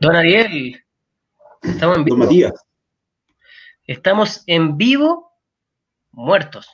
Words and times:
Don 0.00 0.16
Ariel, 0.16 0.84
estamos 1.62 1.98
en 1.98 2.04
Don 2.04 2.04
vivo. 2.04 2.16
Matías. 2.16 2.52
Estamos 3.86 4.42
en 4.46 4.76
vivo, 4.76 5.32
muertos. 6.10 6.68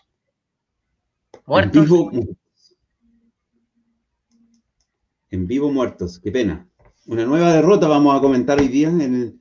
En 1.33 1.41
Muertos. 1.47 1.85
vivo, 1.85 2.11
en 5.31 5.47
vivo 5.47 5.71
muertos, 5.71 6.19
qué 6.19 6.31
pena. 6.33 6.67
Una 7.07 7.25
nueva 7.25 7.53
derrota 7.53 7.89
vamos 7.89 8.17
a 8.17 8.21
comentar 8.21 8.59
hoy 8.59 8.69
día 8.69 8.89
en 8.89 9.01
el, 9.01 9.41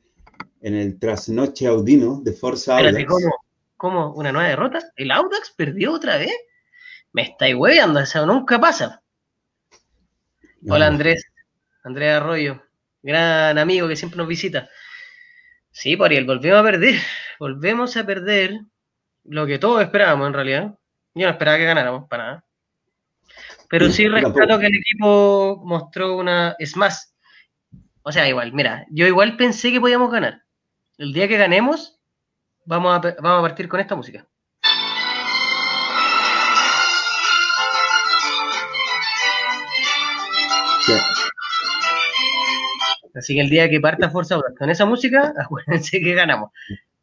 en 0.61 0.73
el 0.75 0.99
trasnoche 0.99 1.67
audino 1.67 2.21
de 2.21 2.33
Forza 2.33 2.77
Espérate, 2.79 3.03
Audax. 3.03 3.23
¿cómo? 3.23 3.35
¿Cómo? 3.77 4.13
¿Una 4.15 4.31
nueva 4.31 4.49
derrota? 4.49 4.79
¿El 4.95 5.11
Audax 5.11 5.51
perdió 5.55 5.93
otra 5.93 6.17
vez? 6.17 6.33
Me 7.13 7.21
estáis 7.23 7.55
hueveando, 7.55 7.99
eso 7.99 8.25
nunca 8.25 8.59
pasa. 8.59 9.01
Hola 10.69 10.87
Andrés, 10.87 11.23
Andrés 11.87 12.15
Arroyo, 12.15 12.61
gran 13.01 13.57
amigo 13.57 13.87
que 13.87 13.95
siempre 13.95 14.17
nos 14.17 14.27
visita. 14.27 14.69
Sí, 15.71 15.95
por 15.95 16.07
Ariel, 16.07 16.25
volvemos 16.25 16.59
a 16.59 16.63
perder, 16.63 16.95
volvemos 17.39 17.97
a 17.97 18.05
perder 18.05 18.59
lo 19.23 19.47
que 19.47 19.57
todos 19.57 19.81
esperábamos 19.81 20.27
en 20.27 20.33
realidad. 20.33 20.75
Yo 21.15 21.25
no 21.25 21.31
esperaba 21.31 21.57
que 21.57 21.63
ganáramos, 21.63 22.09
para 22.09 22.23
nada. 22.25 22.45
Pero 23.69 23.89
sí 23.89 24.07
rescato 24.09 24.59
que 24.59 24.67
el 24.67 24.75
equipo 24.75 25.61
mostró 25.63 26.17
una... 26.17 26.55
Es 26.59 26.75
más, 26.75 27.15
o 28.01 28.11
sea, 28.11 28.27
igual, 28.27 28.51
mira, 28.51 28.85
yo 28.89 29.07
igual 29.07 29.37
pensé 29.37 29.71
que 29.71 29.79
podíamos 29.79 30.11
ganar. 30.11 30.43
El 30.97 31.13
día 31.13 31.29
que 31.29 31.37
ganemos, 31.37 31.99
vamos 32.65 32.93
a, 32.93 33.15
vamos 33.21 33.39
a 33.39 33.47
partir 33.47 33.69
con 33.69 33.79
esta 33.79 33.95
música. 33.95 34.27
Así 43.17 43.35
que 43.35 43.41
el 43.41 43.49
día 43.49 43.69
que 43.69 43.79
parta 43.81 44.09
Forza 44.09 44.35
Audax 44.35 44.57
con 44.57 44.69
esa 44.69 44.85
música, 44.85 45.33
acuérdense 45.37 45.99
que 45.99 46.13
ganamos. 46.13 46.51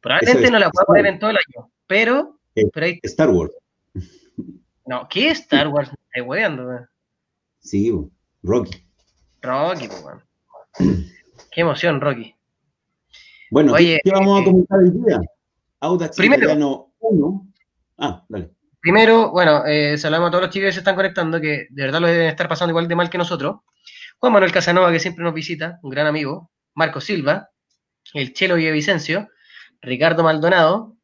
Probablemente 0.00 0.44
es. 0.44 0.50
no 0.50 0.58
la 0.58 0.70
puedo 0.70 0.86
poner 0.86 1.06
en 1.06 1.18
todo 1.18 1.30
el 1.30 1.36
año, 1.36 1.70
pero, 1.86 2.38
Eh. 2.54 2.64
pero 2.72 2.86
Star 3.02 3.30
Wars. 3.30 3.52
no, 4.86 5.08
¿qué 5.08 5.28
Star 5.30 5.68
Wars? 5.68 5.88
Me 5.90 5.96
estoy 6.06 6.22
hueveando. 6.28 6.86
Sí, 7.60 7.92
Rocky. 8.42 8.84
Rocky, 9.42 9.88
pues, 9.88 10.04
weón. 10.04 10.22
Qué 11.50 11.60
emoción, 11.62 12.00
Rocky. 12.00 12.34
Bueno, 13.50 13.72
¿qué- 13.74 13.78
Oye, 13.82 14.00
¿qué, 14.04 14.10
vamos 14.10 14.38
eh, 14.38 14.42
a 14.42 14.44
comentar 14.44 14.78
hoy 14.78 14.90
día? 14.90 15.20
Audax 15.80 16.16
primero- 16.16 16.42
Italiano 16.42 16.92
1. 17.00 17.46
Ah, 17.98 18.24
dale. 18.28 18.50
Primero, 18.80 19.30
bueno, 19.30 19.64
eh, 19.64 19.96
saludamos 19.96 20.28
a 20.28 20.30
todos 20.32 20.44
los 20.44 20.50
chicos 20.52 20.66
que 20.68 20.72
se 20.72 20.78
están 20.80 20.94
conectando, 20.96 21.40
que 21.40 21.68
de 21.70 21.82
verdad 21.84 22.00
lo 22.00 22.06
deben 22.06 22.26
estar 22.28 22.48
pasando 22.48 22.72
igual 22.72 22.86
de 22.88 22.96
mal 22.96 23.08
que 23.08 23.16
nosotros. 23.16 23.60
Juan 24.18 24.32
Manuel 24.32 24.52
Casanova, 24.52 24.90
que 24.92 25.00
siempre 25.00 25.24
nos 25.24 25.34
visita, 25.34 25.78
un 25.82 25.90
gran 25.90 26.06
amigo. 26.06 26.50
Marco 26.74 27.00
Silva, 27.00 27.50
el 28.14 28.32
Chelo 28.32 28.56
Villavicencio, 28.56 29.28
Ricardo 29.80 30.22
Maldonado, 30.22 30.96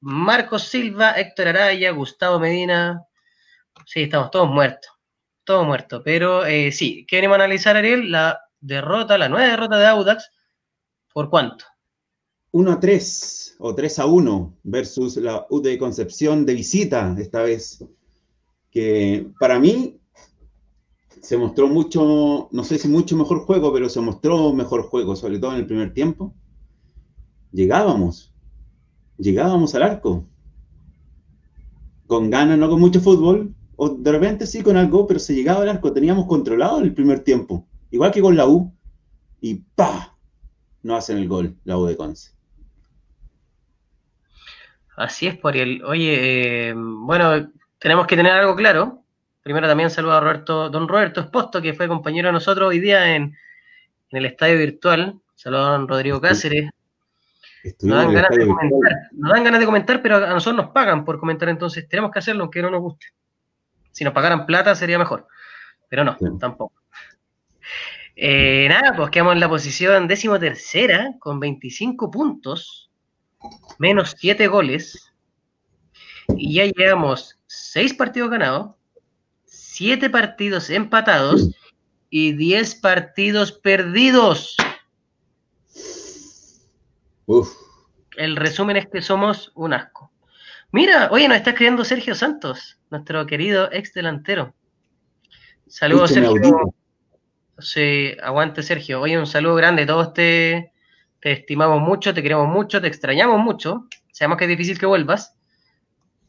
Marcos 0.00 0.64
Silva, 0.64 1.12
Héctor 1.12 1.48
Araya, 1.48 1.90
Gustavo 1.90 2.38
Medina. 2.38 3.02
Sí, 3.86 4.02
estamos 4.02 4.30
todos 4.30 4.48
muertos. 4.48 4.90
Todos 5.44 5.66
muertos. 5.66 6.02
Pero 6.04 6.44
eh, 6.44 6.72
sí, 6.72 7.06
¿qué 7.08 7.16
venimos 7.16 7.34
a 7.34 7.44
analizar, 7.44 7.76
Ariel? 7.76 8.10
La 8.10 8.40
derrota, 8.60 9.18
la 9.18 9.28
nueva 9.28 9.48
derrota 9.48 9.78
de 9.78 9.86
Audax. 9.86 10.30
¿Por 11.12 11.30
cuánto? 11.30 11.64
1 12.52 12.72
a 12.72 12.80
3 12.80 13.56
o 13.58 13.74
3 13.74 13.98
a 13.98 14.06
1 14.06 14.58
versus 14.62 15.16
la 15.16 15.46
UT 15.50 15.64
de 15.64 15.78
Concepción 15.78 16.46
de 16.46 16.54
visita 16.54 17.14
esta 17.18 17.42
vez. 17.42 17.84
Que 18.70 19.26
para 19.40 19.58
mí 19.58 20.00
se 21.22 21.36
mostró 21.36 21.68
mucho, 21.68 22.48
no 22.50 22.64
sé 22.64 22.78
si 22.78 22.88
mucho 22.88 23.16
mejor 23.16 23.40
juego, 23.40 23.72
pero 23.72 23.88
se 23.88 24.00
mostró 24.00 24.52
mejor 24.52 24.82
juego, 24.82 25.16
sobre 25.16 25.38
todo 25.38 25.52
en 25.52 25.58
el 25.58 25.66
primer 25.66 25.92
tiempo. 25.92 26.34
Llegábamos, 27.52 28.34
llegábamos 29.16 29.74
al 29.74 29.82
arco. 29.82 30.26
Con 32.06 32.30
ganas, 32.30 32.58
no 32.58 32.68
con 32.68 32.80
mucho 32.80 33.00
fútbol, 33.00 33.54
o 33.76 33.90
de 33.90 34.12
repente 34.12 34.46
sí 34.46 34.62
con 34.62 34.76
algo, 34.76 35.06
pero 35.06 35.20
se 35.20 35.34
llegaba 35.34 35.62
al 35.62 35.68
arco, 35.68 35.92
teníamos 35.92 36.26
controlado 36.26 36.80
el 36.80 36.94
primer 36.94 37.20
tiempo. 37.20 37.66
Igual 37.90 38.10
que 38.10 38.22
con 38.22 38.36
la 38.36 38.46
U, 38.46 38.72
y 39.40 39.54
¡pa! 39.54 40.16
No 40.82 40.96
hacen 40.96 41.18
el 41.18 41.28
gol, 41.28 41.56
la 41.64 41.78
U 41.78 41.86
de 41.86 41.96
Conce. 41.96 42.32
Así 44.96 45.26
es, 45.26 45.36
Poriel. 45.36 45.82
Oye, 45.84 46.70
eh, 46.70 46.74
bueno, 46.74 47.52
tenemos 47.78 48.06
que 48.06 48.16
tener 48.16 48.32
algo 48.32 48.56
claro. 48.56 49.04
Primero 49.48 49.66
también 49.66 49.88
saludo 49.88 50.12
a 50.12 50.20
Roberto, 50.20 50.68
don 50.68 50.86
Roberto 50.86 51.22
Esposto, 51.22 51.62
que 51.62 51.72
fue 51.72 51.88
compañero 51.88 52.28
de 52.28 52.34
nosotros 52.34 52.68
hoy 52.68 52.80
día 52.80 53.16
en, 53.16 53.22
en 54.10 54.18
el 54.18 54.26
estadio 54.26 54.58
virtual. 54.58 55.18
Saludos 55.36 55.68
a 55.68 55.70
don 55.70 55.88
Rodrigo 55.88 56.20
Cáceres. 56.20 56.68
Nos 57.80 57.96
dan 57.96 58.12
ganas 58.12 58.36
de 58.36 58.46
comentar, 58.46 58.92
nos 59.12 59.32
dan 59.32 59.44
ganas 59.44 59.60
de 59.60 59.64
comentar, 59.64 60.02
pero 60.02 60.16
a 60.16 60.34
nosotros 60.34 60.62
nos 60.62 60.72
pagan 60.74 61.02
por 61.02 61.18
comentar, 61.18 61.48
entonces 61.48 61.88
tenemos 61.88 62.10
que 62.10 62.18
hacerlo 62.18 62.42
aunque 62.42 62.60
no 62.60 62.68
nos 62.68 62.82
guste. 62.82 63.06
Si 63.90 64.04
nos 64.04 64.12
pagaran 64.12 64.44
plata 64.44 64.74
sería 64.74 64.98
mejor, 64.98 65.26
pero 65.88 66.04
no, 66.04 66.14
Sí. 66.18 66.26
tampoco. 66.38 66.74
Eh, 68.16 68.66
nada, 68.68 68.94
pues 68.94 69.08
quedamos 69.08 69.32
en 69.32 69.40
la 69.40 69.48
posición 69.48 70.06
décimo 70.08 70.38
tercera 70.38 71.14
con 71.20 71.40
25 71.40 72.10
puntos, 72.10 72.90
menos 73.78 74.14
7 74.18 74.46
goles, 74.46 75.10
y 76.36 76.52
ya 76.56 76.66
llevamos 76.66 77.38
6 77.46 77.94
partidos 77.94 78.28
ganados, 78.28 78.74
7 79.78 80.10
partidos 80.10 80.70
empatados 80.70 81.54
y 82.10 82.32
10 82.32 82.74
partidos 82.80 83.52
perdidos. 83.52 84.56
Uf, 87.26 87.48
El 88.16 88.34
resumen 88.34 88.76
es 88.76 88.88
que 88.88 89.02
somos 89.02 89.52
un 89.54 89.74
asco. 89.74 90.10
Mira, 90.72 91.10
oye, 91.12 91.28
nos 91.28 91.36
está 91.36 91.50
escribiendo 91.50 91.84
Sergio 91.84 92.16
Santos, 92.16 92.80
nuestro 92.90 93.24
querido 93.28 93.70
ex 93.70 93.94
delantero. 93.94 94.52
Saludos, 95.68 96.10
Sergio. 96.10 96.74
Sí, 97.60 98.16
aguante, 98.20 98.64
Sergio. 98.64 99.00
Oye, 99.00 99.16
un 99.16 99.28
saludo 99.28 99.54
grande. 99.54 99.86
Todos 99.86 100.12
te, 100.12 100.72
te 101.20 101.30
estimamos 101.30 101.80
mucho, 101.80 102.12
te 102.12 102.22
queremos 102.24 102.48
mucho, 102.48 102.80
te 102.80 102.88
extrañamos 102.88 103.38
mucho. 103.38 103.86
Sabemos 104.10 104.38
que 104.38 104.44
es 104.46 104.50
difícil 104.50 104.76
que 104.76 104.86
vuelvas, 104.86 105.37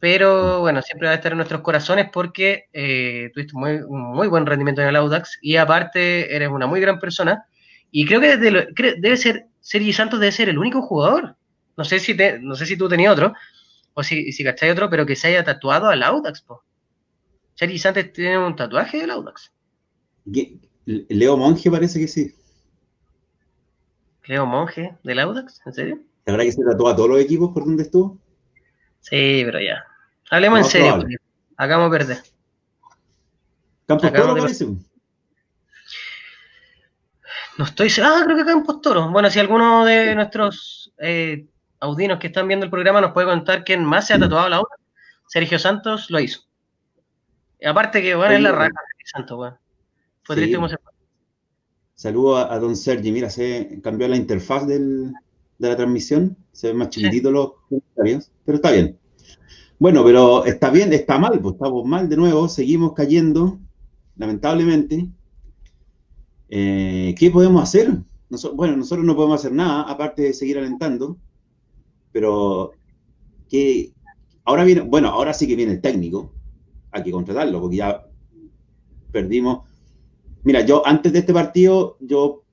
pero 0.00 0.60
bueno, 0.60 0.82
siempre 0.82 1.06
va 1.08 1.12
a 1.12 1.16
estar 1.16 1.32
en 1.32 1.38
nuestros 1.38 1.60
corazones 1.60 2.08
porque 2.12 2.64
eh, 2.72 3.30
tuviste 3.34 3.52
muy, 3.54 3.72
un 3.86 4.00
muy 4.14 4.28
buen 4.28 4.46
rendimiento 4.46 4.82
en 4.82 4.88
el 4.88 4.96
Audax 4.96 5.38
y 5.42 5.56
aparte 5.56 6.34
eres 6.34 6.48
una 6.48 6.66
muy 6.66 6.80
gran 6.80 6.98
persona. 6.98 7.44
Y 7.92 8.06
creo 8.06 8.20
que 8.20 8.36
desde 8.36 8.50
lo- 8.50 8.64
debe 8.98 9.16
ser, 9.16 9.46
Sergi 9.60 9.92
Santos 9.92 10.20
debe 10.20 10.32
ser 10.32 10.48
el 10.48 10.58
único 10.58 10.82
jugador. 10.82 11.36
No 11.76 11.84
sé 11.84 11.98
si, 12.00 12.16
te, 12.16 12.38
no 12.40 12.54
sé 12.56 12.66
si 12.66 12.76
tú 12.76 12.88
tenías 12.88 13.12
otro, 13.12 13.34
o 13.94 14.02
si, 14.02 14.32
si 14.32 14.44
cacháis 14.44 14.72
otro, 14.72 14.88
pero 14.90 15.06
que 15.06 15.16
se 15.16 15.28
haya 15.28 15.44
tatuado 15.44 15.88
al 15.88 16.02
Audax. 16.02 16.42
Po. 16.42 16.62
Sergi 17.54 17.78
Santos 17.78 18.12
tiene 18.12 18.38
un 18.38 18.56
tatuaje 18.56 18.98
del 18.98 19.10
Audax. 19.10 19.52
Leo 20.86 21.36
Monge 21.36 21.70
parece 21.70 22.00
que 22.00 22.08
sí. 22.08 22.34
Leo 24.26 24.46
Monge 24.46 24.96
del 25.02 25.18
Audax, 25.18 25.60
¿en 25.66 25.72
serio? 25.74 26.00
¿La 26.26 26.32
verdad 26.32 26.44
que 26.46 26.52
se 26.52 26.62
tatuó 26.64 26.88
a 26.88 26.96
todos 26.96 27.10
los 27.10 27.20
equipos 27.20 27.50
por 27.52 27.64
donde 27.64 27.82
estuvo? 27.82 28.18
Sí, 29.00 29.42
pero 29.44 29.60
ya. 29.60 29.84
Hablemos 30.30 30.58
en 30.60 30.64
serio, 30.64 30.88
probable. 30.92 31.16
hagamos 31.56 31.90
perder. 31.90 32.18
Campos 33.86 34.12
Toro 34.12 34.34
de- 34.34 34.40
parece. 34.42 34.66
No 37.58 37.64
estoy. 37.64 37.90
Ah, 38.02 38.22
creo 38.24 38.36
que 38.36 38.42
acá 38.42 38.52
en 38.52 38.62
Postoro. 38.62 39.10
Bueno, 39.10 39.28
si 39.30 39.38
alguno 39.38 39.84
de 39.84 40.14
nuestros 40.14 40.92
eh, 40.98 41.46
audinos 41.80 42.18
que 42.18 42.28
están 42.28 42.48
viendo 42.48 42.64
el 42.64 42.70
programa 42.70 43.00
nos 43.00 43.12
puede 43.12 43.26
contar 43.26 43.64
quién 43.64 43.84
más 43.84 44.06
se 44.06 44.14
ha 44.14 44.18
tatuado 44.18 44.48
la 44.48 44.60
obra, 44.60 44.76
Sergio 45.26 45.58
Santos 45.58 46.10
lo 46.10 46.20
hizo. 46.20 46.42
Y 47.60 47.66
aparte 47.66 48.00
que, 48.00 48.14
bueno, 48.14 48.34
es 48.34 48.40
la 48.40 48.52
raja 48.52 48.68
de 48.68 48.74
Sergio 48.96 49.06
Santos, 49.12 49.38
weón. 49.38 49.58
Fue 50.22 50.36
Sí. 50.36 50.40
triste 50.42 50.56
como 50.56 50.68
se 50.68 50.76
fue. 50.78 50.92
Saludo 51.94 52.36
a, 52.38 52.54
a 52.54 52.58
don 52.58 52.76
Sergi. 52.76 53.12
Mira, 53.12 53.28
se 53.28 53.80
cambió 53.82 54.08
la 54.08 54.16
interfaz 54.16 54.66
del- 54.66 55.12
de 55.58 55.68
la 55.68 55.76
transmisión. 55.76 56.36
Se 56.52 56.68
ven 56.68 56.76
más 56.78 56.88
chiquititos 56.88 57.30
los 57.32 57.52
comentarios, 57.68 58.30
pero 58.46 58.56
está 58.56 58.70
bien. 58.70 58.98
Bueno, 59.80 60.04
pero 60.04 60.44
está 60.44 60.68
bien, 60.68 60.92
está 60.92 61.18
mal, 61.18 61.40
pues 61.40 61.54
estamos 61.54 61.86
mal 61.86 62.06
de 62.06 62.18
nuevo, 62.18 62.50
seguimos 62.50 62.92
cayendo, 62.92 63.58
lamentablemente. 64.14 65.08
Eh, 66.50 67.14
¿qué 67.18 67.30
podemos 67.30 67.62
hacer? 67.62 67.96
Bueno, 68.52 68.76
nosotros 68.76 69.06
no 69.06 69.16
podemos 69.16 69.40
hacer 69.40 69.52
nada, 69.52 69.84
aparte 69.84 70.20
de 70.20 70.34
seguir 70.34 70.58
alentando, 70.58 71.16
pero 72.12 72.72
que 73.48 73.94
ahora 74.44 74.64
viene, 74.64 74.82
bueno, 74.82 75.08
ahora 75.08 75.32
sí 75.32 75.48
que 75.48 75.56
viene 75.56 75.72
el 75.72 75.80
técnico, 75.80 76.30
hay 76.90 77.02
que 77.02 77.12
contratarlo, 77.12 77.62
porque 77.62 77.76
ya 77.76 78.06
perdimos. 79.10 79.66
Mira, 80.42 80.60
yo 80.60 80.86
antes 80.86 81.10
de 81.10 81.20
este 81.20 81.32
partido, 81.32 81.96
yo, 82.00 82.44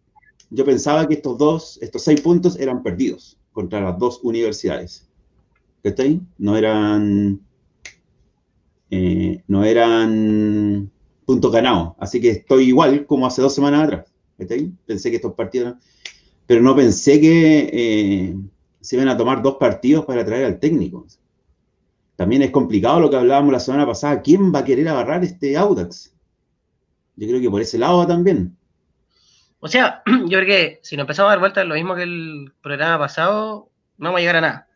yo 0.50 0.64
pensaba 0.64 1.06
que 1.10 1.16
estos 1.16 1.38
dos, 1.38 1.78
estos 1.82 2.04
seis 2.04 2.22
puntos 2.22 2.58
eran 2.58 2.84
perdidos 2.84 3.38
contra 3.52 3.82
las 3.82 4.00
dos 4.00 4.22
universidades. 4.24 5.07
¿Cachai? 5.84 6.22
No 6.38 6.58
eran. 6.58 7.40
eh, 8.90 9.44
no 9.48 9.64
eran 9.64 10.92
puntos 11.26 11.52
ganados. 11.52 11.94
Así 12.00 12.22
que 12.22 12.30
estoy 12.30 12.66
igual 12.70 13.06
como 13.06 13.28
hace 13.28 13.42
dos 13.42 13.54
semanas 13.54 13.84
atrás. 13.84 14.06
Pensé 14.38 15.10
que 15.10 15.16
estos 15.18 15.34
partidos, 15.34 15.76
pero 16.46 16.62
no 16.62 16.76
pensé 16.76 17.20
que 17.20 17.70
eh, 17.74 18.36
se 18.80 18.96
iban 18.96 19.10
a 19.10 19.18
tomar 19.18 19.42
dos 19.42 19.56
partidos 19.56 20.06
para 20.06 20.24
traer 20.26 20.46
al 20.46 20.60
técnico. 20.60 21.06
También 22.16 22.42
es 22.44 22.52
complicado 22.52 23.00
lo 23.00 23.10
que 23.10 23.16
hablábamos 23.18 23.52
la 23.52 23.60
semana 23.60 23.86
pasada. 23.86 24.22
¿Quién 24.22 24.54
va 24.54 24.60
a 24.60 24.64
querer 24.66 24.88
agarrar 24.88 25.24
este 25.24 25.58
Audax? 25.58 26.14
Yo 27.16 27.28
creo 27.28 27.42
que 27.42 27.50
por 27.50 27.62
ese 27.62 27.78
lado 27.78 28.06
también. 28.08 28.56
O 29.60 29.68
sea, 29.68 30.04
yo 30.06 30.40
creo 30.40 30.46
que 30.46 30.80
si 30.84 30.96
nos 30.96 31.04
empezamos 31.04 31.30
a 31.30 31.32
dar 31.32 31.40
vuelta 31.40 31.64
lo 31.64 31.76
mismo 31.76 31.96
que 31.96 32.04
el 32.04 32.54
programa 32.62 33.00
pasado, 33.00 33.70
no 33.98 34.06
vamos 34.10 34.20
a 34.20 34.22
llegar 34.22 34.36
a 34.38 34.42
nada. 34.42 34.67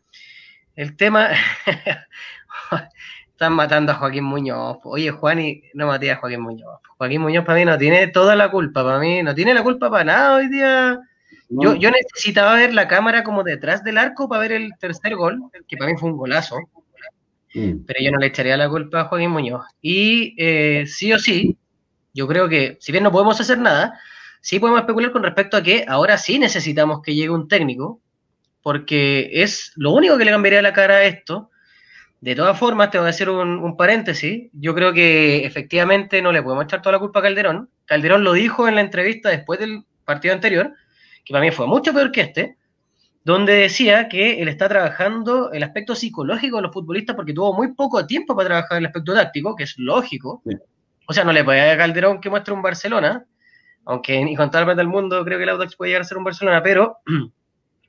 El 0.76 0.96
tema, 0.96 1.30
están 3.42 3.54
matando 3.54 3.92
a 3.92 3.96
Joaquín 3.96 4.24
Muñoz. 4.24 4.78
Oye, 4.84 5.10
Juan, 5.10 5.40
y 5.42 5.64
no 5.74 5.88
maté 5.88 6.12
a 6.12 6.18
Joaquín 6.18 6.42
Muñoz. 6.42 6.80
Joaquín 6.98 7.22
Muñoz 7.22 7.44
para 7.44 7.58
mí 7.58 7.66
no 7.66 7.78
tiene 7.78 8.08
toda 8.08 8.36
la 8.36 8.52
culpa, 8.52 8.84
para 8.84 9.00
mí 9.00 9.24
no 9.24 9.34
tiene 9.34 9.54
la 9.54 9.64
culpa 9.64 9.90
para 9.90 10.04
nada 10.04 10.36
hoy 10.36 10.48
día. 10.48 11.00
Yo, 11.50 11.76
yo, 11.76 11.90
necesitaba 11.90 12.54
ver 12.54 12.74
la 12.74 12.88
cámara 12.88 13.24
como 13.24 13.44
detrás 13.44 13.84
del 13.84 13.98
arco 13.98 14.30
para 14.30 14.42
ver 14.42 14.52
el 14.54 14.72
tercer 14.80 15.16
gol, 15.16 15.42
que 15.68 15.76
para 15.76 15.92
mí 15.92 15.98
fue 15.98 16.12
un 16.12 16.18
golazo. 16.18 16.58
Mm. 17.56 17.84
Pero 17.86 18.00
yo 18.04 18.12
no 18.12 18.20
le 18.20 18.28
echaría 18.28 18.56
la 18.56 18.70
culpa 18.70 19.02
a 19.02 19.06
Joaquín 19.06 19.32
Muñoz. 19.32 19.66
Y 19.82 20.36
eh, 20.38 20.86
sí 20.86 21.12
o 21.12 21.18
sí, 21.18 21.58
yo 22.14 22.28
creo 22.28 22.48
que, 22.48 22.78
si 22.80 22.92
bien 22.92 23.04
no 23.04 23.12
podemos 23.12 23.42
hacer 23.42 23.58
nada, 23.58 24.00
sí 24.40 24.60
podemos 24.60 24.82
especular 24.82 25.12
con 25.12 25.24
respecto 25.24 25.58
a 25.58 25.64
que 25.64 25.84
ahora 25.88 26.18
sí 26.18 26.38
necesitamos 26.38 27.02
que 27.02 27.16
llegue 27.16 27.32
un 27.32 27.48
técnico, 27.48 28.00
porque 28.62 29.30
es 29.34 29.74
lo 29.76 29.92
único 29.92 30.18
que 30.18 30.26
le 30.26 30.32
cambiaría 30.32 30.62
la 30.62 30.74
cara 30.74 30.96
a 30.96 31.04
esto. 31.04 31.50
De 32.20 32.36
todas 32.36 32.58
formas, 32.58 32.92
te 32.92 33.00
voy 33.00 33.08
a 33.08 33.10
hacer 33.10 33.30
un, 33.30 33.76
paréntesis. 33.76 34.50
Yo 34.54 34.76
creo 34.76 34.94
que 34.94 35.46
efectivamente 35.46 36.22
no 36.22 36.32
le 36.32 36.44
podemos 36.44 36.66
echar 36.66 36.82
toda 36.82 36.94
la 36.94 37.00
culpa 37.00 37.20
a 37.20 37.24
Calderón. 37.24 37.70
Calderón 37.86 38.24
lo 38.24 38.34
dijo 38.34 38.68
en 38.68 38.76
la 38.76 38.82
entrevista 38.82 39.30
después 39.30 39.60
del 39.60 39.84
partido 40.06 40.34
anterior, 40.34 40.74
que 41.26 41.34
para 41.34 41.44
mí 41.44 41.52
fue 41.52 41.66
mucho 41.68 41.94
peor 41.94 42.12
que 42.12 42.22
este, 42.22 42.58
donde 43.24 43.54
decía 43.54 44.10
que 44.10 44.42
él 44.42 44.48
está 44.48 44.68
trabajando 44.68 45.52
el 45.52 45.64
aspecto 45.64 45.96
psicológico 45.96 46.58
de 46.58 46.64
los 46.64 46.74
futbolistas 46.74 47.16
porque 47.16 47.34
tuvo 47.34 47.54
muy 47.54 47.74
poco 47.74 48.06
tiempo 48.06 48.36
para 48.36 48.50
trabajar 48.50 48.78
el 48.78 48.86
aspecto 48.86 49.14
táctico, 49.14 49.56
que 49.56 49.64
es 49.64 49.76
lógico. 49.78 50.42
O 51.08 51.14
sea, 51.14 51.24
no 51.24 51.32
le 51.32 51.44
puede 51.44 51.72
a 51.72 51.78
Calderón 51.78 52.22
que 52.22 52.30
muestre 52.30 52.54
un 52.54 52.62
Barcelona, 52.62 53.26
aunque 53.86 54.24
ni 54.24 54.36
con 54.36 54.50
toda 54.50 54.66
la 54.66 54.76
del 54.76 54.88
mundo 54.88 55.24
creo 55.24 55.38
que 55.38 55.44
el 55.44 55.50
Audax 55.50 55.76
puede 55.76 55.90
llegar 55.90 56.02
a 56.02 56.06
ser 56.06 56.18
un 56.18 56.24
Barcelona, 56.24 56.64
pero, 56.64 56.98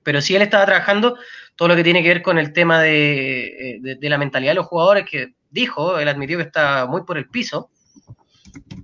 pero 0.02 0.20
sí 0.20 0.34
él 0.34 0.42
estaba 0.42 0.66
trabajando 0.66 1.16
todo 1.56 1.68
lo 1.68 1.76
que 1.76 1.84
tiene 1.84 2.02
que 2.02 2.08
ver 2.08 2.22
con 2.22 2.38
el 2.38 2.52
tema 2.52 2.80
de, 2.80 3.98
la 4.00 4.18
mentalidad 4.18 4.52
de 4.52 4.56
los 4.56 4.66
jugadores, 4.66 5.04
que 5.08 5.34
dijo, 5.50 5.98
él 5.98 6.08
admitió 6.08 6.38
que 6.38 6.44
está 6.44 6.86
muy 6.86 7.04
por 7.04 7.18
el 7.18 7.28
piso. 7.28 7.70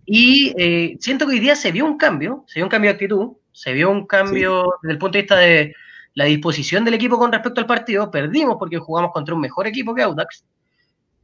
Y 0.07 0.55
eh, 0.59 0.97
siento 1.01 1.27
que 1.27 1.33
hoy 1.33 1.41
día 1.41 1.57
se 1.57 1.73
vio 1.73 1.85
un 1.85 1.99
cambio, 1.99 2.45
se 2.47 2.59
vio 2.59 2.67
un 2.67 2.71
cambio 2.71 2.91
de 2.91 2.95
actitud, 2.95 3.33
se 3.53 3.73
vio 3.73 3.91
un 3.91 4.07
cambio 4.07 4.75
desde 4.83 4.93
el 4.93 4.99
punto 4.99 5.19
de 5.19 5.23
vista 5.23 5.37
de 5.37 5.75
la 6.15 6.25
disposición 6.25 6.85
del 6.85 6.95
equipo 6.95 7.19
con 7.19 7.33
respecto 7.33 7.61
al 7.61 7.67
partido. 7.67 8.11
Perdimos 8.11 8.57
porque 8.59 8.79
jugamos 8.79 9.13
contra 9.13 9.35
un 9.35 9.41
mejor 9.41 9.67
equipo 9.67 9.95
que 9.95 10.03
Audax, 10.03 10.45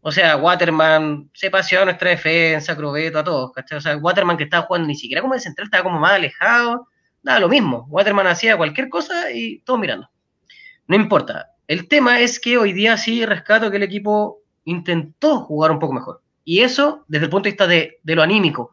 o 0.07 0.13
sea, 0.13 0.37
Waterman 0.37 1.31
se 1.33 1.51
paseó 1.51 1.81
a 1.81 1.85
nuestra 1.87 2.11
defensa, 2.11 2.77
Crobeto, 2.77 3.19
a 3.19 3.25
todos, 3.25 3.53
¿cachai? 3.53 3.79
O 3.79 3.81
sea, 3.81 3.97
Waterman 3.97 4.37
que 4.37 4.45
estaba 4.45 4.67
jugando 4.67 4.87
ni 4.87 4.97
siquiera 4.97 5.23
como 5.23 5.33
de 5.33 5.41
central, 5.41 5.67
estaba 5.67 5.85
como 5.85 5.99
más 5.99 6.13
alejado, 6.13 6.89
nada, 7.25 7.41
lo 7.41 7.49
mismo. 7.49 7.87
Waterman 7.89 8.29
hacía 8.29 8.57
cualquier 8.57 8.89
cosa 8.89 9.33
y 9.33 9.59
todos 9.61 9.81
mirando. 9.81 10.09
No 10.87 10.95
importa. 10.95 11.51
El 11.67 11.89
tema 11.89 12.21
es 12.21 12.39
que 12.39 12.59
hoy 12.59 12.73
día 12.73 12.97
sí 12.97 13.25
rescato 13.25 13.71
que 13.71 13.79
el 13.79 13.83
equipo 13.83 14.43
intentó 14.65 15.41
jugar 15.41 15.73
un 15.73 15.79
poco 15.79 15.95
mejor. 15.95 16.23
Y 16.45 16.61
eso 16.61 17.05
desde 17.09 17.25
el 17.25 17.31
punto 17.31 17.45
de 17.45 17.51
vista 17.51 17.67
de, 17.67 17.99
de 18.03 18.15
lo 18.15 18.23
anímico. 18.23 18.73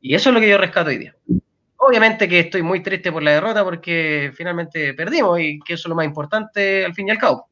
Y 0.00 0.14
eso 0.14 0.30
es 0.30 0.34
lo 0.34 0.40
que 0.40 0.48
yo 0.48 0.58
rescato 0.58 0.88
hoy 0.88 0.98
día. 0.98 1.14
Obviamente 1.76 2.28
que 2.28 2.40
estoy 2.40 2.62
muy 2.62 2.82
triste 2.82 3.12
por 3.12 3.22
la 3.22 3.32
derrota 3.32 3.62
porque 3.62 4.32
finalmente 4.34 4.94
perdimos 4.94 5.38
y 5.38 5.60
que 5.60 5.74
eso 5.74 5.82
es 5.86 5.90
lo 5.90 5.94
más 5.94 6.06
importante 6.06 6.84
al 6.84 6.94
fin 6.94 7.08
y 7.08 7.10
al 7.10 7.18
cabo. 7.18 7.48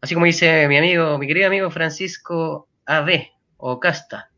Así 0.00 0.14
como 0.14 0.26
dice 0.26 0.66
mi 0.68 0.76
amigo, 0.76 1.18
mi 1.18 1.26
querido 1.26 1.46
amigo 1.46 1.70
Francisco 1.70 2.68
A.B. 2.86 3.30
o 3.58 3.78
Casta. 3.78 4.30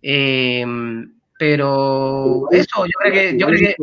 Em, 0.00 1.15
pero 1.38 2.50
eso, 2.50 2.86
yo 2.86 2.92
creo 2.98 3.12
que, 3.12 3.38
yo 3.38 3.46
creo 3.46 3.58
que, 3.58 3.76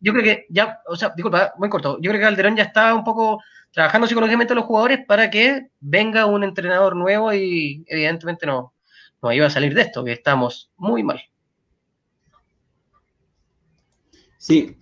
yo 0.00 0.12
creo 0.12 0.24
que 0.24 0.46
ya, 0.48 0.80
o 0.86 0.96
sea, 0.96 1.12
disculpa, 1.14 1.52
muy 1.58 1.68
corto, 1.68 1.98
yo 2.00 2.10
creo 2.10 2.20
que 2.20 2.26
Calderón 2.26 2.56
ya 2.56 2.64
está 2.64 2.94
un 2.94 3.04
poco 3.04 3.40
trabajando 3.72 4.06
psicológicamente 4.06 4.52
a 4.52 4.56
los 4.56 4.64
jugadores 4.64 5.00
para 5.06 5.30
que 5.30 5.68
venga 5.80 6.26
un 6.26 6.44
entrenador 6.44 6.96
nuevo 6.96 7.32
y 7.32 7.84
evidentemente 7.88 8.46
no 8.46 8.72
nos 9.22 9.30
ayuda 9.30 9.46
a 9.46 9.50
salir 9.50 9.74
de 9.74 9.82
esto, 9.82 10.04
que 10.04 10.12
estamos 10.12 10.70
muy 10.76 11.02
mal. 11.02 11.20
Sí. 14.38 14.76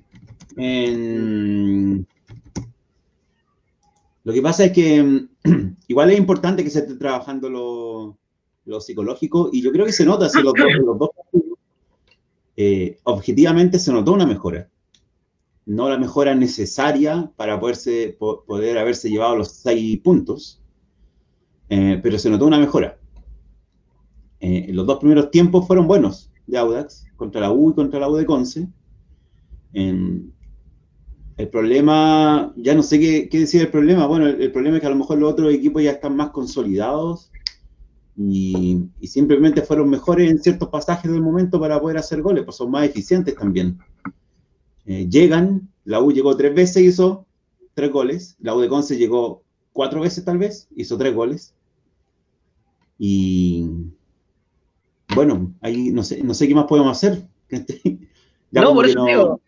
Lo 4.25 4.33
que 4.33 4.43
pasa 4.43 4.65
es 4.65 4.73
que 4.73 5.27
igual 5.89 6.11
es 6.11 6.19
importante 6.19 6.65
que 6.65 6.71
se 6.71 6.81
esté 6.81 6.97
trabajando 6.97 7.49
lo, 7.49 8.81
psicológico 8.81 9.51
y 9.53 9.63
yo 9.63 9.73
creo 9.73 9.87
que 9.87 9.93
se 9.93 10.05
nota 10.05 10.29
si 10.29 10.43
los 10.43 10.53
dos, 10.55 11.11
eh, 12.65 13.01
objetivamente 13.03 13.81
se 13.81 13.93
notó 13.93 14.13
una 14.13 14.25
mejora. 14.25 14.71
No 15.67 15.89
la 15.89 15.99
mejora 15.99 16.33
necesaria 16.37 17.33
para 17.35 17.59
poderse, 17.59 18.17
poder 18.21 18.79
haberse 18.79 19.11
llevado 19.11 19.35
los 19.35 19.51
seis 19.51 19.99
puntos, 19.99 20.63
eh, 21.69 21.99
pero 22.01 22.21
se 22.21 22.31
notó 22.31 22.47
una 22.47 22.61
mejora. 22.61 23.01
Eh, 24.39 24.69
los 24.73 24.87
dos 24.87 24.99
primeros 24.99 25.33
tiempos 25.33 25.67
fueron 25.67 25.89
buenos 25.89 26.31
de 26.47 26.59
Audax, 26.59 27.05
contra 27.17 27.41
la 27.41 27.51
U 27.51 27.71
y 27.71 27.75
contra 27.75 27.99
la 27.99 28.09
U 28.09 28.15
de 28.15 28.27
Conce. 28.27 28.69
El 29.73 31.49
problema, 31.51 32.53
ya 32.57 32.77
no 32.77 32.85
sé 32.85 33.01
qué, 33.01 33.39
decir 33.39 33.63
el 33.63 33.71
problema. 33.71 34.07
Bueno, 34.07 34.29
el, 34.29 34.53
problema 34.53 34.77
es 34.77 34.83
que 34.83 34.87
a 34.87 34.91
lo 34.91 34.97
mejor 34.97 35.19
los 35.19 35.33
otros 35.33 35.53
equipos 35.53 35.83
ya 35.83 35.91
están 35.91 36.15
más 36.15 36.31
consolidados 36.31 37.33
y, 38.17 38.89
simplemente 39.05 39.63
fueron 39.63 39.89
mejores 39.89 40.31
en 40.31 40.43
ciertos 40.43 40.69
pasajes 40.69 41.11
del 41.11 41.23
momento 41.23 41.59
para 41.59 41.81
poder 41.81 41.99
hacer 41.99 42.21
goles, 42.23 42.45
pues 42.45 42.57
son 42.57 42.71
más 42.71 42.85
eficientes 42.85 43.35
también. 43.35 43.79
Eh, 44.85 45.09
llegan, 45.09 45.69
la 45.85 46.01
U 46.01 46.13
llegó 46.13 46.37
tres 46.37 46.55
veces, 46.55 46.83
hizo 46.83 47.27
tres 47.75 47.91
goles. 47.91 48.37
La 48.41 48.55
U 48.55 48.61
de 48.61 48.69
Conce 48.69 48.97
llegó 48.97 49.43
cuatro 49.73 50.01
veces 50.01 50.25
tal 50.25 50.39
vez, 50.39 50.69
hizo 50.77 50.97
tres 50.99 51.15
goles. 51.15 51.55
Y 52.99 53.69
bueno, 55.15 55.53
ahí 55.61 55.91
no 55.91 56.03
sé, 56.03 56.23
no 56.23 56.35
sé 56.35 56.47
qué 56.47 56.55
más 56.55 56.67
podemos 56.67 56.97
hacer. 56.97 57.27
no, 58.51 58.75
por 58.75 58.87
eso 58.87 59.05
digo, 59.05 59.41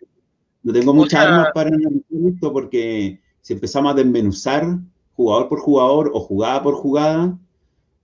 no 0.62 0.72
tengo 0.72 0.94
muchas 0.94 1.26
armas 1.26 1.48
para 1.54 1.70
esto 1.70 2.52
porque 2.52 3.20
si 3.40 3.52
empezamos 3.52 3.92
a 3.92 3.94
desmenuzar 3.94 4.78
jugador 5.14 5.48
por 5.48 5.60
jugador 5.60 6.10
o 6.14 6.20
jugada 6.20 6.62
por 6.62 6.74
jugada, 6.74 7.38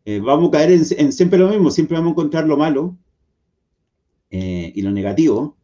eh, 0.04 0.20
vamos 0.20 0.48
a 0.48 0.52
caer 0.52 0.70
en, 0.70 1.12
siempre 1.12 1.38
lo 1.38 1.48
mismo, 1.48 1.70
siempre 1.70 1.96
vamos 1.96 2.10
a 2.10 2.12
encontrar 2.12 2.46
lo 2.46 2.56
malo 2.56 2.96
eh, 4.30 4.72
y 4.74 4.82
lo 4.82 4.90
negativo. 4.90 5.56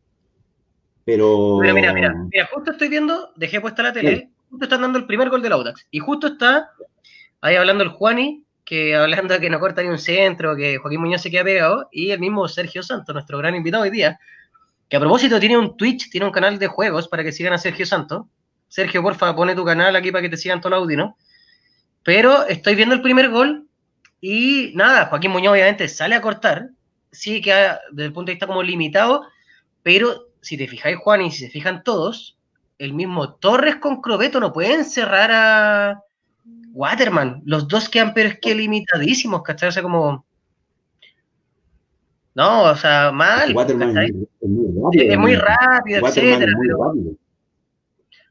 Pero. 1.04 1.58
Mira, 1.60 1.92
mira, 1.92 2.14
mira, 2.14 2.48
justo 2.52 2.72
estoy 2.72 2.88
viendo, 2.88 3.30
dejé 3.36 3.60
puesta 3.60 3.82
la 3.82 3.92
tele, 3.92 4.30
justo 4.50 4.64
están 4.64 4.82
dando 4.82 4.98
el 4.98 5.06
primer 5.06 5.30
gol 5.30 5.42
del 5.42 5.52
Audax. 5.52 5.86
Y 5.90 6.00
justo 6.00 6.26
está 6.26 6.70
ahí 7.40 7.56
hablando 7.56 7.84
el 7.84 7.90
Juani, 7.90 8.44
que 8.64 8.94
hablando 8.96 9.34
de 9.34 9.40
que 9.40 9.50
no 9.50 9.60
corta 9.60 9.82
ni 9.82 9.88
un 9.88 9.98
centro, 9.98 10.56
que 10.56 10.78
Joaquín 10.78 11.00
Muñoz 11.00 11.22
se 11.22 11.30
queda 11.30 11.44
pegado, 11.44 11.88
y 11.90 12.10
el 12.10 12.20
mismo 12.20 12.46
Sergio 12.48 12.82
Santos, 12.82 13.14
nuestro 13.14 13.38
gran 13.38 13.54
invitado 13.54 13.84
hoy 13.84 13.90
día, 13.90 14.18
que 14.88 14.96
a 14.96 15.00
propósito 15.00 15.40
tiene 15.40 15.56
un 15.56 15.76
Twitch, 15.76 16.10
tiene 16.10 16.26
un 16.26 16.32
canal 16.32 16.58
de 16.58 16.66
juegos 16.66 17.08
para 17.08 17.24
que 17.24 17.32
sigan 17.32 17.52
a 17.52 17.58
Sergio 17.58 17.86
Santos. 17.86 18.26
Sergio, 18.68 19.02
porfa, 19.02 19.34
pone 19.34 19.54
tu 19.54 19.64
canal 19.64 19.94
aquí 19.96 20.10
para 20.10 20.22
que 20.22 20.28
te 20.28 20.36
sigan 20.36 20.60
todo 20.60 20.74
el 20.74 20.82
audio, 20.82 20.96
¿no? 20.96 21.16
Pero 22.02 22.46
estoy 22.46 22.74
viendo 22.74 22.94
el 22.94 23.02
primer 23.02 23.30
gol 23.30 23.65
y 24.28 24.72
nada, 24.74 25.06
Joaquín 25.06 25.30
Muñoz 25.30 25.52
obviamente 25.52 25.86
sale 25.86 26.16
a 26.16 26.20
cortar, 26.20 26.70
sí 27.12 27.40
que 27.40 27.52
desde 27.92 28.06
el 28.06 28.12
punto 28.12 28.30
de 28.30 28.32
vista 28.32 28.48
como 28.48 28.60
limitado, 28.60 29.22
pero 29.84 30.30
si 30.40 30.56
te 30.56 30.66
fijáis, 30.66 30.96
Juan, 30.96 31.22
y 31.22 31.30
si 31.30 31.44
se 31.44 31.50
fijan 31.50 31.84
todos, 31.84 32.36
el 32.78 32.92
mismo 32.92 33.34
Torres 33.34 33.76
con 33.76 34.00
Crobeto 34.00 34.40
no 34.40 34.52
pueden 34.52 34.84
cerrar 34.84 35.30
a 35.32 36.02
Waterman. 36.72 37.42
Los 37.44 37.68
dos 37.68 37.88
quedan, 37.88 38.14
pero 38.14 38.30
es 38.30 38.40
que 38.40 38.52
limitadísimos, 38.56 39.44
¿cachai? 39.44 39.68
O 39.68 39.72
sea, 39.72 39.84
como 39.84 40.26
no, 42.34 42.64
o 42.64 42.74
sea, 42.74 43.12
mal. 43.12 43.54
es, 44.92 45.18
muy 45.18 45.36
rápido, 45.36 46.04
etcétera. 46.04 46.52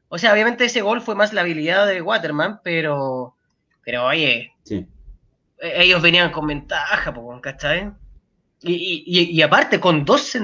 O 0.08 0.18
sea, 0.18 0.34
obviamente 0.34 0.66
ese 0.66 0.82
gol 0.82 1.00
fue 1.00 1.14
más 1.14 1.32
la 1.32 1.40
habilidad 1.40 1.86
de 1.86 2.02
Waterman, 2.02 2.60
pero, 2.62 3.34
pero 3.82 4.04
oye, 4.04 4.52
e-, 4.68 4.86
ellos 5.60 6.02
venían 6.02 6.30
con 6.30 6.46
ventaja, 6.46 7.14
¿cachai? 7.42 7.92
Y, 8.62 9.04
y, 9.06 9.30
y, 9.30 9.42
aparte, 9.42 9.80
con 9.80 10.04
dos, 10.04 10.36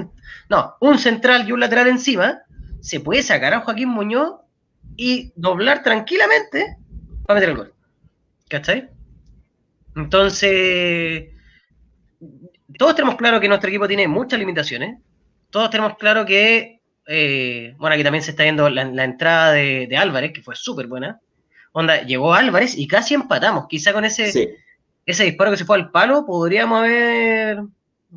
no, 0.48 0.76
un 0.80 0.98
central 0.98 1.48
y 1.48 1.52
un 1.52 1.60
lateral 1.60 1.88
encima, 1.88 2.42
se 2.80 3.00
puede 3.00 3.22
sacar 3.22 3.54
a 3.54 3.60
Joaquín 3.60 3.88
Muñoz 3.88 4.40
y 4.96 5.32
doblar 5.34 5.82
tranquilamente 5.82 6.76
para 7.26 7.40
meter 7.40 7.50
el 7.50 7.56
gol. 7.56 7.74
¿Cachai? 8.48 8.90
Entonces, 9.96 11.30
todos 12.78 12.94
tenemos 12.94 13.16
claro 13.16 13.40
que 13.40 13.48
nuestro 13.48 13.68
equipo 13.68 13.88
tiene 13.88 14.06
muchas 14.08 14.38
limitaciones. 14.38 14.98
Todos 15.50 15.70
tenemos 15.70 15.96
claro 15.96 16.24
que 16.26 16.82
eh, 17.06 17.74
bueno, 17.78 17.94
aquí 17.94 18.04
también 18.04 18.22
se 18.22 18.30
está 18.30 18.44
viendo 18.44 18.68
la, 18.68 19.04
entrada 19.04 19.52
de, 19.52 19.96
Álvarez, 19.96 20.32
que 20.32 20.42
fue 20.42 20.54
súper 20.54 20.86
buena. 20.86 21.20
Onda, 21.72 22.02
llegó 22.02 22.34
Álvarez 22.34 22.76
y 22.76 22.86
casi 22.86 23.14
empatamos. 23.14 23.66
Quizá 23.68 23.92
con 23.92 24.04
ese, 24.04 24.56
ese 25.06 25.24
disparo 25.24 25.50
que 25.50 25.56
se 25.56 25.64
fue 25.64 25.76
al 25.76 25.90
palo, 25.90 26.24
podríamos 26.26 26.80
haber, 26.80 27.62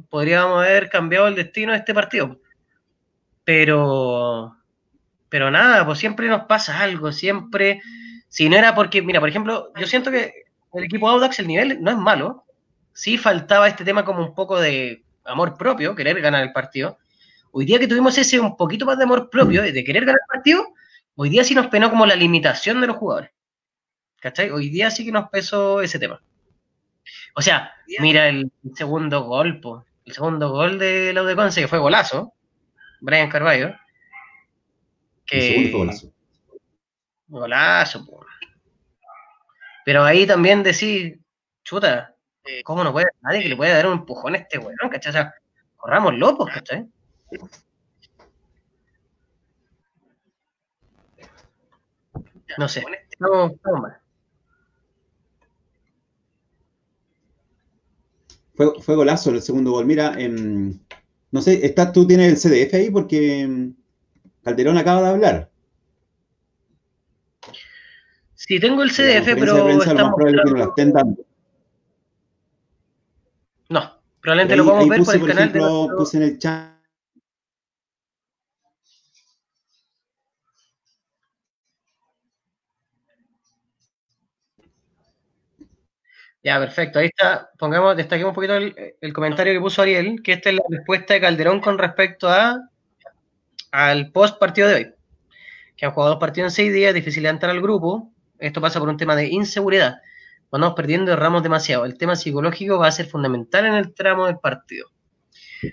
podríamos 0.09 0.63
haber 0.63 0.89
cambiado 0.89 1.27
el 1.27 1.35
destino 1.35 1.71
de 1.71 1.79
este 1.79 1.93
partido. 1.93 2.39
Pero, 3.43 4.55
pero 5.29 5.51
nada, 5.51 5.85
pues 5.85 5.99
siempre 5.99 6.27
nos 6.27 6.45
pasa 6.45 6.79
algo, 6.79 7.11
siempre. 7.11 7.81
Si 8.27 8.49
no 8.49 8.57
era 8.57 8.75
porque, 8.75 9.01
mira, 9.01 9.19
por 9.19 9.29
ejemplo, 9.29 9.71
yo 9.75 9.87
siento 9.87 10.11
que 10.11 10.45
el 10.73 10.83
equipo 10.83 11.07
Audax, 11.07 11.39
el 11.39 11.47
nivel 11.47 11.81
no 11.81 11.91
es 11.91 11.97
malo. 11.97 12.45
Sí 12.93 13.17
faltaba 13.17 13.67
este 13.67 13.83
tema 13.83 14.05
como 14.05 14.25
un 14.25 14.33
poco 14.33 14.59
de 14.59 15.03
amor 15.25 15.57
propio, 15.57 15.95
querer 15.95 16.21
ganar 16.21 16.43
el 16.43 16.53
partido. 16.53 16.97
Hoy 17.51 17.65
día 17.65 17.79
que 17.79 17.87
tuvimos 17.87 18.17
ese 18.17 18.39
un 18.39 18.57
poquito 18.57 18.85
más 18.85 18.97
de 18.97 19.05
amor 19.05 19.29
propio, 19.29 19.61
de 19.61 19.83
querer 19.83 20.05
ganar 20.05 20.19
el 20.21 20.27
partido, 20.27 20.73
hoy 21.15 21.29
día 21.29 21.43
sí 21.43 21.55
nos 21.55 21.67
penó 21.67 21.89
como 21.89 22.05
la 22.05 22.15
limitación 22.15 22.81
de 22.81 22.87
los 22.87 22.97
jugadores. 22.97 23.31
¿Cachai? 24.19 24.49
Hoy 24.49 24.69
día 24.69 24.91
sí 24.91 25.05
que 25.05 25.11
nos 25.11 25.29
pesó 25.29 25.81
ese 25.81 25.99
tema. 25.99 26.21
O 27.35 27.41
sea, 27.41 27.73
mira 27.99 28.29
el 28.29 28.51
segundo 28.75 29.23
gol, 29.23 29.61
el 30.05 30.13
segundo 30.13 30.49
gol 30.49 30.79
de 30.79 31.13
la 31.13 31.35
Conce, 31.35 31.61
que 31.61 31.67
fue 31.67 31.79
golazo, 31.79 32.33
Brian 33.01 33.29
Carballo. 33.29 33.75
Que... 35.25 35.71
golazo. 35.71 36.11
Golazo, 37.27 38.05
Pero 39.83 40.03
ahí 40.03 40.27
también 40.27 40.63
decir, 40.63 41.19
chuta, 41.63 42.15
¿cómo 42.63 42.83
no 42.83 42.91
puede 42.91 43.07
nadie 43.21 43.41
que 43.41 43.49
le 43.49 43.55
puede 43.55 43.73
dar 43.73 43.87
un 43.87 43.99
empujón 43.99 44.35
a 44.35 44.37
este 44.37 44.59
weón, 44.59 44.89
¿cachai? 44.91 45.09
O 45.09 45.13
sea, 45.13 45.35
corramos 45.75 46.13
locos, 46.15 46.49
¿cachai? 46.53 46.87
No 52.57 52.67
sé, 52.69 52.85
no, 53.19 53.47
no 53.47 53.81
mal. 53.81 54.04
Fue, 58.55 58.79
fue 58.81 58.95
golazo 58.95 59.31
el 59.31 59.41
segundo 59.41 59.71
gol. 59.71 59.85
Mira, 59.85 60.13
em, 60.17 60.77
no 61.31 61.41
sé, 61.41 61.65
¿estás, 61.65 61.91
¿tú 61.91 62.07
tienes 62.07 62.31
el 62.31 62.37
CDF 62.67 62.73
ahí? 62.75 62.89
Porque 62.89 63.41
em, 63.41 63.73
Calderón 64.43 64.77
acaba 64.77 65.01
de 65.01 65.07
hablar. 65.07 65.49
Sí, 68.35 68.59
tengo 68.59 68.83
el 68.83 68.91
CDF, 68.91 69.35
pero. 69.39 69.67
no, 73.69 73.99
probablemente 74.21 74.55
lo 74.55 74.65
podemos 74.65 74.89
ver 74.89 75.03
por 75.03 75.15
el 75.15 75.25
canal 75.25 75.51
de. 75.51 75.95
Puse 75.97 76.17
en 76.17 76.23
el 76.23 76.37
chat 76.37 76.74
Ya, 86.45 86.59
perfecto. 86.59 86.99
Ahí 86.99 87.07
está. 87.07 87.49
Pongamos, 87.57 87.97
destaquemos 87.97 88.29
un 88.29 88.35
poquito 88.35 88.53
el, 88.55 89.13
comentario 89.13 89.51
que 89.51 89.59
puso 89.59 89.81
Ariel, 89.81 90.21
que 90.21 90.33
esta 90.33 90.51
es 90.51 90.55
la 90.55 90.61
respuesta 90.69 91.15
de 91.15 91.21
Calderón 91.21 91.59
con 91.59 91.79
respecto 91.79 92.29
a 92.29 92.69
al 93.71 94.11
post 94.11 94.37
partido 94.37 94.67
de 94.67 94.75
hoy. 94.75 94.93
Que 95.75 95.87
han 95.87 95.91
jugado 95.91 96.11
dos 96.11 96.19
partidos 96.19 96.51
en 96.51 96.55
seis 96.55 96.71
días, 96.71 96.93
difícil 96.93 97.25
entrar 97.25 97.49
al 97.49 97.63
grupo. 97.63 98.11
Esto 98.37 98.61
pasa 98.61 98.79
por 98.79 98.89
un 98.89 98.97
tema 98.97 99.15
de 99.15 99.27
inseguridad. 99.27 99.95
Vamos 100.51 100.75
perdiendo 100.75 101.11
erramos 101.13 101.41
demasiado. 101.41 101.83
El 101.83 101.97
tema 101.97 102.15
psicológico 102.15 102.77
va 102.77 102.89
a 102.89 102.91
ser 102.91 103.07
fundamental 103.07 103.65
en 103.65 103.73
el 103.73 103.95
tramo 103.95 104.27
del 104.27 104.37
partido. 104.37 104.91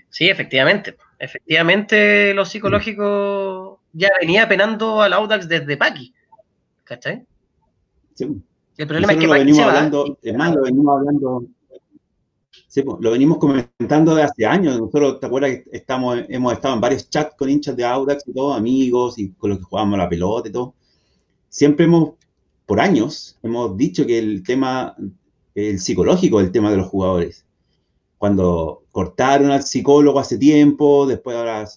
Sí, 0.09 0.27
efectivamente. 0.27 0.97
Efectivamente, 1.19 2.33
lo 2.33 2.45
psicológico 2.45 3.83
ya 3.91 4.09
venía 4.19 4.47
penando 4.49 5.03
al 5.03 5.13
Audax 5.13 5.47
desde 5.47 5.77
Paqui. 5.77 6.15
¿Cachai? 6.83 7.27
Sí. 8.15 8.43
El 8.77 8.87
problema 8.87 9.13
es 9.13 9.19
que 9.19 9.27
lo 9.27 9.33
venimos 9.33 9.59
hablando, 9.59 10.17
es 10.21 10.35
más, 10.35 10.55
lo 10.55 10.63
venimos 10.63 10.97
hablando, 10.97 11.45
sí, 12.67 12.83
lo 12.83 13.11
venimos 13.11 13.37
comentando 13.37 14.15
de 14.15 14.23
hace 14.23 14.45
años. 14.45 14.79
Nosotros, 14.79 15.19
¿te 15.19 15.27
acuerdas 15.27 15.51
que 15.51 15.63
estamos, 15.71 16.19
hemos 16.27 16.53
estado 16.53 16.73
en 16.73 16.81
varios 16.81 17.09
chats 17.09 17.35
con 17.37 17.49
hinchas 17.49 17.75
de 17.75 17.85
Audax 17.85 18.27
y 18.27 18.33
todos, 18.33 18.57
amigos, 18.57 19.19
y 19.19 19.31
con 19.33 19.51
los 19.51 19.59
que 19.59 19.65
jugábamos 19.65 19.99
la 19.99 20.09
pelota 20.09 20.49
y 20.49 20.51
todo? 20.51 20.73
Siempre 21.49 21.85
hemos, 21.85 22.13
por 22.65 22.79
años, 22.79 23.37
hemos 23.43 23.77
dicho 23.77 24.07
que 24.07 24.17
el 24.17 24.41
tema, 24.41 24.95
el 25.53 25.79
psicológico 25.79 26.39
el 26.39 26.51
tema 26.51 26.71
de 26.71 26.77
los 26.77 26.87
jugadores. 26.87 27.45
Cuando 28.17 28.85
cortaron 28.91 29.51
al 29.51 29.63
psicólogo 29.63 30.19
hace 30.19 30.39
tiempo, 30.39 31.05
después 31.05 31.37
ahora 31.37 31.67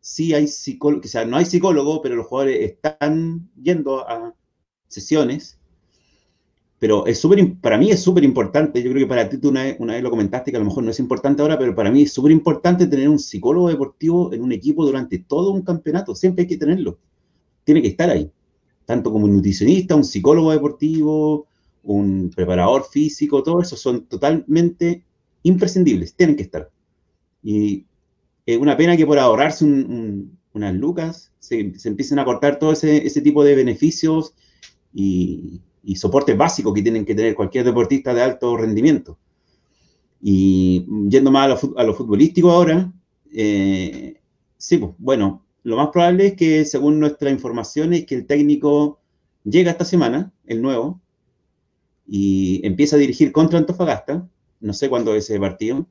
sí 0.00 0.34
hay 0.34 0.46
psicólogo, 0.46 1.02
o 1.04 1.08
sea, 1.08 1.24
no 1.24 1.36
hay 1.36 1.46
psicólogo, 1.46 2.00
pero 2.00 2.14
los 2.14 2.26
jugadores 2.26 2.60
están 2.60 3.50
yendo 3.60 4.08
a 4.08 4.34
sesiones 4.86 5.58
pero 6.78 7.06
es 7.06 7.18
súper, 7.20 7.54
para 7.60 7.78
mí 7.78 7.90
es 7.90 8.02
súper 8.02 8.24
importante, 8.24 8.82
yo 8.82 8.90
creo 8.90 9.04
que 9.04 9.08
para 9.08 9.28
ti 9.28 9.38
tú 9.38 9.48
una 9.48 9.62
vez, 9.62 10.02
lo 10.02 10.10
comentaste 10.10 10.50
que 10.50 10.56
a 10.56 10.60
lo 10.60 10.66
mejor 10.66 10.84
no 10.84 10.90
es 10.90 10.98
importante 10.98 11.40
ahora, 11.42 11.58
pero 11.58 11.74
para 11.74 11.90
mí 11.90 12.02
es 12.02 12.12
súper 12.12 12.32
importante 12.32 12.86
tener 12.86 13.08
un 13.08 13.18
psicólogo 13.18 13.68
deportivo 13.68 14.32
en 14.32 14.42
un 14.42 14.52
equipo 14.52 14.84
durante 14.84 15.18
todo 15.18 15.52
un 15.52 15.62
campeonato, 15.62 16.14
siempre 16.14 16.42
hay 16.42 16.48
que 16.48 16.58
tenerlo, 16.58 16.98
tiene 17.64 17.80
que 17.80 17.88
estar 17.88 18.10
ahí, 18.10 18.30
tanto 18.84 19.12
como 19.12 19.24
un 19.24 19.34
nutricionista, 19.36 19.94
un 19.94 20.04
psicólogo 20.04 20.52
deportivo, 20.52 21.46
un 21.84 22.30
preparador 22.34 22.84
físico, 22.90 23.42
todo 23.42 23.60
eso 23.60 23.76
son 23.76 24.06
totalmente 24.06 25.04
imprescindibles, 25.42 26.14
tienen 26.14 26.36
que 26.36 26.42
estar. 26.42 26.70
Y 27.42 27.84
es 28.46 28.58
una 28.58 28.76
pena 28.76 28.96
que 28.96 29.06
por 29.06 29.18
ahorrarse 29.18 29.64
unas 29.64 30.74
lucas 30.74 31.32
se, 31.38 31.78
se, 31.78 31.88
empiecen 31.88 32.18
a 32.18 32.24
cortar 32.24 32.58
todo 32.58 32.72
ese, 32.72 33.06
ese 33.06 33.20
tipo 33.20 33.44
de 33.44 33.54
beneficios 33.54 34.34
y, 34.92 35.60
y 35.84 35.96
soporte 35.96 36.34
básico 36.34 36.72
que 36.72 36.82
tienen 36.82 37.04
que 37.04 37.14
tener 37.14 37.34
cualquier 37.34 37.64
deportista 37.64 38.14
de 38.14 38.22
alto 38.22 38.56
rendimiento. 38.56 39.18
Y 40.20 40.86
yendo 41.08 41.30
más 41.30 41.62
a 41.76 41.82
lo, 41.84 41.94
futbolístico 41.94 42.50
ahora, 42.50 42.90
eh, 43.32 44.20
sí, 44.56 44.78
pues, 44.78 44.92
bueno, 44.98 45.44
lo 45.62 45.76
más 45.76 45.88
probable 45.88 46.28
es 46.28 46.34
que 46.34 46.64
según 46.64 46.98
nuestra 46.98 47.30
información 47.30 47.92
es 47.92 48.06
que 48.06 48.14
el 48.14 48.26
técnico 48.26 49.00
llega 49.44 49.70
esta 49.70 49.84
semana, 49.84 50.32
el 50.46 50.62
nuevo, 50.62 51.00
y 52.06 52.66
empieza 52.66 52.96
a 52.96 52.98
dirigir 52.98 53.32
contra 53.32 53.58
Antofagasta. 53.58 54.26
No 54.60 54.72
sé 54.72 54.88
cuándo 54.88 55.14
es 55.14 55.28
ese 55.28 55.40
partido. 55.40 55.86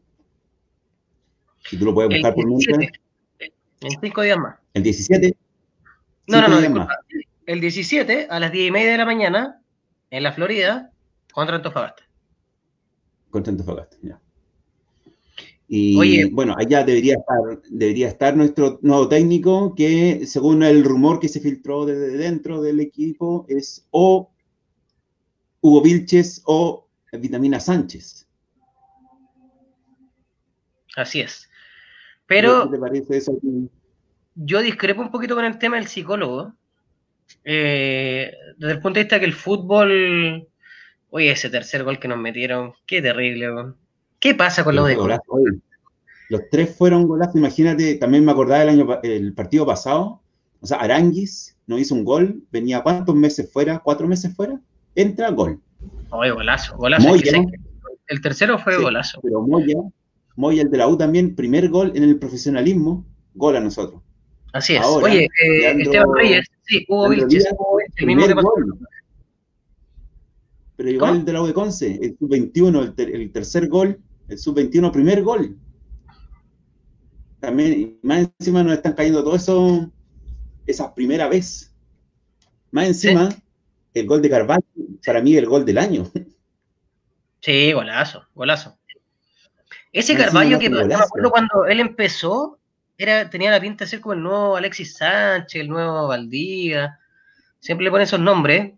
Si 1.70 1.78
tú 1.78 1.86
lo 1.86 1.94
puedes 1.94 2.10
buscar 2.10 2.34
por 2.34 2.48
mientras. 2.48 2.90
En 3.82 4.02
cinco 4.02 4.22
días 4.22 4.38
más. 4.38 4.56
¿El 4.74 4.84
17? 4.84 5.36
No, 6.28 6.48
no, 6.48 6.70
no, 6.70 6.88
El 7.46 7.62
17 7.62 8.28
a 8.30 8.40
las 8.40 8.52
10 8.52 8.68
y 8.68 8.72
media 8.72 8.92
de 8.94 8.98
la 8.98 9.06
mañana 9.06 9.63
en 10.14 10.22
la 10.22 10.32
Florida 10.32 10.92
contra 11.34 11.56
Antofagasta. 11.56 12.04
Contra 13.32 13.50
Antofagasta, 13.50 13.98
ya. 14.04 14.20
Y 15.68 16.30
bueno, 16.30 16.54
allá 16.56 16.84
debería 16.84 17.16
estar, 17.16 17.62
debería 17.72 18.10
estar 18.10 18.38
nuestro 18.38 18.78
nuevo 18.84 19.10
técnico, 19.10 19.74
que 19.74 20.28
según 20.28 20.62
el 20.62 20.84
rumor 20.84 21.20
que 21.20 21.30
se 21.30 21.40
filtró 21.40 21.88
desde 21.88 22.16
dentro 22.16 22.62
del 22.62 22.80
equipo, 22.80 23.48
es 23.50 23.88
o 23.90 24.32
Hugo 25.62 25.82
Vilches 25.82 26.44
o 26.46 26.88
Vitamina 27.12 27.60
Sánchez. 27.60 28.28
Así 30.96 31.22
es. 31.22 31.50
Pero. 32.28 32.70
¿Qué 32.70 32.76
te 32.76 32.80
parece 32.80 33.18
eso? 33.18 33.40
Yo 34.36 34.62
discrepo 34.62 35.02
un 35.02 35.10
poquito 35.10 35.34
con 35.34 35.46
el 35.46 35.58
tema 35.58 35.78
del 35.78 35.88
psicólogo. 35.88 36.54
Eh, 37.44 38.32
desde 38.58 38.74
el 38.74 38.80
punto 38.80 39.00
de 39.00 39.04
vista 39.04 39.20
que 39.20 39.26
el 39.26 39.34
fútbol, 39.34 40.48
oye, 41.10 41.32
ese 41.32 41.50
tercer 41.50 41.84
gol 41.84 42.00
que 42.00 42.08
nos 42.08 42.18
metieron, 42.18 42.74
qué 42.86 43.02
terrible. 43.02 43.48
¿Qué 44.20 44.36
pasa 44.36 44.64
con 44.64 44.76
los 44.76 44.88
de 44.88 44.96
gol? 44.96 45.20
Los 46.30 46.50
tres 46.50 46.76
fueron 46.76 47.08
golazos, 47.08 47.36
imagínate, 47.36 47.96
también 47.96 48.24
me 48.26 48.32
acordaba 48.32 48.62
del 48.62 48.70
año, 48.70 49.00
el 49.04 49.34
partido 49.34 49.66
pasado, 49.66 50.22
o 50.62 50.66
sea, 50.66 50.78
Aranguis 50.78 51.58
no 51.68 51.78
hizo 51.78 51.94
un 51.94 52.06
gol, 52.06 52.42
venía 52.52 52.82
cuántos 52.82 53.14
meses 53.16 53.52
fuera, 53.52 53.80
cuatro 53.80 54.08
meses 54.08 54.34
fuera, 54.34 54.60
entra 54.96 55.30
gol. 55.30 55.60
Oye, 56.10 56.32
golazo, 56.32 56.78
golazo. 56.78 57.14
el 58.08 58.22
tercero 58.22 58.58
fue 58.58 58.82
golazo. 58.82 59.20
Pero 59.22 59.42
Moya, 59.42 59.78
Moya, 60.36 60.62
el 60.62 60.72
de 60.72 60.78
la 60.78 60.88
U 60.88 60.98
también, 60.98 61.36
primer 61.36 61.70
gol 61.70 61.92
en 61.96 62.04
el 62.04 62.18
profesionalismo, 62.18 63.06
gol 63.36 63.58
a 63.58 63.60
nosotros. 63.60 64.02
Así 64.54 64.76
es. 64.76 64.86
Oye, 64.86 65.24
eh, 65.26 65.82
Esteban 65.82 66.14
Reyes, 66.16 66.48
sí, 66.62 66.86
Hugo 66.88 67.10
Vilches, 67.10 67.48
el 67.98 68.06
mismo 68.06 68.28
que 68.28 68.36
Pero 70.78 70.90
igual 70.90 71.16
el 71.18 71.26
de 71.26 71.34
la 71.34 71.42
U 71.42 71.48
de 71.48 71.54
Conce, 71.54 72.00
el 72.02 72.16
sub-21, 72.20 72.94
el, 72.98 73.32
tercer 73.32 73.68
gol, 73.68 74.00
el 74.30 74.38
sub-21, 74.38 74.92
primer 74.92 75.24
gol. 75.24 75.58
También, 77.40 78.00
más 78.04 78.30
encima 78.40 78.64
nos 78.64 78.74
están 78.74 78.94
cayendo 78.94 79.24
todo 79.24 79.36
eso, 79.36 79.92
esa 80.68 80.94
primera 80.94 81.28
vez. 81.28 81.76
Más 82.70 82.88
encima, 82.88 83.30
el 83.96 84.06
gol 84.06 84.22
de 84.22 84.30
Carvalho, 84.30 84.64
para 85.04 85.22
mí 85.22 85.36
el 85.36 85.48
gol 85.48 85.66
del 85.66 85.80
año. 85.80 86.10
Sí, 87.42 87.74
golazo, 87.74 88.24
golazo. 88.36 88.78
Ese 89.92 90.16
Carvalho 90.16 90.60
que 90.60 90.70
me 90.70 90.94
acuerdo 90.94 91.32
cuando 91.32 91.66
él 91.66 91.80
empezó, 91.80 92.60
era, 93.04 93.30
tenía 93.30 93.52
la 93.52 93.62
pinta 93.62 93.86
de 93.86 93.90
ser 93.90 94.02
como 94.02 94.14
el 94.14 94.24
nuevo 94.24 94.56
Alexis 94.56 94.98
Sánchez, 94.98 95.62
el 95.62 95.70
nuevo 95.70 96.08
Valdía. 96.08 97.00
Siempre 97.60 97.86
le 97.86 97.92
ponen 97.92 98.06
esos 98.06 98.20
nombres. 98.20 98.74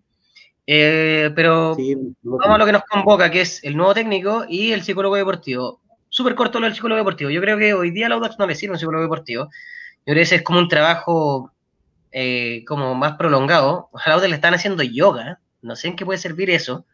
Eh, 0.68 1.32
pero 1.36 1.78
vamos 2.24 2.56
a 2.56 2.58
lo 2.58 2.66
que 2.66 2.72
nos 2.72 2.84
convoca, 2.84 3.30
que 3.30 3.42
es 3.42 3.64
el 3.64 3.78
nuevo 3.78 3.94
técnico 3.94 4.46
y 4.50 4.72
el 4.72 4.84
psicólogo 4.84 5.16
deportivo. 5.16 5.82
Súper 6.10 6.36
corto 6.36 6.60
lo 6.60 6.66
del 6.66 6.76
psicólogo 6.76 6.98
deportivo. 6.98 7.30
Yo 7.30 7.42
creo 7.42 7.58
que 7.58 7.74
hoy 7.74 7.92
día 7.92 8.08
a 8.08 8.10
la 8.10 8.16
Audax 8.16 8.40
no 8.40 8.48
le 8.48 8.56
sirve 8.56 8.74
un 8.74 8.80
psicólogo 8.80 9.04
deportivo. 9.04 9.46
Yo 9.46 10.04
creo 10.06 10.16
que 10.16 10.22
ese 10.22 10.36
es 10.36 10.44
como 10.44 10.60
un 10.60 10.68
trabajo 10.68 11.52
eh, 12.12 12.64
como 12.68 12.96
más 12.96 13.18
prolongado. 13.18 13.90
A 13.94 14.12
Audax 14.12 14.30
le 14.30 14.36
están 14.36 14.54
haciendo 14.54 14.82
yoga. 14.82 15.40
No 15.62 15.76
sé 15.76 15.90
en 15.90 15.96
qué 15.96 16.06
puede 16.06 16.20
servir 16.20 16.50
eso 16.50 16.86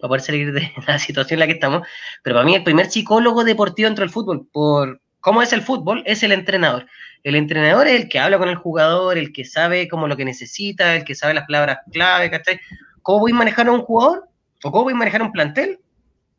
para 0.00 0.08
poder 0.08 0.22
salir 0.22 0.52
de 0.52 0.72
la 0.86 0.98
situación 0.98 1.36
en 1.36 1.40
la 1.40 1.46
que 1.46 1.54
estamos. 1.54 1.86
Pero 2.22 2.36
para 2.36 2.46
mí 2.46 2.54
el 2.54 2.64
primer 2.64 2.90
psicólogo 2.90 3.44
deportivo 3.44 3.88
dentro 3.88 4.02
del 4.02 4.12
fútbol, 4.12 4.46
por 4.52 5.00
cómo 5.20 5.42
es 5.42 5.52
el 5.52 5.62
fútbol, 5.62 6.02
es 6.06 6.22
el 6.22 6.32
entrenador. 6.32 6.86
El 7.22 7.34
entrenador 7.34 7.86
es 7.86 8.00
el 8.00 8.08
que 8.08 8.18
habla 8.18 8.38
con 8.38 8.48
el 8.48 8.56
jugador, 8.56 9.18
el 9.18 9.32
que 9.32 9.44
sabe 9.44 9.88
como 9.88 10.08
lo 10.08 10.16
que 10.16 10.24
necesita, 10.24 10.96
el 10.96 11.04
que 11.04 11.14
sabe 11.14 11.34
las 11.34 11.46
palabras 11.46 11.78
clave, 11.92 12.30
¿cachai? 12.30 12.60
¿Cómo 13.02 13.20
voy 13.20 13.32
a 13.32 13.36
manejar 13.36 13.68
a 13.68 13.72
un 13.72 13.82
jugador? 13.82 14.28
¿O 14.64 14.70
cómo 14.70 14.84
voy 14.84 14.94
a 14.94 14.96
manejar 14.96 15.22
un 15.22 15.32
plantel? 15.32 15.80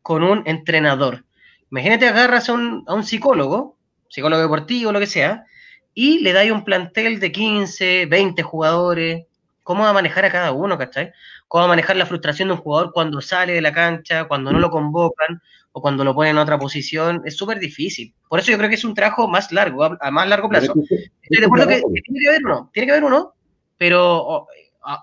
Con 0.01 0.23
un 0.23 0.43
entrenador. 0.45 1.23
Imagínate, 1.69 2.07
agarras 2.07 2.50
a 2.50 2.53
un, 2.53 2.83
a 2.88 2.93
un 2.93 3.03
psicólogo, 3.03 3.77
psicólogo 4.09 4.41
deportivo, 4.41 4.91
lo 4.91 5.00
que 5.00 5.07
sea, 5.07 5.45
y 5.93 6.19
le 6.19 6.33
dais 6.33 6.51
un 6.51 6.63
plantel 6.63 7.19
de 7.19 7.31
15, 7.31 8.07
20 8.07 8.43
jugadores. 8.43 9.25
¿Cómo 9.63 9.83
va 9.83 9.89
a 9.89 9.93
manejar 9.93 10.25
a 10.25 10.31
cada 10.31 10.51
uno, 10.51 10.77
cachai? 10.77 11.13
¿Cómo 11.51 11.65
a 11.65 11.67
manejar 11.67 11.98
la 11.98 12.05
frustración 12.05 12.48
de 12.48 12.53
un 12.53 12.62
jugador 12.62 12.93
cuando 12.93 13.20
sale 13.20 13.51
de 13.51 13.60
la 13.60 13.74
cancha, 13.74 14.24
cuando 14.24 14.53
no 14.53 14.60
lo 14.60 14.72
convocan 14.72 15.41
o 15.74 15.81
cuando 15.81 16.05
lo 16.05 16.15
ponen 16.15 16.31
en 16.31 16.38
otra 16.38 16.58
posición? 16.58 17.24
Es 17.25 17.36
súper 17.36 17.60
difícil. 17.60 18.13
Por 18.29 18.39
eso 18.39 18.53
yo 18.53 18.58
creo 18.58 18.70
que 18.70 18.75
es 18.75 18.86
un 18.86 18.93
trabajo 18.93 19.27
más 19.27 19.51
largo, 19.51 19.84
a 19.84 20.12
más 20.12 20.29
largo 20.29 20.48
plazo. 20.48 20.74
Estoy 21.22 21.39
de 21.41 21.46
acuerdo 21.46 21.67
que, 21.67 21.81
tiene 22.05 22.20
que 22.22 22.29
haber 22.29 22.46
uno, 22.46 22.70
tiene 22.72 22.86
que 22.86 22.91
haber 22.93 23.03
uno, 23.03 23.34
pero 23.77 24.48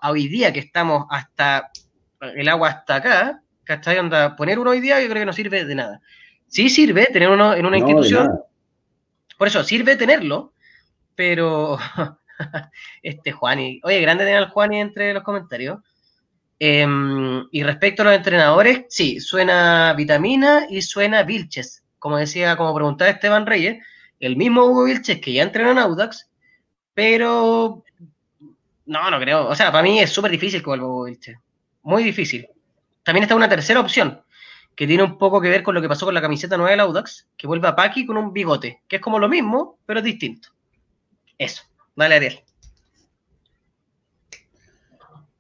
hoy 0.05 0.29
día 0.29 0.51
que 0.51 0.61
estamos 0.61 1.05
hasta 1.11 1.71
el 2.23 2.49
agua 2.49 2.69
hasta 2.71 2.95
acá, 2.95 3.43
¿cachai? 3.65 3.99
Onda, 3.99 4.35
poner 4.35 4.59
uno 4.59 4.71
hoy 4.71 4.81
día 4.81 5.03
yo 5.03 5.09
creo 5.11 5.21
que 5.21 5.27
no 5.27 5.35
sirve 5.35 5.67
de 5.67 5.75
nada. 5.75 6.01
Sí 6.47 6.71
sirve 6.71 7.09
tener 7.13 7.29
uno 7.29 7.53
en 7.53 7.67
una 7.67 7.77
institución. 7.77 8.41
Por 9.37 9.49
eso, 9.49 9.63
sirve 9.65 9.97
tenerlo, 9.97 10.55
pero 11.15 11.77
este 13.03 13.33
Juani, 13.33 13.83
oye, 13.85 14.01
grande 14.01 14.25
tener 14.25 14.39
al 14.39 14.49
Juani 14.49 14.81
entre 14.81 15.13
los 15.13 15.23
comentarios. 15.23 15.81
Em, 16.61 17.47
y 17.53 17.63
respecto 17.63 18.03
a 18.03 18.07
los 18.07 18.15
entrenadores, 18.15 18.87
sí, 18.89 19.21
suena 19.21 19.95
Vitamina 19.95 20.67
y 20.69 20.83
suena 20.83 21.23
Vilches. 21.23 21.85
Como 21.99 22.17
decía, 22.17 22.57
como 22.57 22.75
preguntaba 22.75 23.11
Esteban 23.11 23.47
Reyes, 23.47 23.85
el 24.21 24.37
mismo 24.37 24.65
Hugo 24.65 24.85
Vilches 24.85 25.21
que 25.21 25.33
ya 25.33 25.43
entrenó 25.43 25.71
en 25.71 25.79
Audax, 25.79 26.29
pero 26.95 27.85
no, 28.87 29.11
no 29.11 29.21
creo. 29.21 29.47
O 29.49 29.55
sea, 29.55 29.71
para 29.71 29.83
mí 29.83 30.01
es 30.01 30.11
súper 30.11 30.31
difícil 30.31 30.61
que 30.61 30.67
vuelva 30.67 30.87
Hugo 30.87 31.05
Vilches. 31.05 31.39
Muy 31.83 32.03
difícil. 32.03 32.49
También 33.05 33.23
está 33.23 33.37
una 33.37 33.49
tercera 33.49 33.81
opción, 33.81 34.23
que 34.75 34.87
tiene 34.87 35.03
un 35.03 35.17
poco 35.17 35.41
que 35.41 35.49
ver 35.49 35.63
con 35.63 35.75
lo 35.75 35.81
que 35.81 35.89
pasó 35.89 36.07
con 36.07 36.15
la 36.15 36.21
camiseta 36.21 36.57
nueva 36.57 36.71
del 36.71 36.81
Audax, 36.81 37.29
que 37.37 37.47
vuelve 37.47 37.69
a 37.69 37.77
Paki 37.77 38.05
con 38.05 38.17
un 38.17 38.33
bigote, 38.33 38.83
que 38.89 38.97
es 38.97 39.03
como 39.03 39.19
lo 39.19 39.29
mismo, 39.29 39.79
pero 39.87 40.01
es 40.01 40.05
distinto. 40.05 40.49
Eso. 41.39 41.63
Dale, 41.95 42.17
Ariel. 42.17 42.48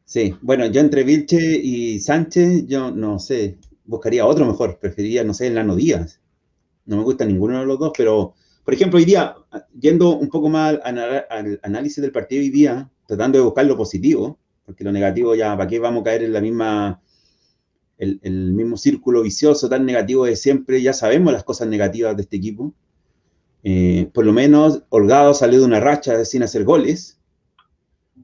Sí, 0.08 0.34
bueno, 0.40 0.64
yo 0.64 0.80
entre 0.80 1.04
Vilche 1.04 1.36
y 1.38 2.00
Sánchez, 2.00 2.66
yo 2.66 2.90
no 2.90 3.18
sé, 3.18 3.58
buscaría 3.84 4.24
otro 4.24 4.46
mejor, 4.46 4.78
preferiría, 4.80 5.22
no 5.22 5.34
sé, 5.34 5.50
Lano 5.50 5.76
Díaz. 5.76 6.22
No 6.86 6.96
me 6.96 7.02
gusta 7.02 7.26
ninguno 7.26 7.60
de 7.60 7.66
los 7.66 7.78
dos, 7.78 7.92
pero, 7.94 8.32
por 8.64 8.72
ejemplo, 8.72 8.98
hoy 8.98 9.04
día, 9.04 9.36
yendo 9.78 10.16
un 10.16 10.30
poco 10.30 10.48
más 10.48 10.78
al, 10.82 11.60
análisis 11.62 12.00
del 12.00 12.10
partido 12.10 12.40
hoy 12.40 12.48
día, 12.48 12.90
tratando 13.06 13.36
de 13.36 13.44
buscar 13.44 13.66
lo 13.66 13.76
positivo, 13.76 14.38
porque 14.64 14.82
lo 14.82 14.92
negativo 14.92 15.34
ya, 15.34 15.54
¿para 15.58 15.68
qué 15.68 15.78
vamos 15.78 16.00
a 16.00 16.04
caer 16.04 16.22
en 16.22 16.32
la 16.32 16.40
misma, 16.40 17.02
el, 17.98 18.54
mismo 18.54 18.78
círculo 18.78 19.20
vicioso 19.20 19.68
tan 19.68 19.84
negativo 19.84 20.24
de 20.24 20.36
siempre? 20.36 20.80
Ya 20.80 20.94
sabemos 20.94 21.34
las 21.34 21.44
cosas 21.44 21.68
negativas 21.68 22.16
de 22.16 22.22
este 22.22 22.38
equipo. 22.38 22.72
Eh, 23.62 24.08
por 24.14 24.24
lo 24.24 24.32
menos, 24.32 24.84
Holgado 24.88 25.34
salió 25.34 25.58
de 25.58 25.66
una 25.66 25.80
racha 25.80 26.24
sin 26.24 26.44
hacer 26.44 26.64
goles. 26.64 27.20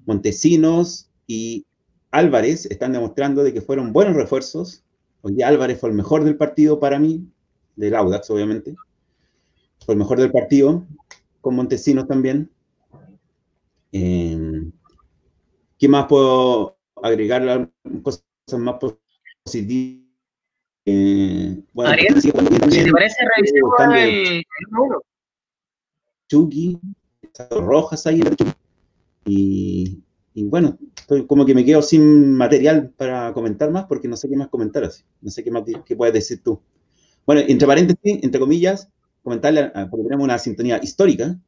Montesinos 0.06 1.10
y 1.26 1.66
Álvarez 2.14 2.66
están 2.66 2.92
demostrando 2.92 3.42
de 3.42 3.52
que 3.52 3.60
fueron 3.60 3.92
buenos 3.92 4.14
refuerzos. 4.14 4.84
Hoy 5.22 5.34
día 5.34 5.48
Álvarez 5.48 5.80
fue 5.80 5.90
el 5.90 5.96
mejor 5.96 6.22
del 6.22 6.36
partido 6.36 6.78
para 6.78 7.00
mí, 7.00 7.28
del 7.74 7.96
Audax, 7.96 8.30
obviamente. 8.30 8.76
Fue 9.84 9.94
el 9.94 9.98
mejor 9.98 10.20
del 10.20 10.30
partido, 10.30 10.86
con 11.40 11.56
Montesinos 11.56 12.06
también. 12.06 12.48
Eh, 13.90 14.70
¿Qué 15.76 15.88
más 15.88 16.06
puedo 16.06 16.78
agregar? 17.02 17.68
Cosas 18.04 18.22
más 18.58 18.76
positivas. 19.44 20.04
Eh, 20.86 21.62
bueno, 21.72 21.90
Ariel, 21.90 22.20
si 22.20 22.30
te 22.30 22.92
parece, 22.92 23.16
revisemos 23.36 23.72
el, 23.96 24.36
el 24.36 24.44
Chucky, 26.28 26.78
Rojas 27.50 28.06
ahí, 28.06 28.22
y, 29.24 30.03
y 30.36 30.42
bueno, 30.42 30.76
como 31.28 31.46
que 31.46 31.54
me 31.54 31.64
quedo 31.64 31.80
sin 31.80 32.32
material 32.32 32.90
para 32.96 33.32
comentar 33.32 33.70
más 33.70 33.84
porque 33.86 34.08
no 34.08 34.16
sé 34.16 34.28
qué 34.28 34.36
más 34.36 34.48
comentar 34.48 34.82
así. 34.82 35.04
No 35.20 35.30
sé 35.30 35.44
qué 35.44 35.50
más 35.52 35.62
qué 35.86 35.94
puedes 35.94 36.12
decir 36.12 36.42
tú. 36.42 36.60
Bueno, 37.24 37.42
entre 37.46 37.68
paréntesis, 37.68 38.18
entre 38.22 38.40
comillas, 38.40 38.88
comentarle, 39.22 39.70
porque 39.90 40.02
tenemos 40.02 40.24
una 40.24 40.38
sintonía 40.38 40.80
histórica, 40.82 41.38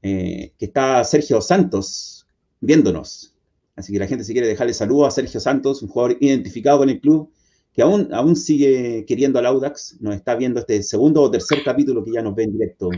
eh, 0.00 0.52
que 0.58 0.64
está 0.64 1.04
Sergio 1.04 1.42
Santos 1.42 2.26
viéndonos. 2.60 3.34
Así 3.76 3.92
que 3.92 3.98
la 3.98 4.06
gente 4.06 4.24
si 4.24 4.32
quiere 4.32 4.48
dejarle 4.48 4.72
saludo 4.72 5.04
a 5.04 5.10
Sergio 5.10 5.38
Santos, 5.38 5.82
un 5.82 5.88
jugador 5.88 6.16
identificado 6.18 6.78
con 6.78 6.88
el 6.88 7.00
club, 7.00 7.30
que 7.74 7.82
aún, 7.82 8.08
aún 8.14 8.34
sigue 8.34 9.04
queriendo 9.06 9.38
al 9.38 9.44
Audax, 9.44 9.98
nos 10.00 10.14
está 10.14 10.34
viendo 10.34 10.60
este 10.60 10.82
segundo 10.82 11.20
o 11.20 11.30
tercer 11.30 11.62
capítulo 11.62 12.02
que 12.02 12.12
ya 12.12 12.22
nos 12.22 12.34
ve 12.34 12.44
en 12.44 12.52
directo. 12.52 12.88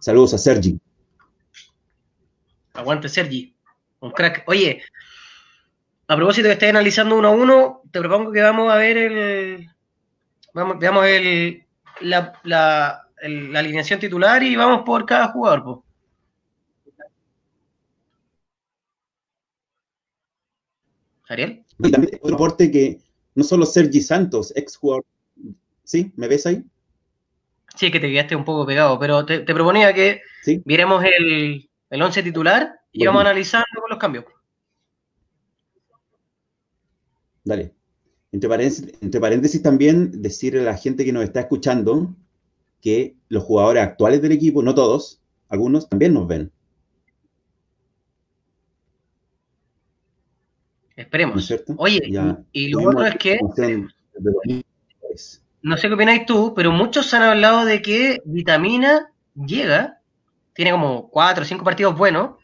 Saludos 0.00 0.34
a 0.34 0.38
Sergi. 0.38 0.78
Aguante 2.74 3.08
Sergi. 3.08 3.52
Un 4.00 4.10
crack. 4.12 4.44
Oye, 4.46 4.82
a 6.08 6.16
propósito 6.16 6.48
que 6.48 6.54
estés 6.54 6.70
analizando 6.70 7.16
uno 7.16 7.28
a 7.28 7.30
uno, 7.30 7.82
te 7.90 8.00
propongo 8.00 8.32
que 8.32 8.40
vamos 8.40 8.72
a 8.72 8.76
ver 8.76 8.96
el. 8.96 9.70
Vamos, 10.52 10.78
veamos 10.78 11.06
el, 11.06 11.64
la, 12.00 12.32
la, 12.42 13.06
alineación 13.22 14.00
titular 14.00 14.42
y 14.42 14.56
vamos 14.56 14.82
por 14.84 15.06
cada 15.06 15.28
jugador. 15.28 15.62
Po. 15.62 15.84
Ariel. 21.28 21.64
Y 21.78 21.90
también 21.92 22.18
un 22.22 22.30
reporte 22.32 22.70
que 22.70 22.98
no 23.34 23.44
solo 23.44 23.64
Sergi 23.64 24.00
Santos, 24.00 24.52
ex 24.56 24.76
jugador. 24.76 25.04
¿Sí? 25.84 26.12
¿Me 26.16 26.26
ves 26.26 26.46
ahí? 26.46 26.64
Sí, 27.76 27.90
que 27.90 28.00
te 28.00 28.10
quedaste 28.10 28.34
un 28.34 28.44
poco 28.44 28.66
pegado, 28.66 28.98
pero 28.98 29.24
te, 29.24 29.40
proponía 29.42 29.94
que 29.94 30.22
miremos 30.64 31.04
el, 31.04 31.70
el 31.88 32.02
once 32.02 32.22
titular 32.22 32.80
y 32.92 33.06
vamos 33.06 33.20
analizando 33.20 33.66
cambios. 34.00 34.24
Dale. 37.44 37.74
Entre 38.32 39.20
paréntesis, 39.20 39.62
también 39.62 40.22
decirle 40.22 40.60
a 40.60 40.64
la 40.64 40.76
gente 40.76 41.04
que 41.04 41.12
nos 41.12 41.24
está 41.24 41.40
escuchando 41.40 42.14
que 42.80 43.16
los 43.28 43.42
jugadores 43.42 43.82
actuales 43.82 44.22
del 44.22 44.32
equipo, 44.32 44.62
no 44.62 44.74
todos, 44.74 45.20
algunos 45.48 45.88
también 45.88 46.14
nos 46.14 46.28
ven. 46.28 46.52
Esperemos. 50.94 51.52
Oye, 51.76 52.00
y 52.52 52.68
lo 52.68 52.80
bueno 52.82 53.04
es 53.06 53.16
que 53.16 53.40
no 55.62 55.76
sé 55.76 55.88
qué 55.88 55.94
opináis 55.94 56.26
tú, 56.26 56.54
pero 56.54 56.72
muchos 56.72 57.12
han 57.14 57.22
hablado 57.22 57.64
de 57.64 57.82
que 57.82 58.18
Vitamina 58.24 59.12
llega, 59.34 60.00
tiene 60.54 60.70
como 60.70 61.10
cuatro 61.10 61.42
o 61.42 61.46
cinco 61.46 61.64
partidos 61.64 61.96
buenos, 61.96 62.39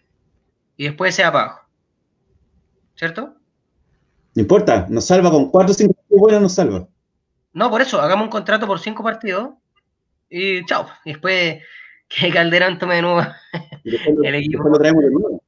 y 0.77 0.85
después 0.85 1.15
se 1.15 1.25
abajo. 1.25 1.61
¿Cierto? 2.95 3.35
No 4.35 4.43
importa, 4.43 4.87
nos 4.89 5.07
salva 5.07 5.31
con 5.31 5.51
cuatro 5.51 5.73
o 5.73 5.75
cinco 5.75 5.95
partidos 5.95 6.21
buenos, 6.21 6.43
nos 6.43 6.53
salva. 6.53 6.89
No, 7.53 7.71
por 7.71 7.81
eso, 7.81 8.01
hagamos 8.01 8.25
un 8.25 8.31
contrato 8.31 8.67
por 8.67 8.79
cinco 8.79 9.03
partidos 9.03 9.51
y 10.29 10.65
chao. 10.67 10.87
Y 11.05 11.12
después 11.12 11.62
que 12.09 12.31
Calderón 12.31 12.79
tome 12.79 12.97
de 12.97 13.03
nuevo 13.03 13.21
el 13.85 14.35
equipo. 14.35 14.65
Después 14.65 14.73
lo 14.73 14.79
traemos 14.79 15.05
de 15.05 15.11
nuevo. 15.11 15.43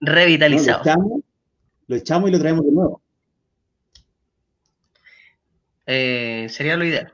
Revitalizado. 0.00 0.82
lo, 1.86 1.96
echamos, 1.96 2.28
y 2.28 2.32
lo 2.32 2.38
traemos 2.38 2.64
de 2.64 2.72
nuevo. 2.72 3.02
Eh, 5.86 6.46
sería 6.50 6.76
lo 6.76 6.84
ideal. 6.84 7.12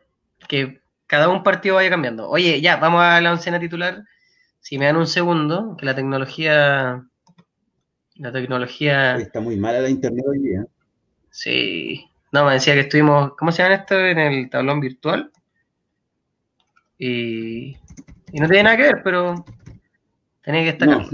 Que 0.49 0.81
cada 1.07 1.29
un 1.29 1.43
partido 1.43 1.77
vaya 1.77 1.91
cambiando. 1.91 2.29
Oye, 2.29 2.61
ya, 2.61 2.77
vamos 2.77 3.03
a 3.03 3.21
la 3.21 3.33
oncena 3.33 3.61
titular. 3.61 4.05
Si 4.61 4.79
me 4.79 4.87
dan 4.87 4.97
un 4.97 5.07
segundo, 5.07 5.77
que 5.77 5.87
la 5.87 5.95
tecnología 5.95 7.05
la 8.21 8.33
tecnología. 8.33 9.17
Está 9.17 9.41
muy 9.41 9.57
mala 9.57 9.81
la 9.81 9.89
internet 9.89 10.25
hoy 10.29 10.39
día. 10.41 10.67
Sí. 11.31 12.05
No, 12.33 12.45
me 12.45 12.53
decía 12.53 12.75
que 12.75 12.81
estuvimos. 12.81 13.33
¿Cómo 13.37 13.51
se 13.51 13.63
llama 13.63 13.77
esto? 13.77 13.99
En 13.99 14.19
el 14.19 14.51
tablón 14.51 14.81
virtual. 14.81 15.33
Y. 16.99 17.77
Y 18.33 18.39
no 18.39 18.47
tiene 18.47 18.65
nada 18.65 18.77
que 18.77 18.83
ver, 18.83 19.03
pero. 19.03 19.45
Tenía 20.43 20.61
que 20.61 20.73
destacarlo. 20.73 21.09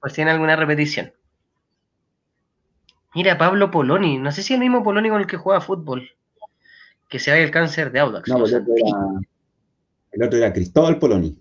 Pues 0.00 0.12
tiene 0.14 0.30
alguna 0.30 0.56
repetición. 0.56 1.12
Mira, 3.14 3.36
Pablo 3.36 3.70
Poloni. 3.70 4.18
No 4.18 4.30
sé 4.30 4.42
si 4.42 4.54
es 4.54 4.58
el 4.58 4.60
mismo 4.60 4.84
Poloni 4.84 5.08
con 5.08 5.20
el 5.20 5.26
que 5.26 5.36
juega 5.36 5.60
fútbol. 5.60 6.08
Que 7.08 7.18
se 7.18 7.30
vaya 7.30 7.42
el 7.42 7.50
cáncer 7.50 7.90
de 7.90 8.00
Audax. 8.00 8.28
No, 8.28 8.36
el, 8.36 8.54
otro 8.54 8.74
era, 8.76 9.20
el 10.12 10.22
otro 10.22 10.38
era 10.38 10.52
Cristóbal 10.52 10.98
Poloni, 10.98 11.36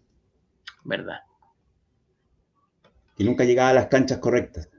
Verdad. 0.83 1.19
Que 3.15 3.23
nunca 3.23 3.43
llegaba 3.43 3.69
a 3.69 3.73
las 3.73 3.87
canchas 3.87 4.19
correctas. 4.19 4.69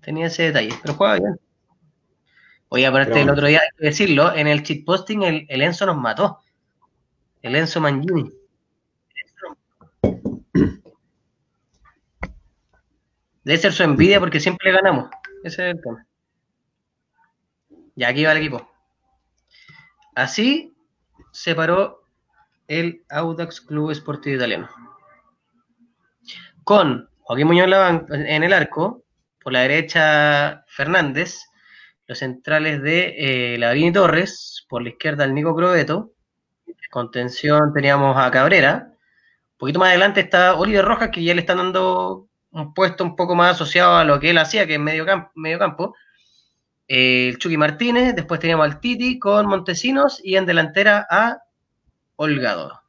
Tenía 0.00 0.26
ese 0.26 0.44
detalle, 0.44 0.74
pero 0.82 0.94
juega 0.94 1.14
bien. 1.14 1.40
Oye, 2.68 2.86
aparte 2.86 3.08
Pero 3.08 3.18
el 3.18 3.24
bueno. 3.24 3.32
otro 3.32 3.46
día, 3.48 3.60
hay 3.60 3.68
que 3.76 3.86
decirlo, 3.86 4.34
en 4.34 4.46
el 4.46 4.62
cheat 4.62 4.84
posting 4.84 5.22
el, 5.22 5.46
el 5.48 5.62
Enzo 5.62 5.86
nos 5.86 5.96
mató. 5.96 6.40
El 7.42 7.56
Enzo 7.56 7.80
Mangini. 7.80 8.30
Debe 13.42 13.58
ser 13.58 13.72
su 13.72 13.82
envidia 13.82 14.20
porque 14.20 14.38
siempre 14.38 14.70
le 14.70 14.76
ganamos. 14.76 15.10
Ese 15.42 15.68
es 15.68 15.74
el 15.74 15.82
tema. 15.82 16.06
Ya 17.96 18.08
aquí 18.08 18.24
va 18.24 18.32
el 18.32 18.38
equipo. 18.38 18.70
Así 20.14 20.74
se 21.32 21.54
paró 21.54 22.04
el 22.68 23.04
Audax 23.08 23.60
Club 23.60 23.90
Esportivo 23.90 24.36
Italiano. 24.36 24.68
Con 26.70 27.10
Joaquín 27.22 27.48
Muñoz 27.48 27.68
en 28.10 28.44
el 28.44 28.52
arco, 28.52 29.02
por 29.42 29.52
la 29.52 29.62
derecha 29.62 30.64
Fernández, 30.68 31.40
los 32.06 32.20
centrales 32.20 32.80
de 32.80 33.54
eh, 33.54 33.58
Lavín 33.58 33.92
Torres, 33.92 34.66
por 34.68 34.80
la 34.80 34.90
izquierda 34.90 35.24
el 35.24 35.34
Nico 35.34 35.52
Crobeto, 35.56 36.12
contención 36.92 37.72
teníamos 37.74 38.16
a 38.16 38.30
Cabrera, 38.30 38.86
un 38.86 39.58
poquito 39.58 39.80
más 39.80 39.88
adelante 39.88 40.20
está 40.20 40.54
Oliver 40.54 40.84
Rojas, 40.84 41.10
que 41.12 41.24
ya 41.24 41.34
le 41.34 41.40
están 41.40 41.56
dando 41.56 42.28
un 42.52 42.72
puesto 42.72 43.02
un 43.02 43.16
poco 43.16 43.34
más 43.34 43.56
asociado 43.56 43.96
a 43.96 44.04
lo 44.04 44.20
que 44.20 44.30
él 44.30 44.38
hacía, 44.38 44.64
que 44.64 44.74
es 44.74 44.80
medio 44.80 45.58
campo. 45.58 45.96
Eh, 46.86 47.30
el 47.30 47.38
Chucky 47.38 47.56
Martínez, 47.56 48.14
después 48.14 48.38
teníamos 48.38 48.66
al 48.66 48.78
Titi 48.78 49.18
con 49.18 49.48
Montesinos 49.48 50.20
y 50.22 50.36
en 50.36 50.46
delantera 50.46 51.04
a 51.10 51.38
Holgado. 52.14 52.80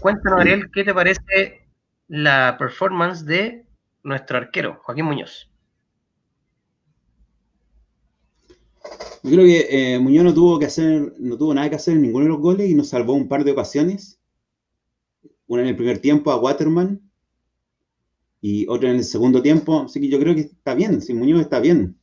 Cuéntanos, 0.00 0.40
Ariel, 0.40 0.70
¿qué 0.72 0.84
te 0.84 0.94
parece 0.94 1.68
la 2.08 2.56
performance 2.58 3.24
de 3.24 3.64
nuestro 4.02 4.38
arquero, 4.38 4.80
Joaquín 4.82 5.04
Muñoz? 5.04 5.50
Yo 9.22 9.30
creo 9.30 9.44
que 9.44 9.94
eh, 9.94 9.98
Muñoz 10.00 10.24
no 10.24 10.34
tuvo 10.34 10.58
que 10.58 10.66
hacer, 10.66 11.14
no 11.18 11.38
tuvo 11.38 11.54
nada 11.54 11.70
que 11.70 11.76
hacer 11.76 11.94
en 11.94 12.02
ninguno 12.02 12.24
de 12.24 12.30
los 12.30 12.40
goles 12.40 12.68
y 12.68 12.74
nos 12.74 12.88
salvó 12.88 13.14
un 13.14 13.28
par 13.28 13.44
de 13.44 13.52
ocasiones. 13.52 14.20
Una 15.46 15.62
en 15.62 15.68
el 15.68 15.76
primer 15.76 15.98
tiempo 15.98 16.32
a 16.32 16.36
Waterman 16.36 17.00
y 18.40 18.66
otra 18.68 18.90
en 18.90 18.96
el 18.96 19.04
segundo 19.04 19.40
tiempo. 19.40 19.82
Así 19.82 20.00
que 20.00 20.08
yo 20.08 20.18
creo 20.18 20.34
que 20.34 20.40
está 20.42 20.74
bien, 20.74 21.00
si 21.00 21.14
Muñoz 21.14 21.40
está 21.40 21.60
bien. 21.60 21.96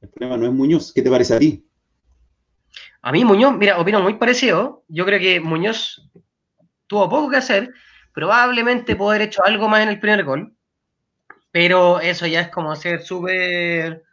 El 0.00 0.08
problema 0.08 0.36
no 0.36 0.46
es 0.46 0.52
Muñoz. 0.52 0.92
¿Qué 0.92 1.02
te 1.02 1.10
parece 1.10 1.34
a 1.34 1.38
ti? 1.38 1.64
A 3.02 3.12
mí 3.12 3.24
Muñoz, 3.24 3.56
mira, 3.56 3.78
opino 3.80 4.02
muy 4.02 4.14
parecido. 4.14 4.84
Yo 4.88 5.04
creo 5.04 5.20
que 5.20 5.40
Muñoz 5.40 6.10
tuvo 6.88 7.08
poco 7.10 7.30
que 7.30 7.38
hacer. 7.38 7.72
Probablemente 8.14 8.96
pudo 8.96 9.10
haber 9.10 9.22
hecho 9.22 9.44
algo 9.44 9.68
más 9.68 9.82
en 9.82 9.90
el 9.90 10.00
primer 10.00 10.24
gol. 10.24 10.54
Pero 11.50 12.00
eso 12.00 12.26
ya 12.26 12.40
es 12.42 12.48
como 12.50 12.76
ser 12.76 13.02
súper 13.02 14.04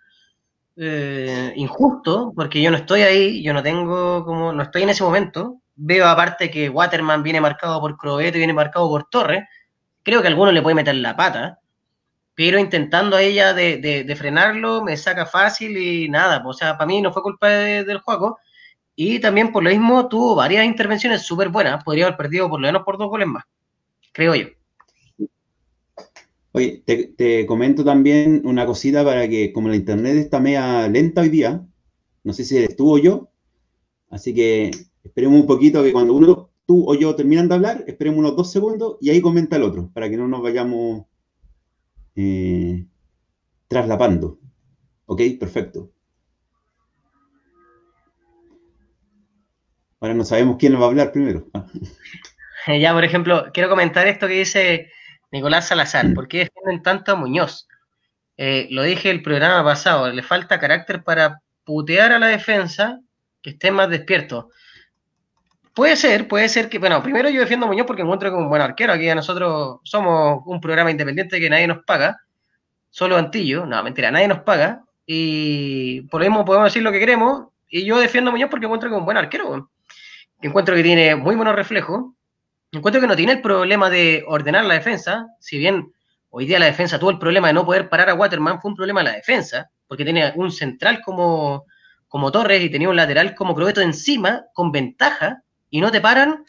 eh, 0.78 1.54
injusto, 1.56 2.34
porque 2.36 2.62
yo 2.62 2.72
no 2.72 2.78
estoy 2.78 3.02
ahí, 3.04 3.44
yo 3.44 3.54
no 3.54 3.64
tengo 3.64 4.26
como, 4.26 4.54
no 4.54 4.64
estoy 4.64 4.84
en 4.84 4.90
ese 4.90 5.04
momento. 5.04 5.62
Veo 5.76 6.08
aparte 6.08 6.52
que 6.52 6.70
Waterman 6.70 7.24
viene 7.24 7.42
marcado 7.42 7.80
por 7.82 7.98
Crobeto 7.98 8.38
viene 8.38 8.54
marcado 8.54 8.90
por 8.90 9.10
Torres. 9.10 9.46
Creo 10.04 10.22
que 10.22 10.28
alguno 10.30 10.52
le 10.52 10.62
puede 10.62 10.76
meter 10.76 10.96
la 10.96 11.16
pata, 11.16 11.60
pero 12.36 12.60
intentando 12.60 13.18
a 13.18 13.22
ella 13.22 13.54
de, 13.54 13.78
de- 13.78 14.04
de 14.04 14.16
frenarlo, 14.16 14.84
me 14.84 14.98
saca 14.98 15.26
fácil 15.26 15.78
y 15.78 16.10
nada. 16.10 16.44
pues, 16.44 16.58
O 16.58 16.60
sea, 16.60 16.74
para 16.78 16.88
mí 16.88 17.02
no 17.02 17.14
fue 17.14 17.24
culpa 17.24 17.50
de- 17.50 17.84
del 17.86 18.00
juego. 18.00 18.40
Y 18.96 19.20
también 19.20 19.52
por 19.52 19.64
lo 19.64 19.70
mismo 19.70 20.08
tuvo 20.08 20.36
varias 20.36 20.66
intervenciones 20.66 21.22
súper 21.22 21.50
buenas. 21.50 21.84
Podría 21.84 22.06
haber 22.06 22.18
perdido 22.18 22.50
por 22.50 22.62
lo 22.62 22.68
menos 22.68 22.84
por 22.84 22.98
dos 22.98 23.10
goles 23.10 23.28
más, 23.28 23.44
creo 24.14 24.36
yo. 24.36 24.48
Oye, 26.54 26.84
te, 26.86 27.46
comento 27.46 27.84
también 27.84 28.42
una 28.46 28.66
cosita 28.66 29.04
para 29.04 29.28
que, 29.28 29.52
como 29.52 29.68
la 29.68 29.76
internet 29.76 30.16
está 30.16 30.40
media 30.40 30.88
lenta 30.88 31.20
hoy 31.20 31.28
día, 31.28 31.68
no 32.24 32.32
sé 32.32 32.46
si 32.46 32.56
eres 32.56 32.78
tú 32.78 32.96
o 32.96 32.98
yo, 32.98 33.30
así 34.10 34.34
que 34.34 34.72
esperemos 35.04 35.42
un 35.42 35.48
poquito 35.48 35.84
que 35.84 35.92
cuando 35.92 36.14
uno, 36.14 36.50
tú 36.66 36.90
o 36.90 36.96
yo 36.96 37.14
terminan 37.14 37.50
de 37.50 37.56
hablar, 37.56 37.84
esperemos 37.88 38.20
unos 38.20 38.38
dos 38.38 38.54
segundos 38.54 38.96
y 39.02 39.10
ahí 39.10 39.20
comenta 39.20 39.58
el 39.58 39.64
otro, 39.64 39.92
para 39.94 40.10
que 40.10 40.16
no 40.16 40.30
nos 40.30 40.42
vayamos 40.42 41.04
eh, 42.16 42.86
traslapando. 43.68 44.40
¿Ok? 45.08 45.22
Perfecto. 45.38 45.92
Ahora 50.06 50.14
no 50.14 50.24
sabemos 50.24 50.58
quién 50.60 50.80
va 50.80 50.84
a 50.84 50.90
hablar 50.90 51.12
primero. 51.12 51.48
Ah, 51.56 51.66
Ya, 52.80 52.94
por 52.94 53.04
ejemplo, 53.04 53.48
quiero 53.52 53.70
comentar 53.70 54.08
esto 54.08 54.28
que 54.28 54.36
dice 54.36 54.92
Nicolás 55.32 55.68
Salazar. 55.68 56.14
¿Por 56.14 56.28
qué 56.28 56.40
defienden 56.40 56.84
tanto 56.84 57.12
a 57.12 57.16
Muñoz? 57.16 57.68
Eh, 58.38 58.68
lo 58.70 58.84
dije 58.84 59.10
el 59.10 59.24
programa 59.24 59.64
pasado, 59.64 60.12
le 60.12 60.22
falta 60.22 60.60
carácter 60.60 61.04
para 61.04 61.42
putear 61.64 62.12
a 62.12 62.20
la 62.20 62.28
defensa 62.28 63.00
que 63.42 63.52
esté 63.52 63.72
más 63.72 63.90
despierto. 63.90 64.50
Puede 65.74 65.96
ser, 65.96 66.28
puede 66.28 66.50
ser 66.50 66.70
que, 66.70 66.78
bueno, 66.78 67.02
primero 67.02 67.28
yo 67.30 67.40
defiendo 67.40 67.66
a 67.66 67.70
Muñoz 67.70 67.88
porque 67.88 68.04
encuentro 68.04 68.30
que 68.30 68.38
un 68.38 68.50
buen 68.50 68.62
arquero. 68.62 68.94
Aquí 68.94 69.08
nosotros 69.08 69.80
somos 69.84 70.44
un 70.46 70.62
programa 70.62 70.92
independiente 70.92 71.40
que 71.40 71.50
nadie 71.50 71.68
nos 71.68 71.84
paga, 71.84 72.20
solo 72.92 73.18
Antillo, 73.18 73.66
no, 73.66 73.82
mentira, 73.84 74.12
nadie 74.12 74.28
nos 74.28 74.42
paga. 74.42 74.84
Y 75.08 76.02
por 76.04 76.22
lo 76.22 76.30
mismo 76.30 76.46
podemos 76.46 76.68
decir 76.68 76.84
lo 76.84 76.92
que 76.92 77.00
queremos. 77.00 77.48
Y 77.70 77.86
yo 77.86 78.00
defiendo 78.00 78.30
a 78.30 78.34
Muñoz 78.34 78.50
porque 78.52 78.66
encuentro 78.66 78.90
que 78.90 78.96
un 78.96 79.06
buen 79.06 79.18
arquero. 79.18 79.70
Encuentro 80.46 80.76
que 80.76 80.84
tiene 80.84 81.16
muy 81.16 81.36
buenos 81.36 81.56
reflejos. 81.56 82.14
Encuentro 82.72 83.02
que 83.02 83.08
no 83.08 83.16
tiene 83.16 83.32
el 83.32 83.42
problema 83.42 83.90
de 83.90 84.24
ordenar 84.28 84.64
la 84.66 84.76
defensa, 84.76 85.26
si 85.40 85.58
bien 85.58 85.92
hoy 86.30 86.46
día 86.46 86.60
la 86.60 86.68
defensa 86.68 87.00
tuvo 87.00 87.10
el 87.10 87.18
problema 87.18 87.48
de 87.48 87.56
no 87.56 87.66
poder 87.66 87.90
parar 87.90 88.12
a 88.12 88.14
Waterman, 88.14 88.62
fue 88.62 88.70
un 88.70 88.78
problema 88.78 89.00
de 89.00 89.06
la 89.06 89.16
defensa, 89.16 89.72
porque 89.88 90.06
tenía 90.06 90.34
un 90.36 90.52
central 90.52 91.02
como, 91.04 91.66
como 92.08 92.32
Torres 92.32 92.62
y 92.62 92.70
tenía 92.70 92.88
un 92.88 92.96
lateral 92.96 93.34
como 93.34 93.56
Crobeto 93.56 93.82
encima, 93.82 94.44
con 94.54 94.72
ventaja, 94.72 95.42
y 95.72 95.82
no 95.82 95.90
te 95.90 96.00
paran, 96.00 96.46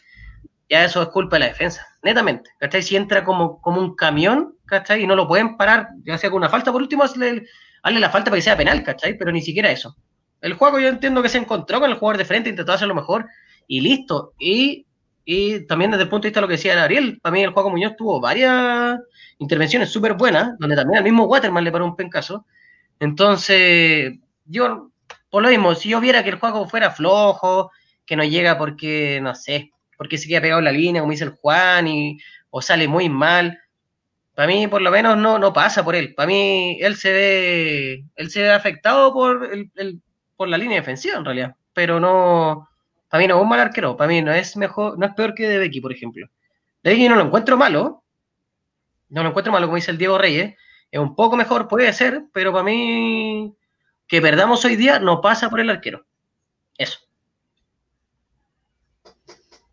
ya 0.69 0.85
eso 0.85 1.01
es 1.01 1.07
culpa 1.07 1.37
de 1.37 1.39
la 1.39 1.47
defensa, 1.47 1.87
netamente, 2.03 2.51
¿cachai? 2.59 2.83
Si 2.83 2.95
entra 2.95 3.23
como, 3.23 3.59
como 3.61 3.81
un 3.81 3.95
camión, 3.95 4.57
¿cachai? 4.67 5.01
Y 5.01 5.07
no 5.07 5.15
lo 5.15 5.27
pueden 5.27 5.57
parar, 5.57 5.89
ya 6.03 6.19
sea 6.19 6.29
con 6.29 6.37
una 6.37 6.49
falta, 6.49 6.71
por 6.71 6.83
último, 6.83 7.01
hazle, 7.01 7.47
hazle 7.81 7.99
la 7.99 8.11
falta 8.11 8.29
para 8.29 8.37
que 8.37 8.43
sea 8.43 8.55
penal, 8.55 8.83
¿cachai? 8.83 9.17
Pero 9.17 9.31
ni 9.31 9.41
siquiera 9.41 9.71
eso. 9.71 9.97
El 10.41 10.53
juego 10.53 10.77
yo 10.77 10.87
entiendo 10.87 11.23
que 11.23 11.29
se 11.29 11.39
encontró 11.39 11.79
con 11.79 11.89
el 11.89 11.97
jugador 11.97 12.19
de 12.19 12.25
frente, 12.25 12.51
intentó 12.51 12.73
hacerlo 12.73 12.93
mejor, 12.93 13.25
y 13.67 13.81
listo. 13.81 14.33
Y 14.39 14.87
y 15.29 15.67
también 15.67 15.91
desde 15.91 16.03
el 16.03 16.09
punto 16.09 16.23
de 16.23 16.29
vista 16.29 16.39
de 16.39 16.43
lo 16.43 16.47
que 16.47 16.53
decía 16.53 16.73
Gabriel, 16.73 17.19
para 17.21 17.33
mí 17.33 17.43
el 17.43 17.51
juego 17.51 17.69
Muñoz 17.69 17.97
tuvo 17.97 18.21
varias 18.21 18.97
intervenciones 19.39 19.89
súper 19.89 20.13
buenas, 20.13 20.57
donde 20.57 20.77
también 20.77 20.99
al 20.99 21.03
mismo 21.03 21.25
Waterman 21.25 21.65
le 21.65 21.71
paró 21.71 21.83
un 21.83 21.97
pencazo. 21.97 22.45
Entonces, 22.97 24.13
yo, 24.45 24.89
por 25.29 25.43
lo 25.43 25.49
mismo, 25.49 25.75
si 25.75 25.89
yo 25.89 25.99
viera 25.99 26.23
que 26.23 26.29
el 26.29 26.39
juego 26.39 26.69
fuera 26.69 26.91
flojo, 26.91 27.71
que 28.05 28.15
no 28.15 28.23
llega 28.23 28.57
porque, 28.57 29.19
no 29.21 29.35
sé, 29.35 29.73
porque 29.97 30.17
se 30.17 30.29
queda 30.29 30.39
pegado 30.39 30.59
en 30.59 30.65
la 30.65 30.71
línea, 30.71 31.01
como 31.01 31.11
dice 31.11 31.25
el 31.25 31.31
Juan, 31.31 31.89
y, 31.89 32.17
o 32.49 32.61
sale 32.61 32.87
muy 32.87 33.09
mal, 33.09 33.59
para 34.33 34.47
mí 34.47 34.67
por 34.67 34.81
lo 34.81 34.91
menos 34.91 35.17
no, 35.17 35.37
no 35.39 35.51
pasa 35.51 35.83
por 35.83 35.95
él. 35.95 36.13
Para 36.15 36.27
mí 36.27 36.77
él 36.79 36.95
se 36.95 37.11
ve, 37.11 38.05
él 38.15 38.31
se 38.31 38.43
ve 38.43 38.51
afectado 38.51 39.11
por, 39.11 39.49
el, 39.75 40.01
por 40.37 40.47
la 40.47 40.57
línea 40.57 40.79
defensiva 40.79 41.17
en 41.17 41.25
realidad, 41.25 41.55
pero 41.73 41.99
no, 41.99 42.69
para 43.09 43.21
mí 43.21 43.27
no 43.27 43.37
es 43.37 43.41
un 43.41 43.49
mal 43.49 43.59
arquero, 43.59 43.95
para 43.95 44.09
mí 44.09 44.21
no 44.21 44.33
es 44.33 44.57
mejor, 44.57 44.97
no 44.99 45.05
es 45.05 45.13
peor 45.13 45.33
que 45.33 45.47
De 45.47 45.57
Becky, 45.57 45.81
por 45.81 45.93
ejemplo. 45.93 46.27
De 46.83 47.09
no 47.09 47.15
lo 47.15 47.25
encuentro 47.25 47.57
malo, 47.57 48.03
no 49.09 49.23
lo 49.23 49.29
encuentro 49.29 49.51
malo, 49.51 49.67
como 49.67 49.75
dice 49.75 49.91
el 49.91 49.97
Diego 49.97 50.17
Reyes, 50.17 50.55
es 50.91 50.99
un 50.99 51.15
poco 51.15 51.35
mejor, 51.35 51.67
puede 51.67 51.91
ser, 51.93 52.25
pero 52.33 52.51
para 52.51 52.63
mí 52.63 53.55
que 54.07 54.21
perdamos 54.21 54.63
hoy 54.65 54.75
día 54.75 54.99
no 54.99 55.21
pasa 55.21 55.49
por 55.49 55.59
el 55.59 55.69
arquero. 55.69 56.05
Eso. 56.77 56.99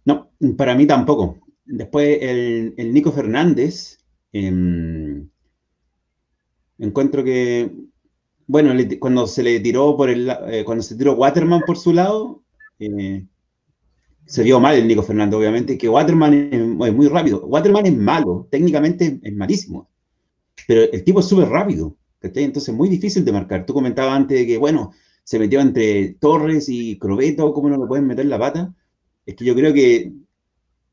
No, 0.05 0.31
para 0.57 0.75
mí 0.75 0.87
tampoco. 0.87 1.39
Después 1.65 2.19
el, 2.21 2.93
Nico 2.93 3.13
Fernández, 3.13 3.99
eh, 4.33 5.23
encuentro 6.79 7.25
que, 7.25 7.73
bueno, 8.47 8.75
cuando 8.99 9.27
se 9.27 9.43
le 9.43 9.61
tiró 9.61 9.97
por 9.97 10.11
el, 10.11 10.31
eh, 10.49 10.65
cuando 10.65 10.83
se 10.83 10.97
tiró 10.97 11.15
Waterman 11.15 11.63
por 11.63 11.79
su 11.79 11.93
lado, 11.93 12.44
eh, 12.79 13.27
se 14.27 14.43
vio 14.43 14.61
mal 14.61 14.77
el 14.77 14.89
Nico 14.89 15.03
Fernández, 15.03 15.39
obviamente, 15.39 15.77
que 15.77 15.89
Waterman 15.89 16.35
es, 16.35 16.93
muy 16.95 17.09
rápido. 17.09 17.45
Waterman 17.47 17.87
es 17.87 17.97
malo, 17.97 18.49
técnicamente 18.51 19.21
es 19.23 19.35
malísimo, 19.35 19.91
pero 20.67 20.83
el 20.91 21.05
tipo 21.05 21.21
es 21.21 21.27
súper 21.27 21.49
rápido, 21.49 21.97
¿cachai? 22.21 22.45
Entonces 22.45 22.71
es 22.71 22.75
muy 22.75 22.89
difícil 22.89 23.25
de 23.25 23.33
marcar. 23.33 23.67
Tú 23.67 23.75
comentabas 23.75 24.15
antes 24.15 24.39
de 24.39 24.47
que, 24.47 24.57
bueno, 24.57 24.93
se 25.25 25.39
metió 25.39 25.61
entre 25.61 26.15
Torres 26.21 26.69
y 26.69 26.99
Crobeto, 26.99 27.53
¿cómo 27.53 27.69
no 27.69 27.79
le 27.79 27.87
pueden 27.87 28.07
meter 28.07 28.27
la 28.27 28.39
pata? 28.39 28.75
Es 29.27 29.35
que 29.35 29.45
yo 29.45 29.55
creo 29.55 29.73
que 29.73 30.13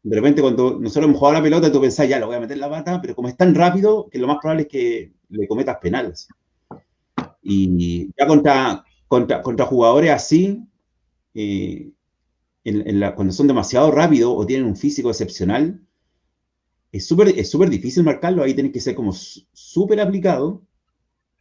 de 0.04 0.16
repente 0.16 0.42
cuando 0.42 0.80
nosotros 0.80 1.06
hemos 1.06 1.18
jugado 1.18 1.38
la 1.38 1.44
pelota, 1.44 1.72
tú 1.72 1.80
pensás, 1.80 2.08
ya, 2.10 2.20
lo 2.20 2.28
voy 2.28 2.36
a 2.36 2.40
meter 2.40 2.58
la 2.58 2.70
pata, 2.70 3.02
pero 3.02 3.16
como 3.16 3.28
es 3.28 3.38
tan 3.38 3.54
rápido, 3.56 4.10
que 4.10 4.20
lo 4.20 4.28
más 4.28 4.38
probable 4.42 4.64
es 4.64 4.68
que 4.68 5.14
le 5.30 5.48
cometas 5.48 5.78
penales. 5.78 6.28
Y 7.44 8.10
ya 8.18 8.28
contra, 8.28 8.84
contra, 9.08 9.42
contra 9.42 9.66
jugadores 9.66 10.12
así, 10.12 10.60
eh, 11.34 11.92
cuando 13.16 13.34
son 13.34 13.48
demasiado 13.48 13.92
rápidos 13.92 14.34
o 14.36 14.46
tienen 14.46 14.68
un 14.68 14.76
físico 14.76 15.10
excepcional, 15.10 15.82
es 16.92 17.06
súper 17.08 17.30
es 17.30 17.50
super 17.50 17.70
difícil 17.70 18.04
marcarlo. 18.04 18.44
Ahí 18.44 18.54
tienes 18.54 18.74
que 18.74 18.82
ser 18.82 18.96
como 18.96 19.14
súper 19.14 20.00
aplicado 20.02 20.62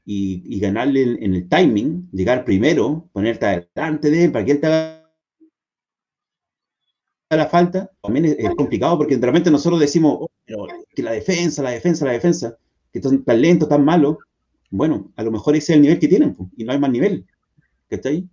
y, 0.05 0.59
ganarle 0.61 1.03
en, 1.03 1.35
el 1.35 1.49
timing, 1.49 2.09
llegar 2.13 2.45
primero, 2.45 3.09
ponerte 3.13 3.47
adelante 3.47 4.11
de 4.11 4.25
él 4.25 4.33
para 4.33 4.45
que 4.45 4.53
él 4.53 4.61
te 4.61 4.67
haga 4.67 5.11
la 7.31 7.47
falta. 7.47 7.91
También 8.03 8.25
es, 8.25 8.55
complicado 8.57 8.99
porque 8.99 9.17
realmente 9.19 9.51
nosotros 9.51 9.81
decimos 9.81 10.19
oh, 10.21 10.29
que 10.95 11.03
la 11.03 11.13
defensa, 11.13 11.63
la 11.63 11.71
defensa, 11.71 12.05
la 12.05 12.13
defensa, 12.13 12.57
que 12.93 13.01
son 13.01 13.25
tan 13.25 13.41
lentos, 13.41 13.69
tan 13.69 13.85
malos. 13.85 14.17
Bueno, 14.71 15.13
a 15.17 15.23
lo 15.23 15.31
mejor 15.31 15.55
ese 15.57 15.73
es 15.73 15.77
el 15.77 15.83
nivel 15.83 15.99
que 15.99 16.09
tienen 16.09 16.37
y 16.57 16.65
no 16.65 16.73
hay 16.73 16.79
más 16.79 16.91
nivel. 16.91 17.27
ahí? 18.05 18.29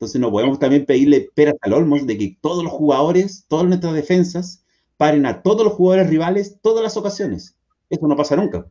Entonces 0.00 0.18
no 0.18 0.30
podemos 0.30 0.58
también 0.58 0.86
pedirle 0.86 1.28
peras 1.34 1.56
al 1.60 1.74
olmos 1.74 2.06
de 2.06 2.16
que 2.16 2.38
todos 2.40 2.64
los 2.64 2.72
jugadores, 2.72 3.44
todas 3.48 3.66
nuestras 3.66 3.92
defensas, 3.92 4.64
paren 4.96 5.26
a 5.26 5.42
todos 5.42 5.62
los 5.62 5.74
jugadores 5.74 6.08
rivales 6.08 6.58
todas 6.62 6.82
las 6.82 6.96
ocasiones. 6.96 7.54
Eso 7.90 8.08
no 8.08 8.16
pasa 8.16 8.34
nunca, 8.34 8.64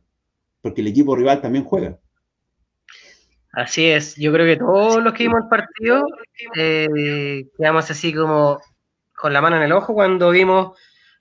porque 0.60 0.80
el 0.80 0.88
equipo 0.88 1.14
rival 1.14 1.40
también 1.40 1.64
juega. 1.64 2.00
Así 3.52 3.86
es, 3.86 4.16
yo 4.16 4.32
creo 4.32 4.44
que 4.44 4.56
todos 4.56 5.00
los 5.04 5.12
que 5.12 5.22
vimos 5.22 5.42
el 5.44 5.48
partido 5.48 6.04
eh, 6.56 7.46
quedamos 7.56 7.88
así 7.88 8.12
como 8.12 8.60
con 9.14 9.32
la 9.32 9.40
mano 9.40 9.56
en 9.56 9.62
el 9.62 9.72
ojo 9.72 9.94
cuando 9.94 10.30
vimos 10.30 10.76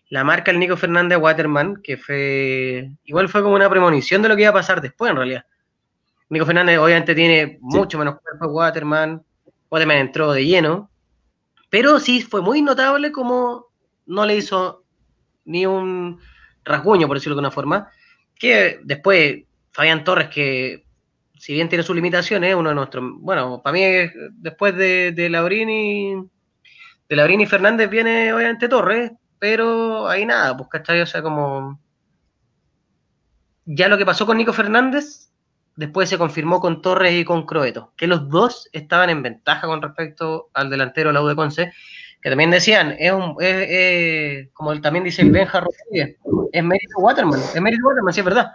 la 0.09 0.23
marca 0.23 0.51
del 0.51 0.59
Nico 0.59 0.75
Fernández 0.75 1.19
Waterman, 1.19 1.83
que 1.83 1.97
fue 1.97 2.89
igual 3.03 3.29
fue 3.29 3.43
como 3.43 3.53
una 3.53 3.69
premonición 3.69 4.23
de 4.23 4.29
lo 4.29 4.35
que 4.35 4.41
iba 4.41 4.49
a 4.49 4.53
pasar 4.53 4.81
después 4.81 5.11
en 5.11 5.17
realidad. 5.17 5.45
Nico 6.29 6.47
Fernández 6.47 6.79
obviamente 6.79 7.13
tiene 7.13 7.59
mucho 7.61 7.99
menos 7.99 8.19
cuerpo 8.21 8.47
que 8.47 8.53
Waterman, 8.53 9.23
Waterman 9.69 9.97
entró 9.97 10.31
de 10.31 10.45
lleno, 10.45 10.89
pero 11.69 11.99
sí 11.99 12.21
fue 12.21 12.41
muy 12.41 12.61
notable 12.61 13.11
como 13.11 13.67
no 14.05 14.25
le 14.25 14.37
hizo 14.37 14.83
ni 15.45 15.65
un 15.65 16.19
rasguño, 16.63 17.07
por 17.07 17.17
decirlo 17.17 17.35
de 17.35 17.41
una 17.41 17.51
forma, 17.51 17.89
que 18.35 18.79
después 18.83 19.43
Fabián 19.71 20.03
Torres, 20.03 20.29
que 20.29 20.85
si 21.37 21.53
bien 21.53 21.69
tiene 21.69 21.83
sus 21.83 21.95
limitaciones, 21.95 22.55
uno 22.55 22.69
de 22.69 22.75
nuestros, 22.75 23.03
bueno, 23.19 23.61
para 23.63 23.73
mí 23.73 23.81
después 24.33 24.75
de, 24.75 25.11
de 25.11 25.29
Labrini, 25.29 26.15
de 27.07 27.15
Labrini 27.15 27.45
Fernández 27.45 27.89
viene 27.89 28.33
obviamente 28.33 28.67
Torres, 28.67 29.11
pero 29.39 30.07
ahí 30.07 30.25
nada, 30.25 30.55
pues 30.57 30.69
¿cachai? 30.69 31.01
O 31.01 31.05
sea, 31.05 31.21
como 31.21 31.79
ya 33.65 33.87
lo 33.87 33.97
que 33.97 34.05
pasó 34.05 34.25
con 34.25 34.37
Nico 34.37 34.51
Fernández 34.51 35.28
después 35.79 36.09
se 36.09 36.17
confirmó 36.17 36.59
con 36.59 36.81
Torres 36.81 37.13
y 37.13 37.23
con 37.23 37.45
Croeto, 37.45 37.93
que 37.95 38.05
los 38.05 38.27
dos 38.27 38.67
estaban 38.73 39.09
en 39.09 39.23
ventaja 39.23 39.65
con 39.65 39.81
respecto 39.81 40.49
al 40.53 40.69
delantero 40.69 41.13
la 41.13 41.21
U 41.21 41.27
de 41.27 41.37
Conce, 41.37 41.71
que 42.21 42.29
también 42.29 42.51
decían, 42.51 42.97
es, 42.99 43.13
un, 43.13 43.37
como 44.51 44.81
también 44.81 45.05
dice 45.05 45.21
el 45.21 45.31
Benja 45.31 45.61
Rodríguez, 45.61 46.17
es 46.51 46.63
mérito 46.65 46.99
Waterman, 46.99 47.39
es 47.39 47.61
mérito 47.61 47.87
Waterman, 47.87 48.13
sí 48.13 48.19
es 48.19 48.25
verdad. 48.25 48.51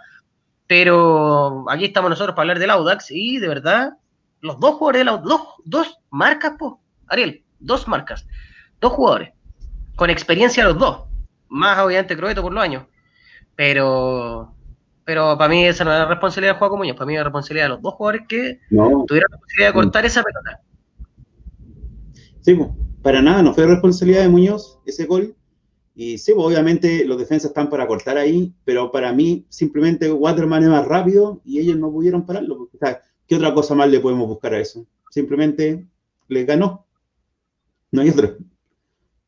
Pero 0.67 1.65
aquí 1.71 1.87
estamos 1.87 2.11
nosotros 2.11 2.37
para 2.37 2.43
hablar 2.43 2.59
del 2.59 2.69
Audax 2.69 3.11
y 3.11 3.39
de 3.39 3.49
verdad, 3.49 3.95
los 4.43 4.61
dos 4.61 4.75
jugadores 4.75 5.01
del 5.01 5.09
Audax, 5.09 5.27
dos, 5.27 5.41
dos 5.65 5.99
marcas, 6.11 6.53
pues, 6.59 6.75
Ariel, 7.07 7.43
dos 7.59 7.89
marcas, 7.89 8.27
dos 8.83 8.93
jugadores, 8.93 9.31
con 9.97 10.11
experiencia 10.11 10.63
los 10.63 10.77
dos, 10.77 11.05
más 11.49 11.79
obviamente 11.79 12.19
Croeto 12.19 12.43
por 12.43 12.53
los 12.53 12.63
años, 12.63 12.85
pero 13.57 14.54
pero 15.05 15.37
para 15.37 15.51
mí 15.51 15.65
esa 15.67 15.85
no 15.85 15.93
es 15.93 15.99
la 15.99 16.09
responsabilidad 16.09 16.55
de 16.55 16.59
Juan 16.59 16.79
Muñoz, 16.79 16.97
para 16.97 17.07
mí 17.07 17.15
es 17.15 17.21
la 17.21 17.25
responsabilidad 17.25 17.65
de 17.67 17.69
los 17.71 17.83
dos 17.83 17.95
jugadores 17.95 18.23
que 18.29 18.61
tuvieron 18.71 19.31
la 19.31 19.39
posibilidad 19.39 19.69
de 19.69 19.73
cortar 19.73 20.07
esa 20.07 20.23
pelota. 20.23 20.61
Sí, 22.41 22.59
para 23.03 23.23
nada, 23.23 23.43
no 23.43 23.55
fue 23.55 23.67
responsabilidad 23.67 24.23
de 24.23 24.29
Muñoz 24.29 24.79
ese 24.87 25.07
gol. 25.07 25.35
Y 25.97 26.19
sí, 26.19 26.33
obviamente 26.37 27.05
los 27.05 27.19
defensas 27.19 27.51
están 27.51 27.71
para 27.71 27.87
cortar 27.87 28.19
ahí, 28.19 28.53
pero 28.65 28.91
para 28.91 29.13
mí 29.13 29.47
simplemente 29.49 30.11
Waterman 30.11 30.65
es 30.65 30.69
más 30.69 30.87
rápido 30.87 31.41
y 31.45 31.61
ellos 31.61 31.77
no 31.77 31.91
pudieron 31.91 32.27
pararlo. 32.27 32.69
¿Qué 33.27 33.37
otra 33.37 33.55
cosa 33.55 33.75
más 33.75 33.89
le 33.89 34.01
podemos 34.01 34.27
buscar 34.27 34.55
a 34.55 34.59
eso? 34.59 34.87
Simplemente 35.11 35.87
le 36.29 36.45
ganó. 36.45 36.85
No 37.93 38.03
hay 38.03 38.11
otra. 38.11 38.35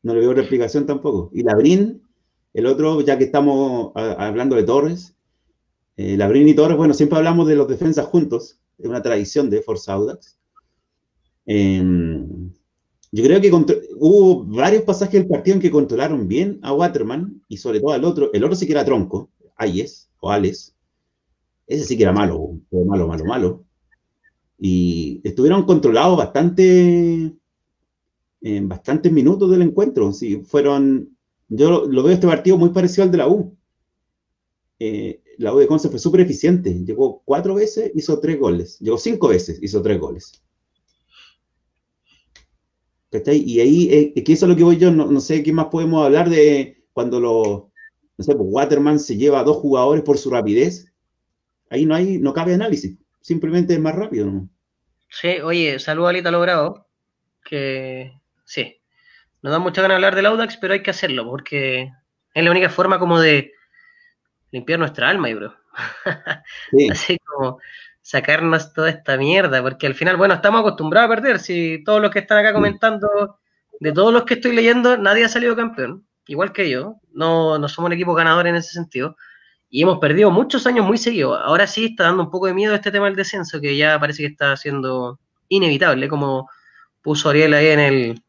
No 0.03 0.13
le 0.13 0.19
veo 0.19 0.31
otra 0.31 0.43
explicación 0.43 0.85
tampoco. 0.85 1.29
Y 1.33 1.43
Labrín, 1.43 2.03
el 2.53 2.65
otro, 2.65 2.99
ya 3.01 3.17
que 3.17 3.23
estamos 3.23 3.93
hablando 3.95 4.55
de 4.55 4.63
Torres, 4.63 5.15
eh, 5.97 6.15
Labrín 6.15 6.47
y 6.47 6.53
Torres, 6.53 6.77
bueno, 6.77 6.93
siempre 6.93 7.17
hablamos 7.17 7.47
de 7.47 7.55
los 7.55 7.67
defensas 7.67 8.05
juntos, 8.05 8.59
es 8.77 8.85
una 8.85 9.01
tradición 9.01 9.49
de 9.49 9.61
Forza 9.61 9.93
Audax. 9.93 10.37
Em, 11.45 12.51
yo 13.11 13.23
creo 13.23 13.41
que 13.41 13.51
hubo 13.95 14.43
varios 14.45 14.83
pasajes 14.83 15.13
del 15.13 15.27
partido 15.27 15.55
en 15.55 15.61
que 15.61 15.71
controlaron 15.71 16.27
bien 16.27 16.59
a 16.61 16.73
Waterman 16.73 17.41
y 17.47 17.57
sobre 17.57 17.79
todo 17.79 17.93
al 17.93 18.03
otro. 18.03 18.31
El 18.33 18.43
otro 18.43 18.55
sí 18.55 18.67
que 18.67 18.73
era 18.73 18.85
tronco, 18.85 19.31
Ayes 19.55 20.09
o 20.19 20.29
Ales. 20.29 20.75
Ese 21.65 21.85
sí 21.85 21.97
que 21.97 22.03
era 22.03 22.13
malo, 22.13 22.59
malo, 22.71 23.07
malo, 23.07 23.25
malo. 23.25 23.63
Y 24.59 25.19
estuvieron 25.23 25.65
controlados 25.65 26.17
bastante, 26.17 27.33
en 28.41 28.69
bastantes 28.69 29.11
minutos 29.11 29.49
del 29.49 29.63
encuentro. 29.63 30.13
Sí, 30.13 30.43
fueron, 30.45 31.17
yo 31.49 31.85
lo, 31.85 32.03
veo 32.03 32.13
este 32.13 32.27
partido 32.27 32.57
muy 32.57 32.69
parecido 32.69 33.03
al 33.03 33.11
de 33.11 33.17
la 33.17 33.27
U. 33.27 33.56
Eh, 34.79 35.21
la 35.37 35.53
U 35.53 35.59
de 35.59 35.67
Conce 35.67 35.89
fue 35.89 35.99
súper 35.99 36.21
eficiente. 36.21 36.73
Llegó 36.85 37.21
cuatro 37.25 37.55
veces, 37.55 37.91
hizo 37.95 38.19
tres 38.19 38.39
goles. 38.39 38.79
Llegó 38.79 38.97
cinco 38.97 39.29
veces, 39.29 39.59
hizo 39.61 39.81
tres 39.81 39.99
goles. 39.99 40.43
Y 43.11 43.59
ahí, 43.59 43.89
eh, 43.89 44.13
es 44.15 44.23
que 44.23 44.45
lo 44.45 44.55
que 44.55 44.63
voy 44.63 44.77
yo, 44.77 44.91
no, 44.91 45.19
sé 45.21 45.41
qué 45.41 45.53
más 45.53 45.67
podemos 45.67 46.05
hablar 46.05 46.29
de 46.29 46.83
cuando 46.93 47.19
lo, 47.19 47.71
no 48.17 48.23
sé, 48.23 48.35
pues 48.35 48.47
Waterman 48.51 48.99
se 48.99 49.17
lleva 49.17 49.39
a 49.39 49.43
dos 49.43 49.57
jugadores 49.57 50.03
por 50.03 50.17
su 50.17 50.29
rapidez. 50.29 50.93
Ahí 51.69 51.85
no 51.85 51.95
hay, 51.95 52.17
no 52.19 52.33
cabe 52.33 52.53
análisis. 52.53 52.97
Simplemente 53.21 53.73
es 53.73 53.79
más 53.79 53.95
rápido, 53.95 54.27
¿no? 54.27 54.49
Sí, 55.09 55.39
oye, 55.43 55.79
saludo 55.79 56.07
a 56.07 56.09
Alita 56.09 56.31
Logrado, 56.31 56.87
que 57.45 58.11
sí, 58.45 58.75
nos 59.41 59.51
da 59.51 59.59
mucha 59.59 59.81
ganas 59.81 59.95
hablar 59.95 60.15
del 60.15 60.25
Audax, 60.25 60.57
pero 60.57 60.73
hay 60.73 60.83
que 60.83 60.91
hacerlo, 60.91 61.25
porque 61.29 61.89
es 62.33 62.43
la 62.43 62.51
única 62.51 62.69
forma 62.69 62.99
como 62.99 63.19
de 63.19 63.51
limpiar 64.51 64.79
nuestra 64.79 65.09
alma, 65.09 65.29
y 65.29 65.33
bro. 65.33 65.53
Así 66.91 67.17
como 67.19 67.59
sacarnos 68.01 68.73
toda 68.73 68.89
esta 68.89 69.17
mierda, 69.17 69.61
porque 69.61 69.87
al 69.87 69.93
final, 69.93 70.17
bueno, 70.17 70.35
estamos 70.35 70.61
acostumbrados 70.61 71.11
a 71.11 71.15
perder. 71.15 71.39
Si 71.39 71.83
todos 71.83 72.01
los 72.01 72.11
que 72.11 72.19
están 72.19 72.37
acá 72.37 72.53
comentando, 72.53 73.39
de 73.79 73.91
todos 73.91 74.13
los 74.13 74.23
que 74.23 74.35
estoy 74.35 74.55
leyendo, 74.55 74.97
nadie 74.97 75.25
ha 75.25 75.29
salido 75.29 75.55
campeón, 75.55 76.05
igual 76.25 76.53
que 76.53 76.69
yo. 76.69 76.95
No, 77.11 77.59
no 77.59 77.67
somos 77.67 77.89
un 77.89 77.93
equipo 77.93 78.13
ganador 78.13 78.47
en 78.47 78.55
ese 78.55 78.71
sentido. 78.71 79.17
Y 79.69 79.83
hemos 79.83 79.99
perdido 79.99 80.31
muchos 80.31 80.65
años 80.65 80.85
muy 80.85 80.97
seguidos. 80.97 81.37
Ahora 81.43 81.67
sí 81.67 81.85
está 81.85 82.05
dando 82.05 82.23
un 82.23 82.31
poco 82.31 82.47
de 82.47 82.53
miedo 82.53 82.73
este 82.73 82.91
tema 82.91 83.07
del 83.07 83.17
descenso, 83.17 83.59
que 83.59 83.75
ya 83.75 83.99
parece 83.99 84.23
que 84.23 84.29
está 84.29 84.55
siendo 84.55 85.19
inevitable, 85.49 86.07
como 86.07 86.49
puso 87.01 87.29
Ariel 87.29 87.53
ahí 87.53 87.67
en 87.67 87.79
el, 87.79 88.21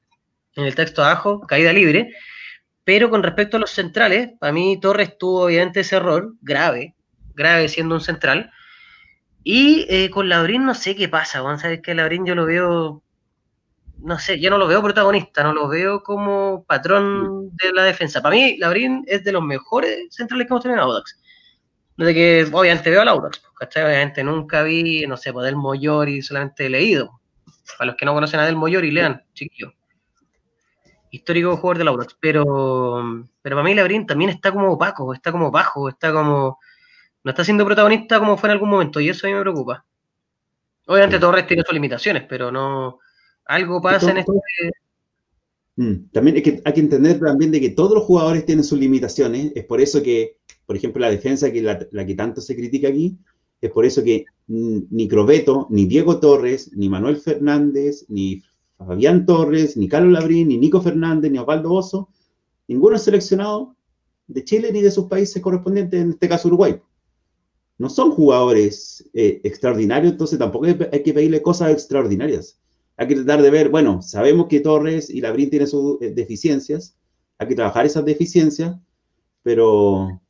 en 0.56 0.64
el 0.64 0.74
texto 0.74 1.04
abajo, 1.04 1.40
caída 1.42 1.72
libre. 1.72 2.12
Pero 2.88 3.10
con 3.10 3.22
respecto 3.22 3.58
a 3.58 3.60
los 3.60 3.70
centrales, 3.72 4.30
para 4.40 4.50
mí 4.50 4.80
Torres 4.80 5.18
tuvo 5.18 5.44
obviamente 5.44 5.80
ese 5.80 5.96
error, 5.96 6.32
grave, 6.40 6.94
grave 7.34 7.68
siendo 7.68 7.94
un 7.94 8.00
central. 8.00 8.50
Y 9.44 9.84
eh, 9.90 10.08
con 10.08 10.30
Labrín 10.30 10.64
no 10.64 10.72
sé 10.72 10.96
qué 10.96 11.06
pasa, 11.06 11.40
a 11.40 11.58
sabes 11.58 11.82
que 11.82 11.94
Labrín 11.94 12.24
yo 12.24 12.34
lo 12.34 12.46
veo, 12.46 13.02
no 13.98 14.18
sé, 14.18 14.40
yo 14.40 14.48
no 14.48 14.56
lo 14.56 14.66
veo 14.66 14.82
protagonista, 14.82 15.42
no 15.42 15.52
lo 15.52 15.68
veo 15.68 16.02
como 16.02 16.64
patrón 16.64 17.54
de 17.58 17.74
la 17.74 17.84
defensa. 17.84 18.22
Para 18.22 18.34
mí, 18.34 18.56
Labrín 18.56 19.04
es 19.06 19.22
de 19.22 19.32
los 19.32 19.42
mejores 19.42 20.06
centrales 20.08 20.46
que 20.46 20.54
hemos 20.54 20.62
tenido 20.62 20.80
en 20.80 20.88
Audax. 20.88 21.20
Desde 21.98 22.14
que 22.14 22.48
obviamente 22.50 22.88
veo 22.88 23.02
al 23.02 23.08
Audax, 23.08 23.42
¿cachai? 23.58 23.84
Obviamente 23.84 24.24
nunca 24.24 24.62
vi, 24.62 25.06
no 25.06 25.18
sé, 25.18 25.30
pues 25.34 25.44
del 25.44 25.56
Moyori, 25.56 26.22
solamente 26.22 26.64
he 26.64 26.70
leído. 26.70 27.20
Para 27.76 27.88
los 27.88 27.96
que 27.96 28.06
no 28.06 28.14
conocen 28.14 28.40
a 28.40 28.46
Del 28.46 28.56
Moyori, 28.56 28.90
lean, 28.90 29.22
chiquillo 29.34 29.74
histórico 31.10 31.56
jugador 31.56 31.78
del 31.78 31.88
Audax, 31.88 32.16
pero, 32.20 33.26
pero 33.42 33.56
para 33.56 33.64
mí 33.64 33.74
Labrín 33.74 34.06
también 34.06 34.30
está 34.30 34.52
como 34.52 34.72
opaco, 34.72 35.14
está 35.14 35.32
como 35.32 35.50
bajo, 35.50 35.88
está 35.88 36.12
como. 36.12 36.58
No 37.24 37.30
está 37.30 37.44
siendo 37.44 37.64
protagonista 37.64 38.18
como 38.18 38.36
fue 38.36 38.48
en 38.48 38.52
algún 38.52 38.70
momento, 38.70 39.00
y 39.00 39.08
eso 39.08 39.26
a 39.26 39.30
mí 39.30 39.34
me 39.34 39.42
preocupa. 39.42 39.84
Obviamente 40.86 41.18
Torres 41.18 41.46
tiene 41.46 41.62
sus 41.64 41.74
limitaciones, 41.74 42.24
pero 42.28 42.50
no. 42.50 42.98
Algo 43.46 43.80
pasa 43.80 44.10
en 44.10 44.18
este. 44.18 44.32
Mm, 45.76 46.10
también 46.12 46.36
hay 46.36 46.42
que, 46.42 46.62
hay 46.64 46.72
que 46.72 46.80
entender 46.80 47.20
también 47.20 47.52
de 47.52 47.60
que 47.60 47.70
todos 47.70 47.94
los 47.94 48.04
jugadores 48.04 48.44
tienen 48.44 48.64
sus 48.64 48.78
limitaciones. 48.78 49.52
Es 49.54 49.64
por 49.64 49.80
eso 49.80 50.02
que, 50.02 50.38
por 50.66 50.76
ejemplo, 50.76 51.00
la 51.00 51.10
defensa, 51.10 51.52
que 51.52 51.62
la, 51.62 51.86
la 51.92 52.06
que 52.06 52.14
tanto 52.14 52.40
se 52.40 52.56
critica 52.56 52.88
aquí, 52.88 53.16
es 53.60 53.70
por 53.70 53.84
eso 53.84 54.02
que 54.04 54.24
ni 54.46 55.08
Crobeto, 55.08 55.66
ni 55.70 55.86
Diego 55.86 56.20
Torres, 56.20 56.70
ni 56.74 56.88
Manuel 56.88 57.16
Fernández, 57.16 58.06
ni 58.08 58.42
Fabián 58.78 59.26
Torres, 59.26 59.76
ni 59.76 59.88
Carlos 59.88 60.12
Labrín, 60.12 60.48
ni 60.48 60.58
Nico 60.58 60.80
Fernández, 60.80 61.30
ni 61.30 61.38
Osvaldo 61.38 61.72
Oso 61.72 62.08
ninguno 62.68 62.96
es 62.96 63.02
seleccionado 63.02 63.74
de 64.26 64.44
Chile 64.44 64.70
ni 64.72 64.82
de 64.82 64.90
sus 64.90 65.06
países 65.06 65.42
correspondientes, 65.42 66.00
en 66.00 66.10
este 66.10 66.28
caso 66.28 66.48
Uruguay. 66.48 66.80
No 67.78 67.88
son 67.88 68.10
jugadores 68.10 69.08
eh, 69.14 69.40
extraordinarios, 69.42 70.12
entonces 70.12 70.38
tampoco 70.38 70.66
hay, 70.66 71.02
que 71.02 71.14
pedirle 71.14 71.42
cosas 71.42 71.72
extraordinarias. 71.72 72.60
Hay 72.96 73.06
que 73.08 73.14
tratar 73.14 73.40
de 73.42 73.50
ver, 73.50 73.68
bueno, 73.70 74.02
sabemos 74.02 74.48
que 74.48 74.60
Torres 74.60 75.08
y 75.08 75.20
Labrín 75.20 75.48
tienen 75.48 75.68
sus 75.68 76.00
eh, 76.02 76.10
deficiencias, 76.10 76.96
hay 77.38 77.48
que 77.48 77.54
trabajar 77.54 77.86
esas 77.86 78.04
deficiencias, 78.04 78.76
pero 79.42 80.20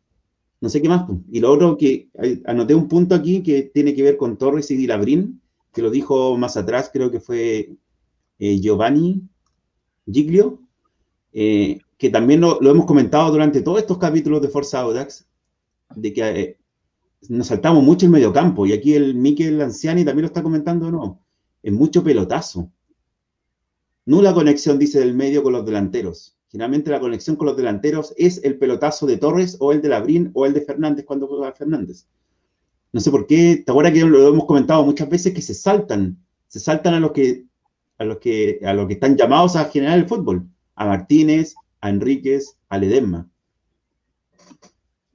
no 0.61 0.69
sé 0.69 0.83
qué 0.83 0.89
más. 0.89 1.07
Pues. 1.07 1.19
Y 1.31 1.41
lo 1.41 1.51
otro 1.51 1.77
que 1.77 2.09
anoté 2.45 2.75
un 2.75 2.87
punto 2.87 3.15
aquí 3.15 3.43
que 3.43 3.63
tiene 3.63 3.95
que 3.95 4.03
ver 4.03 4.17
con 4.19 4.37
Torres 4.37 4.71
y 4.71 4.87
Labrín, 4.87 5.41
que 5.73 5.83
lo 5.83 5.91
dijo 5.91 6.37
más 6.37 6.57
atrás, 6.59 6.91
creo 6.93 7.11
que 7.11 7.21
fue 7.21 7.71
eh, 8.39 8.61
Giovanni 8.61 9.23
Giglio, 10.11 10.61
eh, 11.33 11.81
que 11.97 12.11
también 12.11 12.41
lo, 12.41 12.61
hemos 12.61 12.87
comentado 12.87 13.31
durante 13.31 13.63
todos 13.63 13.81
estos 13.81 13.99
capítulos 13.99 14.41
de 14.41 14.49
Forza 14.49 14.81
Audax, 14.81 15.27
de 15.95 16.13
que 16.13 16.41
eh, 16.41 16.59
nos 17.29 17.49
saltamos 17.49 17.83
mucho 17.83 18.07
el 18.07 18.13
mediocampo, 18.13 18.67
y 18.67 18.73
aquí 18.73 18.95
el 18.95 19.15
Miquel 19.15 19.61
Anciani 19.61 20.05
también 20.05 20.23
lo 20.23 20.29
está 20.29 20.43
comentando, 20.43 20.91
¿no? 20.91 21.21
Es 21.63 21.73
mucho 21.73 22.03
pelotazo. 22.05 22.71
Nula 24.07 24.33
conexión, 24.33 24.79
dice, 24.79 25.01
del 25.01 25.15
medio 25.15 25.43
con 25.43 25.53
los 25.53 25.67
delanteros. 25.67 26.39
Generalmente 26.51 26.91
la 26.91 27.01
conexión 27.01 27.37
con 27.37 27.47
los 27.47 27.57
delanteros 27.57 28.15
es 28.17 28.43
el 28.43 28.57
pelotazo 28.57 29.07
de 29.07 29.19
Torres 29.19 29.57
o 29.61 29.73
el 29.73 29.83
de 29.83 29.91
Labrín 29.91 30.31
o 30.33 30.47
el 30.47 30.55
de 30.55 30.63
Fernández 30.63 31.05
cuando 31.05 31.27
juega 31.27 31.53
Fernández. 31.53 32.07
No 32.91 33.01
sé 33.01 33.11
por 33.11 33.27
qué, 33.27 33.63
te 33.65 33.71
acuerdas 33.71 33.93
que 33.93 34.05
lo 34.05 34.29
hemos 34.29 34.47
comentado 34.47 34.83
muchas 34.83 35.11
veces 35.11 35.35
que 35.35 35.43
se 35.43 35.53
saltan, 35.53 36.17
se 36.47 36.59
saltan 36.59 36.95
a 36.95 37.01
los 37.01 37.13
que 37.13 37.48
a 37.99 38.05
los 38.05 38.19
que 38.19 38.61
a 38.65 38.73
los 38.73 38.87
que 38.87 38.95
están 38.95 39.17
llamados 39.17 39.57
a 39.57 39.67
generar 39.67 39.99
el 39.99 40.09
fútbol, 40.09 40.47
a 40.75 40.87
Martínez, 40.87 41.55
a 41.81 41.91
Enríquez, 41.91 42.57
a 42.69 42.79
Ledesma. 42.79 43.29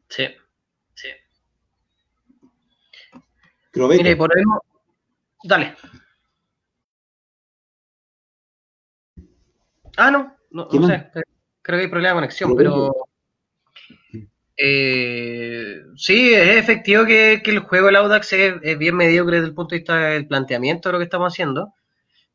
Sí, 0.09 0.27
sí. 0.93 1.07
Mire, 3.73 4.15
por 4.15 4.31
Dale. 5.43 5.75
Ah, 9.97 10.11
no, 10.11 10.35
no, 10.51 10.87
sé. 10.87 11.09
Creo 11.61 11.79
que 11.79 11.85
hay 11.85 11.89
problema 11.89 12.09
de 12.09 12.15
conexión, 12.15 12.55
pero. 12.55 12.93
Eh, 14.55 15.81
sí, 15.95 16.33
es 16.33 16.57
efectivo 16.57 17.05
que, 17.05 17.41
el 17.43 17.59
juego 17.59 17.87
del 17.87 17.95
Audax 17.95 18.33
es, 18.33 18.77
bien 18.77 18.95
mediocre 18.95 19.37
desde 19.37 19.47
el 19.47 19.55
punto 19.55 19.73
de 19.73 19.79
vista 19.79 19.97
del 19.97 20.27
planteamiento 20.27 20.89
de 20.89 20.93
lo 20.93 20.99
que 20.99 21.05
estamos 21.05 21.33
haciendo, 21.33 21.73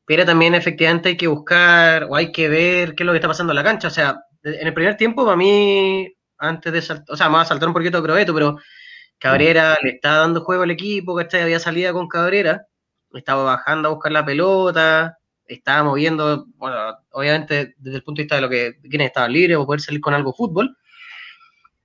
pero 0.08 0.24
también 0.24 0.54
efectivamente 0.54 1.10
hay 1.10 1.18
que 1.18 1.26
buscar 1.26 2.04
o 2.04 2.16
hay 2.16 2.32
que 2.32 2.48
ver 2.48 2.94
qué 2.94 3.02
es 3.02 3.06
lo 3.06 3.12
que 3.12 3.18
está 3.18 3.28
pasando 3.28 3.52
en 3.52 3.56
la 3.56 3.62
cancha. 3.62 3.88
O 3.88 3.90
sea, 3.90 4.18
en 4.42 4.66
el 4.66 4.72
primer 4.72 4.96
tiempo, 4.96 5.22
para 5.22 5.36
mí, 5.36 6.10
antes 6.38 6.72
de 6.72 6.80
saltar, 6.80 7.04
o 7.10 7.16
sea, 7.16 7.28
me 7.28 7.34
va 7.34 7.42
a 7.42 7.44
saltar 7.44 7.68
un 7.68 7.74
poquito 7.74 8.02
Crobeto, 8.02 8.32
pero 8.32 8.56
Cabrera 9.18 9.76
le 9.82 9.90
estaba 9.90 10.20
dando 10.20 10.40
juego 10.40 10.62
al 10.62 10.70
equipo, 10.70 11.14
que 11.14 11.36
Había 11.36 11.60
salida 11.60 11.92
con 11.92 12.08
Cabrera, 12.08 12.66
estaba 13.12 13.44
bajando 13.44 13.88
a 13.88 13.92
buscar 13.92 14.10
la 14.12 14.24
pelota, 14.24 15.18
estaba 15.44 15.82
moviendo, 15.84 16.46
bueno, 16.56 16.96
obviamente 17.12 17.74
desde 17.76 17.98
el 17.98 18.02
punto 18.02 18.20
de 18.20 18.24
vista 18.24 18.36
de 18.36 18.40
lo 18.40 18.48
que 18.48 18.78
quienes 18.88 19.08
estaban 19.08 19.32
libres 19.32 19.58
o 19.58 19.66
poder 19.66 19.82
salir 19.82 20.00
con 20.00 20.14
algo 20.14 20.32
fútbol. 20.32 20.74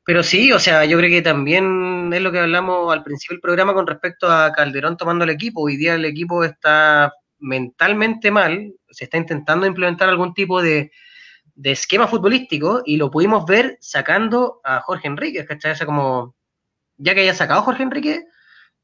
Pero 0.06 0.24
sí, 0.24 0.54
o 0.54 0.60
sea, 0.60 0.86
yo 0.86 0.98
creo 0.98 1.10
que 1.10 1.22
también 1.22 2.10
es 2.14 2.22
lo 2.22 2.32
que 2.32 2.40
hablamos 2.40 2.94
al 2.94 3.04
principio 3.04 3.36
del 3.36 3.42
programa 3.42 3.74
con 3.74 3.86
respecto 3.86 4.32
a 4.32 4.54
Calderón 4.54 4.96
tomando 4.96 5.26
el 5.26 5.30
equipo. 5.32 5.62
Hoy 5.62 5.76
día 5.76 5.96
el 5.96 6.06
equipo 6.06 6.46
está 6.46 7.12
mentalmente 7.44 8.32
mal, 8.32 8.74
se 8.90 9.04
está 9.04 9.18
intentando 9.18 9.68
implementar 9.68 10.10
algún 10.10 10.34
tipo 10.34 10.62
de, 10.62 10.92
esquema 11.64 12.08
futbolístico 12.08 12.82
y 12.84 12.98
lo 12.98 13.12
pudimos 13.12 13.46
ver 13.46 13.78
sacando 13.80 14.60
a 14.64 14.80
Jorge 14.80 15.08
Enrique, 15.08 15.46
¿cachai? 15.46 15.74
O 15.74 15.76
sea, 15.76 15.86
como, 15.86 16.36
ya 16.98 17.14
que 17.14 17.22
haya 17.22 17.36
sacado 17.36 17.62
Jorge 17.62 17.84
Enrique, 17.84 18.26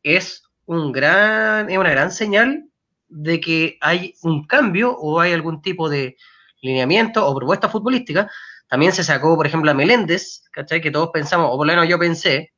es 0.03 0.43
un 0.65 0.91
gran, 0.91 1.69
es 1.69 1.77
una 1.77 1.89
gran 1.89 2.11
señal 2.11 2.65
de 3.07 3.39
que 3.39 3.77
hay 3.81 4.13
un 4.21 4.45
cambio 4.45 4.95
o 4.95 5.19
hay 5.19 5.33
algún 5.33 5.63
tipo 5.63 5.89
de 5.89 6.15
lineamiento 6.61 7.25
o 7.25 7.35
propuesta 7.35 7.69
futbolística. 7.69 8.29
También 8.67 8.91
se 8.91 9.03
sacó, 9.03 9.35
por 9.35 9.47
ejemplo, 9.47 9.71
a 9.71 9.73
Meléndez, 9.73 10.43
¿cachai? 10.51 10.79
Que 10.79 10.91
todos 10.91 11.09
pensamos, 11.11 11.49
o 11.51 11.57
por 11.57 11.65
lo 11.65 11.73
menos 11.73 11.87
yo 11.87 11.97
pensé, 11.97 12.53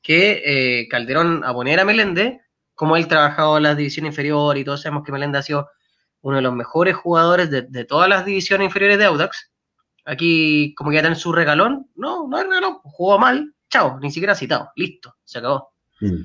que 0.00 0.42
eh, 0.44 0.88
Calderón 0.88 1.44
a 1.44 1.52
poner 1.52 1.80
a 1.80 1.84
Meléndez, 1.84 2.38
como 2.74 2.96
él 2.96 3.08
trabajado 3.08 3.56
en 3.56 3.64
las 3.64 3.76
divisiones 3.76 4.10
inferiores 4.10 4.60
y 4.60 4.64
todos 4.64 4.82
sabemos 4.82 5.04
que 5.04 5.12
Meléndez 5.12 5.40
ha 5.40 5.42
sido 5.42 5.70
uno 6.22 6.36
de 6.36 6.42
los 6.42 6.54
mejores 6.54 6.96
jugadores 6.96 7.50
de, 7.50 7.84
todas 7.84 8.08
las 8.08 8.24
divisiones 8.24 8.66
inferiores 8.66 8.98
de 8.98 9.04
Audax. 9.04 9.50
Aquí, 10.06 10.74
como 10.74 10.90
que 10.90 10.96
ya 10.96 11.06
en 11.06 11.16
su 11.16 11.32
regalón, 11.32 11.90
no, 11.94 12.26
no 12.28 12.36
hay 12.36 12.44
regalón, 12.44 12.78
jugó 12.82 13.18
mal, 13.18 13.54
chao, 13.70 13.98
ni 14.00 14.10
siquiera 14.10 14.34
citado, 14.34 14.70
listo, 14.76 15.14
se 15.24 15.38
acabó. 15.38 15.72
Mm. 16.00 16.24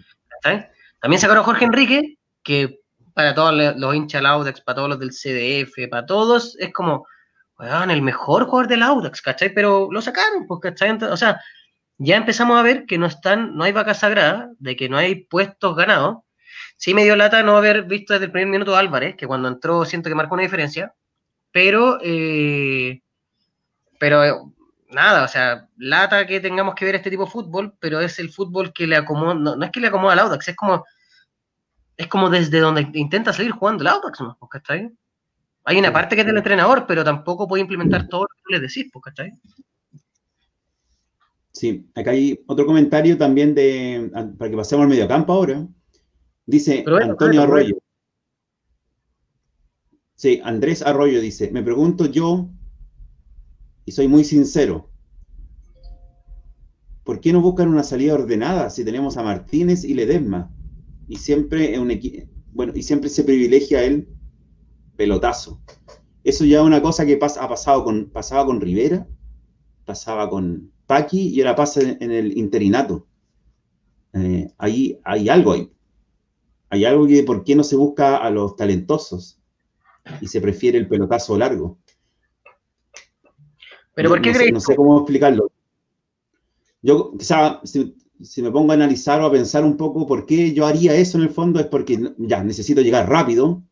También 1.01 1.19
sacaron 1.19 1.41
a 1.41 1.45
Jorge 1.45 1.65
Enrique, 1.65 2.17
que 2.43 2.79
para 3.13 3.35
todos 3.35 3.53
los 3.77 3.95
hinchas 3.95 4.19
del 4.19 4.27
Audax, 4.27 4.61
para 4.61 4.77
todos 4.77 4.89
los 4.89 4.99
del 4.99 5.11
CDF, 5.11 5.89
para 5.89 6.05
todos, 6.05 6.55
es 6.59 6.71
como, 6.71 7.05
weón, 7.57 7.91
el 7.91 8.01
mejor 8.01 8.45
jugador 8.45 8.67
del 8.67 8.83
Audax, 8.83 9.21
¿cachai? 9.21 9.53
Pero 9.53 9.89
lo 9.91 10.01
sacaron, 10.01 10.47
pues, 10.47 10.61
¿cachai? 10.61 10.91
O 11.03 11.17
sea, 11.17 11.41
ya 11.97 12.15
empezamos 12.15 12.57
a 12.57 12.63
ver 12.63 12.85
que 12.85 12.97
no 12.97 13.05
están, 13.07 13.55
no 13.55 13.65
hay 13.65 13.73
vaca 13.73 13.93
sagrada, 13.93 14.49
de 14.59 14.77
que 14.77 14.87
no 14.87 14.97
hay 14.97 15.25
puestos 15.25 15.75
ganados. 15.75 16.19
Sí 16.79 16.93
me 16.93 17.03
dio 17.03 17.17
lata 17.17 17.43
no 17.43 17.57
haber 17.57 17.83
visto 17.83 18.13
desde 18.13 18.27
el 18.27 18.31
primer 18.31 18.47
minuto 18.47 18.73
a 18.73 18.79
Álvarez, 18.79 19.17
que 19.17 19.27
cuando 19.27 19.49
entró 19.49 19.83
siento 19.83 20.07
que 20.07 20.15
marcó 20.15 20.35
una 20.35 20.43
diferencia, 20.43 20.95
pero, 21.51 21.99
eh, 22.01 23.01
pero 23.99 24.53
nada, 24.89 25.25
o 25.25 25.27
sea, 25.27 25.67
lata 25.75 26.25
que 26.25 26.39
tengamos 26.39 26.75
que 26.75 26.85
ver 26.85 26.95
este 26.95 27.09
tipo 27.09 27.25
de 27.25 27.31
fútbol, 27.31 27.73
pero 27.81 27.99
es 27.99 28.17
el 28.19 28.29
fútbol 28.31 28.71
que 28.71 28.87
le 28.87 28.95
acomoda, 28.95 29.33
no, 29.33 29.57
no 29.57 29.65
es 29.65 29.71
que 29.71 29.81
le 29.81 29.87
acomoda 29.87 30.13
al 30.13 30.19
Audax, 30.19 30.47
es 30.47 30.55
como 30.55 30.85
es 31.97 32.07
como 32.07 32.29
desde 32.29 32.61
donde 32.61 32.87
intenta 32.93 33.33
salir 33.33 33.51
jugando 33.51 33.81
el 33.81 33.89
Audax, 33.89 34.21
¿no? 34.21 34.37
¿cachai? 34.49 34.89
Hay 35.65 35.77
una 35.79 35.91
parte 35.91 36.15
que 36.15 36.21
es 36.21 36.27
del 36.27 36.37
entrenador, 36.37 36.85
pero 36.87 37.03
tampoco 37.03 37.45
puede 37.45 37.59
implementar 37.59 38.07
todo 38.07 38.21
lo 38.21 38.29
que 38.47 38.55
le 38.55 38.61
decís, 38.61 38.89
¿cachai? 39.03 39.33
Sí, 41.51 41.85
acá 41.93 42.11
hay 42.11 42.39
otro 42.47 42.65
comentario 42.65 43.17
también 43.17 43.53
de, 43.53 44.09
para 44.37 44.49
que 44.49 44.55
pasemos 44.55 44.83
al 44.83 44.89
mediocampo 44.89 45.33
ahora. 45.33 45.67
Dice 46.49 46.83
Antonio 47.01 47.43
Arroyo. 47.43 47.77
Sí, 50.15 50.41
Andrés 50.43 50.81
Arroyo 50.81 51.21
dice, 51.21 51.51
me 51.51 51.63
pregunto 51.63 52.07
yo, 52.07 52.49
y 53.85 53.91
soy 53.91 54.07
muy 54.07 54.23
sincero, 54.23 54.89
¿por 57.03 57.21
qué 57.21 57.31
no 57.31 57.41
buscan 57.41 57.69
una 57.69 57.83
salida 57.83 58.15
ordenada 58.15 58.69
si 58.69 58.83
tenemos 58.83 59.15
a 59.15 59.23
Martínez 59.23 59.83
y 59.83 59.93
Ledesma? 59.93 60.51
y 61.07 61.17
siempre 61.17 61.77
un 61.79 61.91
bueno, 62.53 62.71
y 62.75 62.83
siempre 62.83 63.09
se 63.09 63.23
privilegia 63.23 63.83
el 63.83 64.07
pelotazo. 64.95 65.59
Eso 66.23 66.45
ya 66.45 66.59
es 66.59 66.63
una 66.65 66.81
cosa 66.81 67.05
que 67.05 67.17
pasa, 67.17 67.43
ha 67.43 67.49
pasado 67.49 67.83
con, 67.83 68.09
pasaba 68.09 68.45
con 68.45 68.61
Rivera, 68.61 69.07
pasaba 69.85 70.29
con 70.29 70.71
Paqui 70.85 71.29
y 71.29 71.41
ahora 71.41 71.55
pasa 71.55 71.81
en 71.81 72.11
el 72.11 72.37
interinato. 72.37 73.07
Eh, 74.13 74.51
ahí 74.57 74.99
hay 75.03 75.29
algo 75.29 75.53
ahí. 75.53 75.71
Hay 76.69 76.85
algo 76.85 77.07
que 77.07 77.23
por 77.23 77.43
qué 77.43 77.55
no 77.55 77.63
se 77.63 77.75
busca 77.75 78.17
a 78.17 78.29
los 78.29 78.55
talentosos 78.55 79.39
y 80.21 80.27
se 80.27 80.41
prefiere 80.41 80.77
el 80.77 80.87
pelotazo 80.87 81.37
largo. 81.37 81.77
Pero 83.95 84.09
¿por 84.09 84.21
qué 84.21 84.31
no, 84.31 84.53
no 84.53 84.59
sé 84.59 84.75
cómo 84.75 84.99
explicarlo. 84.99 85.51
Yo, 86.81 87.11
quizá, 87.17 87.61
si 87.63 88.41
me 88.41 88.51
pongo 88.51 88.71
a 88.71 88.75
analizar 88.75 89.21
o 89.21 89.25
a 89.25 89.31
pensar 89.31 89.63
un 89.63 89.77
poco 89.77 90.05
por 90.05 90.25
qué 90.25 90.53
yo 90.53 90.65
haría 90.65 90.95
eso 90.95 91.17
en 91.17 91.23
el 91.23 91.29
fondo, 91.29 91.59
es 91.59 91.67
porque 91.67 92.13
ya 92.17 92.43
necesito 92.43 92.81
llegar 92.81 93.09
rápido 93.09 93.63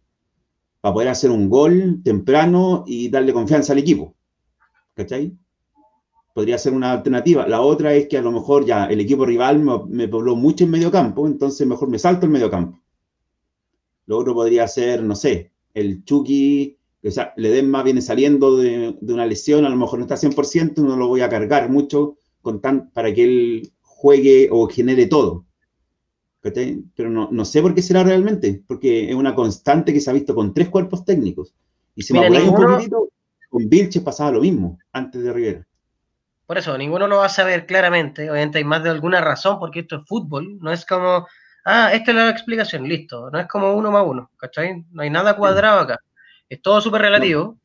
para 0.81 0.93
poder 0.93 1.10
hacer 1.10 1.31
un 1.31 1.49
gol 1.49 2.01
temprano 2.03 2.83
y 2.87 3.10
darle 3.10 3.33
confianza 3.33 3.73
al 3.73 3.79
equipo. 3.79 4.15
¿Cachai? 4.93 5.37
Podría 6.33 6.58
ser 6.58 6.73
una 6.73 6.91
alternativa. 6.91 7.48
La 7.48 7.62
otra 7.62 7.93
es 7.93 8.08
que 8.08 8.17
a 8.17 8.21
lo 8.21 8.31
mejor 8.31 8.65
ya 8.65 8.85
el 8.85 9.00
equipo 9.00 9.25
rival 9.25 9.60
me, 9.87 10.08
pobló 10.08 10.35
mucho 10.35 10.63
en 10.63 10.71
medio 10.71 10.91
campo, 10.91 11.27
entonces 11.27 11.65
mejor 11.67 11.89
me 11.89 12.00
salto 12.00 12.25
el 12.25 12.31
medio 12.31 12.50
campo. 12.50 12.79
Lo 14.08 14.17
otro 14.17 14.33
podría 14.33 14.67
ser, 14.67 15.03
no 15.03 15.15
sé, 15.15 15.51
el 15.73 16.03
Chucky, 16.03 16.77
o 17.03 17.12
sea, 17.12 17.33
Ledesma 17.37 17.83
viene 17.83 18.01
saliendo 18.01 18.58
de, 18.58 18.97
de, 18.99 19.13
una 19.13 19.25
lesión, 19.25 19.65
a 19.65 19.69
lo 19.69 19.75
mejor 19.75 19.99
no 19.99 20.05
está 20.05 20.15
100%, 20.15 20.77
no 20.77 20.97
lo 20.97 21.08
voy 21.08 21.21
a 21.21 21.29
cargar 21.29 21.69
mucho 21.69 22.17
con 22.41 22.60
tan, 22.60 22.89
para 22.91 23.13
que 23.13 23.23
él 23.23 23.71
juegue 23.81 24.49
o 24.51 24.67
genere 24.67 25.08
todo. 25.08 25.45
Pero 26.95 27.10
no, 27.10 27.45
sé 27.45 27.62
por 27.62 27.73
qué 27.73 27.81
será 27.81 28.03
realmente, 28.03 28.63
porque 28.67 29.10
es 29.10 29.15
una 29.15 29.35
constante 29.35 29.93
que 29.93 29.99
se 29.99 30.10
ha 30.10 30.13
visto 30.13 30.33
con 30.33 30.53
tres 30.53 30.69
cuerpos 30.69 31.03
técnicos. 31.03 31.53
Y 31.95 32.03
si 32.03 32.13
me 32.13 32.19
apuráis 32.19 32.47
un 32.47 32.55
poquitito, 32.55 33.10
con 33.49 33.67
Vilches 33.67 34.03
pasaba 34.03 34.31
lo 34.31 34.41
mismo 34.41 34.77
antes 34.93 35.23
de 35.23 35.33
Rivera. 35.33 35.67
Por 36.45 36.58
eso, 36.58 36.77
ninguno 36.77 37.08
lo 37.08 37.17
va 37.17 37.25
a 37.25 37.29
saber 37.29 37.65
claramente. 37.65 38.29
Obviamente 38.29 38.60
hay 38.60 38.63
más 38.63 38.83
de 38.83 38.89
alguna 38.89 39.19
razón, 39.19 39.60
porque 39.60 39.81
esto 39.81 39.97
es 39.97 40.08
fútbol. 40.08 40.60
No 40.62 40.71
es 40.71 40.85
como, 40.85 41.27
ah, 41.67 41.93
esta 41.93 42.11
es 42.11 42.17
la 42.17 42.29
explicación, 42.29 42.87
listo. 42.87 43.29
No 43.29 43.39
es 43.39 43.47
como 43.47 43.73
uno 43.73 43.91
más 43.91 44.03
uno, 44.05 44.31
¿cachai? 44.37 44.85
No 44.91 45.01
hay 45.03 45.09
nada 45.09 45.35
cuadrado 45.35 45.81
acá. 45.81 45.99
Es 46.49 46.61
todo 46.61 46.81
súper 46.81 47.01
relativo. 47.01 47.57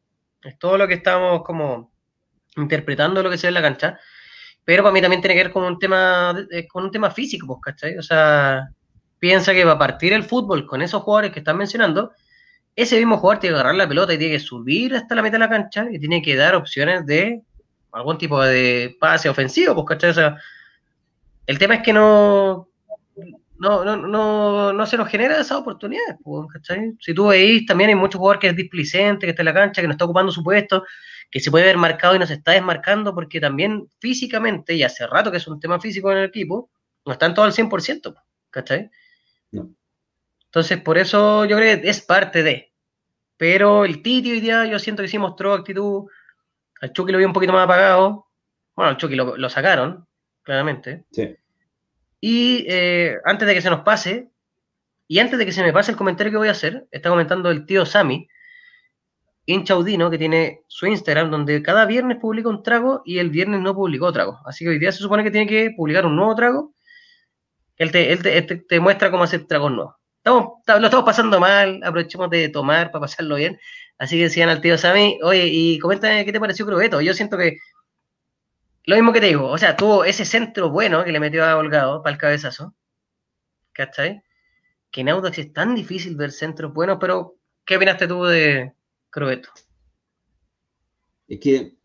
Es 0.42 0.58
todo 0.58 0.76
lo 0.76 0.88
que 0.88 0.94
estamos 0.94 1.42
como 1.44 1.92
interpretando 2.56 3.22
lo 3.22 3.30
que 3.30 3.38
se 3.38 3.46
ve 3.46 3.48
en 3.48 3.54
la 3.54 3.62
cancha. 3.62 3.98
Pero 4.64 4.82
para 4.82 4.92
mí 4.92 5.00
también 5.00 5.22
tiene 5.22 5.34
que 5.34 5.44
ver 5.44 5.52
con 5.52 5.64
un 5.64 5.78
tema, 5.78 6.34
eh, 6.50 6.66
con 6.68 6.84
un 6.84 6.90
tema 6.90 7.10
físico, 7.10 7.46
pues, 7.46 7.60
¿cachai? 7.62 7.96
O 7.98 8.02
sea, 8.02 8.68
piensa 9.18 9.52
que 9.52 9.64
va 9.64 9.72
a 9.72 9.78
partir 9.78 10.12
el 10.12 10.24
fútbol 10.24 10.66
con 10.66 10.82
esos 10.82 11.02
jugadores 11.02 11.32
que 11.32 11.40
están 11.40 11.56
mencionando. 11.56 12.12
Ese 12.74 12.96
mismo 12.96 13.18
jugador 13.18 13.40
tiene 13.40 13.54
que 13.54 13.60
agarrar 13.60 13.76
la 13.76 13.88
pelota 13.88 14.14
y 14.14 14.18
tiene 14.18 14.34
que 14.34 14.40
subir 14.40 14.94
hasta 14.96 15.14
la 15.14 15.22
mitad 15.22 15.34
de 15.34 15.38
la 15.40 15.48
cancha 15.48 15.86
y 15.90 15.98
tiene 15.98 16.22
que 16.22 16.36
dar 16.36 16.54
opciones 16.54 17.06
de 17.06 17.42
algún 17.92 18.18
tipo 18.18 18.42
de 18.42 18.96
pase 19.00 19.28
ofensivo, 19.28 19.74
pues, 19.74 19.86
¿cachai? 19.86 20.10
O 20.10 20.14
sea, 20.14 20.36
el 21.46 21.58
tema 21.58 21.76
es 21.76 21.82
que 21.82 21.92
no, 21.92 22.68
no, 23.62 23.84
no, 23.84 23.96
no, 23.96 24.72
no 24.72 24.86
se 24.86 24.96
nos 24.96 25.08
genera 25.08 25.40
esa 25.40 25.56
oportunidad, 25.56 26.18
pues, 26.24 26.48
¿cachai? 26.52 26.94
Si 26.98 27.14
tú 27.14 27.28
veis, 27.28 27.64
también 27.64 27.90
hay 27.90 27.94
muchos 27.94 28.18
jugadores 28.18 28.40
que 28.40 28.48
es 28.48 28.56
displicente, 28.56 29.24
que 29.24 29.30
está 29.30 29.42
en 29.42 29.46
la 29.46 29.54
cancha, 29.54 29.80
que 29.80 29.86
no 29.86 29.92
está 29.92 30.04
ocupando 30.04 30.32
su 30.32 30.42
puesto, 30.42 30.82
que 31.30 31.38
se 31.38 31.48
puede 31.48 31.66
ver 31.66 31.76
marcado 31.76 32.16
y 32.16 32.18
no 32.18 32.26
se 32.26 32.34
está 32.34 32.50
desmarcando 32.50 33.14
porque 33.14 33.40
también 33.40 33.88
físicamente, 34.00 34.74
y 34.74 34.82
hace 34.82 35.06
rato 35.06 35.30
que 35.30 35.36
es 35.36 35.46
un 35.46 35.60
tema 35.60 35.78
físico 35.78 36.10
en 36.10 36.18
el 36.18 36.24
equipo, 36.24 36.70
no 37.06 37.12
están 37.12 37.34
todos 37.34 37.56
al 37.56 37.66
100%, 37.68 38.20
¿cachai? 38.50 38.90
No. 39.52 39.70
Entonces, 40.46 40.80
por 40.80 40.98
eso 40.98 41.44
yo 41.44 41.56
creo 41.56 41.80
que 41.80 41.88
es 41.88 42.00
parte 42.00 42.42
de. 42.42 42.72
Pero 43.36 43.84
el 43.84 44.02
Titi 44.02 44.32
hoy 44.32 44.40
día 44.40 44.66
yo 44.66 44.80
siento 44.80 45.02
que 45.02 45.08
sí 45.08 45.18
mostró 45.18 45.52
actitud. 45.52 46.10
Al 46.80 46.92
Chucky 46.92 47.12
lo 47.12 47.18
vi 47.18 47.24
un 47.24 47.32
poquito 47.32 47.52
más 47.52 47.64
apagado. 47.64 48.26
Bueno, 48.74 48.90
al 48.90 48.96
Chucky 48.96 49.14
lo, 49.14 49.48
sacaron, 49.48 50.04
claramente. 50.42 51.04
Sí. 51.12 51.36
Y 52.24 52.64
eh, 52.68 53.18
antes 53.24 53.48
de 53.48 53.54
que 53.54 53.60
se 53.60 53.68
nos 53.68 53.80
pase, 53.80 54.30
y 55.08 55.18
antes 55.18 55.40
de 55.40 55.44
que 55.44 55.50
se 55.50 55.64
me 55.64 55.72
pase 55.72 55.90
el 55.90 55.96
comentario 55.96 56.30
que 56.30 56.38
voy 56.38 56.46
a 56.46 56.52
hacer, 56.52 56.86
está 56.92 57.10
comentando 57.10 57.50
el 57.50 57.66
tío 57.66 57.84
Sammy, 57.84 58.28
hinchaudino 59.44 60.08
que 60.08 60.18
tiene 60.18 60.60
su 60.68 60.86
Instagram, 60.86 61.32
donde 61.32 61.60
cada 61.64 61.84
viernes 61.84 62.18
publica 62.18 62.48
un 62.48 62.62
trago 62.62 63.02
y 63.04 63.18
el 63.18 63.30
viernes 63.30 63.60
no 63.60 63.74
publicó 63.74 64.12
trago. 64.12 64.38
Así 64.44 64.64
que 64.64 64.70
hoy 64.70 64.78
día 64.78 64.92
se 64.92 65.00
supone 65.00 65.24
que 65.24 65.32
tiene 65.32 65.48
que 65.48 65.72
publicar 65.76 66.06
un 66.06 66.14
nuevo 66.14 66.32
trago. 66.36 66.72
Él 67.76 67.90
te, 67.90 68.12
él 68.12 68.66
te, 68.68 68.78
muestra 68.78 69.10
cómo 69.10 69.24
hacer 69.24 69.46
tragos 69.48 69.72
nuevos. 69.72 69.96
Estamos, 70.18 70.52
lo 70.68 70.84
estamos 70.84 71.04
pasando 71.04 71.40
mal, 71.40 71.80
aprovechemos 71.82 72.30
de 72.30 72.50
tomar 72.50 72.92
para 72.92 73.00
pasarlo 73.00 73.34
bien. 73.34 73.58
Así 73.98 74.16
que 74.16 74.24
decían 74.24 74.48
al 74.48 74.60
tío 74.60 74.78
Sammy, 74.78 75.18
oye, 75.24 75.48
y 75.48 75.80
coméntame 75.80 76.24
qué 76.24 76.32
te 76.32 76.38
pareció 76.38 76.66
Crobeto. 76.66 77.00
Yo 77.00 77.14
siento 77.14 77.36
que 77.36 77.56
lo 78.84 78.96
mismo 78.96 79.12
que 79.12 79.20
te 79.20 79.26
digo, 79.26 79.48
o 79.48 79.58
sea, 79.58 79.76
tuvo 79.76 80.04
ese 80.04 80.24
centro 80.24 80.70
bueno 80.70 81.04
que 81.04 81.12
le 81.12 81.20
metió 81.20 81.44
a 81.44 81.56
Holgado 81.56 82.02
para 82.02 82.14
el 82.14 82.18
cabezazo. 82.18 82.74
¿Cachai? 83.72 84.22
Que 84.90 85.00
en 85.00 85.08
Audax 85.08 85.38
es 85.38 85.52
tan 85.52 85.74
difícil 85.74 86.16
ver 86.16 86.32
centros 86.32 86.74
buenos, 86.74 86.98
pero 87.00 87.36
¿qué 87.64 87.76
opinaste 87.76 88.06
tú 88.06 88.24
de, 88.24 88.74
Crobeto. 89.12 89.50
Es 91.28 91.38
que, 91.38 91.76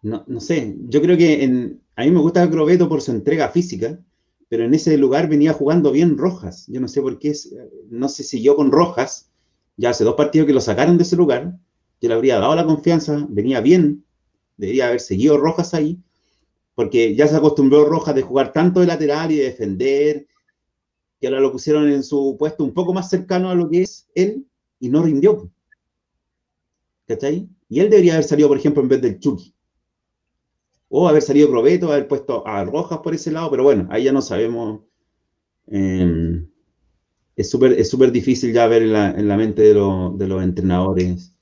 no, 0.00 0.24
sé, 0.40 0.74
yo 0.88 1.02
creo 1.02 1.18
que 1.18 1.44
en, 1.44 1.82
a 1.96 2.04
mí 2.04 2.10
me 2.10 2.20
gusta 2.20 2.50
Crobeto 2.50 2.88
por 2.88 3.02
su 3.02 3.12
entrega 3.12 3.50
física, 3.50 3.98
pero 4.48 4.64
en 4.64 4.72
ese 4.72 4.96
lugar 4.96 5.28
venía 5.28 5.52
jugando 5.52 5.92
bien 5.92 6.16
Rojas. 6.16 6.66
Yo 6.68 6.80
no 6.80 6.88
sé 6.88 7.02
por 7.02 7.18
qué, 7.18 7.34
no 7.90 8.08
sé 8.08 8.22
si 8.24 8.42
yo 8.42 8.56
con 8.56 8.72
Rojas, 8.72 9.30
ya 9.76 9.90
hace 9.90 10.02
dos 10.02 10.14
partidos 10.14 10.46
que 10.46 10.54
lo 10.54 10.62
sacaron 10.62 10.96
de 10.96 11.02
ese 11.02 11.16
lugar, 11.16 11.58
yo 12.00 12.08
le 12.08 12.14
habría 12.14 12.38
dado 12.38 12.54
la 12.54 12.64
confianza, 12.64 13.26
venía 13.28 13.60
bien, 13.60 14.04
debería 14.56 14.88
haber 14.88 15.00
seguido 15.00 15.36
Rojas 15.38 15.74
ahí, 15.74 15.98
porque 16.74 17.14
ya 17.14 17.26
se 17.26 17.36
acostumbró 17.36 17.84
Rojas 17.84 18.14
de 18.14 18.22
jugar 18.22 18.52
tanto 18.52 18.80
de 18.80 18.86
lateral 18.86 19.30
y 19.32 19.36
de 19.36 19.44
defender, 19.44 20.26
que 21.20 21.28
ahora 21.28 21.40
lo 21.40 21.52
pusieron 21.52 21.90
en 21.90 22.02
su 22.02 22.36
puesto 22.38 22.64
un 22.64 22.74
poco 22.74 22.92
más 22.92 23.08
cercano 23.08 23.50
a 23.50 23.54
lo 23.54 23.68
que 23.70 23.82
es 23.82 24.08
él 24.14 24.46
y 24.80 24.88
no 24.88 25.02
rindió. 25.02 25.50
¿Cachai? 27.06 27.48
Y 27.68 27.80
él 27.80 27.90
debería 27.90 28.14
haber 28.14 28.24
salido, 28.24 28.48
por 28.48 28.58
ejemplo, 28.58 28.82
en 28.82 28.88
vez 28.88 29.00
del 29.00 29.18
Chucky. 29.18 29.54
O 30.88 31.08
haber 31.08 31.22
salido 31.22 31.50
Probeto, 31.50 31.92
haber 31.92 32.08
puesto 32.08 32.46
a 32.46 32.64
Rojas 32.64 33.00
por 33.00 33.14
ese 33.14 33.30
lado, 33.32 33.50
pero 33.50 33.64
bueno, 33.64 33.88
ahí 33.90 34.04
ya 34.04 34.12
no 34.12 34.22
sabemos. 34.22 34.82
Em, 35.66 36.46
es 37.36 37.50
súper 37.50 37.72
es 37.72 37.90
súper 37.90 38.12
difícil 38.12 38.52
ya 38.52 38.66
ver 38.66 38.82
en 38.82 38.92
la, 39.28 39.36
mente 39.36 39.62
de, 39.62 39.74
los 39.74 40.42
entrenadores. 40.42 41.34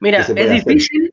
Mira, 0.00 0.20
es 0.20 0.50
difícil, 0.50 1.03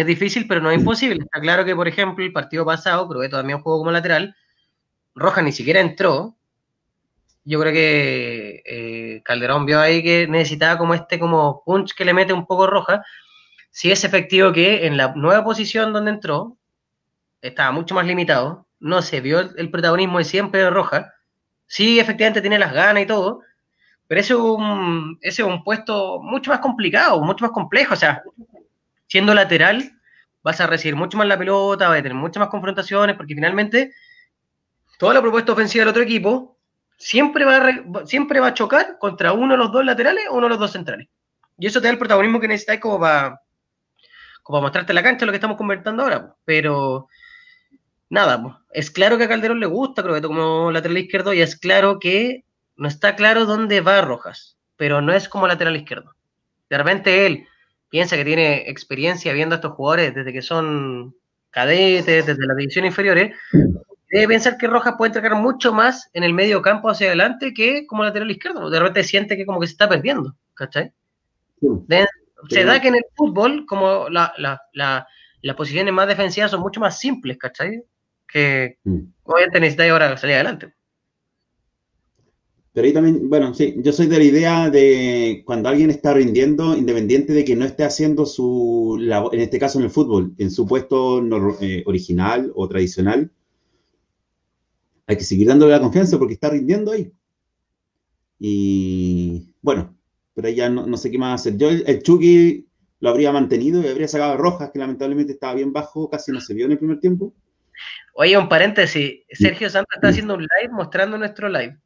es 0.00 0.06
difícil, 0.06 0.46
pero 0.46 0.60
no 0.60 0.70
es 0.70 0.78
imposible. 0.78 1.20
Está 1.24 1.40
claro 1.40 1.64
que, 1.64 1.74
por 1.74 1.88
ejemplo, 1.88 2.24
el 2.24 2.32
partido 2.32 2.64
pasado, 2.64 3.08
Probeto 3.08 3.36
también 3.36 3.60
jugó 3.60 3.78
como 3.78 3.90
lateral, 3.90 4.36
Rojas 5.14 5.44
ni 5.44 5.52
siquiera 5.52 5.80
entró. 5.80 6.36
Yo 7.44 7.60
creo 7.60 7.72
que 7.72 8.62
eh, 8.66 9.22
Calderón 9.24 9.66
vio 9.66 9.80
ahí 9.80 10.02
que 10.02 10.26
necesitaba 10.28 10.78
como 10.78 10.94
este 10.94 11.18
como 11.18 11.62
punch 11.64 11.94
que 11.94 12.04
le 12.04 12.14
mete 12.14 12.32
un 12.32 12.46
poco 12.46 12.66
Rojas 12.66 13.00
si 13.70 13.92
es 13.92 14.04
efectivo 14.04 14.52
que 14.52 14.86
en 14.86 14.96
la 14.96 15.12
nueva 15.14 15.44
posición 15.44 15.92
donde 15.92 16.10
entró, 16.10 16.56
estaba 17.40 17.70
mucho 17.70 17.94
más 17.94 18.06
limitado, 18.06 18.66
no 18.80 19.02
se 19.02 19.20
vio 19.20 19.38
el, 19.38 19.70
protagonismo 19.70 20.18
de 20.18 20.24
siempre 20.24 20.60
de 20.60 20.70
Roja, 20.70 21.14
sí 21.66 22.00
efectivamente 22.00 22.40
tiene 22.40 22.58
las 22.58 22.72
ganas 22.72 23.02
y 23.02 23.06
todo, 23.06 23.42
pero 24.06 24.20
ese 24.20 24.32
es 24.32 24.40
un, 24.40 25.18
ese 25.20 25.42
es 25.42 25.48
un 25.48 25.62
puesto 25.62 26.20
mucho 26.20 26.50
más 26.50 26.60
complicado, 26.60 27.20
mucho 27.20 27.44
más 27.44 27.52
complejo, 27.52 27.94
o 27.94 27.96
sea, 27.96 28.22
siendo 29.08 29.34
lateral 29.34 29.92
vas 30.42 30.60
a 30.60 30.66
recibir 30.66 30.96
mucho 30.96 31.18
más 31.18 31.26
la 31.26 31.36
pelota, 31.36 31.88
vas 31.88 31.98
a 31.98 32.02
tener 32.02 32.14
muchas 32.14 32.40
más 32.40 32.48
confrontaciones, 32.48 33.16
porque 33.16 33.34
finalmente 33.34 33.92
toda 34.98 35.14
la 35.14 35.20
propuesta 35.20 35.52
ofensiva 35.52 35.82
del 35.82 35.90
otro 35.90 36.02
equipo 36.02 36.56
siempre 36.96 37.44
va 37.44 37.56
a, 37.56 38.06
siempre 38.06 38.40
va 38.40 38.54
chocar 38.54 38.98
contra 38.98 39.32
uno 39.32 39.54
de 39.54 39.58
los 39.58 39.72
dos 39.72 39.84
laterales 39.84 40.24
o 40.30 40.34
uno 40.36 40.46
de 40.46 40.50
los 40.50 40.58
dos 40.58 40.72
centrales. 40.72 41.08
Y 41.58 41.66
eso 41.66 41.80
te 41.80 41.88
da 41.88 41.92
el 41.92 41.98
protagonismo 41.98 42.40
que 42.40 42.48
necesitáis 42.48 42.80
como 42.80 43.00
para 43.00 43.40
para 44.48 44.62
mostrarte 44.62 44.94
la 44.94 45.02
cancha 45.02 45.26
lo 45.26 45.32
que 45.32 45.36
estamos 45.36 45.56
conversando 45.56 46.02
ahora, 46.02 46.34
pero 46.44 47.08
nada, 48.08 48.62
es 48.72 48.90
claro 48.90 49.18
que 49.18 49.24
a 49.24 49.28
Calderón 49.28 49.60
le 49.60 49.66
gusta 49.66 50.02
creo 50.02 50.14
que 50.14 50.22
como 50.22 50.70
lateral 50.70 50.98
izquierdo 50.98 51.34
y 51.34 51.42
es 51.42 51.56
claro 51.56 51.98
que 51.98 52.44
no 52.76 52.88
está 52.88 53.14
claro 53.16 53.44
dónde 53.44 53.80
va 53.80 54.00
Rojas, 54.00 54.56
pero 54.76 55.02
no 55.02 55.12
es 55.12 55.28
como 55.28 55.46
lateral 55.46 55.76
izquierdo. 55.76 56.14
De 56.70 56.78
repente 56.78 57.26
él 57.26 57.46
piensa 57.88 58.16
que 58.16 58.24
tiene 58.24 58.68
experiencia 58.68 59.32
viendo 59.32 59.54
a 59.54 59.56
estos 59.56 59.72
jugadores 59.72 60.14
desde 60.14 60.32
que 60.32 60.42
son 60.42 61.14
cadetes, 61.50 62.26
desde 62.26 62.46
las 62.46 62.56
divisiones 62.56 62.90
inferiores, 62.90 63.34
debe 64.10 64.28
pensar 64.28 64.56
que 64.56 64.66
Rojas 64.66 64.94
puede 64.96 65.10
entregar 65.10 65.34
mucho 65.34 65.72
más 65.72 66.10
en 66.12 66.22
el 66.22 66.32
medio 66.32 66.62
campo 66.62 66.90
hacia 66.90 67.08
adelante 67.08 67.52
que 67.52 67.86
como 67.86 68.04
lateral 68.04 68.30
izquierdo. 68.30 68.70
De 68.70 68.78
repente 68.78 69.04
siente 69.04 69.36
que 69.36 69.46
como 69.46 69.60
que 69.60 69.66
se 69.66 69.72
está 69.72 69.88
perdiendo, 69.88 70.36
¿cachai? 70.54 70.92
Se 72.48 72.64
da 72.64 72.80
que 72.80 72.88
en 72.88 72.96
el 72.96 73.04
fútbol, 73.16 73.66
como 73.66 74.08
la, 74.08 74.32
las 74.72 75.56
posiciones 75.56 75.92
más 75.92 76.06
defensivas 76.06 76.50
son 76.50 76.60
mucho 76.60 76.80
más 76.80 76.98
simples, 76.98 77.36
¿cachai? 77.38 77.82
Que 78.26 78.78
mm. 78.84 78.98
obviamente 79.24 79.60
necesitáis 79.60 79.92
ahora 79.92 80.16
salir 80.16 80.36
adelante. 80.36 80.74
Pero 82.72 82.86
ahí 82.86 82.92
también, 82.92 83.28
bueno, 83.28 83.54
sí, 83.54 83.74
yo 83.78 83.92
soy 83.92 84.06
de 84.06 84.18
la 84.18 84.24
idea 84.24 84.70
de 84.70 85.42
cuando 85.44 85.68
alguien 85.68 85.90
está 85.90 86.14
rindiendo, 86.14 86.76
independiente 86.76 87.32
de 87.32 87.44
que 87.44 87.56
no 87.56 87.64
esté 87.64 87.84
haciendo 87.84 88.26
su, 88.26 88.98
en 89.32 89.40
este 89.40 89.58
caso 89.58 89.78
en 89.78 89.86
el 89.86 89.90
fútbol, 89.90 90.34
en 90.38 90.50
su 90.50 90.66
puesto 90.66 91.20
eh, 91.60 91.82
original 91.86 92.52
o 92.54 92.68
tradicional, 92.68 93.30
hay 95.06 95.16
que 95.16 95.24
seguir 95.24 95.48
dándole 95.48 95.72
la 95.72 95.80
confianza 95.80 96.18
porque 96.18 96.34
está 96.34 96.50
rindiendo 96.50 96.92
ahí. 96.92 97.10
Y 98.38 99.54
bueno, 99.62 99.96
pero 100.34 100.48
ya 100.50 100.68
no, 100.68 100.96
sé 100.96 101.10
qué 101.10 101.18
más 101.18 101.40
hacer. 101.40 101.56
Yo 101.56 101.70
el, 101.70 102.02
Chucky 102.02 102.68
lo 103.00 103.08
habría 103.08 103.32
mantenido 103.32 103.82
y 103.82 103.88
habría 103.88 104.06
sacado 104.06 104.34
a 104.34 104.36
Rojas, 104.36 104.70
que 104.70 104.78
lamentablemente 104.78 105.32
estaba 105.32 105.54
bien 105.54 105.72
bajo, 105.72 106.08
casi 106.10 106.30
no 106.30 106.40
se 106.40 106.54
vio 106.54 106.66
en 106.66 106.72
el 106.72 106.78
primer 106.78 107.00
tiempo. 107.00 107.34
Oye, 108.14 108.36
un 108.36 108.48
paréntesis, 108.48 109.20
Sergio 109.30 109.70
Santos 109.70 109.96
está 109.96 110.08
haciendo 110.08 110.34
un 110.34 110.42
live 110.42 110.72
mostrando 110.72 111.16
nuestro 111.16 111.48
live. 111.48 111.76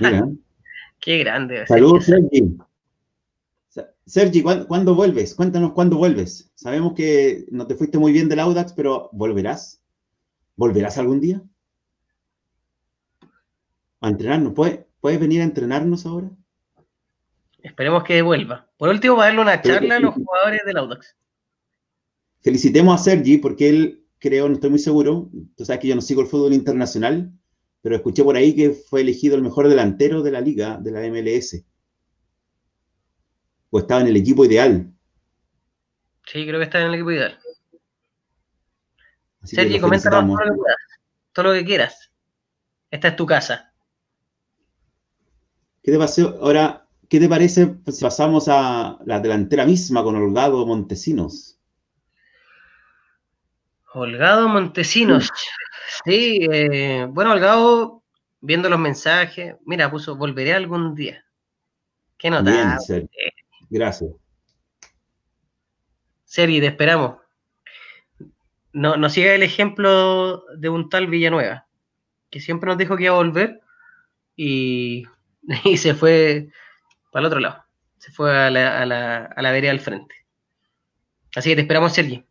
Mira. 0.00 0.28
Qué 1.00 1.18
grande. 1.18 1.66
Saludos, 1.66 2.04
Sergi. 2.04 2.58
Sergi, 4.06 4.42
¿cuándo, 4.42 4.94
vuelves? 4.94 5.34
Cuéntanos 5.34 5.72
cuándo 5.72 5.96
vuelves. 5.96 6.50
Sabemos 6.56 6.94
que 6.94 7.46
no 7.50 7.66
te 7.66 7.76
fuiste 7.76 7.96
muy 7.96 8.12
bien 8.12 8.28
del 8.28 8.40
Audax, 8.40 8.72
pero 8.72 9.08
¿volverás? 9.12 9.80
¿Volverás 10.56 10.98
algún 10.98 11.20
día? 11.20 11.42
A 14.00 14.08
entrenarnos. 14.08 14.52
¿Puedes 14.52 15.20
venir 15.20 15.40
a 15.40 15.44
entrenarnos 15.44 16.06
ahora? 16.06 16.28
Esperemos 17.62 18.04
que 18.04 18.20
vuelva. 18.22 18.68
Por 18.76 18.88
último, 18.88 19.16
va 19.16 19.24
a 19.24 19.26
darle 19.26 19.42
una 19.42 19.62
charla 19.62 19.96
a 19.96 20.00
los 20.00 20.14
jugadores 20.14 20.60
del 20.66 20.76
Audax. 20.76 21.16
Felicitemos 22.42 23.00
a 23.00 23.04
Sergi 23.04 23.38
porque 23.38 23.68
él, 23.68 24.04
creo, 24.18 24.48
no 24.48 24.54
estoy 24.54 24.70
muy 24.70 24.78
seguro, 24.78 25.30
tú 25.56 25.64
sabes 25.64 25.80
que 25.80 25.88
yo 25.88 25.94
no 25.94 26.00
sigo 26.00 26.22
el 26.22 26.26
fútbol 26.26 26.54
internacional, 26.54 27.32
pero 27.82 27.96
escuché 27.96 28.22
por 28.24 28.36
ahí 28.36 28.54
que 28.54 28.70
fue 28.70 29.00
elegido 29.00 29.36
el 29.36 29.42
mejor 29.42 29.68
delantero 29.68 30.22
de 30.22 30.30
la 30.30 30.40
liga, 30.40 30.78
de 30.78 30.90
la 30.90 31.00
MLS. 31.08 31.64
O 33.70 33.78
estaba 33.78 34.00
en 34.00 34.08
el 34.08 34.16
equipo 34.16 34.44
ideal. 34.44 34.92
Sí, 36.26 36.46
creo 36.46 36.58
que 36.58 36.64
está 36.64 36.80
en 36.80 36.88
el 36.88 36.94
equipo 36.94 37.12
ideal. 37.12 37.38
Sergi, 39.44 39.80
coméntanos 39.80 40.36
todo 40.36 40.46
lo, 40.46 40.54
que 40.54 40.70
todo 41.32 41.44
lo 41.46 41.52
que 41.52 41.64
quieras. 41.64 42.10
Esta 42.90 43.08
es 43.08 43.16
tu 43.16 43.24
casa. 43.24 43.72
¿Qué 45.82 45.92
te 45.92 45.98
pasó? 45.98 46.38
Ahora, 46.42 46.86
¿Qué 47.10 47.18
te 47.18 47.28
parece 47.28 47.74
si 47.88 48.04
pasamos 48.04 48.46
a 48.46 48.96
la 49.04 49.18
delantera 49.18 49.66
misma 49.66 50.04
con 50.04 50.14
Holgado 50.14 50.64
Montesinos? 50.64 51.58
Holgado 53.92 54.48
Montesinos. 54.48 55.28
Sí, 56.04 56.46
eh, 56.50 57.06
bueno, 57.10 57.32
Holgado, 57.32 58.02
viendo 58.40 58.68
los 58.68 58.78
mensajes, 58.78 59.56
mira, 59.66 59.90
puso, 59.90 60.16
volveré 60.16 60.54
algún 60.54 60.94
día. 60.94 61.24
Qué 62.16 62.30
nota. 62.30 62.78
Gracias. 63.68 64.10
Sergi, 66.24 66.60
te 66.60 66.66
esperamos. 66.66 67.16
No, 68.72 68.96
no 68.96 69.10
siga 69.10 69.34
el 69.34 69.42
ejemplo 69.42 70.44
de 70.56 70.68
un 70.68 70.88
tal 70.88 71.08
Villanueva, 71.08 71.66
que 72.30 72.40
siempre 72.40 72.68
nos 72.68 72.78
dijo 72.78 72.96
que 72.96 73.04
iba 73.04 73.14
a 73.14 73.18
volver 73.18 73.60
y, 74.36 75.04
se 75.76 75.94
fue 75.94 76.48
para 77.10 77.22
el 77.22 77.26
otro 77.26 77.40
lado. 77.40 77.64
Se 77.98 78.12
fue 78.12 78.34
a 78.34 78.50
la, 78.50 78.80
a 78.80 78.86
la, 78.86 79.24
a 79.24 79.42
la 79.42 79.52
vereda 79.52 79.72
al 79.72 79.80
frente. 79.80 80.14
Así 81.34 81.50
que 81.50 81.56
te 81.56 81.62
esperamos, 81.62 81.92
Sergi. 81.92 82.24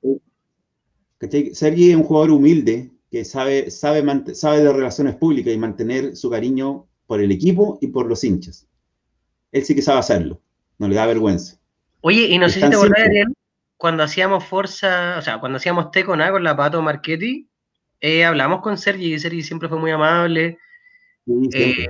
Sergi 1.54 1.92
es 1.92 1.96
un 1.96 2.04
jugador 2.04 2.32
humilde 2.32 2.90
que 3.12 3.26
sabe, 3.26 3.72
sabe, 3.72 4.36
sabe 4.36 4.64
de 4.64 4.74
relaciones 4.74 5.16
públicas 5.16 5.54
y 5.54 5.58
mantener 5.58 6.16
su 6.16 6.30
cariño 6.30 6.88
por 7.08 7.22
el 7.22 7.32
equipo 7.32 7.80
y 7.82 7.88
por 7.88 8.08
los 8.08 8.24
hinchas. 8.24 8.68
Él 9.52 9.66
sí 9.66 9.74
que 9.74 9.82
sabe 9.82 10.00
hacerlo, 10.00 10.42
no 10.78 10.88
le 10.88 10.96
da 10.96 11.08
vergüenza. 11.08 11.58
Oye, 12.02 12.28
y 12.28 12.38
no 12.38 12.48
sé 12.48 12.62
si 12.62 12.70
te 12.70 12.76
acordás, 12.76 13.06
Ariel, 13.06 13.34
cuando 13.78 14.04
hacíamos 14.04 14.46
Forza, 14.46 15.18
o 15.18 15.22
sea, 15.22 15.40
cuando 15.40 15.58
hacíamos 15.58 15.92
T 15.92 16.06
con 16.06 16.22
A 16.22 16.32
con 16.32 16.44
la 16.44 16.56
Pato 16.56 16.82
Marchetti, 16.82 17.50
eh, 18.02 18.24
hablamos 18.24 18.62
con 18.62 18.78
Sergi 18.78 19.14
y 19.14 19.20
Sergi 19.20 19.42
siempre 19.42 19.68
fue 19.68 19.80
muy 19.80 19.92
amable. 19.92 20.58
Eh, 21.54 21.88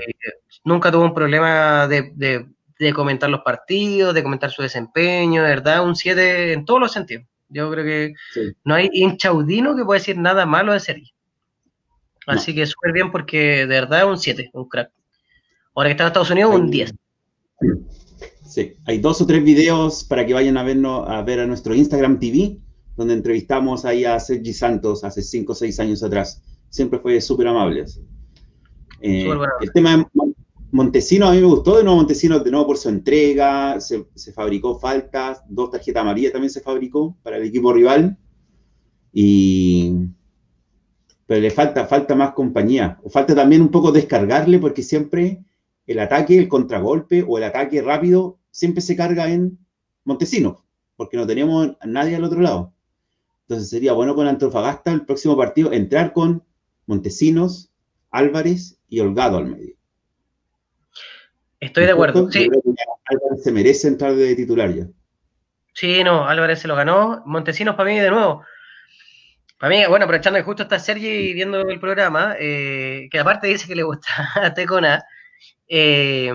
nunca 0.64 0.92
tuvo 0.92 1.04
un 1.04 1.14
problema 1.14 1.88
de, 1.88 2.14
de, 2.78 2.94
comentar 2.94 3.30
los 3.30 3.42
partidos, 3.42 4.14
de 4.14 4.24
comentar 4.24 4.52
su 4.52 4.62
desempeño, 4.62 5.44
de 5.44 5.50
verdad, 5.50 5.84
un 5.86 5.96
7 5.96 6.54
en 6.54 6.66
todos 6.66 6.80
los 6.80 6.92
sentidos. 6.92 7.26
Yo 7.50 7.72
creo 7.72 7.84
que 7.84 8.14
no 8.64 8.76
hay 8.76 8.90
hinchaudino 8.94 9.76
que 9.76 9.84
pueda 9.84 10.00
decir 10.00 10.18
nada 10.18 10.46
malo 10.46 10.74
de 10.74 10.80
Sergi. 10.80 11.14
Así 12.28 12.54
que 12.54 12.66
súper 12.66 12.94
bien 12.94 13.12
porque 13.12 13.66
de 13.66 13.66
verdad 13.66 14.02
es 14.02 14.06
un 14.06 14.18
7, 14.18 14.52
un 14.54 14.70
crack. 14.70 14.92
Ahora 15.74 15.90
que 15.90 15.92
está 15.92 16.04
en 16.04 16.08
Estados 16.08 16.32
Unidos, 16.32 16.56
un 16.56 16.70
10. 16.70 16.94
Sí, 18.46 18.74
hay 18.86 19.00
dos 19.00 19.22
o 19.22 19.26
tres 19.26 19.44
videos 19.44 20.04
para 20.04 20.26
que 20.26 20.34
vayan 20.34 20.58
a 20.58 20.64
vernos, 20.64 21.08
a 21.08 21.22
ver 21.22 21.40
a 21.40 21.48
nuestro 21.48 21.74
Instagram 21.74 22.20
TV, 22.20 22.58
donde 22.96 23.14
entrevistamos 23.14 23.86
ahí 23.86 24.06
a 24.06 24.20
Sergi 24.20 24.54
Santos 24.54 25.04
hace 25.04 25.22
5 25.22 25.52
o 25.52 25.56
6 25.56 25.80
años 25.80 26.04
atrás. 26.04 26.44
Siempre 26.70 27.00
fue 27.00 27.20
súper 27.22 27.48
amable. 27.48 27.86
Eh, 29.02 29.30
el 29.62 29.72
tema 29.72 29.98
de 29.98 30.06
Montesino 30.72 31.28
a 31.28 31.32
mí 31.32 31.38
me 31.38 31.48
gustó, 31.48 31.78
de 31.78 31.84
nuevo 31.84 31.98
Montesino 31.98 32.40
de 32.40 32.52
nuevo 32.52 32.68
por 32.68 32.78
su 32.78 32.90
entrega, 32.90 33.80
se, 33.82 34.06
fabricó 34.34 34.80
faltas, 34.80 35.42
dos 35.50 35.72
tarjetas 35.72 36.02
amarillas 36.02 36.32
también 36.32 36.52
se 36.52 36.62
fabricó 36.62 37.18
para 37.24 37.38
el 37.38 37.44
equipo 37.44 37.74
rival, 37.74 38.18
y 39.12 39.94
pero 41.26 41.42
le 41.42 41.52
falta, 41.52 41.86
falta 41.88 42.16
más 42.16 42.34
compañía, 42.34 43.00
o 43.04 43.10
falta 43.10 43.34
también 43.34 43.62
un 43.62 43.70
poco 43.70 43.92
descargarle 43.92 44.60
porque 44.60 44.84
siempre 44.84 45.44
el 45.88 46.00
ataque, 46.00 46.38
el 46.38 46.48
contragolpe 46.48 47.26
o 47.28 47.38
el 47.38 47.44
ataque 47.46 47.82
rápido 47.82 48.38
siempre 48.52 48.82
se 48.82 48.96
carga 48.96 49.32
en 49.32 49.58
Montesino, 50.04 50.64
porque 50.96 51.18
no 51.18 51.26
tenemos 51.26 51.76
a 51.80 51.88
nadie 51.88 52.16
al 52.16 52.24
otro 52.24 52.42
lado. 52.42 52.74
Entonces 53.42 53.70
sería 53.70 53.94
bueno 53.94 54.14
con 54.14 54.28
Antofagasta 54.28 54.92
el 54.92 55.06
próximo 55.06 55.36
partido 55.36 55.72
entrar 55.72 56.14
con 56.14 56.44
Montesinos, 56.86 57.72
Álvarez 58.12 58.80
y 58.88 59.00
Holgado 59.00 59.38
al 59.38 59.48
medio. 59.48 59.79
Estoy 61.60 61.86
de 61.86 61.92
acuerdo. 61.92 62.32
Sí. 62.32 62.50
Álvarez 63.06 63.44
se 63.44 63.52
merece 63.52 63.88
entrar 63.88 64.16
de 64.16 64.36
titular 64.36 64.74
ya. 64.74 64.88
Sí, 65.74 66.04
no, 66.04 66.28
Álvarez 66.28 66.60
se 66.60 66.68
lo 66.68 66.76
ganó. 66.76 67.24
Montesinos 67.26 67.76
para 67.76 67.90
mí 67.90 68.00
de 68.00 68.10
nuevo. 68.10 68.44
Para 69.60 69.70
mí, 69.70 69.86
bueno, 69.88 70.06
aprovechando 70.06 70.40
que 70.40 70.44
justo 70.44 70.64
está 70.64 70.80
Sergi 70.80 71.34
viendo 71.34 71.62
el 71.62 71.80
programa, 71.80 72.36
eh, 72.40 73.10
que 73.12 73.20
aparte 73.20 73.48
dice 73.48 73.68
que 73.68 73.76
le 73.76 73.84
gusta 73.84 74.08
a 74.36 74.54
Tecona, 74.54 75.04
eh, 75.68 76.32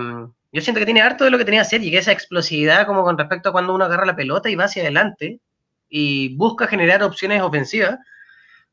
yo 0.51 0.61
siento 0.61 0.79
que 0.79 0.85
tiene 0.85 1.01
harto 1.01 1.23
de 1.23 1.31
lo 1.31 1.37
que 1.37 1.45
tenía 1.45 1.63
Sergi, 1.63 1.89
que 1.89 1.97
esa 1.97 2.11
explosividad 2.11 2.85
como 2.85 3.03
con 3.03 3.17
respecto 3.17 3.49
a 3.49 3.51
cuando 3.51 3.73
uno 3.73 3.85
agarra 3.85 4.05
la 4.05 4.15
pelota 4.15 4.49
y 4.49 4.55
va 4.55 4.65
hacia 4.65 4.83
adelante 4.83 5.39
y 5.89 6.35
busca 6.35 6.67
generar 6.67 7.01
opciones 7.03 7.41
ofensivas. 7.41 7.97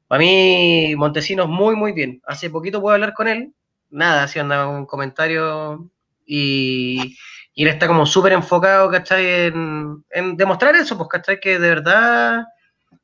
Para 0.07 0.21
mí, 0.21 0.95
Montesinos 0.97 1.49
muy, 1.49 1.75
muy 1.75 1.93
bien. 1.93 2.21
Hace 2.27 2.51
poquito 2.51 2.81
puedo 2.83 2.95
hablar 2.95 3.15
con 3.15 3.29
él, 3.29 3.55
nada, 3.91 4.29
si 4.29 4.39
anda 4.39 4.69
un 4.69 4.85
comentario 4.85 5.91
y, 6.35 7.17
él 7.57 7.69
está 7.69 7.87
como 7.87 8.07
súper 8.07 8.33
enfocado, 8.33 8.91
¿cachai? 8.91 9.47
En, 9.47 10.03
en, 10.11 10.37
demostrar 10.37 10.75
eso, 10.75 10.97
pues, 10.97 11.09
¿cachai? 11.11 11.39
Que 11.39 11.59
de 11.59 11.69
verdad 11.69 12.45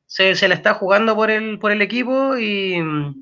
se, 0.07 0.35
se 0.35 0.47
le 0.47 0.55
está 0.55 0.73
jugando 0.73 1.15
por 1.15 1.29
el, 1.29 1.59
por 1.59 1.71
el 1.71 1.83
equipo 1.83 2.37
y, 2.37 2.77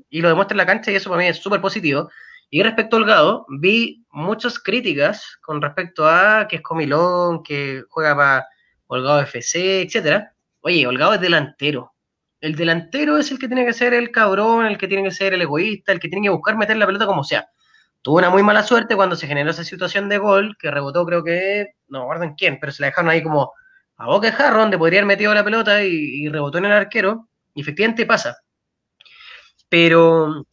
y, 0.08 0.20
lo 0.22 0.28
demuestra 0.28 0.54
en 0.54 0.58
la 0.58 0.66
cancha 0.66 0.90
y 0.90 0.94
eso 0.94 1.10
para 1.10 1.22
mí 1.22 1.28
es 1.28 1.36
súper 1.38 1.60
positivo. 1.60 2.10
Y 2.50 2.62
respecto 2.62 2.96
a 2.96 3.00
Holgado, 3.00 3.46
vi 3.60 4.06
muchas 4.10 4.58
críticas 4.58 5.38
con 5.42 5.60
respecto 5.60 6.08
a 6.08 6.46
que 6.48 6.56
es 6.56 6.62
comilón, 6.62 7.42
que 7.42 7.82
juega 7.90 8.16
para 8.16 8.46
Holgado 8.86 9.20
FC, 9.20 9.82
etcétera. 9.82 10.32
Oye, 10.60 10.86
Holgado 10.86 11.14
es 11.14 11.20
delantero. 11.20 11.92
El 12.40 12.54
delantero 12.54 13.18
es 13.18 13.30
el 13.30 13.38
que 13.38 13.48
tiene 13.48 13.66
que 13.66 13.74
ser 13.74 13.92
el 13.92 14.10
cabrón, 14.10 14.64
el 14.64 14.78
que 14.78 14.88
tiene 14.88 15.04
que 15.04 15.10
ser 15.10 15.34
el 15.34 15.42
egoísta, 15.42 15.92
el 15.92 16.00
que 16.00 16.08
tiene 16.08 16.24
que 16.26 16.30
buscar 16.30 16.56
meter 16.56 16.78
la 16.78 16.86
pelota 16.86 17.04
como 17.06 17.24
sea. 17.24 17.48
Tuvo 18.08 18.16
una 18.16 18.30
muy 18.30 18.42
mala 18.42 18.62
suerte 18.62 18.96
cuando 18.96 19.16
se 19.16 19.26
generó 19.26 19.50
esa 19.50 19.64
situación 19.64 20.08
de 20.08 20.16
gol, 20.16 20.56
que 20.58 20.70
rebotó 20.70 21.04
creo 21.04 21.22
que, 21.22 21.74
no 21.88 22.06
guarden 22.06 22.36
quién, 22.36 22.58
pero 22.58 22.72
se 22.72 22.80
la 22.80 22.86
dejaron 22.86 23.10
ahí 23.10 23.22
como 23.22 23.52
a 23.98 24.06
boca 24.06 24.28
de 24.28 24.32
jarro, 24.32 24.60
donde 24.60 24.78
podría 24.78 25.00
haber 25.00 25.08
metido 25.08 25.34
la 25.34 25.44
pelota 25.44 25.84
y, 25.84 26.26
rebotó 26.30 26.56
en 26.56 26.64
el 26.64 26.72
arquero, 26.72 27.28
y 27.52 27.60
efectivamente 27.60 28.06
pasa. 28.06 28.38
Pero, 29.68 30.46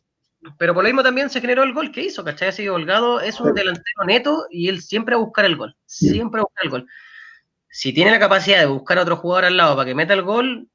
pero 0.58 0.74
por 0.74 0.84
lo 0.84 0.90
mismo 0.90 1.02
también 1.02 1.30
se 1.30 1.40
generó 1.40 1.64
el 1.64 1.74
gol 1.74 1.94
que 1.94 2.02
hizo, 2.02 2.26
¿cachai? 2.26 2.50
Así 2.50 2.68
Holgado 2.68 3.22
es 3.22 3.40
un 3.40 3.54
delantero 3.54 4.04
neto 4.06 4.48
y 4.50 4.68
él 4.68 4.82
siempre 4.82 5.16
a 5.16 5.18
buscar 5.18 5.46
el 5.46 5.56
gol, 5.56 5.78
siempre 5.86 6.42
a 6.42 6.44
buscar 6.44 6.66
el 6.66 6.72
gol. 6.72 6.88
Si 7.70 7.94
tiene 7.94 8.12
la 8.12 8.20
capacidad 8.20 8.60
de 8.60 8.66
buscar 8.66 8.98
a 8.98 9.04
otro 9.04 9.16
jugador 9.16 9.46
al 9.46 9.56
lado 9.56 9.78
para 9.78 9.86
que 9.86 9.96
meta 9.96 10.14
el 10.14 10.24
gol, 10.24 10.68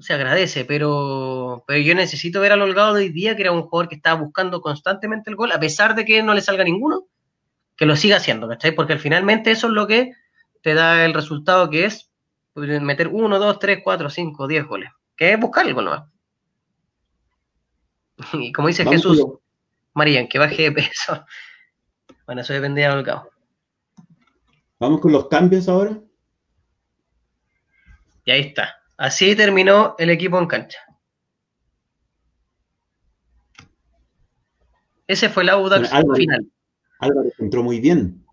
se 0.00 0.14
agradece, 0.14 0.64
pero, 0.64 1.64
pero 1.66 1.80
yo 1.80 1.94
necesito 1.94 2.40
ver 2.40 2.52
al 2.52 2.62
Holgado 2.62 2.94
de 2.94 3.04
hoy 3.04 3.08
día, 3.10 3.36
que 3.36 3.42
era 3.42 3.52
un 3.52 3.62
jugador 3.62 3.88
que 3.88 3.96
estaba 3.96 4.20
buscando 4.20 4.60
constantemente 4.60 5.30
el 5.30 5.36
gol, 5.36 5.52
a 5.52 5.60
pesar 5.60 5.94
de 5.94 6.04
que 6.04 6.22
no 6.22 6.34
le 6.34 6.40
salga 6.40 6.64
ninguno, 6.64 7.04
que 7.76 7.86
lo 7.86 7.96
siga 7.96 8.16
haciendo, 8.16 8.48
¿cachai? 8.48 8.72
Porque 8.72 8.98
finalmente 8.98 9.50
eso 9.50 9.68
es 9.68 9.72
lo 9.72 9.86
que 9.86 10.12
te 10.62 10.74
da 10.74 11.04
el 11.04 11.14
resultado 11.14 11.70
que 11.70 11.84
es 11.84 12.10
meter 12.54 13.08
uno, 13.08 13.38
dos, 13.38 13.58
tres, 13.58 13.80
cuatro, 13.82 14.10
cinco, 14.10 14.46
diez 14.46 14.66
goles, 14.66 14.90
que 15.16 15.32
es 15.32 15.40
buscar 15.40 15.66
el 15.66 15.74
gol 15.74 15.84
¿no? 15.86 16.12
Y 18.34 18.52
como 18.52 18.68
dice 18.68 18.84
Jesús, 18.84 19.24
María, 19.94 20.28
que 20.28 20.38
baje 20.38 20.62
de 20.62 20.72
peso. 20.72 21.24
Bueno, 22.24 22.42
eso 22.42 22.52
depende 22.52 22.80
del 22.80 22.92
Holgado. 22.92 23.30
Vamos 24.78 25.00
con 25.00 25.10
los 25.10 25.26
cambios 25.26 25.68
ahora. 25.68 25.98
Y 28.24 28.30
ahí 28.30 28.40
está. 28.42 28.81
Así 29.02 29.34
terminó 29.34 29.96
el 29.98 30.10
equipo 30.10 30.38
en 30.38 30.46
cancha. 30.46 30.78
Ese 35.08 35.28
fue 35.28 35.42
el 35.42 35.48
Audax 35.48 35.90
final. 36.14 36.46
Álvarez 37.00 37.34
entró 37.40 37.64
muy 37.64 37.80
bien. 37.80 38.24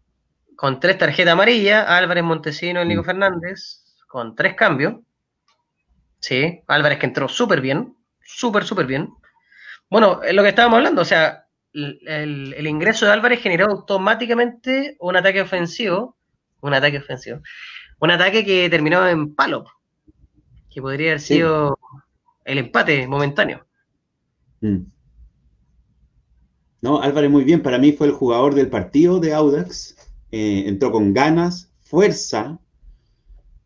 Con 0.55 0.79
tres 0.79 0.99
tarjetas 0.99 1.33
amarillas, 1.33 1.89
Álvarez, 1.89 2.23
Montesino 2.23 2.83
y 2.83 2.85
Nico 2.85 3.01
mm. 3.01 3.05
Fernández, 3.05 3.83
con 4.07 4.35
tres 4.35 4.53
cambios. 4.53 4.97
Sí, 6.19 6.61
Álvarez 6.67 6.99
que 6.99 7.07
entró 7.07 7.27
súper 7.27 7.61
bien, 7.61 7.95
súper, 8.23 8.63
súper 8.63 8.85
bien. 8.85 9.09
Bueno, 9.89 10.21
es 10.21 10.35
lo 10.35 10.43
que 10.43 10.49
estábamos 10.49 10.77
hablando, 10.77 11.01
o 11.01 11.05
sea, 11.05 11.47
el, 11.73 12.53
el, 12.55 12.67
ingreso 12.67 13.07
de 13.07 13.13
Álvarez 13.13 13.41
generó 13.41 13.65
automáticamente 13.71 14.97
un 14.99 15.17
ataque 15.17 15.41
ofensivo, 15.41 16.15
un 16.61 16.75
ataque 16.75 16.99
ofensivo, 16.99 17.41
un 18.01 18.11
ataque 18.11 18.45
que 18.45 18.69
terminó 18.69 19.07
en 19.07 19.33
palo 19.33 19.65
que 20.69 20.81
podría 20.81 21.11
haber 21.11 21.21
sido 21.21 21.77
el 22.45 22.57
empate 22.57 23.07
momentáneo. 23.07 23.65
Mm. 24.61 24.83
No, 26.81 27.01
Álvarez 27.01 27.29
muy 27.29 27.43
bien, 27.43 27.61
para 27.61 27.77
mí 27.77 27.91
fue 27.91 28.07
el 28.07 28.13
jugador 28.13 28.55
del 28.55 28.69
partido 28.69 29.19
de 29.19 29.33
Audax, 29.33 29.97
eh, 30.31 30.63
entró 30.67 30.91
con 30.91 31.13
ganas, 31.13 31.71
fuerza, 31.81 32.59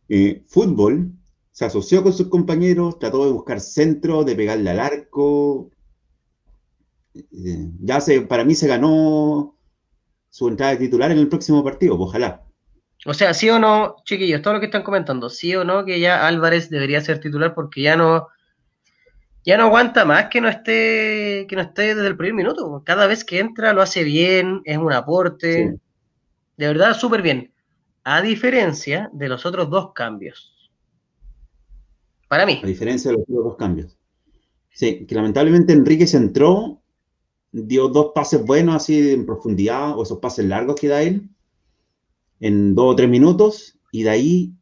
eh, 0.10 0.43
fútbol, 0.47 1.12
se 1.51 1.66
asoció 1.66 2.01
con 2.01 2.14
sus 2.14 2.28
compañeros, 2.30 2.97
trató 2.97 3.26
de 3.26 3.32
buscar 3.32 3.60
centro, 3.60 4.24
de 4.24 4.36
pegarle 4.36 4.72
al 4.72 4.80
arco. 4.80 5.70
Eh, 7.14 7.70
ya 7.80 8.01
se, 8.01 8.22
para 8.22 8.43
mí 8.43 8.56
se 8.56 8.68
ganó 8.68 9.56
su 10.30 10.47
entrada 10.47 10.72
de 10.72 10.80
titular 10.80 11.12
en 11.12 11.20
el 11.20 11.30
próximo 11.30 11.64
partido, 11.64 11.99
ojalá. 11.99 12.43
O 13.06 13.14
sea, 13.14 13.34
sí 13.34 13.49
o 13.49 13.60
no, 13.60 13.97
chiquillos, 14.06 14.41
todo 14.41 14.54
lo 14.54 14.60
que 14.60 14.68
están 14.68 14.84
comentando, 14.84 15.30
sí 15.30 15.56
o 15.56 15.64
no 15.64 15.84
que 15.84 15.99
ya 15.99 16.26
Álvarez 16.26 16.70
debería 16.70 17.01
ser 17.01 17.20
titular 17.20 17.54
porque 17.54 17.82
ya 17.82 17.97
no 17.97 18.30
ya 19.45 19.58
no 19.58 19.66
aguanta 19.66 20.06
más 20.06 20.28
que 20.30 20.39
no 20.39 20.47
esté 20.47 21.45
que 21.49 21.56
no 21.56 21.64
esté 21.64 21.95
desde 21.95 22.08
el 22.08 22.16
primer 22.16 22.34
minuto. 22.34 22.82
Cada 22.86 23.08
vez 23.08 23.26
que 23.26 23.39
entra 23.39 23.74
lo 23.74 23.82
hace 23.82 24.04
bien, 24.04 24.62
es 24.64 24.78
un 24.78 24.93
aporte. 24.93 25.78
De 26.56 26.68
verdad, 26.68 26.93
súper 26.93 27.22
bien. 27.22 27.51
A 28.06 28.22
diferencia 28.22 29.10
de 29.12 29.28
los 29.28 29.45
otros 29.45 29.70
dos 29.70 29.91
cambios. 29.93 30.72
Para 32.30 32.45
mí. 32.45 32.62
A 32.64 32.68
diferencia 32.68 33.12
de 33.12 33.18
los 33.18 33.24
otros 33.24 33.43
dos 33.43 33.56
cambios. 33.58 33.97
Sí, 34.72 35.06
que 35.06 35.16
lamentablemente 35.16 35.74
Enrique 35.74 36.08
se 36.08 36.18
entró, 36.18 36.82
dio 37.51 37.89
dos 37.89 38.12
pases 38.16 38.43
buenos 38.43 38.76
así 38.76 39.12
en 39.12 39.26
profundidad, 39.26 39.97
o 39.97 40.04
esos 40.04 40.20
pases 40.20 40.45
largos 40.45 40.80
que 40.80 40.88
da 40.88 41.01
él, 41.01 41.30
en 42.44 42.76
dos 42.76 42.91
o 42.91 42.96
tres 42.98 43.10
minutos, 43.10 43.80
y 43.94 44.04
de 44.04 44.10
ahí, 44.10 44.54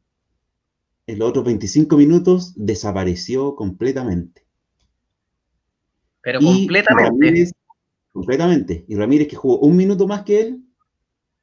en 1.08 1.18
los 1.18 1.30
otros 1.30 1.46
25 1.46 1.98
minutos, 1.98 2.54
desapareció 2.56 3.56
completamente. 3.56 4.46
Pero 6.22 6.42
completamente. 6.42 7.52
completamente. 8.12 8.86
Y 8.88 8.96
Ramírez, 8.96 9.28
que 9.28 9.36
jugó 9.36 9.58
un 9.62 9.76
minuto 9.76 10.06
más 10.06 10.22
que 10.22 10.42
él, 10.42 10.62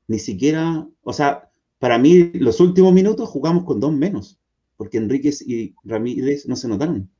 ni 0.06 0.20
siquiera, 0.20 0.86
o 1.02 1.12
sea, 1.12 1.50
para 1.80 1.98
mí 1.98 2.30
los 2.34 2.60
últimos 2.60 2.92
minutos 2.92 3.28
jugamos 3.28 3.64
con 3.64 3.80
dos 3.80 3.92
menos, 3.92 4.38
porque 4.76 4.98
Enríquez 4.98 5.42
y 5.42 5.74
Ramírez 5.82 6.46
no 6.46 6.54
se 6.54 6.68
notaron. 6.68 7.10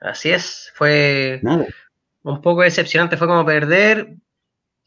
Así 0.00 0.30
es, 0.30 0.70
fue 0.76 1.40
un 2.22 2.40
poco 2.40 2.62
decepcionante, 2.62 3.16
fue 3.16 3.26
como 3.26 3.44
perder. 3.44 4.16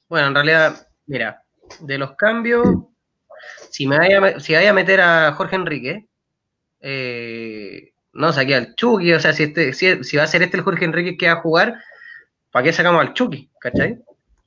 Bueno, 0.08 0.28
en 0.28 0.36
realidad, 0.36 0.88
mira, 1.06 1.44
de 1.82 1.97
los 1.97 2.15
cambios, 2.15 2.65
si 3.70 3.88
me 3.88 3.97
vaya, 3.97 4.39
si 4.39 4.53
vaya 4.53 4.70
a 4.72 4.74
meter 4.74 5.01
a 5.01 5.34
Jorge 5.34 5.55
Enrique, 5.55 6.07
eh, 6.80 7.91
no 8.13 8.34
saqué 8.34 8.55
al 8.55 8.76
Chucky, 8.76 9.13
o 9.13 9.20
sea, 9.20 9.34
si, 9.34 9.43
este, 9.43 9.74
si, 9.74 10.18
va 10.18 10.24
a 10.24 10.28
ser 10.28 10.41
este 10.41 10.57
el 10.57 10.63
Jorge 10.63 10.86
Enrique 10.86 11.18
que 11.18 11.28
va 11.28 11.34
a 11.34 11.41
jugar, 11.41 11.80
¿para 12.51 12.63
qué 12.63 12.74
sacamos 12.74 13.01
al 13.01 13.13
Chucky? 13.13 13.49
¿Cachai? 13.59 13.99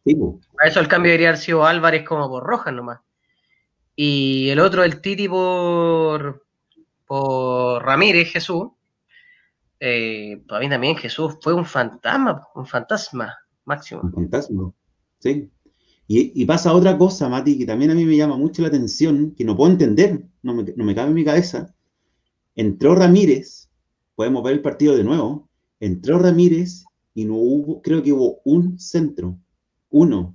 Sí, 0.04 0.16
Para 0.56 0.68
eso 0.68 0.80
el 0.80 0.88
cambio 0.88 1.10
debería 1.10 1.28
haber 1.28 1.40
sido 1.40 1.64
Álvarez 1.64 2.04
como 2.04 2.28
por 2.28 2.42
Rojas 2.42 2.74
nomás. 2.74 3.00
Y 3.94 4.48
el 4.48 4.60
otro, 4.60 4.82
el 4.82 5.00
Titi 5.00 5.28
por, 5.28 6.46
por 7.06 7.84
Ramírez, 7.84 8.32
Jesús. 8.32 8.70
Eh, 9.78 10.42
para 10.48 10.60
mí 10.60 10.68
también 10.68 10.96
Jesús 10.96 11.38
fue 11.40 11.52
un 11.54 11.64
fantasma, 11.64 12.48
un 12.54 12.66
fantasma 12.66 13.38
máximo. 13.64 14.02
Un 14.02 14.12
fantasma, 14.12 14.72
sí. 15.18 15.50
Y, 16.12 16.44
pasa 16.44 16.74
otra 16.74 16.98
cosa, 16.98 17.28
Mati, 17.28 17.56
que 17.56 17.64
también 17.64 17.92
a 17.92 17.94
mí 17.94 18.04
me 18.04 18.16
llama 18.16 18.36
mucho 18.36 18.62
la 18.62 18.68
atención, 18.68 19.30
que 19.30 19.44
no 19.44 19.56
puedo 19.56 19.70
entender, 19.70 20.26
no 20.42 20.54
me, 20.54 20.64
no 20.74 20.84
me 20.84 20.92
cabe 20.92 21.11
en 21.11 21.14
mi 21.14 21.24
cabeza. 21.24 21.72
Entró 22.56 22.96
Ramírez, 22.96 23.70
podemos 24.16 24.42
ver 24.42 24.54
el 24.54 24.61
partido 24.61 24.96
de 24.96 25.04
nuevo, 25.04 25.48
entró 25.78 26.18
Ramírez 26.18 26.84
y 27.14 27.26
no 27.26 27.36
hubo, 27.36 27.80
creo 27.80 28.02
que 28.02 28.12
hubo 28.12 28.40
un 28.44 28.76
centro, 28.80 29.38
uno. 29.88 30.34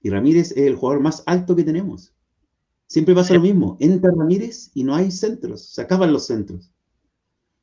Y 0.00 0.10
Ramírez 0.10 0.52
es 0.52 0.58
el 0.58 0.76
jugador 0.76 1.02
más 1.02 1.24
alto 1.26 1.56
que 1.56 1.64
tenemos. 1.64 2.14
Siempre 2.86 3.16
pasa 3.16 3.34
lo 3.34 3.40
mismo, 3.40 3.76
entra 3.80 4.12
Ramírez 4.16 4.70
y 4.74 4.84
no 4.84 4.94
hay 4.94 5.10
centros, 5.10 5.70
se 5.70 5.82
acaban 5.82 6.12
los 6.12 6.26
centros. 6.26 6.70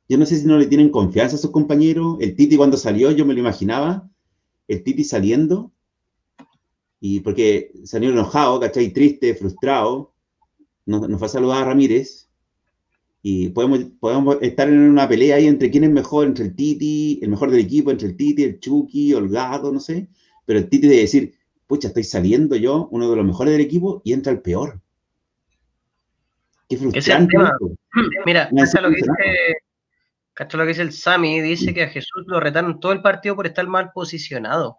Yo 0.06 0.18
no 0.18 0.26
sé 0.26 0.38
si 0.38 0.46
no 0.46 0.58
le 0.58 0.66
tienen 0.66 0.90
confianza 0.90 1.36
a 1.36 1.38
sus 1.38 1.50
compañeros. 1.50 2.18
El 2.20 2.36
Titi 2.36 2.58
cuando 2.58 2.76
salió, 2.76 3.10
yo 3.10 3.24
me 3.24 3.32
lo 3.32 3.40
imaginaba, 3.40 4.06
el 4.68 4.82
Titi 4.82 5.02
saliendo, 5.02 5.72
y 7.00 7.20
porque 7.20 7.72
salió 7.84 8.10
enojado, 8.10 8.60
¿cachai? 8.60 8.92
Triste, 8.92 9.34
frustrado, 9.34 10.14
nos, 10.84 11.08
nos 11.08 11.18
fue 11.18 11.26
a 11.26 11.30
saludar 11.30 11.62
a 11.62 11.66
Ramírez, 11.66 12.26
y 13.28 13.48
podemos, 13.48 13.80
podemos 13.98 14.36
estar 14.40 14.68
en 14.68 14.78
una 14.78 15.08
pelea 15.08 15.34
ahí 15.34 15.48
entre 15.48 15.68
quién 15.68 15.82
es 15.82 15.90
mejor, 15.90 16.28
entre 16.28 16.44
el 16.44 16.54
Titi, 16.54 17.18
el 17.20 17.28
mejor 17.28 17.50
del 17.50 17.58
equipo, 17.58 17.90
entre 17.90 18.06
el 18.06 18.16
Titi, 18.16 18.44
el 18.44 18.60
Chucky, 18.60 19.14
Holgado, 19.14 19.72
no 19.72 19.80
sé. 19.80 20.06
Pero 20.44 20.60
el 20.60 20.68
Titi 20.68 20.86
de 20.86 20.98
decir, 20.98 21.34
pucha, 21.66 21.88
estoy 21.88 22.04
saliendo 22.04 22.54
yo, 22.54 22.86
uno 22.92 23.10
de 23.10 23.16
los 23.16 23.26
mejores 23.26 23.50
del 23.50 23.62
equipo, 23.62 24.00
y 24.04 24.12
entra 24.12 24.32
el 24.32 24.42
peor. 24.42 24.80
Qué 26.68 26.76
frustrante. 26.76 27.36
Mira, 28.26 28.48
lo, 28.52 28.90
que 28.90 28.94
dice, 28.94 29.10
lo 30.52 30.62
que 30.62 30.68
dice 30.68 30.82
el 30.82 30.92
Sami, 30.92 31.40
dice 31.40 31.74
que 31.74 31.82
a 31.82 31.88
Jesús 31.88 32.26
lo 32.28 32.38
retaron 32.38 32.78
todo 32.78 32.92
el 32.92 33.02
partido 33.02 33.34
por 33.34 33.48
estar 33.48 33.66
mal 33.66 33.90
posicionado. 33.92 34.78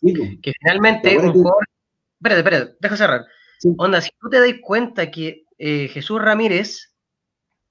Que 0.00 0.52
finalmente 0.60 1.18
un 1.18 1.32
jugador... 1.32 1.64
Espérate, 2.18 2.40
espérate, 2.40 2.76
deja 2.80 2.96
cerrar. 2.96 3.26
Onda, 3.78 4.00
si 4.00 4.10
tú 4.20 4.28
te 4.28 4.40
das 4.40 4.60
cuenta 4.62 5.10
que 5.10 5.44
eh, 5.58 5.88
Jesús 5.88 6.20
Ramírez 6.20 6.94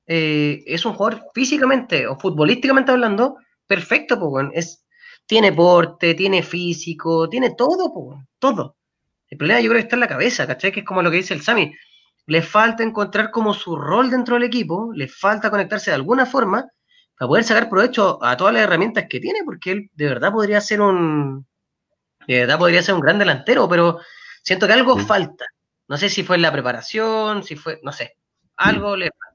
eh, 0.08 0.64
es 0.66 0.86
un 0.86 0.94
jugador 0.94 1.26
físicamente 1.34 2.08
o 2.08 2.18
futbolísticamente 2.18 2.92
hablando 2.92 3.38
perfecto, 3.68 4.20
pues, 4.20 4.48
es, 4.54 4.86
tiene 5.26 5.52
porte, 5.52 6.14
tiene 6.14 6.44
físico, 6.44 7.30
tiene 7.30 7.56
todo, 7.56 7.94
pues, 7.94 8.20
todo. 8.40 8.78
El 9.28 9.38
problema 9.38 9.62
yo 9.62 9.70
creo 9.70 9.80
que 9.80 9.86
está 9.86 9.96
en 9.96 10.02
la 10.02 10.08
cabeza, 10.08 10.46
¿cachai? 10.48 10.72
Que 10.72 10.82
es 10.82 10.86
como 10.86 11.02
lo 11.02 11.10
que 11.10 11.18
dice 11.18 11.34
el 11.34 11.42
Sami. 11.42 11.74
Le 12.28 12.42
falta 12.42 12.84
encontrar 12.84 13.32
como 13.32 13.54
su 13.54 13.76
rol 13.76 14.10
dentro 14.10 14.36
del 14.36 14.44
equipo, 14.44 14.92
le 14.94 15.08
falta 15.08 15.50
conectarse 15.50 15.92
de 15.92 15.96
alguna 15.96 16.26
forma 16.26 16.66
para 17.18 17.28
poder 17.28 17.44
sacar 17.44 17.70
provecho 17.70 18.24
a 18.24 18.36
todas 18.36 18.54
las 18.54 18.64
herramientas 18.64 19.06
que 19.10 19.20
tiene, 19.20 19.40
porque 19.46 19.72
él 19.72 19.90
de 19.94 20.06
verdad 20.06 20.32
podría 20.32 20.60
ser 20.62 20.82
un, 20.82 21.46
de 22.28 22.40
verdad 22.42 22.60
podría 22.60 22.82
ser 22.82 22.96
un 22.96 23.02
gran 23.02 23.20
delantero, 23.20 23.68
pero 23.70 24.00
siento 24.44 24.68
que 24.68 24.74
algo 24.74 24.98
falta. 24.98 25.46
No 25.88 25.98
sé 25.98 26.10
si 26.10 26.24
fue 26.24 26.38
en 26.38 26.42
la 26.42 26.52
preparación, 26.52 27.44
si 27.44 27.56
fue, 27.56 27.80
no 27.84 27.92
sé, 27.92 28.14
algo 28.58 28.96
le 28.96 29.12
falta. 29.12 29.26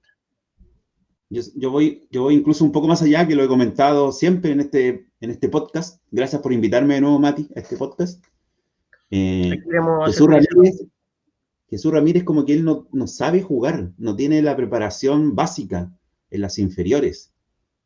Yo, 1.28 1.70
voy, 1.70 2.08
yo 2.10 2.22
voy 2.22 2.34
incluso 2.34 2.64
un 2.64 2.72
poco 2.72 2.88
más 2.88 3.02
allá, 3.02 3.26
que 3.26 3.36
lo 3.36 3.44
he 3.44 3.48
comentado 3.48 4.10
siempre 4.10 4.50
en 4.50 4.60
este, 4.60 5.06
en 5.20 5.30
este 5.30 5.48
podcast. 5.48 6.02
Gracias 6.10 6.42
por 6.42 6.52
invitarme 6.52 6.94
de 6.94 7.02
nuevo, 7.02 7.20
Mati, 7.20 7.48
a 7.54 7.60
este 7.60 7.76
podcast. 7.76 8.24
Eh, 9.10 9.56
Jesús, 10.06 10.26
Ramírez, 10.26 10.82
Jesús 11.68 11.92
Ramírez 11.92 12.24
como 12.24 12.44
que 12.44 12.54
él 12.54 12.64
no, 12.64 12.88
no, 12.92 13.06
sabe 13.06 13.42
jugar, 13.42 13.92
no 13.96 14.16
tiene 14.16 14.42
la 14.42 14.56
preparación 14.56 15.36
básica 15.36 15.92
en 16.30 16.40
las 16.40 16.58
inferiores. 16.58 17.32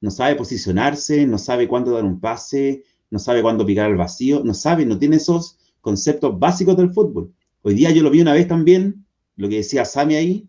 No 0.00 0.10
sabe 0.10 0.36
posicionarse, 0.36 1.26
no 1.26 1.36
sabe 1.36 1.68
cuándo 1.68 1.92
dar 1.92 2.04
un 2.04 2.20
pase, 2.20 2.84
no 3.10 3.18
sabe 3.18 3.42
cuándo 3.42 3.66
picar 3.66 3.86
al 3.86 3.96
vacío, 3.96 4.42
no 4.44 4.54
sabe, 4.54 4.86
no 4.86 4.98
tiene 4.98 5.16
esos 5.16 5.58
conceptos 5.80 6.38
básicos 6.38 6.76
del 6.76 6.92
fútbol. 6.92 7.32
Hoy 7.62 7.74
día 7.74 7.90
yo 7.90 8.02
lo 8.02 8.10
vi 8.10 8.20
una 8.20 8.32
vez 8.32 8.48
también, 8.48 9.06
lo 9.36 9.48
que 9.48 9.56
decía 9.56 9.84
Sami 9.84 10.14
ahí, 10.14 10.48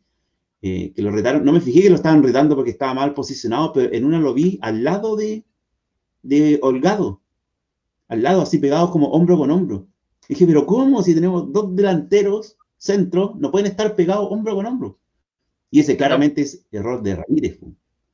eh, 0.61 0.93
que 0.95 1.01
lo 1.01 1.11
retaron, 1.11 1.45
no 1.45 1.51
me 1.51 1.61
fijé 1.61 1.83
que 1.83 1.89
lo 1.89 1.95
estaban 1.95 2.23
retando 2.23 2.55
porque 2.55 2.71
estaba 2.71 2.93
mal 2.93 3.13
posicionado, 3.13 3.71
pero 3.73 3.93
en 3.93 4.05
una 4.05 4.19
lo 4.19 4.33
vi 4.33 4.57
al 4.61 4.83
lado 4.83 5.15
de, 5.15 5.43
de 6.23 6.59
Holgado, 6.61 7.21
al 8.07 8.23
lado, 8.23 8.41
así 8.41 8.57
pegados 8.57 8.91
como 8.91 9.09
hombro 9.09 9.37
con 9.37 9.51
hombro. 9.51 9.87
dije, 10.27 10.45
pero 10.45 10.65
¿cómo 10.65 11.03
si 11.03 11.13
tenemos 11.13 11.51
dos 11.51 11.75
delanteros 11.75 12.57
centros, 12.77 13.35
no 13.35 13.51
pueden 13.51 13.67
estar 13.67 13.95
pegados 13.95 14.27
hombro 14.31 14.55
con 14.55 14.65
hombro? 14.65 14.99
Y 15.71 15.81
ese 15.81 15.97
claramente 15.97 16.41
es 16.41 16.65
error 16.71 17.01
de 17.03 17.15
Ramírez. 17.15 17.59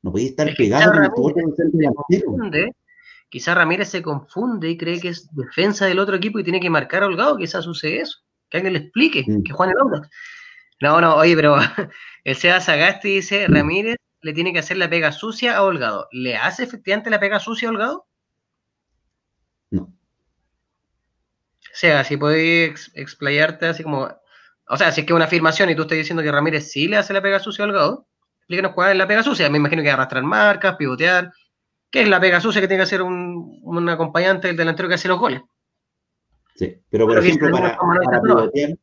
No 0.02 0.12
podía 0.12 0.28
estar 0.28 0.50
pegado 0.58 1.12
con 1.14 1.34
el 1.38 1.72
delantero. 1.72 2.36
Quizá 3.32 3.56
Ramírez 3.56 3.88
se 3.88 4.02
confunde 4.02 4.70
y 4.70 4.78
cree 4.78 5.00
que 5.00 5.08
es 5.08 5.34
defensa 5.34 5.86
del 5.86 6.00
otro 6.00 6.18
equipo 6.18 6.38
y 6.38 6.44
tiene 6.44 6.60
que 6.60 6.70
marcar 6.70 7.02
a 7.02 7.06
Holgado, 7.06 7.38
quizás 7.38 7.64
sucede 7.64 8.02
eso. 8.02 8.20
Que 8.50 8.58
alguien 8.58 8.74
le 8.74 8.80
explique, 8.80 9.26
que 9.46 9.54
Juan 9.54 9.70
el 9.70 9.78
Audax. 9.80 10.10
No, 10.82 11.00
no, 11.00 11.16
oye, 11.16 11.34
pero 11.34 11.56
el 12.26 12.36
Seba 12.36 12.60
Sagasti 12.60 13.16
dice, 13.16 13.48
Ramírez 13.48 13.96
le 14.22 14.34
tiene 14.34 14.52
que 14.52 14.60
hacer 14.60 14.76
la 14.76 14.90
pega 14.90 15.14
sucia 15.14 15.56
a 15.56 15.64
Holgado. 15.64 16.10
¿Le 16.12 16.36
hace 16.36 16.64
efectivamente 16.64 17.10
la 17.10 17.22
pega 17.22 17.40
sucia 17.40 17.70
a 17.70 17.72
Holgado? 17.72 18.06
No. 19.70 19.84
O 19.84 19.94
sea, 21.74 22.04
si 22.04 22.18
podéis 22.18 22.92
explayarte 22.96 23.66
así 23.68 23.82
como... 23.82 24.14
O 24.68 24.76
sea, 24.76 24.92
si 24.92 25.02
es 25.02 25.08
que 25.08 25.14
es 25.14 25.16
una 25.16 25.26
afirmación 25.26 25.70
y 25.70 25.76
tú 25.76 25.84
estás 25.84 25.98
diciendo 25.98 26.22
que 26.22 26.34
Ramírez 26.34 26.70
sí 26.70 26.90
le 26.90 26.98
hace 26.98 27.14
la 27.14 27.22
pega 27.22 27.40
sucia 27.40 27.64
a 27.64 27.68
Holgado, 27.70 28.08
explíquenos 28.40 28.74
cuál 28.74 28.92
es 28.92 28.98
la 28.98 29.08
pega 29.08 29.24
sucia. 29.24 29.50
Me 29.50 29.58
imagino 29.58 29.84
que 29.84 29.90
arrastrar 29.90 30.24
marcas, 30.24 30.76
pivotear. 30.76 31.32
¿Qué 31.92 32.04
es 32.04 32.08
la 32.08 32.22
pega 32.22 32.40
sucia 32.40 32.62
que 32.62 32.68
tiene 32.68 32.80
que 32.80 32.86
hacer 32.86 33.02
un, 33.02 33.90
acompañante 33.90 34.48
del 34.48 34.58
delantero 34.58 34.88
que 34.88 34.96
hace 34.96 35.10
los 35.10 35.20
goles? 35.20 35.42
Sí, 36.56 36.78
pero 36.90 37.06
por 37.06 37.18
ejemplo, 37.18 37.52
para, 37.52 37.78
para 37.78 38.22
pivotear, 38.22 38.78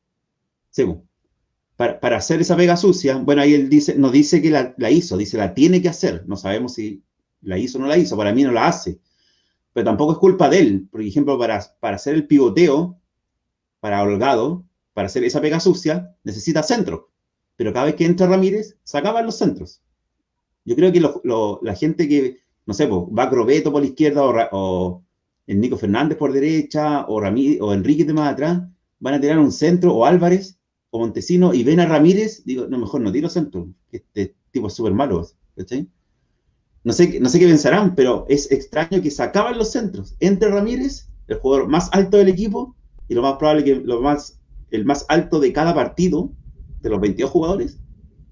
para, 1.77 2.17
hacer 2.17 2.41
esa 2.41 2.57
pega 2.57 2.77
sucia, 2.77 3.17
bueno, 3.17 3.41
ahí 3.41 3.55
él 3.55 3.69
dice, 3.69 3.95
no 3.97 4.11
dice 4.11 4.43
que 4.43 4.51
la, 4.51 4.91
hizo, 4.91 5.17
dice 5.17 5.39
la 5.39 5.55
tiene 5.55 5.81
que 5.81 5.89
hacer. 5.89 6.25
No 6.27 6.37
sabemos 6.37 6.75
si 6.75 7.03
la 7.41 7.57
hizo 7.57 7.79
o 7.79 7.81
no 7.81 7.87
la 7.87 7.97
hizo, 7.97 8.17
para 8.17 8.33
mí 8.33 8.43
no 8.43 8.53
la 8.53 8.67
hace. 8.67 8.99
Pero 9.73 9.85
tampoco 9.85 10.13
es 10.13 10.19
culpa 10.19 10.49
de 10.49 10.59
él. 10.59 10.89
Por 10.91 11.01
ejemplo, 11.01 11.39
para, 11.39 11.65
para 11.81 11.97
hacer 11.97 12.15
el 12.15 12.27
pivoteo, 12.27 12.99
para 13.81 14.03
Holgado, 14.03 14.65
para 14.93 15.07
hacer 15.07 15.25
esa 15.25 15.41
pega 15.41 15.61
sucia, 15.61 16.15
necesita 16.25 16.63
centro. 16.63 17.11
Pero 17.57 17.73
cada 17.73 17.87
vez 17.87 17.95
que 17.95 18.05
entra 18.05 18.27
Ramírez, 18.27 18.77
sacaban 18.83 19.25
los 19.25 19.39
centros. 19.39 19.81
Yo 20.65 20.75
creo 20.75 20.93
que 20.93 21.01
la 21.01 21.75
gente 21.77 22.09
que, 22.09 22.41
no 22.69 22.75
sé, 22.75 22.87
va 22.87 23.31
Grobeto 23.31 23.73
por 23.73 23.81
la 23.81 23.89
izquierda 23.89 24.51
o, 24.53 25.03
el 25.47 25.59
Nico 25.59 25.79
Fernández 25.79 26.19
por 26.19 26.35
derecha 26.35 27.07
o, 27.09 27.19
Ramírez, 27.19 27.63
o 27.63 27.73
Enrique 27.73 28.05
de 28.05 28.13
más 28.13 28.31
atrás, 28.31 28.63
van 29.01 29.15
a 29.15 29.21
tirar 29.21 29.39
un 29.39 29.51
centro 29.51 29.95
o 29.95 30.05
Álvarez 30.05 30.59
o 30.91 30.99
Montesino 30.99 31.55
y 31.55 31.65
ven 31.65 31.81
a 31.81 31.87
Ramírez, 31.87 32.45
digo, 32.45 32.67
no, 32.67 32.77
mejor 32.77 33.01
no 33.01 33.11
tiro 33.11 33.31
centro, 33.31 33.71
este 33.91 34.37
tipo 34.51 34.67
es 34.67 34.75
súper 34.75 34.93
malo, 34.93 35.27
No 36.85 36.93
sé, 36.93 37.19
no 37.19 37.31
sé 37.31 37.39
qué 37.39 37.47
pensarán, 37.47 37.95
pero 37.95 38.27
es 38.29 38.53
extraño 38.53 39.01
que 39.01 39.11
sacaban 39.11 39.57
los 39.57 39.73
centros 39.73 40.15
entre 40.21 40.51
Ramírez, 40.51 41.09
el 41.27 41.39
jugador 41.39 41.69
más 41.69 41.89
alto 41.93 42.19
del 42.19 42.29
equipo, 42.29 42.77
y 43.09 43.15
lo 43.15 43.23
más 43.23 43.39
probable 43.39 43.65
que 43.65 43.77
lo 43.77 44.03
más, 44.03 44.43
el 44.71 44.85
más 44.85 45.07
alto 45.09 45.41
de 45.41 45.55
cada 45.55 45.75
partido, 45.75 46.33
de 46.83 46.91
los 46.91 47.01
22 47.01 47.31
jugadores, 47.31 47.81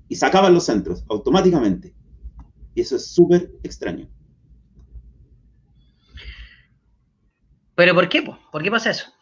y 0.09 0.16
sacaban 0.16 0.53
los 0.53 0.64
centros 0.64 1.07
automáticamente. 1.09 1.95
Y 2.74 2.82
eso 2.82 2.97
es 2.97 3.07
súper 3.07 3.51
extraño. 3.62 4.11
¿Pero 7.77 7.95
por 7.95 8.09
qué? 8.09 8.22
¿Por 8.22 8.62
qué 8.62 8.70
pasa 8.70 8.91
eso? 8.91 9.12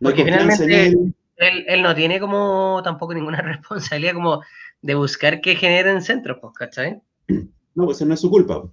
Porque 0.00 0.24
finalmente 0.24 0.88
él. 1.36 1.82
no 1.82 1.94
tiene 1.94 2.18
como 2.18 2.80
tampoco 2.82 3.14
ninguna 3.14 3.40
responsabilidad 3.42 4.14
como 4.14 4.42
de 4.82 4.94
buscar 4.94 5.40
que 5.40 5.54
generen 5.54 6.02
centros, 6.02 6.38
pues, 6.40 6.54
¿cachai? 6.54 7.00
No, 7.74 7.84
pues 7.84 7.98
eso 7.98 8.06
no 8.06 8.14
es 8.14 8.20
su 8.20 8.30
culpa. 8.30 8.64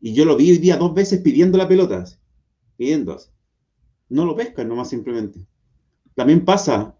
Y 0.00 0.14
yo 0.14 0.24
lo 0.24 0.36
vi 0.36 0.50
hoy 0.50 0.58
día 0.58 0.76
dos 0.76 0.94
veces 0.94 1.20
pidiendo 1.20 1.58
la 1.58 1.68
pelota, 1.68 2.04
pidiendo. 2.76 3.18
No 4.08 4.24
lo 4.24 4.36
pescan 4.36 4.68
nomás 4.68 4.88
simplemente. 4.88 5.40
También 6.14 6.44
pasa, 6.44 6.94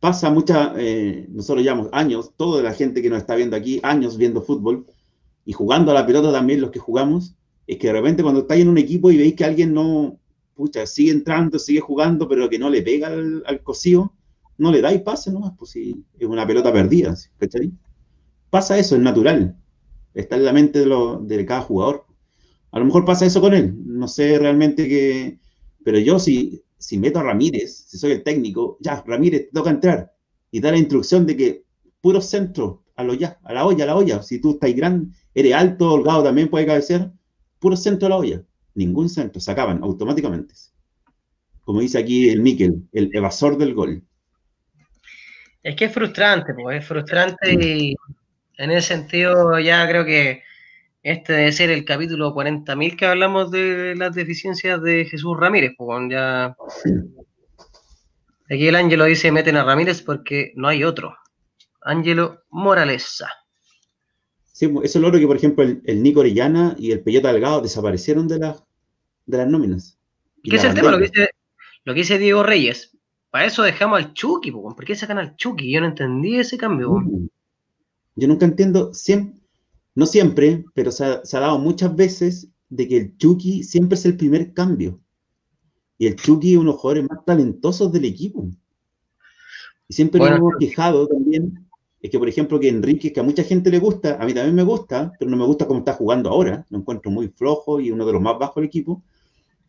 pasa 0.00 0.30
mucha, 0.30 0.74
eh, 0.76 1.26
nosotros 1.30 1.62
llevamos 1.62 1.88
años, 1.92 2.32
toda 2.36 2.62
la 2.62 2.74
gente 2.74 3.00
que 3.00 3.08
nos 3.08 3.18
está 3.18 3.36
viendo 3.36 3.56
aquí, 3.56 3.80
años 3.82 4.18
viendo 4.18 4.42
fútbol 4.42 4.86
y 5.44 5.52
jugando 5.52 5.92
a 5.92 5.94
la 5.94 6.06
pelota 6.06 6.32
también 6.32 6.60
los 6.60 6.70
que 6.70 6.78
jugamos, 6.78 7.36
es 7.66 7.78
que 7.78 7.86
de 7.88 7.92
repente 7.92 8.22
cuando 8.22 8.42
estáis 8.42 8.62
en 8.62 8.68
un 8.68 8.78
equipo 8.78 9.10
y 9.10 9.16
veis 9.16 9.34
que 9.34 9.44
alguien 9.44 9.72
no, 9.72 10.18
pucha, 10.54 10.86
sigue 10.86 11.12
entrando, 11.12 11.58
sigue 11.58 11.80
jugando, 11.80 12.28
pero 12.28 12.48
que 12.48 12.58
no 12.58 12.70
le 12.70 12.82
pega 12.82 13.08
al, 13.08 13.42
al 13.46 13.62
cosío, 13.62 14.12
no 14.58 14.70
le 14.70 14.80
dais 14.80 15.02
pase 15.02 15.32
nomás, 15.32 15.52
pues 15.58 15.70
si 15.72 16.04
es 16.18 16.26
una 16.26 16.46
pelota 16.46 16.72
perdida, 16.72 17.14
¿cachai? 17.38 17.72
Pasa 18.50 18.78
eso, 18.78 18.96
es 18.96 19.02
natural. 19.02 19.56
Está 20.14 20.36
en 20.36 20.44
la 20.44 20.52
mente 20.52 20.80
de, 20.80 20.86
lo, 20.86 21.18
de 21.18 21.44
cada 21.46 21.62
jugador. 21.62 22.04
A 22.70 22.78
lo 22.78 22.84
mejor 22.84 23.04
pasa 23.04 23.24
eso 23.24 23.40
con 23.40 23.54
él. 23.54 23.74
No 23.84 24.08
sé 24.08 24.38
realmente 24.38 24.86
qué. 24.88 25.40
Pero 25.82 25.98
yo, 25.98 26.18
si, 26.18 26.62
si 26.78 26.98
meto 26.98 27.18
a 27.18 27.22
Ramírez, 27.22 27.86
si 27.88 27.98
soy 27.98 28.12
el 28.12 28.22
técnico, 28.22 28.76
ya, 28.80 29.02
Ramírez, 29.06 29.48
toca 29.52 29.70
entrar. 29.70 30.12
Y 30.50 30.60
da 30.60 30.70
la 30.70 30.78
instrucción 30.78 31.26
de 31.26 31.36
que 31.36 31.64
puro 32.00 32.20
centro, 32.20 32.84
a 32.94 33.04
lo 33.04 33.14
ya, 33.14 33.38
a 33.42 33.54
la 33.54 33.64
olla, 33.64 33.84
a 33.84 33.86
la 33.86 33.96
olla. 33.96 34.22
Si 34.22 34.38
tú 34.38 34.52
estás 34.52 34.74
grande, 34.74 35.14
eres 35.34 35.54
alto, 35.54 35.90
holgado, 35.90 36.22
también 36.22 36.50
puede 36.50 36.66
cabecear, 36.66 37.10
puro 37.62 37.76
centro 37.76 38.06
a 38.06 38.10
la 38.10 38.16
olla. 38.16 38.42
Ningún 38.74 39.08
centro, 39.08 39.40
se 39.40 39.50
acaban 39.50 39.82
automáticamente. 39.82 40.54
Como 41.62 41.80
dice 41.80 41.98
aquí 41.98 42.28
el 42.28 42.40
Miquel, 42.40 42.88
el 42.92 43.08
evasor 43.14 43.56
del 43.56 43.72
gol. 43.72 44.02
Es 45.62 45.76
que 45.76 45.84
es 45.84 45.94
frustrante, 45.94 46.52
pues, 46.54 46.80
es 46.80 46.86
frustrante 46.86 47.54
y 47.54 47.94
en 48.58 48.70
ese 48.72 48.88
sentido 48.88 49.58
ya 49.60 49.88
creo 49.88 50.04
que 50.04 50.42
este 51.04 51.34
debe 51.34 51.52
ser 51.52 51.70
el 51.70 51.84
capítulo 51.84 52.34
40.000 52.34 52.96
que 52.96 53.06
hablamos 53.06 53.50
de 53.52 53.94
las 53.96 54.14
deficiencias 54.14 54.82
de 54.82 55.04
Jesús 55.04 55.36
Ramírez. 55.38 55.72
Pues 55.76 56.10
ya... 56.10 56.56
Aquí 58.50 58.66
el 58.66 58.76
Ángelo 58.76 59.04
dice, 59.04 59.30
meten 59.30 59.56
a 59.56 59.64
Ramírez 59.64 60.02
porque 60.02 60.52
no 60.56 60.68
hay 60.68 60.82
otro. 60.82 61.16
Ángelo 61.80 62.42
Moralesa. 62.50 63.30
Sí, 64.62 64.68
pues, 64.68 64.88
eso 64.88 65.00
es 65.00 65.02
lo 65.02 65.08
otro 65.08 65.18
que, 65.18 65.26
por 65.26 65.36
ejemplo, 65.36 65.64
el, 65.64 66.02
Nico 66.04 66.20
Orellana 66.20 66.76
y 66.78 66.92
el 66.92 67.00
Pellota 67.00 67.32
Delgado 67.32 67.62
desaparecieron 67.62 68.28
de, 68.28 68.38
de 68.38 69.36
las 69.36 69.48
nóminas. 69.48 69.98
¿Qué 70.40 70.54
es 70.54 70.62
el 70.62 70.74
tema? 70.74 70.92
Lo 70.92 70.98
que, 70.98 71.06
dice, 71.06 71.30
lo 71.82 71.94
que 71.94 71.98
dice 71.98 72.16
Diego 72.16 72.44
Reyes. 72.44 72.96
Para 73.30 73.46
eso 73.46 73.64
dejamos 73.64 73.98
al 73.98 74.14
Chucky, 74.14 74.52
¿por 74.52 74.84
qué 74.84 74.94
sacan 74.94 75.18
al 75.18 75.34
Chucky? 75.34 75.72
Yo 75.72 75.80
no 75.80 75.88
entendí 75.88 76.38
ese 76.38 76.56
cambio. 76.58 77.02
Yo 78.14 78.28
nunca 78.28 78.46
entiendo, 78.46 78.94
siempre, 78.94 79.40
no 79.96 80.06
siempre, 80.06 80.64
pero 80.74 80.92
se 80.92 81.06
ha, 81.06 81.40
dado 81.40 81.58
muchas 81.58 81.96
veces 81.96 82.46
de 82.68 82.86
que 82.86 82.96
el 82.98 83.16
Chucky 83.16 83.64
siempre 83.64 83.98
es 83.98 84.06
el 84.06 84.16
primer 84.16 84.54
cambio. 84.54 85.00
Y 85.98 86.06
el 86.06 86.14
Chucky 86.14 86.52
es 86.52 86.58
uno 86.58 86.70
de 86.70 86.74
los 86.74 86.80
jugadores 86.80 87.10
más 87.10 87.24
talentosos 87.24 87.90
del 87.90 88.04
equipo. 88.04 88.48
Y 89.88 89.94
siempre 89.94 90.20
nos 90.20 90.38
hemos 90.38 90.54
quejado 90.60 91.08
también, 91.08 91.61
es 92.02 92.10
que 92.10 92.18
por 92.18 92.28
ejemplo 92.28 92.58
que 92.58 92.68
Enrique, 92.68 93.12
que 93.12 93.20
a 93.20 93.22
mucha 93.22 93.44
gente 93.44 93.70
le 93.70 93.78
gusta, 93.78 94.18
a 94.20 94.26
mí 94.26 94.34
también 94.34 94.56
me 94.56 94.64
gusta, 94.64 95.12
pero 95.18 95.30
no 95.30 95.36
me 95.36 95.46
gusta 95.46 95.66
cómo 95.66 95.78
está 95.78 95.92
jugando 95.92 96.30
ahora, 96.30 96.66
lo 96.68 96.78
encuentro 96.78 97.12
muy 97.12 97.28
flojo 97.28 97.80
y 97.80 97.92
uno 97.92 98.04
de 98.04 98.12
los 98.12 98.20
más 98.20 98.38
bajos 98.38 98.56
del 98.56 98.64
equipo. 98.64 99.04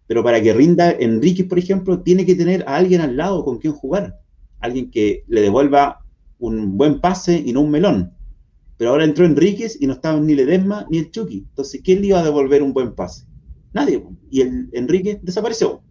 Pero 0.07 0.23
para 0.23 0.41
que 0.41 0.51
rinda 0.51 0.91
Enrique, 0.91 1.43
por 1.45 1.59
ejemplo, 1.59 2.01
tiene 2.01 2.25
que 2.25 2.35
tener 2.35 2.63
a 2.67 2.75
alguien 2.75 3.01
al 3.01 3.15
lado 3.15 3.45
con 3.45 3.59
quien 3.59 3.73
jugar. 3.73 4.19
Alguien 4.59 4.89
que 4.89 5.23
le 5.27 5.41
devuelva 5.41 6.03
un 6.39 6.75
buen 6.75 6.99
pase 6.99 7.41
y 7.45 7.53
no 7.53 7.61
un 7.61 7.71
melón. 7.71 8.13
Pero 8.77 8.89
ahora 8.91 9.05
entró 9.05 9.25
Enríquez 9.25 9.77
y 9.79 9.87
no 9.87 9.93
estaban 9.93 10.25
ni 10.25 10.33
Ledesma 10.33 10.87
ni 10.89 10.97
el 10.97 11.11
Chucky. 11.11 11.45
Entonces, 11.49 11.81
¿quién 11.83 12.01
le 12.01 12.07
iba 12.07 12.19
a 12.19 12.23
devolver 12.23 12.63
un 12.63 12.73
buen 12.73 12.95
pase? 12.95 13.25
Nadie. 13.71 14.03
Y 14.29 14.41
el 14.41 14.69
Enrique 14.73 15.19
desapareció. 15.21 15.81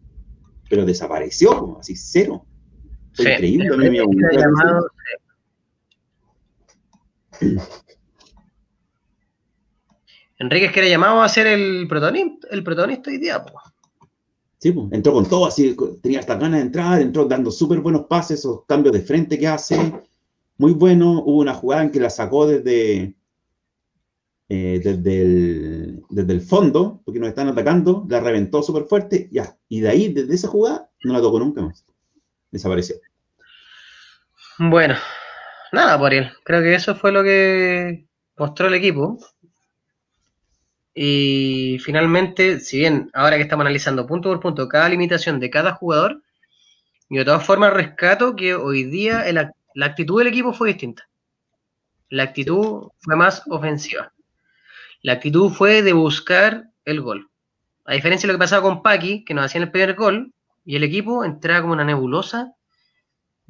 Pero 0.68 0.84
desapareció, 0.84 1.78
así 1.78 1.94
cero. 1.96 2.44
Fue 3.14 3.32
increíble. 3.32 3.70
Enrique 10.38 10.72
que 10.72 10.80
era 10.80 10.88
llamado 10.88 11.22
a 11.22 11.28
ser 11.28 11.46
el 11.46 11.86
protagonista, 11.88 12.48
el 12.50 12.64
protagonista 12.64 13.10
hoy 13.10 13.18
día. 13.18 13.44
Sí, 14.58 14.72
pues, 14.72 14.88
entró 14.92 15.12
con 15.12 15.28
todo, 15.28 15.46
así, 15.46 15.76
tenía 16.02 16.20
hasta 16.20 16.36
ganas 16.36 16.60
de 16.60 16.66
entrar, 16.66 17.00
entró 17.00 17.24
dando 17.26 17.50
súper 17.50 17.80
buenos 17.80 18.06
pases, 18.06 18.40
esos 18.40 18.64
cambios 18.66 18.92
de 18.92 19.00
frente 19.00 19.38
que 19.38 19.46
hace, 19.46 19.92
muy 20.58 20.72
bueno. 20.72 21.22
Hubo 21.24 21.40
una 21.40 21.54
jugada 21.54 21.82
en 21.82 21.90
que 21.90 22.00
la 22.00 22.10
sacó 22.10 22.46
desde, 22.46 23.14
eh, 24.48 24.80
desde, 24.82 25.22
el, 25.22 26.02
desde, 26.08 26.32
el, 26.32 26.40
fondo, 26.40 27.02
porque 27.04 27.20
nos 27.20 27.28
están 27.28 27.48
atacando, 27.48 28.06
la 28.08 28.20
reventó 28.20 28.62
súper 28.62 28.84
fuerte, 28.84 29.28
ya. 29.32 29.56
Y 29.68 29.80
de 29.80 29.88
ahí, 29.88 30.12
desde 30.12 30.34
esa 30.34 30.48
jugada, 30.48 30.90
no 31.04 31.12
la 31.12 31.20
tocó 31.20 31.38
nunca 31.38 31.62
más. 31.62 31.84
Desapareció. 32.50 32.96
Bueno, 34.58 34.94
nada 35.72 35.98
por 35.98 36.14
él. 36.14 36.30
Creo 36.44 36.62
que 36.62 36.74
eso 36.74 36.94
fue 36.94 37.12
lo 37.12 37.22
que 37.22 38.06
mostró 38.36 38.68
el 38.68 38.74
equipo. 38.74 39.18
Y 40.94 41.78
finalmente, 41.82 42.60
si 42.60 42.78
bien 42.78 43.10
ahora 43.14 43.36
que 43.36 43.42
estamos 43.42 43.64
analizando 43.64 44.06
punto 44.06 44.28
por 44.28 44.40
punto 44.40 44.68
cada 44.68 44.88
limitación 44.88 45.40
de 45.40 45.50
cada 45.50 45.72
jugador, 45.72 46.22
y 47.08 47.18
de 47.18 47.24
todas 47.24 47.44
formas 47.44 47.72
rescato 47.72 48.36
que 48.36 48.54
hoy 48.54 48.84
día 48.84 49.24
la 49.32 49.86
actitud 49.86 50.18
del 50.18 50.28
equipo 50.28 50.52
fue 50.52 50.68
distinta. 50.68 51.08
La 52.08 52.24
actitud 52.24 52.88
fue 53.00 53.16
más 53.16 53.42
ofensiva. 53.48 54.12
La 55.02 55.14
actitud 55.14 55.50
fue 55.50 55.82
de 55.82 55.92
buscar 55.92 56.70
el 56.84 57.00
gol. 57.00 57.30
A 57.84 57.94
diferencia 57.94 58.26
de 58.26 58.32
lo 58.32 58.38
que 58.38 58.44
pasaba 58.44 58.62
con 58.62 58.82
Paki, 58.82 59.24
que 59.24 59.34
nos 59.34 59.44
hacían 59.44 59.64
el 59.64 59.70
primer 59.70 59.94
gol, 59.94 60.32
y 60.64 60.76
el 60.76 60.84
equipo 60.84 61.24
entraba 61.24 61.62
como 61.62 61.72
una 61.72 61.84
nebulosa 61.84 62.54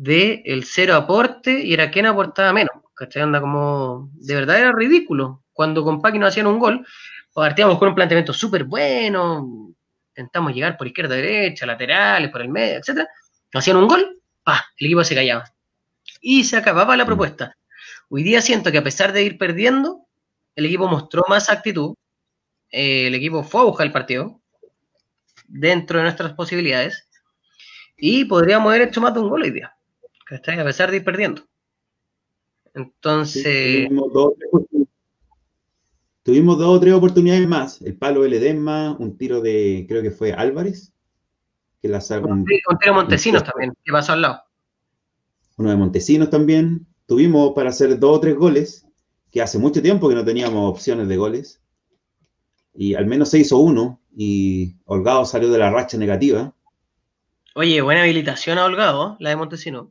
de 0.03 0.42
el 0.46 0.64
cero 0.64 0.94
aporte 0.94 1.61
y 1.61 1.72
era 1.72 1.90
quien 1.90 2.07
aportaba 2.07 2.53
menos. 2.53 2.74
¿Cachai? 2.94 3.22
Anda 3.22 3.40
como. 3.40 4.11
De 4.14 4.34
verdad 4.34 4.59
era 4.59 4.72
ridículo. 4.72 5.44
Cuando 5.53 5.84
con 5.84 6.00
nos 6.00 6.28
hacían 6.28 6.46
un 6.46 6.59
gol, 6.59 6.86
partíamos 7.32 7.78
con 7.78 7.88
un 7.88 7.94
planteamiento 7.94 8.32
súper 8.32 8.64
bueno, 8.64 9.74
intentamos 10.09 10.55
llegar 10.55 10.76
por 10.76 10.86
izquierda, 10.86 11.14
derecha, 11.14 11.66
laterales, 11.66 12.30
por 12.30 12.42
el 12.42 12.48
medio, 12.48 12.78
etc. 12.78 13.07
Nos 13.53 13.62
hacían 13.62 13.76
un 13.76 13.86
gol, 13.86 14.20
¡pah! 14.42 14.64
El 14.76 14.86
equipo 14.86 15.05
se 15.05 15.14
callaba 15.14 15.44
y 16.20 16.44
se 16.44 16.57
acababa 16.57 16.96
la 16.96 17.05
mm. 17.05 17.07
propuesta. 17.07 17.57
Hoy 18.09 18.22
día 18.22 18.40
siento 18.40 18.72
que 18.72 18.78
a 18.78 18.84
pesar 18.84 19.12
de 19.12 19.22
ir 19.22 19.38
perdiendo, 19.38 20.07
el 20.57 20.66
equipo 20.66 20.88
mostró 20.88 21.24
más 21.28 21.50
actitud, 21.50 21.94
eh, 22.70 23.07
el 23.09 23.14
equipo 23.14 23.42
fue 23.42 23.61
a 23.61 23.64
buscar 23.64 23.86
el 23.86 23.92
partido 23.92 24.40
dentro 25.46 25.98
de 25.98 26.05
nuestras 26.05 26.32
posibilidades 26.32 27.09
y 27.96 28.24
podríamos 28.24 28.70
haber 28.70 28.88
hecho 28.88 29.00
más 29.00 29.14
de 29.14 29.20
un 29.20 29.28
gol 29.28 29.42
hoy 29.42 29.50
día, 29.50 29.74
a 30.35 30.64
pesar 30.64 30.91
de 30.91 30.97
ir 30.99 31.05
perdiendo. 31.05 31.43
Entonces... 32.74 33.89
tuvimos, 36.24 36.59
dos, 36.59 36.68
o 36.68 36.80
tres 36.80 36.95
oportunidades 36.95 37.47
más, 37.47 37.83
el 37.83 37.97
palo 37.97 38.22
de 38.22 38.30
Ledesma, 38.30 38.97
un 38.99 39.16
tiro 39.18 39.41
de, 39.41 39.85
creo 39.89 40.03
que 40.03 40.11
fue 40.11 40.33
Álvarez, 40.33 40.93
que 41.80 41.89
la 41.89 42.01
sacó. 42.01 42.28
Un, 42.28 42.45
tiro 42.45 42.95
Montesinos 42.95 43.45
también, 43.45 43.72
que 43.85 43.93
pasó 43.93 44.12
al 44.12 44.22
lado 44.22 44.43
uno 45.57 45.70
de 45.70 45.76
Montesinos 45.76 46.30
también. 46.30 46.87
Tuvimos 47.07 47.53
para 47.53 47.70
hacer 47.70 47.99
dos 47.99 48.16
o 48.16 48.20
tres 48.20 48.37
goles, 48.37 48.87
que 49.30 49.43
hace 49.43 49.59
mucho 49.59 49.83
tiempo 49.83 50.09
que 50.09 50.14
no 50.14 50.24
teníamos 50.24 50.70
opciones 50.70 51.09
de 51.09 51.16
goles. 51.16 51.61
Y 52.74 52.95
al 52.95 53.07
menos 53.07 53.30
se 53.30 53.39
hizo 53.39 53.59
uno, 53.59 54.01
y 54.16 54.76
Holgado 54.85 55.24
salió 55.24 55.51
de 55.51 55.59
la 55.59 55.70
racha 55.70 55.97
negativa. 55.99 56.55
Oye, 57.55 57.83
buena 57.83 58.03
habilitación 58.03 58.59
a 58.59 58.64
Holgado, 58.64 59.16
la 59.20 59.30
de 59.30 59.37
Montesinos. 59.37 59.89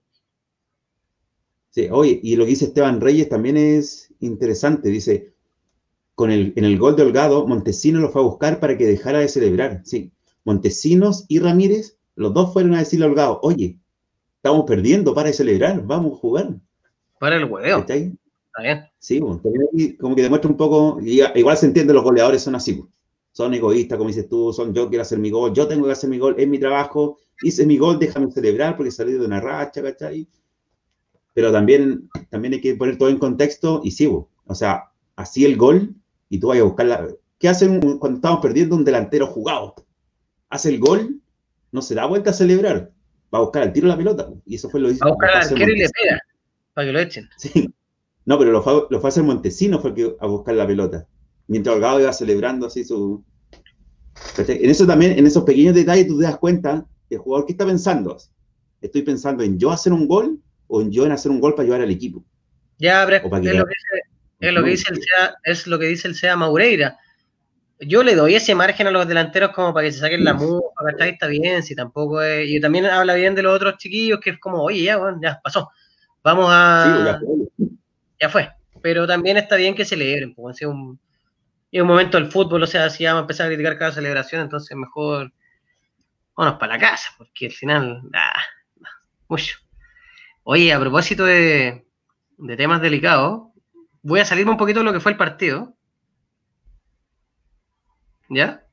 Sí, 1.72 1.88
oye, 1.90 2.20
y 2.22 2.36
lo 2.36 2.44
que 2.44 2.52
dice 2.52 2.66
Esteban 2.66 3.00
Reyes 3.00 3.30
también 3.30 3.58
es 3.58 4.14
interesante. 4.20 4.90
Dice, 4.90 5.34
con 6.16 6.30
el, 6.30 6.54
en 6.56 6.66
el 6.66 6.78
gol 6.78 6.96
de 6.96 7.04
Holgado, 7.04 7.48
Montesinos 7.48 8.02
lo 8.02 8.10
fue 8.10 8.22
a 8.22 8.26
buscar 8.26 8.60
para 8.60 8.78
que 8.78 8.86
dejara 8.86 9.20
de 9.20 9.30
celebrar. 9.30 9.82
Sí, 9.86 10.12
Montesinos 10.44 11.26
y 11.30 11.40
Ramírez, 11.40 11.98
los 12.16 12.34
dos 12.34 12.52
fueron 12.52 12.76
a 12.76 12.80
decirle 12.80 13.06
a 13.06 13.10
Holgado, 13.10 13.40
oye, 13.42 13.80
estamos 14.36 14.66
perdiendo, 14.66 15.16
para 15.16 15.28
de 15.28 15.34
celebrar, 15.34 15.82
vamos 15.86 16.14
a 16.14 16.18
jugar. 16.18 16.60
Para 17.20 17.38
el 17.38 17.46
huevo. 17.46 17.80
¿Está 17.80 17.94
ahí? 17.94 18.14
Sí, 19.00 19.20
como 19.20 20.16
que 20.16 20.22
demuestra 20.22 20.52
un 20.52 20.58
poco, 20.58 21.00
igual 21.02 21.56
se 21.56 21.68
entiende, 21.68 21.94
los 21.94 22.04
goleadores 22.04 22.42
son 22.42 22.56
así, 22.56 22.84
son 23.32 23.54
egoístas, 23.54 23.98
como 23.98 24.10
dices 24.10 24.28
tú, 24.28 24.52
son 24.52 24.74
yo 24.74 24.90
quiero 24.90 25.04
hacer 25.04 25.20
mi 25.20 25.30
gol, 25.32 25.54
yo 25.54 25.68
tengo 25.68 25.86
que 25.86 25.94
hacer 25.94 26.10
mi 26.10 26.18
gol, 26.18 26.36
es 26.38 26.48
mi 26.48 26.60
trabajo, 26.60 27.18
hice 27.42 27.66
mi 27.66 27.78
gol, 27.78 27.98
déjame 27.98 28.30
celebrar 28.30 28.76
porque 28.76 28.92
salí 28.92 29.14
de 29.14 29.26
una 29.26 29.40
racha, 29.40 29.82
¿cachai? 29.82 30.28
Pero 31.34 31.52
también, 31.52 32.10
también 32.30 32.54
hay 32.54 32.62
que 32.62 32.76
poner 32.76 32.98
todo 32.98 33.10
en 33.10 33.18
contexto 33.18 33.82
y 33.84 33.92
sí, 33.92 34.08
o 34.08 34.56
sea, 34.56 34.92
así 35.16 35.46
el 35.46 35.58
gol 35.58 35.96
y 36.30 36.40
tú 36.40 36.48
vayas 36.48 36.64
a 36.64 36.68
buscar 36.68 36.86
la... 36.86 37.08
¿Qué 37.40 37.50
hacen 37.50 37.80
cuando 37.98 38.18
estamos 38.18 38.40
perdiendo 38.42 38.76
un 38.76 38.86
delantero 38.86 39.28
jugado? 39.28 39.76
hace 40.52 40.70
el 40.70 40.80
gol, 40.80 41.20
no 41.72 41.82
se 41.82 41.96
da 41.96 42.06
vuelta 42.06 42.30
a 42.30 42.34
celebrar, 42.34 42.92
va 43.34 43.40
a 43.40 43.42
buscar 43.42 43.64
al 43.64 43.74
tiro 43.74 43.88
la 43.88 43.98
pelota. 43.98 44.30
Y 44.46 44.56
eso 44.56 44.70
fue 44.70 44.80
lo 44.80 44.90
que 44.90 44.96
hizo. 44.96 45.06
Va 45.06 45.10
a 45.10 45.14
buscar 45.14 45.30
al 45.32 45.48
arquero 45.48 45.72
y 45.72 45.80
le 45.80 45.90
pega, 45.90 46.22
para 46.74 46.88
que 46.88 46.94
lo 46.94 47.00
echen. 47.00 47.30
Sí. 47.38 47.74
No, 48.24 48.38
pero 48.38 48.52
lo 48.52 48.62
fue, 48.62 48.84
lo 48.90 49.00
fue 49.00 49.08
a 49.08 49.10
hacer 49.10 49.24
Montesino, 49.24 49.80
fue 49.80 49.96
que 49.96 50.16
a 50.20 50.28
buscar 50.28 50.54
la 50.54 50.68
pelota. 50.68 51.08
Mientras 51.48 51.76
Holgado 51.76 52.02
iba 52.02 52.14
celebrando 52.14 52.68
así 52.68 52.84
su. 52.84 53.24
En 54.38 54.70
eso 54.70 54.86
también, 54.86 55.18
en 55.18 55.26
esos 55.26 55.44
pequeños 55.44 55.74
detalles, 55.74 56.08
tú 56.08 56.20
te 56.20 56.26
das 56.26 56.38
cuenta 56.38 56.86
el 57.10 57.18
jugador 57.18 57.48
que 57.48 57.54
está 57.54 57.66
pensando. 57.66 58.16
Estoy 58.80 59.02
pensando 59.02 59.44
en 59.44 59.58
yo 59.58 59.72
hacer 59.72 59.92
un 59.92 60.08
gol 60.08 60.40
o 60.72 60.82
en 60.82 60.92
yo 60.92 61.06
en 61.06 61.12
hacer 61.12 61.32
un 61.32 61.40
gol 61.40 61.54
para 61.54 61.64
ayudar 61.64 61.82
al 61.82 61.92
equipo. 61.92 62.24
Ya, 62.78 63.06
pero 63.06 63.18
es, 63.18 63.24
lo 63.24 63.66
que 63.66 63.72
dice, 63.72 63.94
es, 64.40 64.54
lo 64.54 64.64
que 64.64 64.70
dice, 64.70 64.92
el 64.92 65.02
SEA, 65.02 65.36
es 65.44 65.68
lo 65.68 65.80
que 65.80 65.86
dice 65.86 66.08
el 66.08 66.16
SEA 66.16 66.36
Maureira 66.36 66.98
yo 67.82 68.04
le 68.04 68.16
doy 68.16 68.36
ese 68.36 68.54
margen 68.54 68.88
a 68.88 68.92
los 68.92 69.08
delanteros 69.08 69.52
como 69.52 69.74
para 69.74 69.88
que 69.88 69.92
se 69.92 70.00
saquen 70.00 70.24
la 70.24 70.34
mufa, 70.34 70.62
Está 71.00 71.28
bien, 71.28 71.64
si 71.64 71.76
tampoco 71.76 72.22
es. 72.22 72.50
Y 72.50 72.62
también 72.62 72.86
habla 72.86 73.16
bien 73.16 73.34
de 73.36 73.42
los 73.42 73.56
otros 73.56 73.78
chiquillos 73.78 74.20
que 74.20 74.32
es 74.32 74.40
como, 74.40 74.64
oye, 74.64 74.84
ya, 74.84 74.98
bueno, 74.98 75.20
ya 75.22 75.40
pasó. 75.44 75.72
Vamos 76.24 76.48
a. 76.50 77.20
ya, 78.20 78.30
fue. 78.30 78.50
Pero 78.82 79.08
también 79.08 79.38
está 79.38 79.56
bien 79.56 79.76
que 79.76 79.86
celebren, 79.86 80.34
pues, 80.36 80.62
es 80.62 80.68
un, 80.68 81.00
un 81.72 81.88
momento 81.88 82.18
del 82.18 82.32
fútbol, 82.32 82.64
o 82.64 82.68
sea, 82.68 82.90
si 82.90 83.06
vamos 83.06 83.20
a 83.20 83.22
empezar 83.22 83.46
a 83.46 83.50
criticar 83.50 83.78
cada 83.78 83.92
celebración, 83.92 84.42
entonces 84.42 84.76
mejor 84.76 85.32
vámonos 86.36 86.60
para 86.60 86.74
la 86.74 86.80
casa, 86.80 87.10
porque 87.18 87.48
al 87.48 87.52
final, 87.52 88.02
ah, 88.14 88.42
mucho. 89.28 89.58
Oye, 90.44 90.74
a 90.74 90.80
propósito 90.80 91.26
de, 91.26 91.86
de 92.38 92.58
temas 92.58 92.82
delicados, 92.82 93.50
voy 94.02 94.20
a 94.20 94.26
salirme 94.26 94.52
un 94.52 94.58
poquito 94.58 94.80
de 94.80 94.86
lo 94.86 94.94
que 94.94 95.00
fue 95.00 95.12
el 95.12 95.18
partido 95.18 95.76
¿ya? 98.32 98.66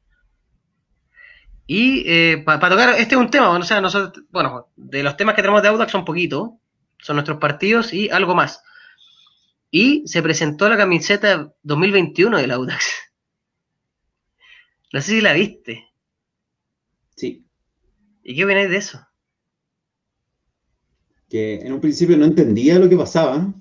Y 1.66 2.04
eh, 2.06 2.42
para 2.46 2.70
tocar, 2.70 2.90
este 2.90 3.14
es 3.14 3.20
un 3.20 3.30
tema, 3.30 3.50
o 3.50 3.62
sea, 3.62 3.80
nosotros, 3.80 4.24
bueno, 4.30 4.68
de 4.76 5.02
los 5.02 5.16
temas 5.16 5.34
que 5.34 5.42
tenemos 5.42 5.60
de 5.60 5.68
Audax 5.68 5.92
son 5.92 6.04
poquitos, 6.04 6.50
son 6.98 7.16
nuestros 7.16 7.38
partidos 7.38 7.92
y 7.92 8.08
algo 8.08 8.34
más. 8.34 8.62
Y 9.70 10.06
se 10.06 10.22
presentó 10.22 10.68
la 10.68 10.78
camiseta 10.78 11.52
2021 11.62 12.38
del 12.38 12.50
Audax. 12.52 12.84
No 14.90 15.02
sé 15.02 15.10
si 15.12 15.20
la 15.20 15.34
viste. 15.34 15.86
Sí. 17.14 17.46
¿Y 18.22 18.34
qué 18.34 18.44
opináis 18.46 18.70
de 18.70 18.78
eso? 18.78 19.06
Que 21.28 21.56
en 21.56 21.72
un 21.72 21.80
principio 21.80 22.16
no 22.16 22.24
entendía 22.24 22.78
lo 22.78 22.88
que 22.88 22.96
pasaba, 22.96 23.52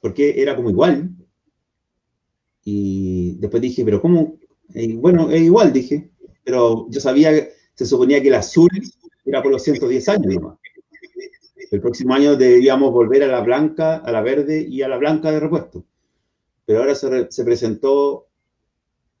porque 0.00 0.40
era 0.40 0.54
como 0.54 0.70
igual. 0.70 1.10
Y 2.64 3.36
después 3.38 3.62
dije, 3.62 3.84
pero 3.84 4.00
¿cómo, 4.00 4.38
bueno, 4.94 5.30
es 5.30 5.42
igual, 5.42 5.72
dije, 5.72 6.10
pero 6.44 6.86
yo 6.90 7.00
sabía 7.00 7.30
que 7.30 7.52
se 7.74 7.86
suponía 7.86 8.20
que 8.20 8.28
el 8.28 8.34
azul 8.34 8.70
era 9.24 9.42
por 9.42 9.52
los 9.52 9.62
110 9.62 10.08
años. 10.08 10.34
El 11.70 11.80
próximo 11.80 12.14
año 12.14 12.36
deberíamos 12.36 12.92
volver 12.92 13.24
a 13.24 13.26
la 13.26 13.40
blanca, 13.40 13.96
a 13.96 14.12
la 14.12 14.20
verde 14.20 14.66
y 14.68 14.82
a 14.82 14.88
la 14.88 14.96
blanca 14.96 15.30
de 15.30 15.40
repuesto. 15.40 15.84
Pero 16.64 16.80
ahora 16.80 16.94
se, 16.94 17.44
presentó 17.44 18.28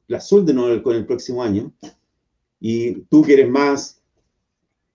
la 0.06 0.18
azul 0.18 0.46
de 0.46 0.54
nuevo 0.54 0.82
con 0.82 0.96
el 0.96 1.06
próximo 1.06 1.42
año. 1.42 1.72
Y 2.60 3.02
tú 3.04 3.22
que 3.22 3.34
eres 3.34 3.48
más 3.48 4.02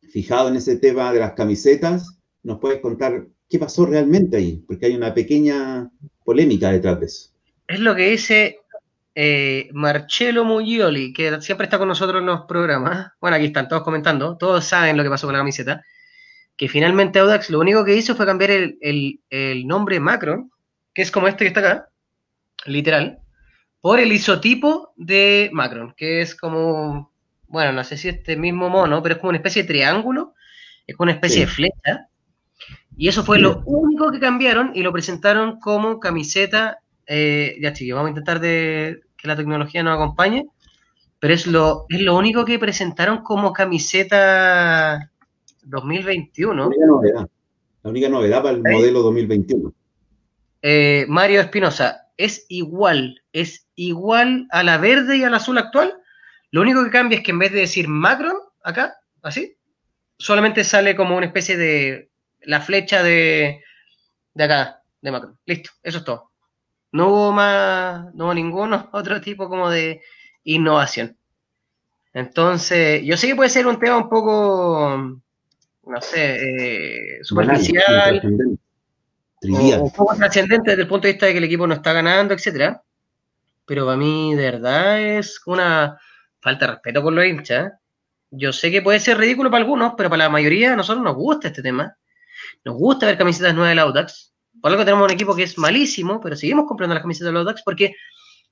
fijado 0.01 0.49
en 0.49 0.55
ese 0.55 0.77
tema 0.77 1.11
de 1.13 1.19
las 1.19 1.33
camisetas, 1.33 2.17
nos 2.43 2.59
puedes 2.59 2.79
contar 2.79 3.27
qué 3.49 3.59
pasó 3.59 3.85
realmente 3.85 4.37
ahí, 4.37 4.63
porque 4.65 4.87
hay 4.87 4.95
una 4.95 5.13
pequeña 5.13 5.89
polémica 6.23 6.71
detrás 6.71 6.99
de 6.99 7.05
eso. 7.05 7.31
Es 7.67 7.79
lo 7.79 7.95
que 7.95 8.09
dice 8.09 8.59
eh, 9.13 9.69
Marcello 9.73 10.45
Mugioli, 10.45 11.13
que 11.13 11.41
siempre 11.41 11.65
está 11.65 11.77
con 11.77 11.89
nosotros 11.89 12.21
en 12.21 12.27
los 12.27 12.41
programas, 12.41 13.11
bueno, 13.19 13.35
aquí 13.35 13.45
están 13.47 13.67
todos 13.67 13.83
comentando, 13.83 14.37
todos 14.37 14.63
saben 14.65 14.95
lo 14.95 15.03
que 15.03 15.09
pasó 15.09 15.27
con 15.27 15.33
la 15.33 15.39
camiseta, 15.39 15.83
que 16.55 16.69
finalmente 16.69 17.19
Audax 17.19 17.49
lo 17.49 17.59
único 17.59 17.83
que 17.83 17.95
hizo 17.95 18.15
fue 18.15 18.25
cambiar 18.25 18.51
el, 18.51 19.67
nombre 19.67 19.99
Macron, 19.99 20.51
que 20.93 21.01
es 21.01 21.11
como 21.11 21.27
este 21.27 21.43
que 21.43 21.49
está 21.49 21.59
acá, 21.59 21.89
literal, 22.65 23.19
por 23.81 23.99
el 23.99 24.11
isotipo 24.13 24.93
de 24.95 25.49
Macron, 25.51 25.93
que 25.97 26.21
es 26.21 26.35
como, 26.35 27.11
bueno, 27.47 27.73
no 27.73 27.83
sé 27.83 27.97
si 27.97 28.09
este 28.09 28.37
mismo 28.37 28.69
mono, 28.69 29.01
pero 29.03 29.15
es 29.15 29.19
como 29.19 29.29
una 29.29 29.39
especie 29.39 29.63
de 29.63 29.67
triángulo, 29.67 30.35
es 30.87 30.95
como 30.95 31.05
una 31.05 31.15
especie 31.15 31.41
de 31.41 31.47
flecha, 31.47 32.07
y 33.01 33.07
eso 33.07 33.23
fue 33.23 33.39
lo 33.39 33.63
único 33.65 34.11
que 34.11 34.19
cambiaron 34.19 34.73
y 34.75 34.83
lo 34.83 34.91
presentaron 34.91 35.59
como 35.59 35.99
camiseta 35.99 36.81
eh, 37.07 37.57
ya 37.59 37.73
chicos, 37.73 37.95
vamos 37.95 38.09
a 38.09 38.11
intentar 38.11 38.39
de 38.39 39.01
que 39.17 39.27
la 39.27 39.35
tecnología 39.35 39.81
nos 39.81 39.95
acompañe, 39.95 40.45
pero 41.17 41.33
es 41.33 41.47
lo, 41.47 41.87
es 41.89 41.99
lo 41.99 42.15
único 42.15 42.45
que 42.45 42.59
presentaron 42.59 43.23
como 43.23 43.53
camiseta 43.53 45.11
2021. 45.63 46.61
La 46.61 46.67
única 46.67 46.85
novedad, 46.85 47.29
la 47.81 47.89
única 47.89 48.09
novedad 48.09 48.43
para 48.43 48.57
el 48.57 48.61
modelo 48.61 49.01
2021. 49.01 49.73
Eh, 50.61 51.07
Mario 51.09 51.41
Espinosa, 51.41 52.11
es 52.17 52.45
igual, 52.49 53.19
es 53.33 53.65
igual 53.73 54.45
a 54.51 54.61
la 54.61 54.77
verde 54.77 55.17
y 55.17 55.23
al 55.23 55.33
azul 55.33 55.57
actual. 55.57 55.95
Lo 56.51 56.61
único 56.61 56.83
que 56.83 56.91
cambia 56.91 57.17
es 57.17 57.23
que 57.23 57.31
en 57.31 57.39
vez 57.39 57.51
de 57.51 57.61
decir 57.61 57.87
Macron, 57.87 58.35
acá, 58.63 58.93
así, 59.23 59.57
solamente 60.19 60.63
sale 60.63 60.95
como 60.95 61.17
una 61.17 61.25
especie 61.25 61.57
de 61.57 62.10
la 62.43 62.61
flecha 62.61 63.03
de, 63.03 63.63
de 64.33 64.43
acá, 64.43 64.81
de 65.01 65.11
Macron. 65.11 65.37
Listo, 65.45 65.71
eso 65.83 65.99
es 65.99 66.03
todo. 66.03 66.31
No 66.91 67.07
hubo 67.07 67.31
más, 67.31 68.13
no 68.13 68.25
hubo 68.25 68.33
ninguno 68.33 68.89
otro 68.93 69.21
tipo 69.21 69.49
como 69.49 69.69
de 69.69 70.01
innovación. 70.43 71.17
Entonces, 72.13 73.03
yo 73.03 73.15
sé 73.15 73.27
que 73.27 73.35
puede 73.35 73.49
ser 73.49 73.67
un 73.67 73.79
tema 73.79 73.97
un 73.97 74.09
poco, 74.09 75.21
no 75.83 76.01
sé, 76.01 77.17
eh, 77.17 77.23
superficial, 77.23 78.21
o, 79.43 79.83
un 79.83 79.91
poco 79.91 80.15
trascendente 80.15 80.71
desde 80.71 80.83
el 80.83 80.87
punto 80.89 81.07
de 81.07 81.13
vista 81.13 81.25
de 81.25 81.31
que 81.31 81.37
el 81.37 81.45
equipo 81.45 81.65
no 81.65 81.75
está 81.75 81.93
ganando, 81.93 82.33
etcétera. 82.33 82.83
Pero 83.65 83.85
para 83.85 83.97
mí, 83.97 84.35
de 84.35 84.51
verdad, 84.51 84.99
es 84.99 85.41
una 85.45 85.97
falta 86.41 86.65
de 86.65 86.71
respeto 86.73 87.01
por 87.01 87.13
los 87.13 87.25
hinchas. 87.25 87.71
Yo 88.29 88.51
sé 88.51 88.71
que 88.71 88.81
puede 88.81 88.99
ser 88.99 89.17
ridículo 89.17 89.49
para 89.49 89.63
algunos, 89.63 89.93
pero 89.95 90.09
para 90.09 90.25
la 90.25 90.29
mayoría 90.29 90.73
a 90.73 90.75
nosotros 90.75 91.03
nos 91.03 91.15
gusta 91.15 91.47
este 91.47 91.61
tema. 91.61 91.95
Nos 92.63 92.75
gusta 92.75 93.05
ver 93.05 93.17
camisetas 93.17 93.53
nuevas 93.53 93.71
del 93.71 93.79
Audax. 93.79 94.33
Por 94.61 94.71
algo 94.71 94.85
tenemos 94.85 95.05
un 95.05 95.11
equipo 95.11 95.35
que 95.35 95.43
es 95.43 95.57
malísimo, 95.57 96.19
pero 96.21 96.35
seguimos 96.35 96.65
comprando 96.67 96.93
las 96.93 97.01
camisetas 97.01 97.27
de 97.27 97.33
los 97.33 97.45
Ducks 97.45 97.63
porque 97.63 97.95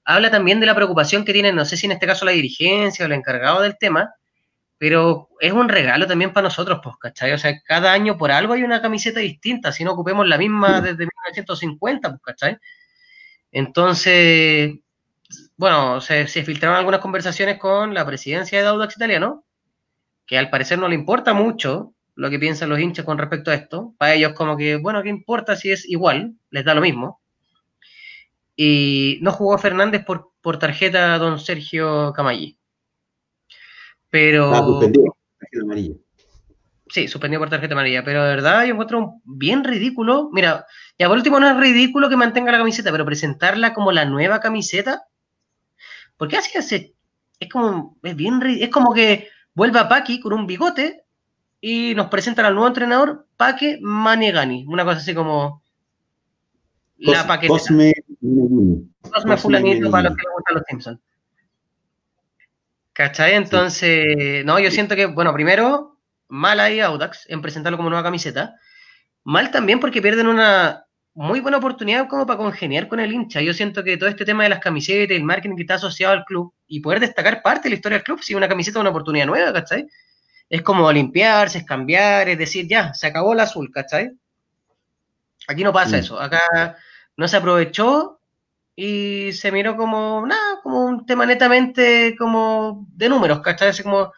habla 0.06 0.32
también 0.32 0.60
de 0.60 0.66
la 0.66 0.76
preocupación 0.76 1.24
que 1.24 1.34
tienen, 1.34 1.56
no 1.56 1.66
sé 1.66 1.78
si 1.78 1.86
en 1.86 1.91
este 1.91 2.08
caso 2.08 2.26
la 2.26 2.32
dirigencia 2.32 3.06
o 3.06 3.08
el 3.08 3.14
encargado 3.14 3.62
del 3.62 3.78
tema, 3.78 4.14
pero 4.80 5.30
es 5.39 5.52
un 5.52 5.70
regalo 5.70 6.08
también 6.08 6.34
para 6.34 6.45
nosotros, 6.45 6.80
pues, 6.82 6.95
¿cachai? 6.97 7.34
O 7.34 7.38
sea, 7.38 7.62
cada 7.64 7.91
año 7.91 8.18
por 8.18 8.32
algo 8.32 8.54
hay 8.54 8.64
una 8.64 8.82
camiseta 8.82 9.20
distinta, 9.20 9.72
si 9.72 9.84
no 9.84 9.91
ocupemos 9.91 10.28
la 10.28 10.38
misma 10.38 10.82
desde 10.82 11.06
1950, 11.06 12.10
pues, 12.10 12.22
¿cachai? 12.24 12.58
Entonces, 13.52 14.80
bueno, 15.58 16.02
se, 16.02 16.28
se 16.28 16.43
filtraron 16.43 16.78
algunas 16.78 17.02
conversaciones 17.02 17.60
con 17.60 17.93
la 17.93 18.06
presidencia 18.06 18.62
de 18.62 18.68
Audax 18.68 18.95
Italiano, 18.95 19.45
que 20.26 20.38
al 20.38 20.50
parecer 20.50 20.80
no 20.80 20.88
le 20.88 20.95
importa 20.95 21.34
mucho 21.34 21.93
lo 22.20 22.30
que 22.30 22.38
piensan 22.38 22.68
los 22.68 22.80
hinchas 22.80 23.06
con 23.06 23.18
respecto 23.18 23.50
a 23.50 23.56
esto. 23.56 23.96
Para 23.98 24.14
ellos 24.14 24.34
como 24.34 24.58
que, 24.58 24.76
bueno, 24.76 25.02
¿qué 25.02 25.08
importa 25.08 25.56
si 25.56 25.72
es 25.72 25.88
igual? 25.90 26.36
Les 26.50 26.66
da 26.66 26.76
lo 26.76 26.82
mismo. 26.82 27.22
Y 28.58 29.20
no 29.22 29.32
jugó 29.32 29.58
Fernández 29.58 30.04
por, 30.04 30.32
por 30.42 30.60
tarjeta 30.60 31.18
don 31.18 31.40
Sergio 31.40 32.12
Camalli. 32.12 32.58
Pero... 34.10 34.54
Ah, 34.54 34.58
suspendió 34.66 35.16
tarjeta 35.40 35.64
amarilla. 35.64 35.96
Sí, 36.90 37.08
suspendió 37.08 37.40
por 37.40 37.50
tarjeta 37.50 37.74
amarilla, 37.74 38.04
pero 38.04 38.22
de 38.26 38.36
verdad 38.36 38.66
yo 38.66 38.74
encuentro 38.74 39.22
bien 39.24 39.64
ridículo. 39.64 40.30
Mira, 40.34 40.66
ya 40.98 41.08
por 41.08 41.16
último 41.16 41.40
no 41.40 41.50
es 41.50 41.56
ridículo 41.56 42.10
que 42.10 42.18
mantenga 42.18 42.52
la 42.52 42.58
camiseta, 42.58 42.92
pero 42.92 43.06
presentarla 43.06 43.74
como 43.74 43.94
la 43.94 44.04
nueva 44.04 44.42
camiseta, 44.42 45.04
porque 46.18 46.36
así 46.36 46.58
hace, 46.58 46.96
es 47.40 47.50
como, 47.50 47.98
es 48.04 48.16
bien, 48.18 48.42
es 48.44 48.70
como 48.70 48.94
que 48.94 49.30
vuelva 49.54 49.88
Paqui 49.88 50.20
con 50.20 50.34
un 50.34 50.48
bigote 50.48 51.06
y 51.62 51.93
nos 51.95 52.07
presentan 52.07 52.45
al 52.45 52.53
nuevo 52.53 52.68
entrenador, 52.68 53.28
Paque 53.38 53.80
Maniegani. 53.82 54.66
Una 54.68 54.86
cosa 54.86 54.97
así 54.97 55.14
como 55.14 55.62
la 56.97 57.26
paqueta. 57.26 57.53
Cosme 57.53 57.93
Cosme 59.01 59.38
Fulanito 59.38 59.89
para 59.89 60.10
los 60.10 60.18
que 60.18 60.24
les 60.24 60.34
gustan 60.34 60.55
los 60.55 60.64
Simpsons. 60.68 60.99
¿Cachai? 62.93 63.36
Entonces, 63.36 64.43
no, 64.45 64.60
yo 64.60 64.72
siento 64.72 64.95
que, 64.95 65.05
bueno, 65.05 65.34
primero, 65.34 65.97
mal 66.28 66.60
ahí 66.60 66.80
Audax 66.80 67.30
en 67.30 67.41
presentarlo 67.41 67.78
como 67.78 67.89
nueva 67.89 68.03
camiseta. 68.03 68.55
Mal 69.24 69.51
también 69.51 69.80
porque 69.80 70.01
pierden 70.01 70.28
una 70.28 70.86
muy 71.14 71.39
buena 71.39 71.57
oportunidad 71.57 72.07
como 72.07 72.26
para 72.26 72.38
congeniar 72.38 72.88
con 72.88 72.99
el 72.99 73.12
hincha. 73.12 73.41
Yo 73.41 73.53
siento 73.53 73.84
que 73.84 73.97
todo 73.97 74.10
este 74.10 74.26
tema 74.26 74.43
de 74.43 74.49
las 74.49 74.60
camisetas 74.60 75.12
y 75.12 75.18
el 75.18 75.24
marketing 75.24 75.55
que 75.55 75.64
está 75.64 75.76
asociado 75.76 76.14
al 76.14 76.26
club 76.26 76.53
y 76.68 76.82
poder 76.82 76.99
destacar 76.99 77.41
parte 77.41 77.64
de 77.64 77.70
la 77.70 77.76
historia 77.76 77.97
del 77.97 78.03
club, 78.03 78.22
si 78.22 78.36
una 78.36 78.47
camiseta 78.47 78.80
es 78.80 78.82
una 78.82 78.89
oportunidad 78.89 79.26
nueva, 79.26 79.51
¿cachai? 79.53 79.88
Es 80.50 80.62
como 80.62 80.91
limpiarse, 80.91 81.60
es 81.60 81.66
cambiar, 81.66 82.28
es 82.30 82.38
decir, 82.38 82.68
ya, 82.68 82.93
se 82.93 83.08
acabó 83.08 83.34
el 83.34 83.39
azul, 83.39 83.72
¿cachai? 83.72 84.12
Aquí 85.47 85.64
no 85.64 85.72
pasa 85.72 85.97
mm. 85.97 86.00
eso, 86.00 86.20
acá 86.20 86.78
no 87.16 87.28
se 87.28 87.38
aprovechó 87.38 88.20
y 88.76 89.32
se 89.34 89.52
miró 89.52 89.76
como, 89.76 90.26
nada, 90.26 90.60
como 90.64 90.86
un 90.86 91.06
tema 91.06 91.26
netamente 91.26 92.16
como 92.18 92.88
de 92.93 93.10
números, 93.10 93.41
¿cachai? 93.41 93.70
Así 93.70 93.84
como, 93.84 94.12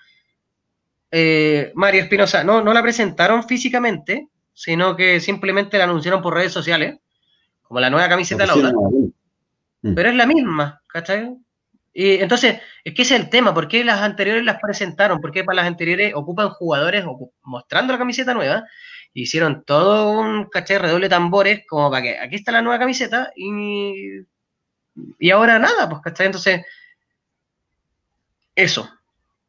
eh, 1.12 1.72
Mario 1.76 2.04
Espinosa, 2.04 2.44
no, 2.44 2.62
no 2.62 2.74
la 2.74 2.82
presentaron 2.82 3.44
físicamente, 3.44 4.30
sino 4.54 4.96
que 4.96 5.20
simplemente 5.20 5.78
la 5.78 5.84
anunciaron 5.86 6.22
por 6.22 6.34
redes 6.34 6.54
sociales, 6.54 7.00
como 7.64 7.80
la 7.80 7.90
nueva 7.90 8.08
camiseta 8.08 8.46
Lauda. 8.46 8.72
Mm. 9.82 9.96
Pero 9.96 10.10
es 10.10 10.16
la 10.16 10.26
misma, 10.26 10.82
¿cachai? 10.88 11.36
Y 11.94 12.16
entonces, 12.16 12.60
es 12.84 12.94
que 12.94 13.02
ese 13.02 13.16
es 13.16 13.22
el 13.22 13.30
tema, 13.30 13.54
¿por 13.54 13.68
qué 13.68 13.84
las 13.84 14.02
anteriores 14.02 14.46
las 14.46 14.62
presentaron? 14.62 15.20
¿Por 15.20 15.32
qué 15.32 15.44
para 15.44 15.58
las 15.58 15.68
anteriores 15.68 16.14
ocupan 16.16 16.50
jugadores 16.50 17.04
mostrando 17.44 17.94
la 17.94 18.00
camiseta 18.00 18.34
nueva? 18.34 18.64
Hicieron 19.14 19.64
todo 19.66 20.10
un 20.12 20.46
caché 20.46 20.80
redoble 20.80 21.10
tambores, 21.10 21.64
como 21.68 21.92
para 21.92 22.02
que 22.02 22.18
aquí 22.18 22.36
está 22.36 22.54
la 22.54 22.62
nueva 22.62 22.80
camiseta 22.80 23.32
y, 23.36 24.22
y 25.20 25.32
ahora 25.32 25.60
nada, 25.60 25.90
pues, 25.90 26.02
¿cachai? 26.02 26.28
Entonces, 26.28 26.62
eso. 28.56 28.90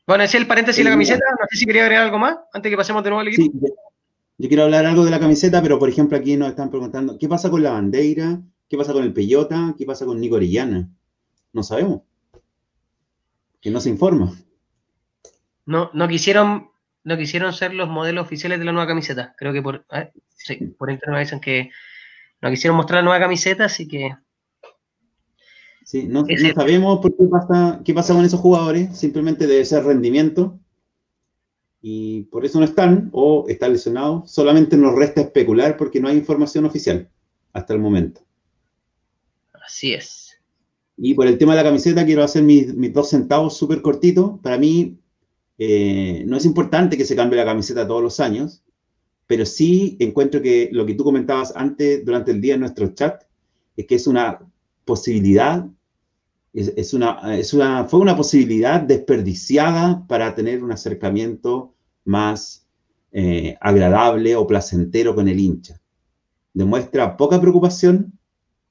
Bueno, 0.05 0.25
ese 0.25 0.37
es 0.37 0.43
el 0.43 0.49
paréntesis 0.49 0.79
de 0.79 0.85
la 0.85 0.91
camiseta. 0.91 1.25
No 1.31 1.47
sé 1.49 1.59
si 1.59 1.65
quería 1.65 1.83
agregar 1.83 2.05
algo 2.05 2.19
más 2.19 2.39
antes 2.53 2.71
que 2.71 2.77
pasemos 2.77 3.05
de 3.05 3.11
nuevo 3.11 3.21
al 3.21 3.29
equipo. 3.29 3.53
Sí, 3.53 3.73
yo 4.39 4.49
quiero 4.49 4.65
hablar 4.65 4.85
algo 4.85 5.05
de 5.05 5.13
la 5.13 5.21
camiseta, 5.21 5.63
pero 5.63 5.79
por 5.79 5.89
ejemplo 5.89 6.19
aquí 6.19 6.37
nos 6.37 6.49
están 6.49 6.71
preguntando, 6.71 7.17
¿qué 7.19 7.29
pasa 7.29 7.51
con 7.51 7.63
la 7.63 7.71
bandera? 7.71 8.41
¿Qué 8.69 8.77
pasa 8.77 8.93
con 8.93 9.05
el 9.05 9.13
Peyota? 9.13 9.77
¿Qué 9.79 9.87
pasa 9.87 10.05
con 10.05 10.21
Nico 10.21 10.35
Orellana? 10.37 10.89
No 11.53 11.63
sabemos. 11.63 12.01
Que 13.63 13.71
no 13.71 13.81
se 13.81 13.89
informa. 13.89 14.31
No, 15.65 15.91
no 15.95 16.09
quisieron, 16.09 16.71
no 17.05 17.17
quisieron 17.17 17.55
ser 17.55 17.73
los 17.73 17.89
modelos 17.89 18.27
oficiales 18.27 18.59
de 18.59 18.67
la 18.67 18.73
nueva 18.73 18.89
camiseta. 18.89 19.35
Creo 19.39 19.55
que 19.55 19.63
por, 19.63 19.87
sí, 20.37 20.57
por 20.77 20.91
internet 20.91 21.15
me 21.15 21.21
dicen 21.21 21.41
que 21.41 21.71
no 22.43 22.51
quisieron 22.51 22.77
mostrar 22.77 22.99
la 22.99 23.05
nueva 23.05 23.21
camiseta, 23.21 23.65
así 23.65 23.89
que 23.89 24.13
Sí, 25.85 26.05
no, 26.05 26.25
sabemos 26.55 27.01
por 27.01 27.17
qué 27.17 27.25
pasa, 27.25 27.81
qué 27.85 27.93
pasa 27.93 28.15
con 28.15 28.25
esos 28.25 28.41
jugadores, 28.41 28.97
simplemente 28.97 29.47
debe 29.47 29.65
ser 29.65 29.85
rendimiento 29.85 30.59
y 31.81 32.23
por 32.25 32.45
eso 32.45 32.61
no 32.61 32.65
están 32.65 33.11
o 33.13 33.47
están 33.49 33.73
lesionados. 33.73 34.31
Solamente 34.31 34.77
nos 34.77 34.95
resta 34.95 35.21
especular 35.21 35.77
porque 35.77 36.01
no 36.01 36.09
hay 36.09 36.17
información 36.17 36.65
oficial 36.65 37.11
hasta 37.53 37.75
el 37.75 37.81
momento. 37.81 38.21
Así 39.53 39.93
es. 39.93 40.32
Y 40.97 41.15
por 41.15 41.27
el 41.27 41.39
tema 41.39 41.53
de 41.53 41.63
la 41.63 41.69
camiseta 41.69 42.05
quiero 42.05 42.23
hacer 42.23 42.43
mis, 42.43 42.93
dos 42.93 43.11
centavos 43.11 43.57
súper 43.57 43.83
cortitos. 43.83 44.39
Para 44.41 44.59
mí 44.59 44.99
eh, 45.59 46.25
no 46.27 46.37
es 46.37 46.45
importante 46.45 46.97
que 46.97 47.05
se 47.05 47.17
cambie 47.17 47.39
la 47.39 47.45
camiseta 47.45 47.87
todos 47.87 48.03
los 48.03 48.21
años, 48.21 48.63
pero 49.27 49.47
sí 49.47 49.97
encuentro 50.01 50.43
que 50.43 50.69
lo 50.73 50.85
que 50.85 50.95
tú 50.95 51.05
comentabas 51.05 51.53
antes 51.57 52.05
durante 52.05 52.33
el 52.33 52.41
día 52.41 52.55
en 52.55 52.61
nuestro 52.61 52.89
chat 52.89 53.23
es 53.77 53.87
que 53.87 53.95
es 53.95 54.07
una 54.07 54.41
posibilidad, 54.85 55.67
es, 56.53 56.93
una, 56.93 57.37
es 57.37 57.55
una, 57.55 57.85
fue 57.85 58.01
una 58.01 58.17
posibilidad 58.17 58.81
desperdiciada 58.81 60.07
para 60.07 60.35
tener 60.35 60.63
un 60.63 60.73
acercamiento 60.73 61.75
más 62.05 62.67
eh, 63.13 63.57
agradable 63.61 64.37
o 64.37 64.47
placentero 64.47 65.15
con 65.15 65.29
el 65.29 65.41
hincha. 65.41 65.81
Demuestra 66.53 67.17
poca 67.17 67.41
preocupación 67.41 68.19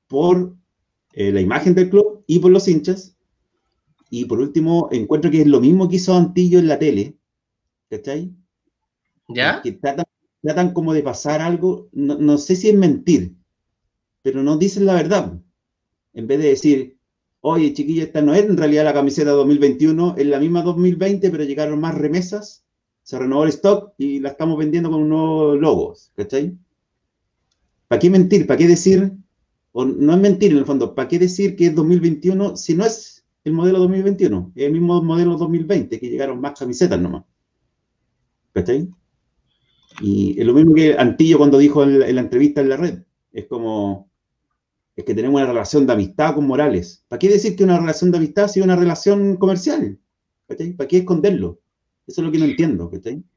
por 0.07 0.53
eh, 1.13 1.31
la 1.31 1.41
imagen 1.41 1.75
del 1.75 1.89
club 1.89 2.23
y 2.27 2.39
por 2.39 2.51
los 2.51 2.67
hinchas. 2.67 3.17
Y 4.09 4.25
por 4.25 4.39
último, 4.39 4.89
encuentro 4.91 5.31
que 5.31 5.41
es 5.41 5.47
lo 5.47 5.61
mismo 5.61 5.87
que 5.87 5.95
hizo 5.95 6.15
Antillo 6.15 6.59
en 6.59 6.67
la 6.67 6.79
tele, 6.79 7.15
¿cachai? 7.89 8.31
¿Ya? 9.29 9.61
Que 9.61 9.71
tratan, 9.71 10.05
tratan 10.41 10.73
como 10.73 10.93
de 10.93 11.03
pasar 11.03 11.41
algo, 11.41 11.87
no, 11.93 12.17
no 12.17 12.37
sé 12.37 12.55
si 12.55 12.69
es 12.69 12.75
mentir, 12.75 13.35
pero 14.21 14.43
no 14.43 14.57
dicen 14.57 14.85
la 14.85 14.95
verdad 14.95 15.41
en 16.13 16.27
vez 16.27 16.39
de 16.39 16.49
decir, 16.49 16.97
oye, 17.41 17.73
chiquilla, 17.73 18.03
esta 18.03 18.21
no 18.21 18.33
es 18.33 18.43
en 18.43 18.57
realidad 18.57 18.83
la 18.83 18.93
camiseta 18.93 19.31
2021, 19.31 20.15
es 20.17 20.25
la 20.25 20.39
misma 20.39 20.61
2020, 20.61 21.29
pero 21.29 21.43
llegaron 21.43 21.79
más 21.79 21.95
remesas, 21.95 22.65
se 23.03 23.17
renovó 23.17 23.43
el 23.43 23.49
stock 23.49 23.93
y 23.97 24.19
la 24.19 24.29
estamos 24.29 24.57
vendiendo 24.57 24.91
con 24.91 25.07
nuevos 25.07 25.59
logos, 25.59 26.11
¿cachai? 26.15 26.57
¿Para 27.87 27.99
qué 27.99 28.09
mentir? 28.09 28.47
¿Para 28.47 28.57
qué 28.57 28.67
decir? 28.67 29.11
No 29.73 30.13
es 30.13 30.19
mentir 30.19 30.51
en 30.51 30.57
el 30.57 30.65
fondo, 30.65 30.93
¿para 30.93 31.07
qué 31.07 31.17
decir 31.17 31.55
que 31.55 31.67
es 31.67 31.75
2021 31.75 32.57
si 32.57 32.75
no 32.75 32.85
es 32.85 33.25
el 33.43 33.53
modelo 33.53 33.79
2021? 33.79 34.51
Es 34.55 34.65
el 34.65 34.73
mismo 34.73 35.01
modelo 35.01 35.37
2020, 35.37 35.99
que 35.99 36.09
llegaron 36.09 36.41
más 36.41 36.59
camisetas 36.59 36.99
nomás. 36.99 37.23
¿Cachai? 38.53 38.89
Y 40.01 40.39
es 40.39 40.45
lo 40.45 40.53
mismo 40.53 40.73
que 40.73 40.95
Antillo 40.97 41.37
cuando 41.37 41.57
dijo 41.57 41.83
en 41.83 42.15
la 42.15 42.21
entrevista 42.21 42.61
en 42.61 42.69
la 42.69 42.77
red. 42.77 42.99
Es 43.31 43.45
como, 43.45 44.09
es 44.95 45.05
que 45.05 45.13
tenemos 45.13 45.41
una 45.41 45.49
relación 45.49 45.87
de 45.87 45.93
amistad 45.93 46.35
con 46.35 46.47
Morales. 46.47 47.05
¿Para 47.07 47.19
qué 47.19 47.29
decir 47.29 47.55
que 47.55 47.63
una 47.63 47.79
relación 47.79 48.11
de 48.11 48.17
amistad 48.17 48.47
sea 48.47 48.63
una 48.63 48.75
relación 48.75 49.37
comercial? 49.37 49.97
¿Para 50.47 50.87
qué 50.87 50.97
esconderlo? 50.97 51.59
Eso 52.07 52.21
es 52.21 52.25
lo 52.25 52.31
que 52.31 52.39
no 52.39 52.45
entiendo. 52.45 52.91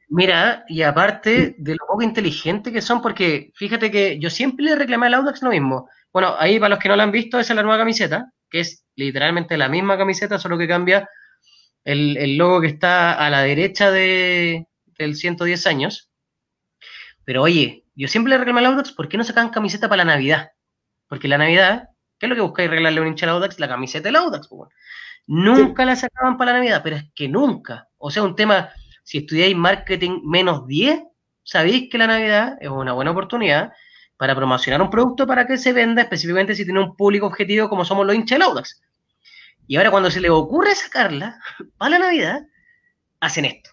Mira, 0.09 0.65
y 0.69 0.83
aparte 0.83 1.55
de 1.59 1.73
lo 1.73 1.87
poco 1.87 2.03
inteligente 2.03 2.73
que 2.73 2.83
son, 2.83 3.01
porque 3.01 3.53
fíjate 3.55 3.91
que 3.91 4.19
yo 4.19 4.31
siempre 4.31 4.65
le 4.65 4.77
reclamé 4.77 5.07
al 5.07 5.15
Audax 5.15 5.43
lo 5.43 5.51
mismo. 5.51 5.89
Bueno, 6.15 6.37
ahí 6.39 6.61
para 6.61 6.71
los 6.71 6.79
que 6.79 6.89
no 6.89 6.95
lo 6.95 7.03
han 7.03 7.11
visto, 7.11 7.41
esa 7.41 7.53
es 7.53 7.57
la 7.57 7.65
nueva 7.65 7.79
camiseta, 7.79 8.31
que 8.49 8.61
es 8.61 8.85
literalmente 8.95 9.57
la 9.57 9.69
misma 9.69 9.99
camiseta, 9.99 10.39
solo 10.39 10.57
que 10.57 10.69
cambia 10.69 11.09
el, 11.83 12.39
logo 12.39 12.61
que 12.61 12.69
está 12.69 13.15
a 13.15 13.29
la 13.31 13.43
derecha 13.43 13.91
de, 13.91 14.69
del 14.97 15.17
110 15.17 15.67
años. 15.67 16.13
Pero 17.25 17.43
oye, 17.43 17.85
yo 17.97 18.07
siempre 18.07 18.31
le 18.31 18.39
reclamé 18.39 18.61
al 18.61 18.67
Audax, 18.67 18.93
¿por 18.93 19.09
qué 19.09 19.17
no 19.19 19.25
sacan 19.25 19.51
camiseta 19.51 19.89
para 19.89 20.05
la 20.05 20.13
Navidad? 20.13 20.53
Porque 21.09 21.27
la 21.27 21.37
Navidad, 21.37 21.89
¿qué 22.21 22.27
es 22.27 22.31
lo 22.31 22.37
que 22.37 22.43
buscáis 22.43 22.69
arreglarle 22.69 23.01
a 23.01 23.03
un 23.03 23.09
hincha 23.09 23.29
Audax? 23.29 23.59
La 23.59 23.69
camiseta 23.69 24.05
del 24.05 24.17
Audax. 24.17 24.47
Pues, 24.47 24.71
nunca 25.27 25.85
la 25.85 25.97
sacaban 25.97 26.37
para 26.37 26.53
la 26.53 26.59
Navidad, 26.59 26.81
pero 26.85 26.95
es 26.95 27.07
que 27.13 27.29
nunca. 27.29 27.89
O 27.99 28.13
sea, 28.13 28.23
un 28.23 28.37
tema, 28.37 28.71
si 29.03 29.19
estudiáis 29.19 29.57
marketing 29.57 30.21
menos 30.23 30.65
10, 30.69 31.03
sabéis 31.43 31.91
que 31.91 31.99
la 31.99 32.07
Navidad 32.07 32.57
es 32.61 32.69
una 32.69 32.93
buena 32.93 33.11
oportunidad 33.11 33.73
para 34.17 34.35
promocionar 34.35 34.81
un 34.81 34.91
producto 34.91 35.27
para 35.27 35.47
que 35.47 35.59
se 35.59 35.73
venda, 35.73 36.03
específicamente 36.03 36.55
si 36.55 36.65
tiene 36.65 36.81
un 36.81 36.97
público 36.97 37.27
objetivo 37.27 37.69
como 37.69 37.85
somos 37.85 38.07
los 38.07 38.15
hinchas 38.15 38.41
Audax. 38.41 38.83
Y 39.67 39.77
ahora 39.77 39.91
cuando 39.91 40.11
se 40.11 40.21
les 40.21 40.31
ocurre 40.31 40.75
sacarla 40.75 41.39
para 41.79 41.91
la 41.91 41.99
Navidad, 41.99 42.43
hacen 43.21 43.47
esto. 43.47 43.71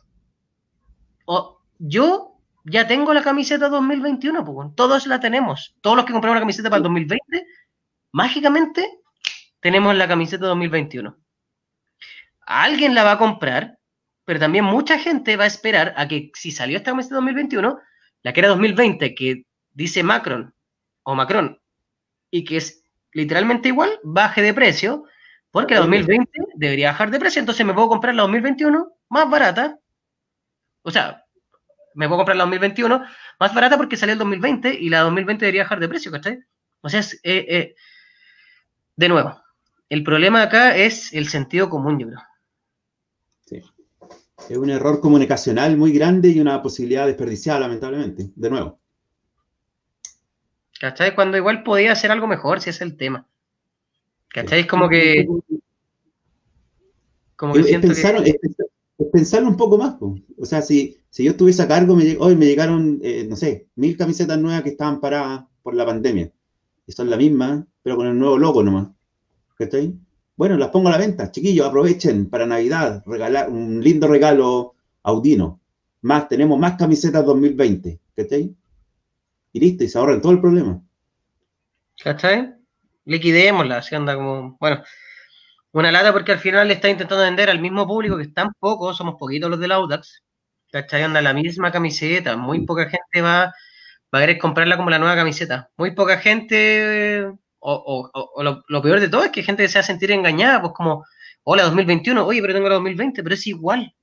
O 1.26 1.62
yo 1.80 2.32
ya 2.64 2.88
tengo 2.88 3.14
la 3.14 3.24
camiseta 3.24 3.70
2021, 3.70 4.46
pues, 4.46 4.70
todos 4.76 5.08
la 5.08 5.20
tenemos. 5.20 5.76
Todos 5.82 5.98
los 5.98 6.06
que 6.06 6.14
compramos 6.14 6.36
la 6.36 6.42
camiseta 6.42 6.70
para 6.70 6.78
el 6.78 6.84
2020, 6.84 7.46
mágicamente 8.12 9.00
tenemos 9.60 9.96
la 9.96 10.08
camiseta 10.08 10.48
2021. 10.48 11.16
Alguien 12.46 12.96
la 12.96 13.04
va 13.04 13.14
a 13.14 13.18
comprar, 13.18 13.80
pero 14.26 14.40
también 14.40 14.66
mucha 14.66 15.00
gente 15.00 15.38
va 15.38 15.46
a 15.46 15.48
esperar 15.48 15.94
a 15.98 16.08
que 16.08 16.32
si 16.34 16.52
salió 16.52 16.78
esta 16.78 16.92
camiseta 16.92 17.16
2021, 17.16 17.80
la 18.24 18.34
que 18.34 18.40
era 18.40 18.50
2020, 18.50 19.16
que 19.16 19.46
dice 19.74 20.04
Macron 20.04 20.54
o 21.04 21.16
Macron, 21.16 21.60
y 22.30 22.44
que 22.44 22.58
es 22.58 22.84
literalmente 23.14 23.70
igual, 23.70 24.00
baje 24.04 24.42
de 24.42 24.54
precio, 24.54 25.06
porque 25.52 25.74
la 25.74 25.82
2020 25.82 26.32
debería 26.56 26.92
bajar 26.92 27.12
de 27.12 27.20
precio, 27.20 27.40
entonces 27.40 27.66
me 27.66 27.74
puedo 27.74 27.90
comprar 27.90 28.16
la 28.16 28.22
2021 28.24 28.94
más 29.10 29.30
barata. 29.30 29.80
O 30.84 30.92
sea, 30.92 31.26
me 31.94 32.08
puedo 32.08 32.20
comprar 32.20 32.38
la 32.38 32.44
2021 32.44 33.04
más 33.40 33.54
barata 33.54 33.78
porque 33.78 33.98
salió 33.98 34.14
el 34.14 34.20
2020 34.20 34.74
y 34.74 34.90
la 34.90 35.02
2020 35.02 35.46
debería 35.46 35.64
bajar 35.64 35.80
de 35.80 35.90
precio, 35.90 36.12
¿cachai? 36.12 36.40
O 36.82 36.90
sea, 36.90 37.02
es, 37.02 37.16
eh, 37.24 37.46
eh, 37.50 37.76
de 38.96 39.10
nuevo, 39.10 39.42
el 39.90 40.04
problema 40.04 40.42
acá 40.42 40.76
es 40.76 41.14
el 41.14 41.28
sentido 41.28 41.70
común, 41.70 42.00
yo 42.00 42.08
creo. 42.08 42.20
Sí. 43.46 43.62
Es 44.50 44.58
un 44.58 44.70
error 44.70 45.02
comunicacional 45.02 45.76
muy 45.76 45.92
grande 45.92 46.30
y 46.30 46.40
una 46.40 46.62
posibilidad 46.62 47.06
desperdiciada, 47.06 47.60
lamentablemente, 47.60 48.32
de 48.36 48.50
nuevo. 48.50 48.81
¿Cachai? 50.82 51.14
Cuando 51.14 51.38
igual 51.38 51.62
podía 51.62 51.92
hacer 51.92 52.10
algo 52.10 52.26
mejor, 52.26 52.60
si 52.60 52.72
es 52.72 52.82
el 52.82 52.98
tema. 52.98 53.28
¿Cachai? 54.30 54.62
Es 54.62 54.66
como 54.66 54.90
que... 54.90 55.28
Como 57.36 57.54
que 57.54 57.64
siento 57.64 57.88
que 57.90 59.06
pensarlo 59.14 59.50
un 59.50 59.58
poco 59.58 59.78
más. 59.78 59.98
O 60.02 60.44
sea, 60.44 60.64
si, 60.64 60.98
si 61.12 61.24
yo 61.24 61.32
estuviese 61.32 61.62
a 61.62 61.68
cargo, 61.68 61.96
me, 61.96 62.18
hoy 62.18 62.36
me 62.36 62.48
llegaron, 62.48 63.00
eh, 63.04 63.28
no 63.30 63.36
sé, 63.36 63.68
mil 63.76 63.96
camisetas 63.96 64.40
nuevas 64.40 64.64
que 64.64 64.70
estaban 64.70 65.00
paradas 65.00 65.46
por 65.62 65.76
la 65.76 65.86
pandemia. 65.86 66.32
Y 66.88 66.92
son 66.92 67.12
las 67.12 67.20
mismas, 67.20 67.64
pero 67.84 67.96
con 67.96 68.08
el 68.08 68.18
nuevo 68.18 68.40
logo 68.40 68.64
nomás. 68.64 68.88
¿Cachai? 69.54 69.94
Bueno, 70.36 70.58
las 70.58 70.70
pongo 70.70 70.88
a 70.88 70.94
la 70.94 70.98
venta. 70.98 71.30
Chiquillos, 71.30 71.68
aprovechen 71.68 72.28
para 72.28 72.48
Navidad, 72.48 73.04
regalar 73.06 73.52
un 73.52 73.84
lindo 73.84 74.08
regalo 74.08 74.74
audino. 75.04 75.60
Más, 76.02 76.28
tenemos 76.28 76.58
más 76.58 76.76
camisetas 76.76 77.24
2020. 77.24 78.00
¿Cachai? 78.16 78.56
Y 79.54 79.60
listo, 79.60 79.84
y 79.84 79.88
se 79.88 79.98
ahorran 79.98 80.22
todo 80.22 80.32
el 80.32 80.42
problema. 80.42 80.82
¿Cachai? 82.04 82.54
Liquidémosla, 83.06 83.78
así 83.78 83.96
anda 83.96 84.16
como. 84.16 84.58
Bueno, 84.60 84.84
una 85.74 85.92
lata 85.92 86.12
porque 86.12 86.34
al 86.34 86.40
final 86.40 86.68
le 86.68 86.76
está 86.76 86.90
intentando 86.90 87.24
vender 87.24 87.50
al 87.50 87.60
mismo 87.60 87.88
público 87.88 88.18
que 88.18 88.24
están 88.24 88.52
pocos, 88.60 88.98
somos 88.98 89.16
poquitos 89.18 89.50
los 89.50 89.60
del 89.60 89.72
Audax, 89.72 90.24
¿cachai? 90.72 91.04
Anda 91.04 91.22
la 91.22 91.34
misma 91.34 91.72
camiseta, 91.72 92.36
muy 92.36 92.66
poca 92.66 92.90
gente 92.90 93.22
va, 93.22 93.54
va 94.14 94.20
a 94.20 94.22
querer 94.22 94.38
comprarla 94.38 94.78
como 94.78 94.90
la 94.90 95.00
nueva 95.00 95.16
camiseta. 95.16 95.70
Muy 95.78 95.92
poca 95.92 96.18
gente, 96.18 97.32
o, 97.60 98.12
lo, 98.68 98.82
peor 98.82 99.00
de 99.00 99.10
todo 99.10 99.24
es 99.24 99.32
que 99.32 99.44
gente 99.44 99.68
se 99.68 99.80
va 99.80 99.82
a 99.82 99.84
sentir 99.84 100.12
engañada, 100.12 100.62
pues 100.62 100.74
como, 100.74 101.06
hola 101.44 101.64
2021, 101.64 102.26
oye, 102.26 102.42
pero 102.42 102.54
tengo 102.54 102.68
la 102.68 102.76
2020, 102.76 103.24
pero 103.24 103.36
es 103.36 103.48
igual. 103.48 103.94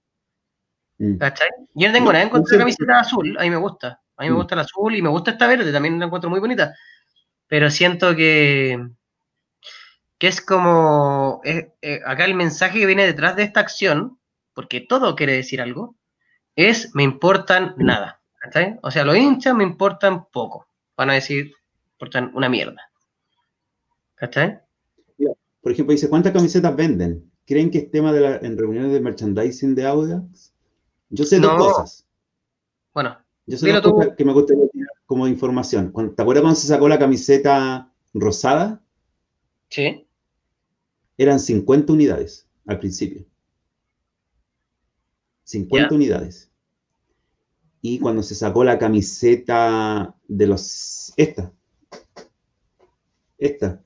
Mm. 0.98 1.18
¿Cachai? 1.18 1.48
Yo 1.74 1.88
no 1.88 1.94
tengo 1.94 2.12
nada 2.12 2.24
en 2.24 2.30
contra 2.30 2.52
de 2.52 2.58
la 2.58 2.62
camiseta 2.64 3.00
azul, 3.00 3.36
a 3.38 3.42
mí 3.42 3.50
me 3.50 3.56
gusta. 3.56 4.00
A 4.18 4.22
mí 4.22 4.28
me 4.28 4.34
mm. 4.34 4.38
gusta 4.38 4.54
el 4.54 4.60
azul 4.60 4.94
y 4.94 5.02
me 5.02 5.08
gusta 5.08 5.30
esta 5.30 5.46
verde, 5.46 5.72
también 5.72 5.98
la 5.98 6.06
encuentro 6.06 6.30
muy 6.30 6.40
bonita. 6.40 6.74
Pero 7.46 7.70
siento 7.70 8.14
que, 8.14 8.88
que 10.18 10.28
es 10.28 10.40
como, 10.40 11.40
eh, 11.44 11.72
acá 12.04 12.26
el 12.26 12.34
mensaje 12.34 12.80
que 12.80 12.86
viene 12.86 13.06
detrás 13.06 13.36
de 13.36 13.44
esta 13.44 13.60
acción, 13.60 14.18
porque 14.52 14.80
todo 14.80 15.16
quiere 15.16 15.32
decir 15.32 15.62
algo, 15.62 15.96
es 16.56 16.94
me 16.94 17.04
importan 17.04 17.74
nada. 17.78 18.18
¿cachai? 18.38 18.78
O 18.82 18.90
sea, 18.90 19.04
los 19.04 19.16
hinchas 19.16 19.54
me 19.54 19.64
importan 19.64 20.26
poco. 20.30 20.68
Van 20.96 21.10
a 21.10 21.14
decir, 21.14 21.52
importan 21.92 22.30
una 22.34 22.48
mierda. 22.48 22.90
¿Cachai? 24.14 24.60
Por 25.60 25.72
ejemplo, 25.72 25.92
dice, 25.92 26.08
¿cuántas 26.08 26.32
camisetas 26.32 26.74
venden? 26.74 27.30
¿Creen 27.44 27.70
que 27.70 27.78
es 27.78 27.90
tema 27.90 28.12
de 28.12 28.20
la, 28.20 28.36
en 28.36 28.56
reuniones 28.56 28.92
de 28.92 29.00
merchandising 29.00 29.74
de 29.74 29.86
Audax? 29.86 30.54
Yo 31.10 31.24
sé 31.24 31.40
dos 31.40 31.56
cosas. 31.56 32.06
Bueno, 32.94 33.18
yo 33.48 33.56
sé 33.56 33.72
dos 33.72 33.92
cosas 33.92 34.14
que 34.14 34.24
me 34.26 34.32
gustaría 34.34 34.68
tirar 34.68 34.92
como 35.06 35.26
información. 35.26 35.90
¿Te 36.14 36.22
acuerdas 36.22 36.42
cuando 36.42 36.60
se 36.60 36.66
sacó 36.66 36.86
la 36.86 36.98
camiseta 36.98 37.90
rosada? 38.12 38.82
Sí. 39.70 40.06
Eran 41.16 41.40
50 41.40 41.94
unidades 41.94 42.46
al 42.66 42.78
principio. 42.78 43.24
50 45.44 45.94
unidades. 45.94 46.50
Y 47.80 47.98
cuando 47.98 48.22
se 48.22 48.34
sacó 48.34 48.64
la 48.64 48.78
camiseta 48.78 50.14
de 50.28 50.46
los... 50.46 51.14
Esta. 51.16 51.50
Esta. 53.38 53.82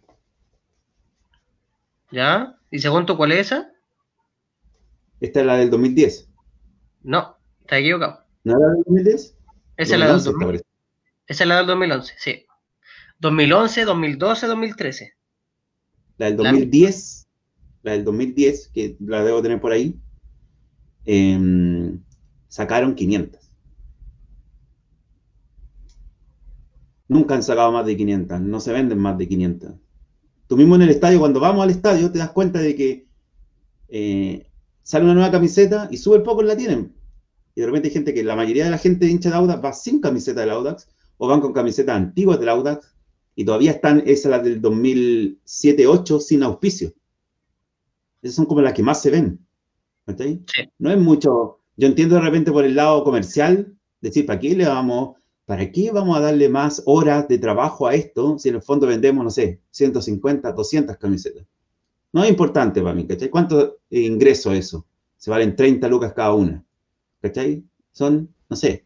¿Ya? 2.10 2.58
¿Y 2.68 2.80
según 2.80 3.06
tú 3.06 3.16
cuál 3.16 3.30
es 3.30 3.46
esa? 3.46 3.70
Esta 5.20 5.38
es 5.38 5.46
la 5.46 5.56
del 5.56 5.70
2010. 5.70 6.28
No, 7.04 7.36
está 7.60 7.78
equivocado. 7.78 8.24
¿No 8.42 8.56
era 8.56 8.66
la 8.66 8.74
del 8.74 8.82
2010? 8.86 9.36
Esa 9.76 9.94
es 9.94 10.00
la 10.00 10.12
del 10.12 10.22
2011. 10.22 10.64
Esa 11.26 11.44
es 11.44 11.48
la 11.48 11.56
del 11.58 11.66
2011, 11.66 12.14
sí. 12.18 12.46
2011, 13.18 13.84
2012, 13.84 14.46
2013. 14.46 15.12
La 16.18 16.26
del 16.26 16.36
2010, 16.36 17.28
la, 17.82 17.92
del 17.92 18.04
2010, 18.04 18.68
que 18.74 18.96
la 19.00 19.24
debo 19.24 19.40
tener 19.42 19.60
por 19.60 19.72
ahí, 19.72 19.98
em, 21.04 22.00
sacaron 22.48 22.94
500. 22.94 23.40
Nunca 27.08 27.34
han 27.34 27.42
sacado 27.42 27.72
más 27.72 27.86
de 27.86 27.96
500, 27.96 28.40
no 28.40 28.60
se 28.60 28.72
venden 28.72 28.98
más 28.98 29.16
de 29.18 29.28
500. 29.28 29.72
Tú 30.48 30.56
mismo 30.56 30.76
en 30.76 30.82
el 30.82 30.90
estadio, 30.90 31.20
cuando 31.20 31.40
vamos 31.40 31.62
al 31.62 31.70
estadio, 31.70 32.10
te 32.10 32.18
das 32.18 32.30
cuenta 32.30 32.58
de 32.58 32.74
que 32.74 33.06
eh, 33.88 34.50
sale 34.82 35.04
una 35.04 35.14
nueva 35.14 35.30
camiseta 35.30 35.88
y 35.90 35.96
sube 35.96 36.16
el 36.16 36.22
poco 36.22 36.42
la 36.42 36.56
tienen. 36.56 36.92
Y 37.55 37.61
de 37.61 37.66
repente 37.66 37.88
hay 37.88 37.94
gente 37.94 38.14
que 38.14 38.24
la 38.24 38.36
mayoría 38.36 38.64
de 38.64 38.70
la 38.70 38.78
gente 38.78 39.07
de 39.07 39.12
hincha 39.12 39.30
de 39.30 39.36
Audax 39.36 39.64
va 39.64 39.72
sin 39.72 40.00
camiseta 40.00 40.40
del 40.40 40.50
Audax 40.50 40.88
o 41.18 41.28
van 41.28 41.40
con 41.40 41.53
camisetas 41.53 41.96
antiguas 41.96 42.38
del 42.40 42.48
Audax 42.48 42.94
y 43.34 43.44
todavía 43.44 43.72
están 43.72 44.03
esas 44.07 44.30
las 44.30 44.44
del 44.44 44.61
2007-8 44.61 46.20
sin 46.20 46.42
auspicio. 46.42 46.92
Esas 48.22 48.36
son 48.36 48.46
como 48.46 48.61
las 48.61 48.72
que 48.72 48.82
más 48.82 49.03
se 49.03 49.11
ven. 49.11 49.44
No 50.78 50.90
es 50.90 50.98
mucho. 50.98 51.61
Yo 51.76 51.86
entiendo 51.86 52.16
de 52.16 52.20
repente 52.20 52.53
por 52.53 52.64
el 52.64 52.76
lado 52.76 53.03
comercial, 53.05 53.74
decir, 54.00 54.26
¿para 54.26 54.38
qué 54.38 54.55
le 54.55 54.66
vamos, 54.66 55.16
para 55.46 55.70
qué 55.70 55.90
vamos 55.90 56.16
a 56.16 56.20
darle 56.20 56.48
más 56.48 56.82
horas 56.86 57.26
de 57.28 57.38
trabajo 57.38 57.86
a 57.86 57.94
esto 57.94 58.38
si 58.38 58.48
en 58.48 58.57
el 58.57 58.62
fondo 58.62 58.86
vendemos, 58.86 59.24
no 59.24 59.30
sé, 59.30 59.61
150, 59.70 60.53
200 60.53 60.96
camisetas? 60.98 61.46
No 62.12 62.22
es 62.22 62.30
importante 62.30 62.82
para 62.82 62.94
mí, 62.94 63.07
¿cachai? 63.07 63.30
¿Cuánto 63.30 63.78
ingreso 63.90 64.53
eso? 64.53 64.86
Se 65.16 65.30
valen 65.30 65.57
30 65.57 65.88
lucas 65.88 66.12
cada 66.12 66.34
una. 66.34 66.62
¿Cachai? 67.22 67.64
Son, 67.92 68.28
no 68.50 68.56
sé, 68.56 68.84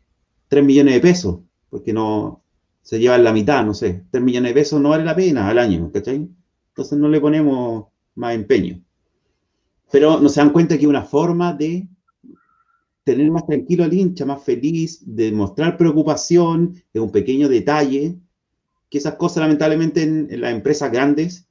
3 0.48 0.64
millones 0.64 0.94
de 0.94 1.00
pesos, 1.00 1.40
porque 1.70 1.92
no 1.92 2.42
se 2.82 2.98
llevan 2.98 3.24
la 3.24 3.32
mitad, 3.32 3.64
no 3.64 3.74
sé. 3.74 4.04
3 4.10 4.22
millones 4.22 4.50
de 4.50 4.60
pesos 4.60 4.80
no 4.80 4.90
vale 4.90 5.04
la 5.04 5.16
pena 5.16 5.48
al 5.48 5.58
año, 5.58 5.90
¿cachai? 5.92 6.28
Entonces 6.68 6.98
no 6.98 7.08
le 7.08 7.20
ponemos 7.20 7.86
más 8.14 8.34
empeño. 8.34 8.80
Pero 9.90 10.20
nos 10.20 10.34
dan 10.34 10.50
cuenta 10.50 10.76
que 10.76 10.82
es 10.82 10.88
una 10.88 11.02
forma 11.02 11.52
de 11.52 11.88
tener 13.04 13.30
más 13.30 13.46
tranquilo 13.46 13.84
al 13.84 13.94
hincha, 13.94 14.26
más 14.26 14.42
feliz, 14.42 15.02
de 15.06 15.32
mostrar 15.32 15.76
preocupación, 15.76 16.74
es 16.92 17.00
un 17.00 17.10
pequeño 17.10 17.48
detalle, 17.48 18.16
que 18.90 18.98
esas 18.98 19.14
cosas 19.14 19.42
lamentablemente 19.42 20.02
en, 20.02 20.28
en 20.30 20.40
las 20.40 20.52
empresas 20.52 20.90
grandes 20.90 21.48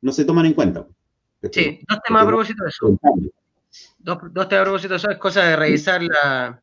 no 0.00 0.12
se 0.12 0.24
toman 0.24 0.46
en 0.46 0.54
cuenta. 0.54 0.86
Sí, 1.52 1.80
dos 1.88 1.98
temas 2.06 2.24
a 2.24 2.26
propósito 2.26 2.62
de 2.62 2.68
eso. 2.68 2.98
Dos, 3.98 4.18
dos, 4.32 4.48
temas 4.48 4.62
a 4.62 4.64
propósito 4.64 4.94
de 4.94 4.96
eso. 4.96 5.10
Es 5.10 5.18
cosa 5.18 5.44
de 5.44 5.56
revisar 5.56 6.02
la, 6.02 6.62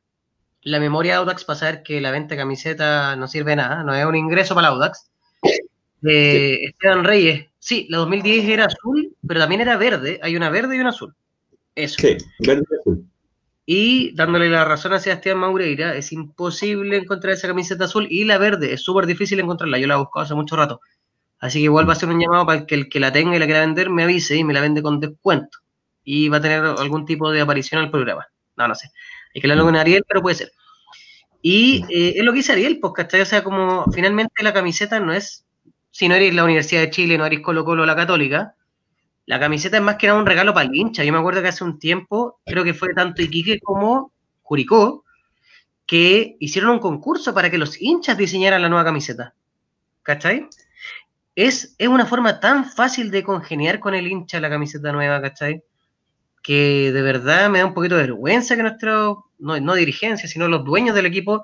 la 0.65 0.79
memoria 0.79 1.13
de 1.13 1.17
Audax 1.19 1.45
para 1.45 1.59
saber 1.59 1.83
que 1.83 2.01
la 2.01 2.11
venta 2.11 2.35
de 2.35 2.41
camiseta 2.41 3.15
no 3.15 3.27
sirve 3.27 3.51
de 3.51 3.57
nada, 3.57 3.83
no 3.83 3.93
es 3.93 4.05
un 4.05 4.15
ingreso 4.15 4.55
para 4.55 4.69
Audax. 4.69 5.09
De 6.01 6.65
Esteban 6.65 7.03
Reyes, 7.03 7.47
sí, 7.59 7.87
la 7.89 7.99
2010 7.99 8.49
era 8.49 8.65
azul, 8.65 9.15
pero 9.25 9.39
también 9.39 9.61
era 9.61 9.77
verde. 9.77 10.19
Hay 10.21 10.35
una 10.35 10.49
verde 10.49 10.75
y 10.75 10.79
una 10.79 10.89
azul. 10.89 11.15
Eso. 11.73 11.97
Sí, 11.99 12.17
verde 12.39 12.63
y 12.69 12.79
azul. 12.79 13.05
Y 13.67 14.15
dándole 14.15 14.49
la 14.49 14.65
razón 14.65 14.93
a 14.93 14.99
Sebastián 14.99 15.39
Maureira, 15.39 15.95
es 15.95 16.11
imposible 16.11 16.97
encontrar 16.97 17.33
esa 17.33 17.47
camiseta 17.47 17.85
azul 17.85 18.07
y 18.09 18.23
la 18.23 18.37
verde, 18.37 18.73
es 18.73 18.81
súper 18.81 19.07
difícil 19.07 19.39
encontrarla. 19.39 19.79
Yo 19.79 19.87
la 19.87 19.95
he 19.95 19.97
buscado 19.97 20.23
hace 20.23 20.35
mucho 20.35 20.55
rato. 20.55 20.81
Así 21.39 21.59
que 21.59 21.65
igual 21.65 21.87
va 21.87 21.93
a 21.93 21.95
ser 21.95 22.09
un 22.09 22.19
llamado 22.19 22.45
para 22.45 22.65
que 22.65 22.75
el 22.75 22.89
que 22.89 22.99
la 22.99 23.11
tenga 23.11 23.35
y 23.35 23.39
la 23.39 23.45
quiera 23.45 23.61
vender 23.61 23.89
me 23.89 24.03
avise 24.03 24.35
y 24.35 24.43
me 24.43 24.53
la 24.53 24.61
vende 24.61 24.81
con 24.81 24.99
descuento. 24.99 25.59
Y 26.05 26.29
va 26.29 26.37
a 26.37 26.41
tener 26.41 26.63
algún 26.63 27.05
tipo 27.05 27.29
de 27.31 27.41
aparición 27.41 27.81
al 27.81 27.91
programa. 27.91 28.25
No, 28.55 28.67
no 28.67 28.75
sé. 28.75 28.89
Hay 29.33 29.41
que 29.41 29.47
hablarlo 29.47 29.65
con 29.65 29.75
Ariel, 29.75 30.05
pero 30.07 30.21
puede 30.21 30.35
ser. 30.35 30.51
Y 31.41 31.83
eh, 31.89 32.13
es 32.15 32.23
lo 32.23 32.31
que 32.31 32.37
dice 32.37 32.53
Ariel, 32.53 32.79
pues, 32.79 32.93
¿cachai? 32.93 33.21
O 33.21 33.25
sea, 33.25 33.43
como 33.43 33.85
finalmente 33.91 34.43
la 34.43 34.53
camiseta 34.53 34.99
no 34.99 35.11
es, 35.11 35.45
si 35.91 36.07
no 36.07 36.15
eres 36.15 36.33
la 36.33 36.43
Universidad 36.43 36.81
de 36.81 36.89
Chile, 36.89 37.17
no 37.17 37.25
eres 37.25 37.41
Colo 37.41 37.65
Colo 37.65 37.85
la 37.85 37.95
Católica, 37.95 38.55
la 39.25 39.39
camiseta 39.39 39.77
es 39.77 39.83
más 39.83 39.97
que 39.97 40.07
nada 40.07 40.19
un 40.19 40.25
regalo 40.25 40.53
para 40.53 40.69
el 40.69 40.75
hincha. 40.75 41.03
Yo 41.03 41.11
me 41.11 41.19
acuerdo 41.19 41.41
que 41.41 41.49
hace 41.49 41.63
un 41.63 41.79
tiempo, 41.79 42.39
creo 42.45 42.63
que 42.63 42.73
fue 42.73 42.93
tanto 42.93 43.21
Iquique 43.21 43.59
como 43.59 44.13
Curicó, 44.43 45.03
que 45.87 46.37
hicieron 46.39 46.71
un 46.71 46.79
concurso 46.79 47.33
para 47.33 47.49
que 47.49 47.57
los 47.57 47.81
hinchas 47.81 48.17
diseñaran 48.17 48.61
la 48.61 48.69
nueva 48.69 48.85
camiseta. 48.85 49.33
¿Cachai? 50.03 50.47
es, 51.35 51.75
una 51.79 52.05
forma 52.05 52.39
tan 52.39 52.65
fácil 52.65 53.11
de 53.11 53.23
congeniar 53.23 53.79
con 53.79 53.93
el 53.93 54.07
hincha 54.07 54.39
la 54.39 54.49
camiseta 54.49 54.91
nueva, 54.91 55.21
¿cachai? 55.21 55.63
Que 56.45 56.91
de 56.91 57.01
verdad 57.01 57.49
me 57.49 57.59
da 57.59 57.65
un 57.65 57.73
poquito 57.73 57.95
de 57.95 58.03
vergüenza 58.03 58.55
que 58.55 58.61
nuestros, 58.61 59.17
no, 59.39 59.59
no 59.59 59.73
dirigencia, 59.73 60.29
sino 60.29 60.47
los 60.47 60.63
dueños 60.63 60.93
del 60.93 61.07
equipo 61.07 61.43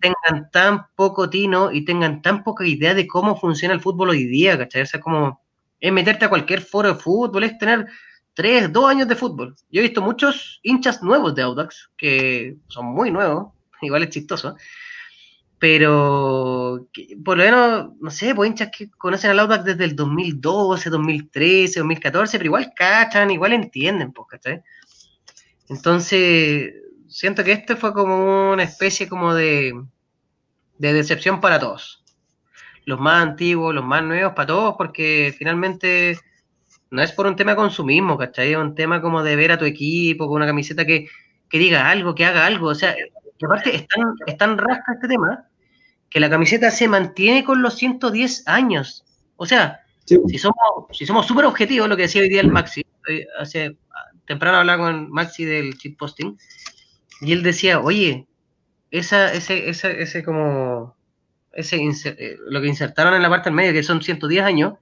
tengan 0.00 0.50
tan 0.50 0.86
poco 0.94 1.30
tino 1.30 1.72
y 1.72 1.84
tengan 1.84 2.20
tan 2.20 2.44
poca 2.44 2.66
idea 2.66 2.92
de 2.92 3.06
cómo 3.06 3.40
funciona 3.40 3.74
el 3.74 3.80
fútbol 3.80 4.10
hoy 4.10 4.24
día, 4.24 4.58
¿cachai? 4.58 4.84
Como 5.00 5.40
es 5.80 5.92
meterte 5.92 6.26
a 6.26 6.28
cualquier 6.28 6.60
foro 6.60 6.92
de 6.92 7.00
fútbol, 7.00 7.44
es 7.44 7.56
tener 7.58 7.86
tres, 8.34 8.72
dos 8.72 8.88
años 8.90 9.08
de 9.08 9.16
fútbol. 9.16 9.56
Yo 9.70 9.80
he 9.80 9.84
visto 9.84 10.02
muchos 10.02 10.60
hinchas 10.62 11.02
nuevos 11.02 11.34
de 11.34 11.42
Audax, 11.42 11.90
que 11.96 12.56
son 12.68 12.86
muy 12.86 13.10
nuevos, 13.10 13.52
igual 13.82 14.02
es 14.02 14.10
chistoso, 14.10 14.56
pero 15.58 16.88
por 17.24 17.36
lo 17.36 17.44
menos, 17.44 17.90
no 18.00 18.10
sé, 18.10 18.34
pues 18.34 18.48
hinchas 18.48 18.70
que 18.76 18.90
conocen 18.90 19.30
al 19.30 19.40
Audax 19.40 19.64
desde 19.64 19.84
el 19.84 19.96
2012, 19.96 20.88
2013, 20.88 21.80
2014, 21.80 22.38
pero 22.38 22.46
igual 22.46 22.72
cachan, 22.74 23.30
igual 23.30 23.52
entienden, 23.52 24.12
pues, 24.12 24.28
¿cachai? 24.28 24.62
Entonces, 25.68 26.74
siento 27.08 27.42
que 27.42 27.52
este 27.52 27.76
fue 27.76 27.92
como 27.92 28.52
una 28.52 28.62
especie 28.62 29.08
como 29.08 29.34
de, 29.34 29.74
de 30.78 30.92
decepción 30.92 31.40
para 31.40 31.58
todos. 31.58 32.04
Los 32.84 33.00
más 33.00 33.22
antiguos, 33.22 33.74
los 33.74 33.84
más 33.84 34.02
nuevos, 34.04 34.34
para 34.34 34.46
todos, 34.46 34.74
porque 34.78 35.34
finalmente 35.36 36.18
no 36.90 37.02
es 37.02 37.12
por 37.12 37.26
un 37.26 37.36
tema 37.36 37.52
de 37.52 37.56
consumismo, 37.56 38.16
¿cachai? 38.16 38.52
Es 38.52 38.58
un 38.58 38.74
tema 38.76 39.02
como 39.02 39.22
de 39.24 39.36
ver 39.36 39.52
a 39.52 39.58
tu 39.58 39.64
equipo 39.64 40.28
con 40.28 40.36
una 40.36 40.46
camiseta 40.46 40.86
que, 40.86 41.08
que 41.50 41.58
diga 41.58 41.90
algo, 41.90 42.14
que 42.14 42.24
haga 42.24 42.46
algo. 42.46 42.68
O 42.68 42.74
sea, 42.74 42.94
y 43.38 43.44
aparte 43.44 43.74
es 43.74 43.86
tan, 43.88 44.14
es 44.26 44.36
tan 44.36 44.56
rasca 44.56 44.94
este 44.94 45.08
tema 45.08 45.47
que 46.10 46.20
la 46.20 46.30
camiseta 46.30 46.70
se 46.70 46.88
mantiene 46.88 47.44
con 47.44 47.62
los 47.62 47.74
110 47.74 48.46
años. 48.46 49.04
O 49.36 49.46
sea, 49.46 49.80
si 50.04 50.38
somos 50.38 50.56
si 50.92 51.06
somos 51.06 51.26
súper 51.26 51.44
objetivos, 51.44 51.88
lo 51.88 51.96
que 51.96 52.02
decía 52.02 52.22
hoy 52.22 52.28
día 52.28 52.40
el 52.40 52.50
Maxi, 52.50 52.84
hace 53.38 53.76
temprano 54.26 54.58
hablaba 54.58 54.84
con 54.84 55.10
Maxi 55.10 55.44
del 55.44 55.76
chip 55.76 55.98
posting, 55.98 56.38
y 57.20 57.32
él 57.32 57.42
decía, 57.42 57.80
oye, 57.80 58.26
esa, 58.90 59.32
ese, 59.32 59.68
ese, 59.68 60.02
ese 60.02 60.22
como, 60.22 60.96
ese 61.52 61.76
eh, 61.76 62.36
lo 62.46 62.60
que 62.60 62.68
insertaron 62.68 63.14
en 63.14 63.22
la 63.22 63.28
parte 63.28 63.50
del 63.50 63.56
medio, 63.56 63.72
que 63.72 63.82
son 63.82 64.02
110 64.02 64.44
años, 64.44 64.74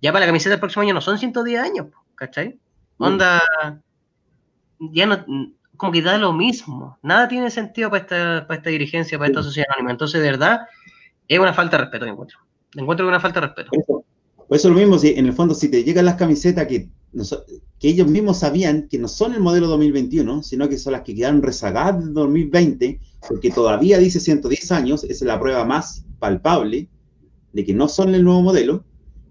ya 0.00 0.12
para 0.12 0.20
la 0.20 0.28
camiseta 0.28 0.50
del 0.50 0.60
próximo 0.60 0.82
año 0.82 0.94
no 0.94 1.00
son 1.00 1.18
110 1.18 1.60
años, 1.60 1.86
¿cachai? 2.14 2.58
Onda, 2.98 3.42
ya 4.78 5.06
no, 5.06 5.24
como 5.80 5.92
que 5.92 6.02
da 6.02 6.18
lo 6.18 6.32
mismo. 6.34 6.98
Nada 7.02 7.26
tiene 7.26 7.50
sentido 7.50 7.88
para 7.88 8.02
esta, 8.02 8.46
para 8.46 8.58
esta 8.58 8.70
dirigencia, 8.70 9.18
para 9.18 9.30
esta 9.30 9.42
sociedad 9.42 9.68
anónima. 9.70 9.92
Entonces, 9.92 10.20
de 10.20 10.30
verdad, 10.30 10.60
es 11.26 11.38
una 11.38 11.54
falta 11.54 11.78
de 11.78 11.84
respeto, 11.84 12.04
me 12.04 12.12
encuentro. 12.12 12.38
Me 12.74 12.82
encuentro 12.82 13.06
que 13.06 13.08
es 13.08 13.12
una 13.12 13.20
falta 13.20 13.40
de 13.40 13.46
respeto. 13.46 13.70
Por 14.36 14.56
eso, 14.56 14.68
lo 14.68 14.74
mismo, 14.74 14.98
si 14.98 15.08
en 15.08 15.26
el 15.26 15.32
fondo, 15.32 15.54
si 15.54 15.70
te 15.70 15.82
llegan 15.82 16.04
las 16.04 16.16
camisetas 16.16 16.66
que 16.66 16.88
que 17.78 17.88
ellos 17.88 18.06
mismos 18.08 18.38
sabían 18.38 18.88
que 18.88 18.98
no 18.98 19.08
son 19.08 19.34
el 19.34 19.40
modelo 19.40 19.66
2021, 19.68 20.42
sino 20.42 20.68
que 20.68 20.78
son 20.78 20.92
las 20.92 21.02
que 21.02 21.14
quedaron 21.14 21.42
rezagadas 21.42 21.98
del 21.98 22.12
2020, 22.12 23.00
porque 23.28 23.50
todavía 23.50 23.98
dice 23.98 24.20
110 24.20 24.70
años, 24.72 25.04
esa 25.04 25.12
es 25.12 25.22
la 25.22 25.40
prueba 25.40 25.64
más 25.64 26.04
palpable 26.18 26.88
de 27.52 27.64
que 27.64 27.74
no 27.74 27.88
son 27.88 28.14
el 28.14 28.22
nuevo 28.22 28.42
modelo, 28.42 28.84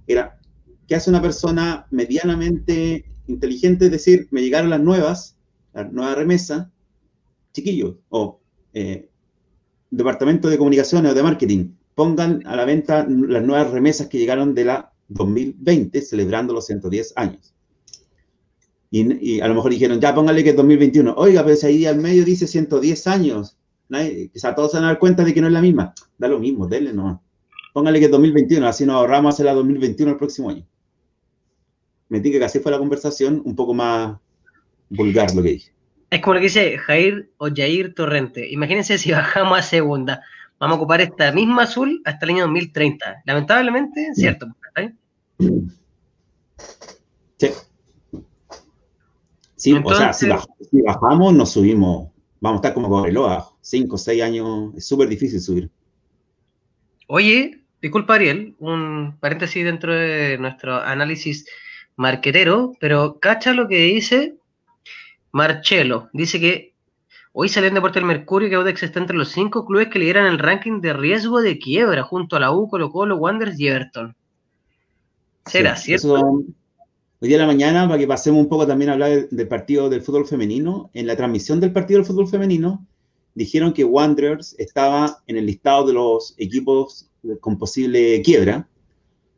era 0.08 0.40
que 0.88 0.96
hace 0.96 1.10
una 1.10 1.22
persona 1.22 1.86
medianamente 1.92 3.06
inteligente, 3.28 3.86
es 3.86 3.92
decir, 3.92 4.28
me 4.32 4.42
llegaron 4.42 4.72
las 4.72 4.82
nuevas, 4.82 5.38
la 5.74 5.84
nueva 5.86 6.16
remesa, 6.16 6.72
chiquillos, 7.54 7.96
o 8.10 8.40
eh, 8.74 9.10
departamento 9.92 10.50
de 10.50 10.58
comunicaciones 10.58 11.12
o 11.12 11.16
de 11.16 11.24
marketing, 11.24 11.72
pongan 11.96 12.46
a 12.46 12.56
la 12.56 12.66
venta 12.66 13.06
las 13.08 13.44
nuevas 13.44 13.72
remesas 13.72 14.08
que 14.08 14.18
llegaron 14.18 14.54
de 14.54 14.66
la 14.66 14.94
2020, 15.10 16.02
celebrando 16.02 16.54
los 16.54 16.66
110 16.66 17.14
años. 17.16 17.54
Y, 18.92 19.40
a 19.40 19.48
lo 19.48 19.54
mejor 19.54 19.72
dijeron, 19.72 20.00
ya 20.00 20.16
póngale 20.16 20.44
que 20.44 20.52
es 20.52 20.56
2021. 20.56 21.14
Oiga, 21.16 21.44
pero 21.44 21.56
si 21.56 21.68
ahí 21.68 21.86
al 21.86 22.00
medio 22.00 22.26
dice 22.26 22.48
110 22.48 23.08
años, 23.08 23.58
quizá 24.34 24.56
todos 24.56 24.72
se 24.72 24.78
van 24.78 24.86
a 24.86 24.88
dar 24.90 25.00
cuenta 25.00 25.24
de 25.24 25.34
que 25.34 25.42
no 25.42 25.48
es 25.48 25.54
la 25.54 25.62
misma. 25.62 25.94
Da 26.18 26.28
lo 26.28 26.40
mismo, 26.40 26.68
denle 26.68 26.94
no. 26.94 27.22
Póngale 27.74 28.00
que 28.00 28.06
es 28.06 28.12
2021, 28.12 28.68
así 28.68 28.86
nos 28.86 28.96
ahorramos 28.96 29.36
hacer 29.36 29.46
la 29.46 29.54
2021 29.54 30.12
el 30.12 30.18
próximo 30.18 30.50
año. 30.50 30.66
Me 32.08 32.20
dije 32.20 32.40
que 32.40 32.46
así 32.46 32.60
fue 32.60 32.72
la 32.72 32.80
conversación, 32.80 33.42
un 33.46 33.56
poco 33.56 33.76
más 33.76 34.18
vulgar 34.90 35.34
lo 35.36 35.44
que 35.44 35.50
dije. 35.50 35.72
Es 36.10 36.22
como 36.22 36.36
lo 36.36 36.40
que 36.40 36.46
dice 36.46 36.78
Jair 36.78 37.32
o 37.38 37.50
Jair 37.54 37.94
Torrente. 37.94 38.50
Imagínense 38.52 38.98
si 38.98 39.12
bajamos 39.12 39.60
a 39.60 39.62
segunda. 39.62 40.22
Vamos 40.60 40.76
a 40.76 40.80
ocupar 40.80 41.02
esta 41.02 41.32
misma 41.32 41.64
azul 41.64 42.02
hasta 42.06 42.26
el 42.26 42.32
año 42.32 42.44
2030. 42.44 43.24
Lamentablemente, 43.26 44.10
cierto. 44.14 44.48
Sí. 47.38 47.50
Sí, 49.56 49.74
o 49.74 49.94
sea, 49.94 50.14
si 50.14 50.28
bajamos, 50.86 51.34
nos 51.34 51.52
subimos. 51.52 52.10
Vamos 52.42 52.58
a 52.58 52.60
estar 52.60 52.74
como 52.74 52.90
con 52.90 53.06
abajo. 53.18 53.58
Cinco 53.62 53.96
o 53.96 53.98
seis 53.98 54.22
años, 54.22 54.74
es 54.76 54.88
súper 54.88 55.08
difícil 55.10 55.40
subir. 55.40 55.70
Oye, 57.08 57.62
disculpa 57.82 58.16
Ariel, 58.16 58.56
un 58.60 59.18
paréntesis 59.20 59.64
dentro 59.64 59.94
de 59.94 60.38
nuestro 60.38 60.82
análisis 60.82 61.46
marquetero, 61.96 62.74
pero 62.80 63.20
cacha 63.20 63.54
lo 63.54 63.68
que 63.68 63.78
dice 63.78 64.39
Marcelo. 65.32 66.10
Dice 66.14 66.40
que 66.40 66.74
hoy 67.32 67.50
salió 67.50 67.70
en 67.70 67.76
Deporte 67.76 68.00
del 68.00 68.08
Mercurio 68.08 68.50
que 68.50 68.56
Audax 68.56 68.84
está 68.84 69.00
entre 69.00 69.18
los 69.18 69.30
cinco 69.30 69.66
clubes 69.66 69.90
que 69.90 70.00
lideran 70.00 70.28
el 70.28 70.40
ranking 70.40 70.82
de 70.82 70.94
riesgo 70.94 71.42
de 71.42 71.60
quiebra 71.60 72.04
junto 72.04 72.36
a 72.36 72.40
la 72.40 72.52
U, 72.52 72.68
Colo 72.70 72.92
Colo, 72.92 73.18
Wanderers 73.18 73.60
y 73.60 73.68
Everton. 73.68 74.16
¿Será 75.46 75.76
cierto? 75.76 76.14
hoy 77.22 77.28
día 77.28 77.38
de 77.38 77.44
la 77.44 77.48
mañana, 77.48 77.88
para 77.88 78.00
que 78.00 78.08
pasemos 78.08 78.42
un 78.42 78.48
poco 78.48 78.66
también 78.66 78.90
a 78.90 78.94
hablar 78.94 79.28
del, 79.30 79.48
partido 79.48 79.90
del 79.90 80.02
fútbol 80.02 80.26
femenino, 80.26 80.90
en 80.94 81.06
la 81.08 81.16
transmisión 81.18 81.60
del 81.60 81.74
partido 81.74 82.00
del 82.00 82.08
fútbol 82.08 82.28
femenino, 82.28 82.86
dijeron 83.36 83.74
que 83.74 83.84
Wanderers 83.84 84.56
estaba 84.58 85.22
en 85.28 85.38
el 85.38 85.46
listado 85.46 85.88
de 85.88 85.94
los 85.94 86.34
equipos 86.38 87.10
con 87.42 87.58
posible 87.58 88.22
quiebra. 88.22 88.68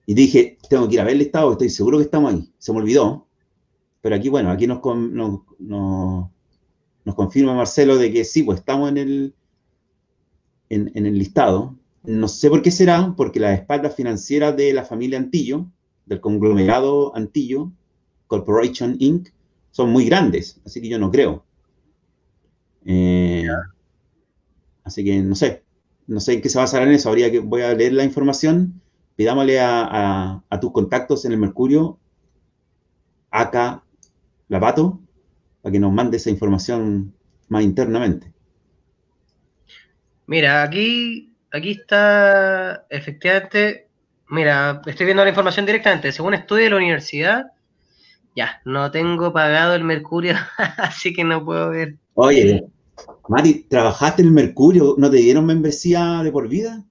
Y 0.05 0.13
dije, 0.13 0.57
tengo 0.69 0.87
que 0.87 0.95
ir 0.95 1.01
a 1.01 1.03
ver 1.03 1.13
el 1.13 1.19
listado, 1.19 1.51
estoy 1.51 1.69
seguro 1.69 1.97
que 1.97 2.05
estamos 2.05 2.33
ahí. 2.33 2.49
Se 2.57 2.71
me 2.71 2.79
olvidó. 2.79 3.27
Pero 4.01 4.15
aquí, 4.15 4.29
bueno, 4.29 4.49
aquí 4.49 4.67
nos, 4.67 4.81
nos, 5.59 6.29
confirma 7.15 7.53
Marcelo 7.53 7.97
de 7.97 8.11
que 8.11 8.25
sí, 8.25 8.43
pues 8.43 8.59
estamos 8.59 8.89
en 8.89 8.97
el, 8.97 9.35
en, 10.69 10.91
en, 10.95 11.05
el 11.05 11.17
listado. 11.17 11.75
No 12.03 12.27
sé 12.27 12.49
por 12.49 12.61
qué 12.61 12.71
será, 12.71 13.13
porque 13.15 13.39
las 13.39 13.59
espaldas 13.59 13.95
financieras 13.95 14.57
de 14.57 14.73
la 14.73 14.83
familia 14.83 15.19
Antillo, 15.19 15.67
del 16.05 16.19
conglomerado 16.19 17.15
Antillo, 17.15 17.71
Corporation 18.27 18.95
Inc., 18.99 19.29
son 19.71 19.89
muy 19.91 20.05
grandes, 20.05 20.59
así 20.65 20.81
que 20.81 20.89
yo 20.89 20.99
no 20.99 21.11
creo. 21.11 21.45
Eh, 22.85 23.47
así 24.83 25.03
que 25.03 25.21
no 25.21 25.35
sé, 25.35 25.63
no 26.07 26.19
sé 26.19 26.33
en 26.33 26.41
qué 26.41 26.49
se 26.49 26.57
va 26.57 26.63
a 26.63 26.65
basar 26.65 26.83
en 26.83 26.91
eso. 26.91 27.09
Habría 27.09 27.31
que, 27.31 27.39
voy 27.39 27.61
a 27.61 27.73
leer 27.73 27.93
la 27.93 28.03
información. 28.03 28.81
Pidámosle 29.15 29.59
a, 29.59 30.43
tus 30.59 30.71
contactos 30.71 31.25
en 31.25 31.31
el 31.31 31.37
Mercurio, 31.37 31.99
acá, 33.29 33.83
Lavato, 34.51 34.99
para 35.63 35.71
que 35.71 35.79
nos 35.79 35.91
mande 35.91 36.17
esa 36.17 36.29
información 36.29 37.13
más 37.47 37.63
internamente. 37.63 38.31
Mira, 40.27 40.61
aquí, 40.61 41.33
aquí 41.51 41.71
está 41.71 42.85
efectivamente 42.89 43.87
Mira, 44.31 44.81
estoy 44.85 45.05
viendo 45.05 45.25
la 45.25 45.29
información 45.29 45.65
directamente. 45.65 46.13
Según 46.13 46.33
estudio 46.33 46.63
de 46.63 46.69
la 46.69 46.77
universidad, 46.77 47.51
ya, 48.33 48.61
no 48.63 48.89
tengo 48.89 49.33
pagado 49.33 49.75
el 49.75 49.83
Mercurio, 49.83 50.35
así 50.77 51.11
que 51.11 51.25
no 51.25 51.43
puedo 51.43 51.69
ver. 51.69 51.95
Oye, 52.13 52.63
Mari, 53.27 53.65
¿trabajaste 53.67 54.21
en 54.21 54.29
el 54.29 54.33
Mercurio? 54.33 54.95
¿No 54.97 55.11
te 55.11 55.17
dieron 55.17 55.45
membresía 55.45 56.23
de 56.23 56.31
por 56.31 56.47
vida? 56.47 56.81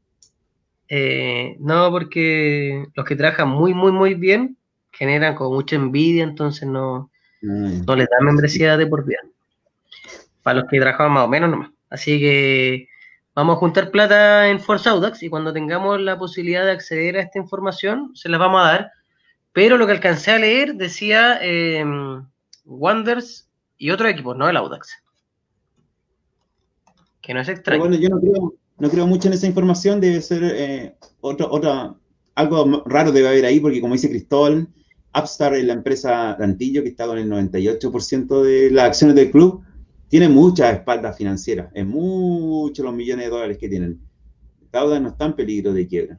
Eh, 0.91 1.57
no, 1.61 1.91
porque 1.91 2.85
los 2.95 3.07
que 3.07 3.17
trabajan 3.17 3.49
muy, 3.49 3.73
muy, 3.73 3.93
muy 3.93 4.13
bien 4.13 4.59
generan 4.93 5.35
con 5.35 5.51
mucha 5.55 5.77
envidia, 5.77 6.25
entonces 6.25 6.69
no, 6.69 7.11
ah, 7.43 7.83
no 7.87 7.97
les 7.97 8.09
dan 8.09 8.25
membresía 8.25 8.77
de 8.77 8.87
por 8.87 9.05
vida. 9.05 9.21
Para 10.43 10.61
los 10.61 10.71
que 10.71 10.81
trabajan 10.81 11.13
más 11.13 11.25
o 11.25 11.29
menos 11.29 11.51
nomás. 11.51 11.71
Así 11.89 12.19
que 12.19 12.89
Vamos 13.35 13.57
a 13.57 13.59
juntar 13.61 13.91
plata 13.91 14.49
en 14.49 14.59
Force 14.59 14.89
Audax 14.89 15.23
y 15.23 15.29
cuando 15.29 15.53
tengamos 15.53 16.01
la 16.01 16.19
posibilidad 16.19 16.65
de 16.65 16.73
acceder 16.73 17.17
a 17.17 17.23
esta 17.23 17.39
información, 17.39 18.11
se 18.15 18.29
las 18.29 18.41
vamos 18.41 18.61
a 18.61 18.65
dar. 18.65 18.93
Pero 19.53 19.79
lo 19.79 19.87
que 19.87 19.93
alcancé 19.93 20.33
a 20.33 20.39
leer 20.39 20.75
decía 20.75 21.39
eh, 21.41 21.85
Wonders 22.65 23.49
y 23.79 23.91
otro 23.91 24.09
equipo, 24.09 24.35
no 24.35 24.49
el 24.49 24.57
Audax. 24.57 24.91
Que 27.23 27.33
no 27.33 27.41
es 27.41 27.49
extraño. 27.49 27.81
bueno, 27.81 27.97
yo 27.97 28.09
no 28.09 28.91
creo, 28.91 29.07
mucho 29.07 29.29
en 29.29 29.35
esa 29.35 29.47
información, 29.47 30.01
debe 30.01 30.21
ser 30.21 30.43
eh, 30.45 30.95
otra, 31.21 31.95
algo 32.35 32.83
raro 32.87 33.13
debe 33.13 33.29
haber 33.29 33.45
ahí, 33.45 33.61
porque 33.61 33.81
como 33.81 33.95
dice 33.95 34.11
Cristóbal, 34.11 34.69
Upstar 35.15 35.55
es 35.55 35.65
la 35.65 35.73
empresa 35.73 36.37
de 36.39 36.45
Antillo 36.45 36.83
que 36.83 36.91
está 36.91 37.07
con 37.07 37.19
el 37.19 37.29
98% 37.29 38.43
de 38.43 38.71
las 38.71 38.87
acciones 38.87 39.17
del 39.17 39.31
club 39.31 39.65
tiene 40.11 40.29
muchas 40.29 40.75
espaldas 40.75 41.17
financieras, 41.17 41.71
es 41.73 41.87
muchos 41.87 42.85
los 42.85 42.93
millones 42.93 43.27
de 43.27 43.31
dólares 43.31 43.59
que 43.59 43.69
tienen. 43.69 44.01
Cauda 44.73 44.99
no 44.99 45.11
está 45.11 45.27
en 45.27 45.35
peligro 45.35 45.73
de 45.73 45.87
quiebra. 45.87 46.19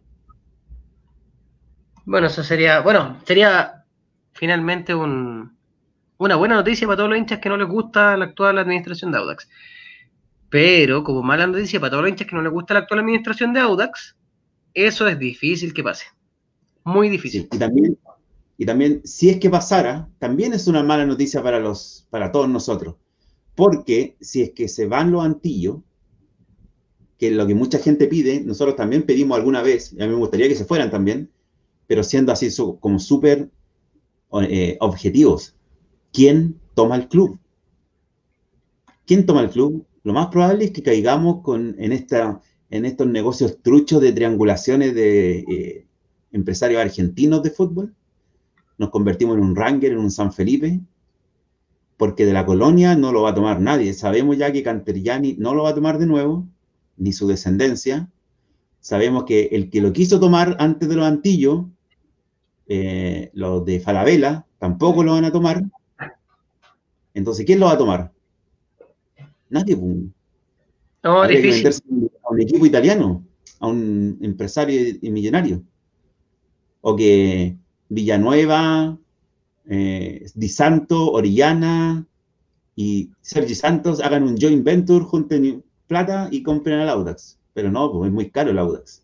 Bueno, 2.05 2.27
eso 2.27 2.41
sería, 2.41 2.80
bueno, 2.80 3.18
sería 3.26 3.84
finalmente 4.31 4.95
un, 4.95 5.57
una 6.18 6.38
buena 6.38 6.55
noticia 6.55 6.88
para 6.88 6.97
todos 6.97 7.09
los 7.09 7.19
hinchas 7.19 7.39
que 7.39 7.49
no 7.49 7.57
les 7.57 7.68
gusta 7.68 8.15
la 8.15 8.26
actual 8.26 8.59
administración 8.59 9.11
de 9.11 9.18
Audax. 9.18 9.49
Pero 10.49 11.03
como 11.03 11.22
mala 11.22 11.45
noticia 11.47 11.80
para 11.80 11.91
todos 11.91 12.03
los 12.03 12.11
hinchas 12.11 12.27
que 12.27 12.35
no 12.35 12.41
les 12.41 12.51
gusta 12.51 12.73
la 12.73 12.81
actual 12.81 13.01
administración 13.01 13.51
de 13.51 13.59
Audax, 13.59 14.15
eso 14.73 15.05
es 15.05 15.19
difícil 15.19 15.73
que 15.73 15.84
pase. 15.84 16.05
Muy 16.85 17.09
difícil. 17.09 17.49
y 17.51 17.57
también, 17.57 17.97
y 18.62 18.66
también, 18.68 19.02
si 19.06 19.32
es 19.32 19.40
que 19.40 19.50
pasara, 19.50 20.08
también 20.20 20.54
es 20.54 20.68
una 20.68 20.84
mala 20.84 21.04
noticia 21.04 21.42
para 21.42 21.60
los, 21.60 22.06
para 22.12 22.32
todos 22.32 22.48
nosotros. 22.48 22.94
Porque 23.56 24.18
si 24.22 24.44
es 24.44 24.52
que 24.52 24.68
se 24.68 24.86
van 24.86 25.12
los 25.12 25.26
antillos, 25.26 25.78
que 27.18 27.30
es 27.30 27.34
lo 27.34 27.48
que 27.48 27.56
mucha 27.56 27.80
gente 27.80 28.06
pide, 28.06 28.40
nosotros 28.42 28.76
también 28.76 29.02
pedimos 29.08 29.36
alguna 29.36 29.64
vez, 29.64 29.94
y 29.94 30.04
a 30.04 30.06
mí 30.06 30.14
me 30.14 30.20
gustaría 30.20 30.48
que 30.48 30.54
se 30.54 30.66
fueran 30.66 30.92
también, 30.92 31.32
pero 31.88 32.04
siendo 32.04 32.32
así 32.32 32.50
como 32.80 33.00
súper 33.00 33.50
eh, 34.44 34.78
objetivos. 34.80 35.56
¿Quién 36.14 36.60
toma 36.76 36.98
el 36.98 37.08
club? 37.08 37.40
¿Quién 39.08 39.26
toma 39.26 39.42
el 39.42 39.50
club? 39.50 39.88
Lo 40.04 40.14
más 40.14 40.28
probable 40.28 40.66
es 40.66 40.72
que 40.72 40.84
caigamos 40.84 41.42
con, 41.42 41.76
en, 41.80 41.94
esta, 41.94 42.40
en 42.70 42.86
estos 42.86 43.08
negocios 43.08 43.58
truchos 43.64 44.02
de 44.02 44.12
triangulaciones 44.12 44.94
de 44.94 45.40
eh, 45.40 45.88
empresarios 46.32 46.80
argentinos 46.80 47.42
de 47.42 47.50
fútbol. 47.50 47.96
Nos 48.82 48.90
convertimos 48.90 49.38
en 49.38 49.44
un 49.44 49.56
Ranger, 49.56 49.91
en 49.91 49.99
un 49.99 50.10
San 50.10 50.34
Felipe, 50.34 50.80
porque 51.98 52.26
de 52.26 52.34
la 52.34 52.48
colonia 52.48 52.95
no 52.95 53.12
lo 53.12 53.22
va 53.22 53.30
a 53.30 53.36
tomar 53.36 53.62
nadie. 53.62 53.94
Sabemos 53.94 54.40
ya 54.40 54.52
que 54.52 54.64
Canteriani 54.64 55.36
no 55.38 55.53
lo 55.53 55.62
va 55.62 55.70
a 55.70 55.76
tomar 55.76 55.99
de 55.99 56.08
nuevo, 56.08 56.48
ni 56.98 57.14
su 57.14 57.28
descendencia. 57.28 58.10
Sabemos 58.80 59.26
que 59.26 59.49
el 59.52 59.70
que 59.70 59.82
lo 59.82 59.94
quiso 59.94 60.20
tomar 60.20 60.56
antes 60.58 60.90
de 60.90 60.95
los 60.95 61.06
Antillos, 61.06 61.66
eh, 62.68 63.30
los 63.36 63.64
de 63.66 63.80
Falabella, 63.82 64.48
tampoco 64.58 65.03
lo 65.03 65.12
van 65.12 65.26
a 65.26 65.32
tomar. 65.32 65.62
Entonces, 67.14 67.45
¿quién 67.45 67.60
lo 67.60 67.68
va 67.68 67.74
a 67.74 67.78
tomar? 67.78 68.12
Nadie. 69.48 69.78
No, 71.03 71.28
difícil. 71.28 71.68
a 72.24 72.32
un 72.32 72.41
equipo 72.41 72.66
italiano, 72.66 73.24
a 73.60 73.68
un 73.68 74.18
empresario 74.24 74.98
y 74.99 75.12
millonario. 75.12 75.62
O 76.82 76.95
que 76.95 77.61
Villanueva, 77.91 78.97
eh, 79.69 80.26
Di 80.34 80.47
Santo, 80.47 81.11
Orellana 81.11 82.05
y 82.73 83.09
Sergi 83.19 83.53
Santos 83.53 84.01
hagan 84.01 84.23
un 84.23 84.38
joint 84.38 84.63
venture, 84.63 85.03
junten 85.03 85.61
plata 85.88 86.30
y 86.31 86.41
compren 86.41 86.80
al 86.80 86.89
Audax. 86.89 87.38
Pero 87.53 87.69
no, 87.69 87.91
pues 87.91 88.07
es 88.07 88.13
muy 88.13 88.30
caro 88.30 88.51
el 88.51 88.59
Audax. 88.59 89.03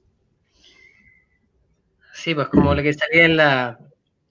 Sí, 2.14 2.34
pues 2.34 2.48
como 2.48 2.74
lo 2.74 2.82
que 2.82 2.94
salía 2.94 3.26
en 3.26 3.36
la, 3.36 3.78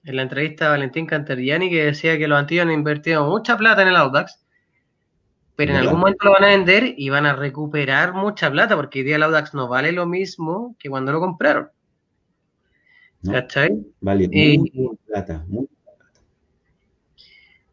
en 0.03 0.15
la 0.15 0.23
entrevista 0.23 0.65
a 0.65 0.69
Valentín 0.69 1.05
Canteriani 1.05 1.69
que 1.69 1.85
decía 1.85 2.17
que 2.17 2.27
los 2.27 2.39
antiguos 2.39 2.65
han 2.65 2.71
invertido 2.71 3.29
mucha 3.29 3.57
plata 3.57 3.83
en 3.83 3.89
el 3.89 3.95
Audax, 3.95 4.43
pero 5.55 5.71
en 5.71 5.77
algún 5.77 5.99
momento 5.99 6.25
lo 6.25 6.33
van 6.33 6.45
a 6.45 6.47
vender 6.47 6.95
y 6.97 7.09
van 7.09 7.27
a 7.27 7.35
recuperar 7.35 8.13
mucha 8.13 8.49
plata, 8.49 8.75
porque 8.75 8.99
hoy 8.99 9.05
día 9.05 9.17
el 9.17 9.23
Audax 9.23 9.53
no 9.53 9.67
vale 9.67 9.91
lo 9.91 10.07
mismo 10.07 10.75
que 10.79 10.89
cuando 10.89 11.11
lo 11.11 11.19
compraron. 11.19 11.69
¿Cachai? 13.31 13.85
Vale 14.01 14.29
plata, 14.29 15.45
mucha 15.47 15.73
plata. 15.85 16.13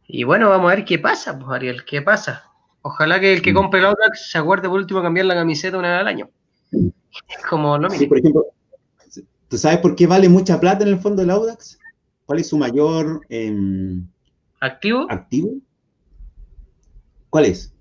Y 0.06 0.24
bueno, 0.24 0.50
vamos 0.50 0.70
a 0.70 0.76
ver 0.76 0.84
qué 0.84 0.98
pasa, 0.98 1.38
pues 1.38 1.50
Ariel, 1.50 1.84
qué 1.84 2.02
pasa. 2.02 2.44
Ojalá 2.82 3.18
que 3.18 3.32
el 3.32 3.42
que 3.42 3.52
mm. 3.52 3.56
compre 3.56 3.80
el 3.80 3.86
Audax 3.86 4.30
se 4.30 4.38
acuerde 4.38 4.68
por 4.68 4.78
último 4.78 5.02
cambiar 5.02 5.26
la 5.26 5.34
camiseta 5.34 5.78
una 5.78 5.90
vez 5.90 6.00
al 6.00 6.08
año. 6.08 6.30
Como 7.48 7.78
lo 7.78 7.88
mismo. 7.88 7.98
Sí, 7.98 8.06
por 8.06 8.18
ejemplo, 8.18 8.46
¿tú 9.48 9.56
sabes 9.56 9.78
por 9.78 9.96
qué 9.96 10.06
vale 10.06 10.28
mucha 10.28 10.60
plata 10.60 10.84
en 10.84 10.90
el 10.90 10.98
fondo 10.98 11.22
del 11.22 11.30
Audax? 11.30 11.78
¿Cuál 12.26 12.40
es 12.40 12.48
su 12.48 12.58
mayor 12.58 13.22
em, 13.28 14.06
activo? 14.60 15.06
¿Activo? 15.10 15.54
¿Cuál 17.30 17.46
es? 17.46 17.74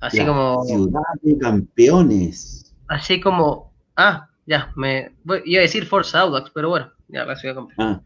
Así 0.00 0.24
como. 0.24 0.64
Ciudad 0.64 1.02
de 1.22 1.38
campeones. 1.38 2.72
Así 2.88 3.20
como. 3.20 3.72
Ah, 3.96 4.29
ya, 4.46 4.72
me. 4.76 5.12
iba 5.44 5.60
a 5.60 5.62
decir 5.62 5.86
Forza 5.86 6.20
Audax, 6.20 6.50
pero 6.50 6.68
bueno, 6.70 6.92
ya 7.08 7.24
la 7.24 7.36
ciudad 7.36 7.54
de 7.54 7.60
campeones. 7.60 7.96
Ah. 7.96 8.02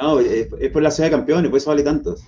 No, 0.00 0.20
es, 0.20 0.48
por 0.72 0.82
la 0.82 0.90
ciudad 0.90 1.08
de 1.10 1.16
campeones, 1.16 1.50
por 1.50 1.58
eso 1.58 1.70
vale 1.70 1.82
tanto. 1.82 2.14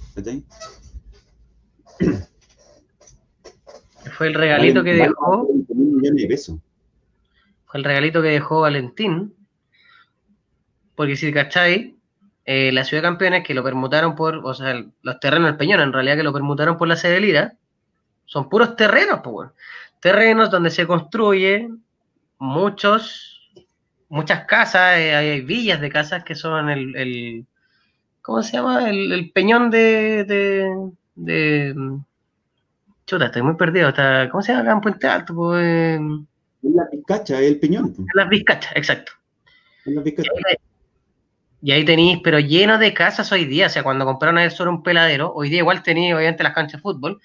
Fue 4.16 4.26
el 4.26 4.34
regalito 4.34 4.82
que 4.82 4.94
dejó. 4.94 5.46
Fue 7.66 7.78
el 7.78 7.84
regalito 7.84 8.22
que 8.22 8.28
dejó 8.28 8.62
Valentín 8.62 9.34
porque 11.00 11.16
si 11.16 11.32
cacháis, 11.32 11.94
eh, 12.44 12.72
la 12.72 12.84
ciudad 12.84 13.02
de 13.02 13.08
campeones 13.08 13.42
que 13.42 13.54
lo 13.54 13.64
permutaron 13.64 14.14
por, 14.14 14.42
o 14.44 14.52
sea, 14.52 14.84
los 15.00 15.18
terrenos 15.18 15.46
del 15.46 15.56
Peñón, 15.56 15.80
en 15.80 15.94
realidad 15.94 16.16
que 16.16 16.22
lo 16.22 16.34
permutaron 16.34 16.76
por 16.76 16.88
la 16.88 16.96
sede 16.96 17.14
de 17.14 17.20
Lira, 17.20 17.54
son 18.26 18.50
puros 18.50 18.76
terrenos, 18.76 19.20
pues, 19.24 19.48
terrenos 19.98 20.50
donde 20.50 20.68
se 20.68 20.86
construye 20.86 21.70
muchos, 22.40 23.52
muchas 24.08 24.46
casas, 24.46 24.98
eh, 24.98 25.14
hay 25.14 25.40
villas 25.42 25.80
de 25.80 25.90
casas 25.90 26.24
que 26.24 26.34
son 26.34 26.68
el, 26.68 26.96
el 26.96 27.46
¿cómo 28.22 28.42
se 28.42 28.54
llama? 28.54 28.90
El, 28.90 29.30
Peñón 29.32 29.70
de, 29.70 30.24
de, 30.24 30.90
de, 31.14 31.74
chuta, 33.06 33.26
estoy 33.26 33.42
muy 33.42 33.54
perdido, 33.54 33.90
está, 33.90 34.28
¿cómo 34.30 34.42
se 34.42 34.52
llama 34.52 34.62
acá 34.62 34.72
en 34.72 34.80
Puente 34.80 35.06
Alto? 35.06 35.34
Pues, 35.34 36.00
la 36.62 36.88
Vizcacha, 36.90 37.40
el 37.40 37.60
Peñón. 37.60 37.94
La 38.14 38.24
Vizcacha, 38.24 38.70
exacto. 38.74 39.12
La 39.84 40.02
Vizcacha. 40.02 40.30
Y 41.62 41.72
ahí 41.72 41.84
tenéis, 41.84 42.20
pero 42.24 42.38
lleno 42.38 42.78
de 42.78 42.94
casas 42.94 43.30
hoy 43.32 43.44
día. 43.44 43.66
O 43.66 43.68
sea, 43.68 43.82
cuando 43.82 44.06
compraron 44.06 44.38
el 44.38 44.50
solo 44.50 44.70
un 44.70 44.82
peladero, 44.82 45.32
hoy 45.34 45.50
día 45.50 45.58
igual 45.58 45.82
tenéis, 45.82 46.14
obviamente, 46.14 46.42
las 46.42 46.54
canchas 46.54 46.78
de 46.78 46.82
fútbol. 46.82 47.20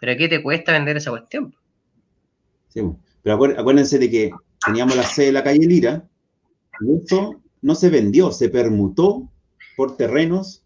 Pero 0.00 0.16
¿qué 0.16 0.28
te 0.28 0.42
cuesta 0.42 0.72
vender 0.72 0.96
esa 0.96 1.10
cuestión? 1.10 1.54
Sí, 2.68 2.82
pero 3.22 3.34
acuérdense 3.56 3.98
de 3.98 4.10
que 4.10 4.30
teníamos 4.64 4.96
la 4.96 5.04
sede 5.04 5.26
de 5.26 5.32
la 5.32 5.44
calle 5.44 5.66
Lira, 5.66 6.04
y 6.80 7.04
eso 7.04 7.40
no 7.62 7.74
se 7.74 7.90
vendió, 7.90 8.32
se 8.32 8.48
permutó 8.48 9.28
por 9.76 9.96
terrenos 9.96 10.62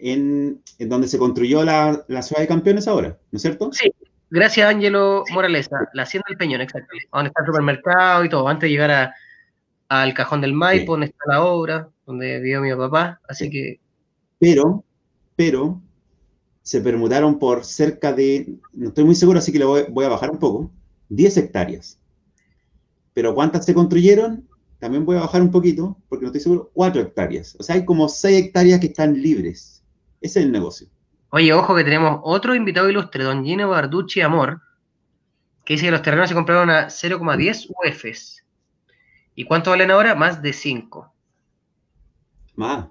en, 0.00 0.60
donde 0.78 1.08
se 1.08 1.18
construyó 1.18 1.64
la, 1.64 2.04
ciudad 2.22 2.40
de 2.40 2.48
campeones 2.48 2.88
ahora, 2.88 3.18
¿no 3.30 3.36
es 3.36 3.42
cierto? 3.42 3.72
Sí, 3.72 3.92
gracias 4.30 4.68
Ángelo 4.68 5.24
Moralesa, 5.32 5.88
la 5.92 6.02
hacienda 6.02 6.26
del 6.28 6.38
Peñón, 6.38 6.60
exacto, 6.60 6.88
donde 7.12 7.28
está 7.28 7.42
el 7.42 7.46
supermercado 7.46 8.24
y 8.24 8.28
todo, 8.28 8.48
antes 8.48 8.68
de 8.68 8.70
llegar 8.70 9.12
al 9.88 10.14
cajón 10.14 10.40
del 10.40 10.54
Maipo, 10.54 10.92
donde 10.92 11.06
está 11.06 11.24
la 11.26 11.44
obra 11.44 11.88
donde 12.06 12.40
vivió 12.40 12.60
mi 12.60 12.74
papá, 12.74 13.20
así 13.28 13.48
que... 13.48 13.80
Pero, 14.38 14.84
pero, 15.36 15.80
se 16.62 16.80
permutaron 16.80 17.38
por 17.38 17.64
cerca 17.64 18.12
de, 18.12 18.54
no 18.72 18.88
estoy 18.88 19.04
muy 19.04 19.14
seguro, 19.14 19.38
así 19.38 19.52
que 19.52 19.58
le 19.58 19.64
voy, 19.64 20.04
a 20.04 20.08
bajar 20.08 20.30
un 20.30 20.38
poco, 20.38 20.70
10 21.08 21.36
hectáreas. 21.36 21.98
Pero 23.14 23.34
¿cuántas 23.34 23.64
se 23.64 23.74
construyeron? 23.74 24.48
También 24.78 25.04
voy 25.04 25.16
a 25.16 25.20
bajar 25.20 25.42
un 25.42 25.50
poquito, 25.50 25.96
porque 26.08 26.22
no 26.24 26.28
estoy 26.28 26.40
seguro, 26.40 26.70
4 26.74 27.02
hectáreas. 27.02 27.56
O 27.58 27.62
sea, 27.62 27.76
hay 27.76 27.84
como 27.84 28.08
6 28.08 28.46
hectáreas 28.46 28.80
que 28.80 28.86
están 28.86 29.20
libres. 29.20 29.84
Ese 30.20 30.40
es 30.40 30.46
el 30.46 30.52
negocio. 30.52 30.88
Oye, 31.30 31.52
ojo 31.52 31.74
que 31.74 31.84
tenemos 31.84 32.20
otro 32.24 32.54
invitado 32.54 32.90
ilustre, 32.90 33.24
don 33.24 33.44
Gino 33.44 33.68
Barducci 33.68 34.20
Amor, 34.20 34.60
que 35.64 35.74
dice 35.74 35.86
que 35.86 35.92
los 35.92 36.02
terrenos 36.02 36.28
se 36.28 36.34
compraron 36.34 36.68
a 36.68 36.88
0,10 36.88 37.70
UFs. 37.70 38.44
¿Y 39.34 39.44
cuánto 39.44 39.70
valen 39.70 39.90
ahora? 39.90 40.14
Más 40.14 40.42
de 40.42 40.52
5. 40.52 41.14
Más, 42.56 42.88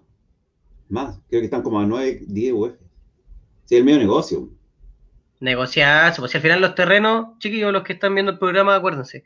más. 0.90 1.20
Creo 1.30 1.42
que 1.42 1.46
están 1.46 1.62
como 1.62 1.80
a 1.80 1.86
9, 1.86 2.22
10 2.28 2.54
UF. 2.54 2.74
Sí, 3.66 3.76
el 3.76 3.84
medio 3.84 4.00
negocio. 4.00 4.50
Negociar, 5.40 6.14
pues 6.18 6.32
si 6.32 6.38
al 6.38 6.42
final 6.42 6.62
los 6.62 6.76
terrenos, 6.76 7.38
chiquillos, 7.40 7.72
los 7.74 7.84
que 7.84 7.94
están 7.94 8.14
viendo 8.14 8.32
el 8.32 8.40
programa, 8.40 8.76
acuérdense, 8.76 9.24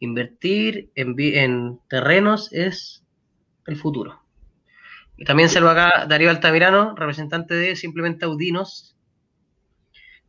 invertir 0.00 0.90
en, 0.94 1.14
en 1.18 1.80
terrenos 1.88 2.52
es 2.52 3.04
el 3.66 3.76
futuro. 3.76 4.20
Y 5.16 5.24
también 5.24 5.48
se 5.48 5.60
lo 5.60 5.70
acá 5.70 6.06
Darío 6.06 6.30
Altamirano, 6.30 6.94
representante 6.96 7.54
de 7.54 7.76
Simplemente 7.76 8.24
Audinos, 8.24 8.96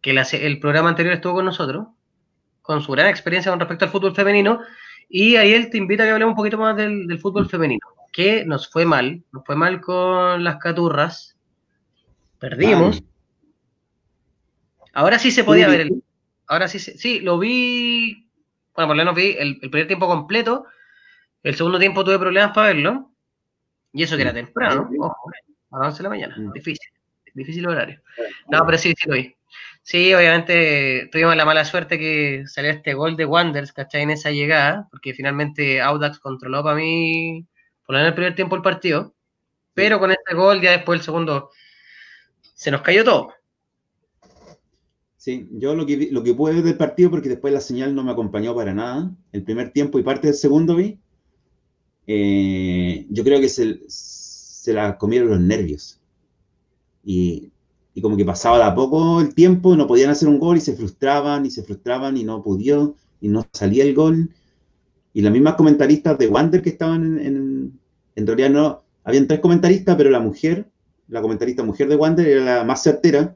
que 0.02 0.12
el 0.12 0.60
programa 0.60 0.90
anterior 0.90 1.16
estuvo 1.16 1.34
con 1.36 1.46
nosotros, 1.46 1.88
con 2.62 2.82
su 2.82 2.92
gran 2.92 3.08
experiencia 3.08 3.52
con 3.52 3.60
respecto 3.60 3.86
al 3.86 3.92
fútbol 3.92 4.16
femenino, 4.16 4.60
y 5.10 5.36
ahí 5.36 5.54
él 5.54 5.70
te 5.70 5.78
invita 5.78 6.04
a 6.04 6.06
que 6.06 6.12
hablemos 6.12 6.34
un 6.34 6.38
poquito 6.38 6.58
más 6.58 6.76
del 6.76 7.20
fútbol 7.20 7.50
femenino 7.50 7.96
que 8.16 8.46
nos 8.46 8.70
fue 8.70 8.86
mal, 8.86 9.26
nos 9.34 9.44
fue 9.44 9.58
mal 9.58 9.82
con 9.82 10.42
las 10.42 10.56
caturras, 10.56 11.36
perdimos. 12.40 13.04
Ahora 14.94 15.20
sí 15.20 15.32
se 15.32 15.44
podía 15.44 15.68
ver 15.68 15.82
el, 15.82 16.02
ahora 16.48 16.70
sí, 16.70 16.80
sí, 16.80 17.20
lo 17.20 17.38
vi, 17.38 18.25
bueno, 18.76 18.88
por 18.88 18.96
lo 18.96 18.96
menos 18.96 19.16
vi 19.16 19.36
el, 19.38 19.60
primer 19.60 19.88
tiempo 19.88 20.08
completo, 20.08 20.66
el 21.44 21.56
segundo 21.56 21.80
tiempo 21.80 22.04
tuve 22.04 22.20
problemas 22.20 22.52
para 22.54 22.68
verlo, 22.68 23.12
y 23.94 24.04
eso 24.04 24.16
que 24.16 24.24
era 24.24 24.34
temprano, 24.34 24.90
ojo, 25.00 25.32
a 25.72 25.80
las 25.80 25.88
11 25.88 25.98
de 25.98 26.04
la 26.04 26.10
mañana, 26.10 26.36
mm. 26.38 26.52
difícil, 26.54 26.92
difícil 27.34 27.66
horario. 27.68 28.02
No, 28.50 28.66
pero 28.66 28.78
sí, 28.78 28.94
sí 28.98 29.08
lo 29.08 29.16
vi. 29.16 29.36
Sí, 29.82 30.14
obviamente 30.14 31.10
tuvimos 31.12 31.36
la 31.36 31.46
mala 31.46 31.64
suerte 31.64 32.00
que 32.00 32.44
salió 32.48 32.72
este 32.72 32.96
gol 32.96 33.16
de 33.16 33.26
Wanders, 33.26 33.72
¿cachai? 33.72 34.02
En 34.02 34.10
esa 34.10 34.32
llegada, 34.32 34.88
porque 34.90 35.14
finalmente 35.14 35.80
Audax 35.80 36.20
controló 36.20 36.64
para 36.64 36.76
mí 36.76 37.46
por 37.86 37.96
en 37.96 38.06
el 38.06 38.16
primer 38.16 38.36
tiempo 38.36 38.56
el 38.56 38.64
partido, 38.64 39.14
pero 39.74 40.00
con 40.00 40.12
este 40.12 40.34
gol 40.34 40.60
ya 40.60 40.72
después 40.72 41.00
el 41.00 41.06
segundo 41.06 41.52
se 42.42 42.72
nos 42.72 42.82
cayó 42.82 43.04
todo. 43.04 43.34
Sí, 45.26 45.50
yo 45.54 45.74
lo 45.74 45.88
que, 45.88 46.10
lo 46.12 46.22
que 46.22 46.36
pude 46.36 46.54
ver 46.54 46.64
del 46.64 46.78
partido, 46.78 47.10
porque 47.10 47.30
después 47.30 47.52
la 47.52 47.60
señal 47.60 47.96
no 47.96 48.04
me 48.04 48.12
acompañó 48.12 48.54
para 48.54 48.76
nada, 48.76 49.12
el 49.32 49.42
primer 49.44 49.72
tiempo 49.72 49.98
y 49.98 50.04
parte 50.04 50.28
del 50.28 50.36
segundo 50.36 50.76
vi, 50.76 51.00
eh, 52.06 53.08
yo 53.10 53.24
creo 53.24 53.40
que 53.40 53.50
se, 53.50 53.80
se 53.88 54.72
la 54.72 55.00
comieron 55.00 55.30
los 55.30 55.40
nervios. 55.40 56.00
Y, 57.04 57.52
y, 57.96 58.02
como 58.02 58.18
que 58.18 58.24
pasaba 58.24 58.60
de 58.60 58.66
a 58.66 58.76
poco 58.76 59.20
el 59.20 59.34
tiempo, 59.34 59.76
no 59.76 59.88
podían 59.88 60.12
hacer 60.12 60.28
un 60.28 60.38
gol 60.38 60.58
y 60.58 60.62
se 60.62 60.76
frustraban 60.76 61.44
y 61.44 61.50
se 61.50 61.64
frustraban 61.64 62.18
y 62.18 62.24
no 62.24 62.44
pudieron 62.44 62.94
y 63.20 63.28
no 63.28 63.48
salía 63.52 63.84
el 63.84 63.96
gol. 63.96 64.30
Y 65.12 65.24
las 65.24 65.34
mismas 65.34 65.56
comentaristas 65.56 66.20
de 66.20 66.28
Wander 66.28 66.62
que 66.62 66.70
estaban 66.70 67.18
en, 67.18 67.80
en, 68.16 68.28
realidad 68.28 68.52
no, 68.52 68.84
habían 69.04 69.26
tres 69.26 69.40
comentaristas, 69.40 69.96
pero 69.96 70.12
la 70.12 70.20
mujer, 70.20 70.70
la 71.08 71.24
comentarista 71.24 71.64
mujer 71.64 71.88
de 71.88 71.96
Wander 71.96 72.28
era 72.28 72.58
la 72.58 72.64
más 72.64 72.84
certera, 72.84 73.36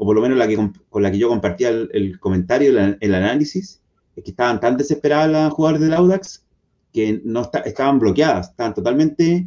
o 0.00 0.06
por 0.06 0.16
lo 0.16 0.22
menos 0.22 0.38
la 0.38 0.48
que, 0.48 0.56
con 0.88 1.02
la 1.02 1.10
que 1.10 1.18
yo 1.18 1.28
compartía 1.28 1.68
el, 1.68 2.18
comentario, 2.20 2.70
el, 2.70 3.14
análisis, 3.14 3.82
es 4.16 4.24
que 4.24 4.30
estaban 4.30 4.58
tan 4.58 4.78
desesperadas 4.78 5.30
las 5.30 5.52
jugadoras 5.52 5.82
del 5.82 5.92
Audax 5.92 6.42
que 6.90 7.20
no 7.22 7.42
estaban 7.66 7.98
bloqueadas, 7.98 8.48
estaban 8.48 8.72
totalmente 8.72 9.46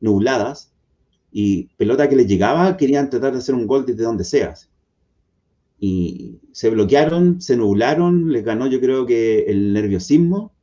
nubladas 0.00 0.72
y 1.30 1.64
pelota 1.76 2.08
que 2.08 2.16
les 2.16 2.26
llegaba 2.26 2.78
querían 2.78 3.10
tratar 3.10 3.34
de 3.34 3.40
hacer 3.40 3.54
un 3.54 3.66
gol 3.66 3.84
desde 3.84 4.04
donde 4.04 4.24
seas. 4.24 4.70
Y 5.78 6.38
se 6.52 6.70
bloquearon, 6.70 7.42
se 7.42 7.58
nublaron, 7.58 8.32
les 8.32 8.42
ganó 8.42 8.68
yo 8.68 8.80
creo 8.80 9.04
que 9.04 9.40
el 9.48 9.74
nerviosismo 9.74 10.54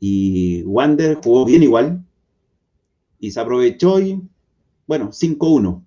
y 0.00 0.62
Wander 0.62 1.16
jugó 1.22 1.44
bien 1.44 1.62
igual. 1.62 2.02
Y 3.20 3.30
se 3.30 3.40
aprovechó 3.40 4.00
y, 4.00 4.22
bueno, 4.86 5.10
5-1. 5.10 5.82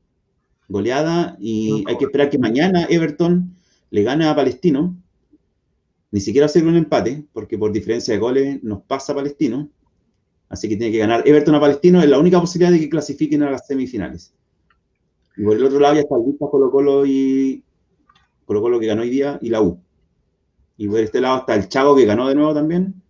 Goleada. 0.68 1.38
Y 1.40 1.84
hay 1.88 1.98
que 1.98 2.06
esperar 2.06 2.30
que 2.30 2.38
mañana 2.38 2.86
Everton 2.90 3.56
le 3.90 4.04
gane 4.04 4.26
a 4.26 4.36
Palestino. 4.36 4.96
Ni 6.12 6.20
siquiera 6.20 6.46
hacer 6.46 6.66
un 6.66 6.76
empate, 6.76 7.26
porque 7.34 7.58
por 7.58 7.72
diferencia 7.72 8.14
de 8.14 8.20
goles 8.20 8.64
nos 8.64 8.82
pasa 8.84 9.14
Palestino. 9.14 9.70
Así 10.50 10.70
que 10.70 10.78
tiene 10.78 10.92
que 10.92 11.00
ganar 11.00 11.28
Everton 11.28 11.56
a 11.56 11.60
Palestino. 11.60 12.02
Es 12.02 12.10
la 12.10 12.20
única 12.20 12.40
posibilidad 12.40 12.72
de 12.72 12.80
que 12.80 12.90
clasifiquen 12.90 13.44
a 13.44 13.52
las 13.52 13.68
semifinales. 13.68 14.34
Y 15.36 15.44
por 15.44 15.56
el 15.56 15.64
otro 15.64 15.80
lado 15.80 15.96
ya 15.96 16.02
está 16.02 16.16
el 16.16 16.38
Colo 16.38 16.72
Colo 16.72 17.06
y 17.06 17.64
Colo 18.46 18.62
Colo 18.62 18.80
que 18.80 18.88
ganó 18.88 19.02
hoy 19.02 19.10
día 19.10 19.38
y 19.42 19.50
la 19.50 19.62
U. 19.62 19.80
Y 20.78 20.88
por 20.88 21.00
este 21.00 21.22
lado 21.22 21.40
está 21.40 21.56
el 21.56 21.68
Chavo 21.68 21.96
que 21.96 22.06
ganó 22.06 22.28
de 22.28 22.36
nuevo 22.36 22.54
también 22.54 23.02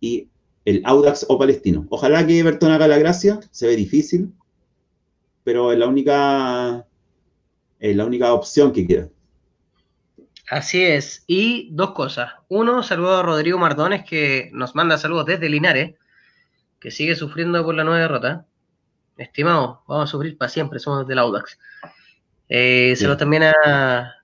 y 0.00 0.28
el 0.64 0.82
Audax 0.84 1.26
o 1.28 1.38
Palestino. 1.38 1.86
Ojalá 1.90 2.26
que 2.26 2.38
Everton 2.38 2.72
haga 2.72 2.88
la 2.88 2.98
gracia, 2.98 3.40
se 3.50 3.66
ve 3.66 3.76
difícil, 3.76 4.32
pero 5.46 5.70
es 5.70 5.78
la 5.78 5.86
única, 5.86 6.84
es 7.78 7.94
la 7.94 8.04
única 8.04 8.32
opción 8.32 8.72
que 8.72 8.84
queda. 8.84 9.08
Así 10.50 10.82
es. 10.82 11.22
Y 11.28 11.68
dos 11.70 11.92
cosas. 11.92 12.32
Uno, 12.48 12.82
saludo 12.82 13.18
a 13.18 13.22
Rodrigo 13.22 13.56
Mardones, 13.56 14.04
que 14.04 14.50
nos 14.52 14.74
manda 14.74 14.98
saludos 14.98 15.26
desde 15.26 15.48
Linares, 15.48 15.94
que 16.80 16.90
sigue 16.90 17.14
sufriendo 17.14 17.64
por 17.64 17.76
la 17.76 17.84
nueva 17.84 18.00
derrota. 18.00 18.44
Estimado, 19.16 19.84
vamos 19.86 20.08
a 20.08 20.10
sufrir 20.10 20.36
para 20.36 20.48
siempre, 20.48 20.80
somos 20.80 21.06
del 21.06 21.20
Audax. 21.20 21.60
Eh, 22.48 22.94
saludos 22.96 23.18
también 23.18 23.44
a, 23.44 24.16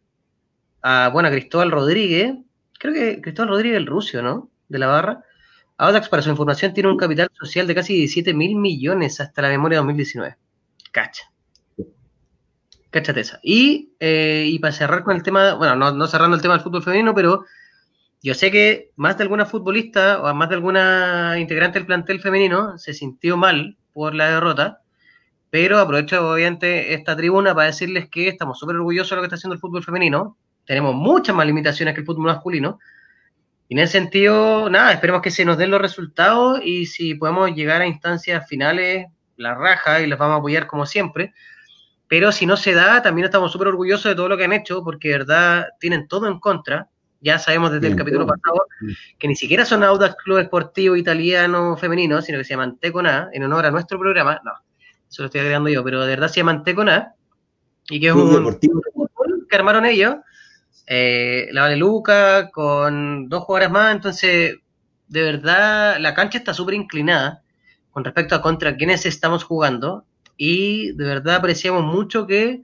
a, 0.83 1.09
bueno, 1.11 1.29
a 1.29 1.31
Cristóbal 1.31 1.71
Rodríguez. 1.71 2.35
Creo 2.81 2.95
que 2.95 3.21
Cristóbal 3.21 3.51
Rodríguez, 3.51 3.77
el 3.77 3.87
ruso, 3.87 4.21
¿no? 4.23 4.51
De 4.69 4.81
la 4.81 4.89
barra. 4.89 5.23
Audax, 5.77 6.09
para 6.09 6.21
su 6.21 6.31
información, 6.31 6.75
tiene 6.75 6.91
un 6.91 6.97
capital 6.97 7.29
social 7.33 7.69
de 7.69 7.77
casi 7.77 7.95
17 7.95 8.35
mil 8.35 8.57
millones 8.57 9.21
hasta 9.21 9.41
la 9.41 9.51
memoria 9.51 9.77
de 9.77 9.83
2019. 9.83 10.37
Cacha. 10.93 11.25
Cáchate 12.91 13.21
esa. 13.21 13.41
Y, 13.43 13.95
eh, 13.99 14.45
y 14.47 14.59
para 14.59 14.73
cerrar 14.73 15.03
con 15.03 15.17
el 15.17 15.23
tema, 15.23 15.55
bueno, 15.55 15.75
no, 15.75 15.93
no, 15.93 16.07
cerrando 16.07 16.37
el 16.37 16.43
tema 16.43 16.55
del 16.55 16.63
fútbol 16.63 16.83
femenino, 16.83 17.15
pero 17.15 17.45
yo 18.23 18.35
sé 18.35 18.51
que 18.51 18.91
más 18.97 19.17
de 19.17 19.25
alguna 19.25 19.47
futbolista 19.47 20.23
o 20.23 20.33
más 20.35 20.49
de 20.51 20.55
alguna 20.55 21.37
integrante 21.39 21.79
del 21.79 21.87
plantel 21.87 22.21
femenino 22.21 22.79
se 22.79 22.95
sintió 22.95 23.37
mal 23.37 23.79
por 23.93 24.15
la 24.15 24.31
derrota, 24.31 24.83
pero 25.51 25.79
aprovecho 25.79 26.31
obviamente 26.31 26.95
esta 26.95 27.17
tribuna 27.17 27.55
para 27.55 27.67
decirles 27.67 28.09
que 28.11 28.29
estamos 28.29 28.59
súper 28.59 28.77
orgullosos 28.77 29.11
de 29.11 29.17
lo 29.17 29.23
que 29.23 29.27
está 29.27 29.37
haciendo 29.37 29.55
el 29.55 29.61
fútbol 29.61 29.83
femenino. 29.83 30.37
Tenemos 30.67 30.95
muchas 30.95 31.35
más 31.35 31.47
limitaciones 31.47 31.95
que 31.95 32.01
el 32.01 32.07
fútbol 32.07 32.27
masculino. 32.27 32.79
Y 33.69 33.75
en 33.75 33.81
ese 33.81 33.93
sentido, 33.93 34.69
nada, 34.69 34.93
esperemos 34.93 35.23
que 35.23 35.31
se 35.31 35.45
nos 35.45 35.57
den 35.57 35.71
los 35.71 35.81
resultados 35.81 36.61
y 36.63 36.87
si 36.87 37.15
podemos 37.15 37.55
llegar 37.55 37.81
a 37.81 37.87
instancias 37.87 38.47
finales, 38.47 39.07
la 39.37 39.55
raja 39.55 40.01
y 40.01 40.07
las 40.07 40.19
vamos 40.19 40.37
a 40.37 40.39
apoyar 40.39 40.67
como 40.67 40.87
siempre. 40.87 41.33
Pero 42.09 42.33
si 42.33 42.47
no 42.47 42.57
se 42.57 42.73
da, 42.75 43.03
también 43.03 43.25
estamos 43.25 43.53
súper 43.53 43.69
orgullosos 43.69 44.05
de 44.05 44.15
todo 44.15 44.29
lo 44.29 44.37
que 44.37 44.45
han 44.45 44.53
hecho, 44.53 44.85
porque 44.85 45.09
de 45.09 45.19
verdad 45.19 45.69
tienen 45.81 46.09
todo 46.09 46.29
en 46.29 46.39
contra. 46.41 46.89
Ya 47.21 47.39
sabemos 47.39 47.71
desde 47.71 47.87
el 47.87 47.97
capítulo 47.97 48.27
pasado 48.27 48.67
que 49.19 49.29
ni 49.29 49.37
siquiera 49.37 49.65
son 49.65 49.85
Audax 49.85 50.17
Club 50.17 50.39
Esportivo 50.39 50.97
Italiano 50.97 51.77
Femenino, 51.77 52.21
sino 52.21 52.39
que 52.39 52.45
se 52.45 52.51
llaman 52.51 52.79
Tecona, 52.79 53.31
en 53.33 53.45
honor 53.45 53.67
a 53.67 53.71
nuestro 53.71 53.99
programa. 53.99 54.41
No, 54.45 54.53
eso 55.09 55.23
lo 55.23 55.27
estoy 55.27 55.41
agregando 55.41 55.71
yo, 55.71 55.85
pero 55.85 56.01
de 56.03 56.09
verdad 56.09 56.29
se 56.29 56.41
llaman 56.41 56.65
Tecona, 56.65 57.15
y 57.89 58.01
que 58.01 58.09
es 58.09 58.13
un 58.13 58.35
deportivo 58.35 58.83
que 59.49 59.57
armaron 59.57 59.85
ellos 59.87 60.17
eh, 60.87 61.49
la 61.53 61.63
Vale 61.63 61.77
Luca, 61.77 62.51
con 62.51 63.29
dos 63.29 63.45
jugadores 63.45 63.71
más, 63.71 63.95
entonces 63.95 64.57
de 65.09 65.23
verdad 65.23 65.99
la 66.01 66.15
cancha 66.15 66.39
está 66.39 66.55
súper 66.55 66.75
inclinada 66.75 67.42
con 67.93 68.05
respecto 68.05 68.35
a 68.35 68.43
contra 68.43 68.77
quienes 68.77 69.07
estamos 69.07 69.45
jugando 69.45 70.05
y 70.37 70.93
de 70.93 71.05
verdad 71.05 71.37
apreciamos 71.37 71.85
mucho 71.85 72.27
que 72.27 72.63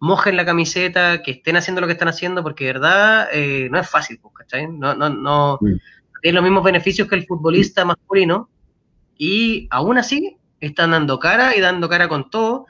mojen 0.00 0.36
la 0.36 0.46
camiseta, 0.46 1.22
que 1.22 1.32
estén 1.32 1.56
haciendo 1.56 1.80
lo 1.80 1.86
que 1.86 1.92
están 1.92 2.08
haciendo, 2.08 2.42
porque 2.42 2.64
de 2.64 2.72
verdad 2.72 3.28
eh, 3.32 3.68
no 3.70 3.78
es 3.78 3.88
fácil, 3.88 4.18
pues, 4.20 4.34
¿cachai? 4.34 4.66
No, 4.66 4.94
no, 4.94 5.10
no 5.10 5.58
mm. 5.60 5.76
tienen 6.22 6.34
los 6.36 6.44
mismos 6.44 6.64
beneficios 6.64 7.06
que 7.06 7.16
el 7.16 7.26
futbolista 7.26 7.84
masculino 7.84 8.48
y 9.16 9.68
aún 9.70 9.98
así 9.98 10.38
están 10.58 10.92
dando 10.92 11.18
cara 11.18 11.54
y 11.54 11.60
dando 11.60 11.88
cara 11.88 12.08
con 12.08 12.30
todo. 12.30 12.66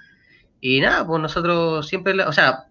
Y 0.60 0.80
nada, 0.80 1.06
pues 1.06 1.22
nosotros 1.22 1.88
siempre, 1.88 2.20
o 2.24 2.32
sea, 2.32 2.66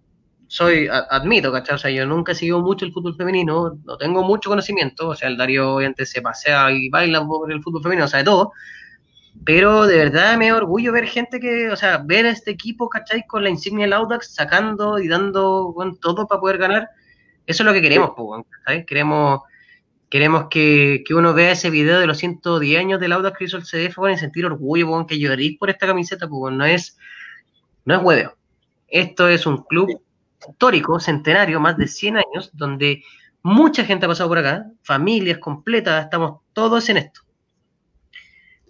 soy, 0.48 0.88
admito, 0.92 1.52
¿cachai? 1.52 1.76
O 1.76 1.78
sea, 1.80 1.92
yo 1.92 2.06
nunca 2.06 2.34
he 2.34 2.36
seguido 2.36 2.60
mucho 2.60 2.86
el 2.86 2.92
fútbol 2.92 3.16
femenino, 3.16 3.80
no 3.86 3.98
tengo 3.98 4.24
mucho 4.24 4.50
conocimiento, 4.50 5.10
o 5.10 5.16
sea, 5.16 5.30
el 5.30 5.38
Darío 5.38 5.76
obviamente 5.76 6.06
se 6.06 6.22
pasea 6.22 6.72
y 6.72 6.90
baila 6.90 7.26
por 7.26 7.52
el 7.52 7.62
fútbol 7.62 7.84
femenino, 7.84 8.06
o 8.06 8.08
sea, 8.08 8.20
de 8.20 8.26
todo, 8.26 8.52
pero 9.46 9.88
de 9.88 9.98
verdad 9.98 10.38
me 10.38 10.52
orgullo 10.52 10.92
ver 10.92 11.08
gente 11.08 11.40
que, 11.40 11.70
o 11.70 11.76
sea, 11.76 12.02
ver 12.04 12.26
a 12.26 12.32
este 12.32 12.52
equipo, 12.52 12.90
¿cachai? 12.90 13.26
Con 13.26 13.44
la 13.44 13.50
insignia 13.50 13.86
del 13.86 13.94
Audax 13.94 14.34
sacando 14.34 15.00
y 15.00 15.08
dando 15.08 15.72
bueno, 15.74 15.98
todo 16.02 16.28
para 16.28 16.42
poder 16.42 16.58
ganar, 16.58 16.90
eso 17.46 17.64
es 17.64 17.66
lo 17.66 17.74
que 17.74 17.82
queremos, 17.82 18.12
¿cachai? 18.50 18.86
Queremos, 18.86 19.42
queremos 20.10 20.46
que, 20.50 21.04
que, 21.06 21.14
uno 21.14 21.34
vea 21.34 21.52
ese 21.52 21.70
video 21.70 22.00
de 22.00 22.08
los 22.08 22.18
110 22.18 22.80
años 22.80 23.00
del 23.00 23.12
Audax 23.14 23.38
que 23.38 23.46
hizo 23.46 23.58
el 23.58 23.64
CDF, 23.64 23.98
bueno, 23.98 24.16
y 24.16 24.20
sentir 24.20 24.46
orgullo, 24.46 24.88
bueno, 24.88 25.08
que 25.08 25.20
lloréis 25.20 25.58
por 25.58 25.70
esta 25.70 25.88
camiseta, 25.88 26.28
pues, 26.28 26.54
no 26.54 26.66
es, 26.66 26.98
no 27.86 27.96
es 27.96 28.04
hueveo. 28.04 28.36
Esto 28.88 29.28
es 29.28 29.46
un 29.46 29.64
club 29.64 30.02
histórico, 30.48 31.00
centenario, 31.00 31.60
más 31.60 31.78
de 31.78 31.88
100 31.88 32.18
años, 32.18 32.50
donde 32.54 33.04
mucha 33.42 33.86
gente 33.86 34.06
ha 34.06 34.10
pasado 34.10 34.30
por 34.30 34.40
acá, 34.40 34.66
familias 34.84 35.38
completas, 35.40 36.06
estamos 36.06 36.42
todos 36.54 36.90
en 36.90 36.98
esto. 36.98 37.22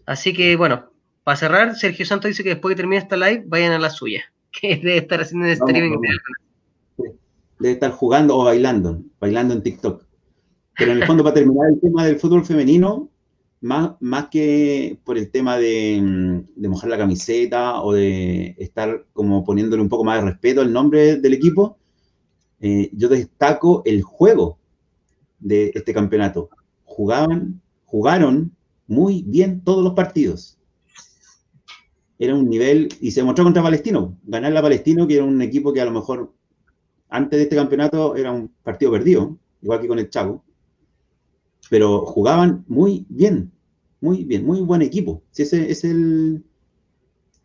Así 0.10 0.34
que, 0.34 0.56
bueno, 0.56 0.90
para 1.24 1.38
cerrar, 1.38 1.76
Sergio 1.76 2.04
Santos 2.04 2.30
dice 2.30 2.42
que 2.44 2.50
después 2.50 2.74
que 2.74 2.78
termine 2.78 3.00
esta 3.00 3.16
live, 3.16 3.44
vayan 3.46 3.74
a 3.74 3.78
la 3.78 3.92
suya, 3.92 4.24
que 4.52 4.78
debe 4.78 4.98
estar 4.98 5.22
haciendo 5.22 5.46
el 5.46 5.52
streaming. 5.52 6.00
Debe 7.60 7.74
estar 7.74 7.92
jugando 7.92 8.36
o 8.36 8.46
bailando, 8.46 9.04
bailando 9.20 9.54
en 9.54 9.62
TikTok. 9.62 10.04
Pero 10.76 10.94
en 10.94 10.98
el 11.04 11.06
fondo, 11.06 11.24
para 11.24 11.36
terminar 11.36 11.70
el 11.70 11.80
tema 11.80 12.08
del 12.08 12.18
fútbol 12.18 12.44
femenino, 12.44 13.08
más, 13.62 13.92
más 14.00 14.30
que 14.30 14.98
por 15.04 15.16
el 15.16 15.30
tema 15.30 15.58
de, 15.60 16.44
mojar 16.58 16.90
la 16.90 16.98
camiseta 16.98 17.80
o 17.84 17.94
de 17.94 18.56
estar 18.58 19.06
como 19.14 19.44
poniéndole 19.44 19.84
un 19.84 19.90
poco 19.90 20.06
más 20.06 20.24
de 20.24 20.32
respeto 20.32 20.62
al 20.62 20.74
nombre 20.74 21.18
del 21.18 21.34
equipo, 21.36 21.78
eh, 22.62 22.90
yo 22.94 23.10
destaco 23.10 23.84
el 23.86 24.02
juego 24.02 24.58
de 25.38 25.72
este 25.76 25.94
campeonato. 25.94 26.50
Jugaban, 26.84 27.62
jugaron 27.86 28.56
muy 28.90 29.24
bien 29.26 29.62
todos 29.64 29.84
los 29.84 29.94
partidos. 29.94 30.58
Era 32.18 32.36
un 32.36 32.50
nivel, 32.50 32.90
y 33.00 33.12
se 33.12 33.22
demostró 33.22 33.46
contra 33.46 33.64
Palestino, 33.64 34.18
ganar 34.24 34.52
la 34.52 34.62
Palestino, 34.62 35.08
que 35.08 35.16
era 35.16 35.24
un 35.24 35.42
equipo 35.42 35.72
que 35.72 35.80
a 35.80 35.86
lo 35.86 35.92
mejor 35.92 36.34
antes 37.08 37.38
de 37.38 37.44
este 37.44 37.56
campeonato 37.56 38.18
era 38.18 38.34
un 38.34 38.50
partido 38.62 38.92
perdido, 38.92 39.40
igual 39.62 39.80
que 39.80 39.88
con 39.88 40.00
el 40.00 40.10
Chaco 40.10 40.44
pero 41.70 42.06
jugaban 42.06 42.66
muy 42.68 43.06
bien, 43.10 43.52
muy 44.02 44.24
bien, 44.24 44.46
muy 44.46 44.60
buen 44.62 44.82
equipo. 44.82 45.24
Ese 45.36 45.70
es 45.70 45.84
el, 45.84 46.44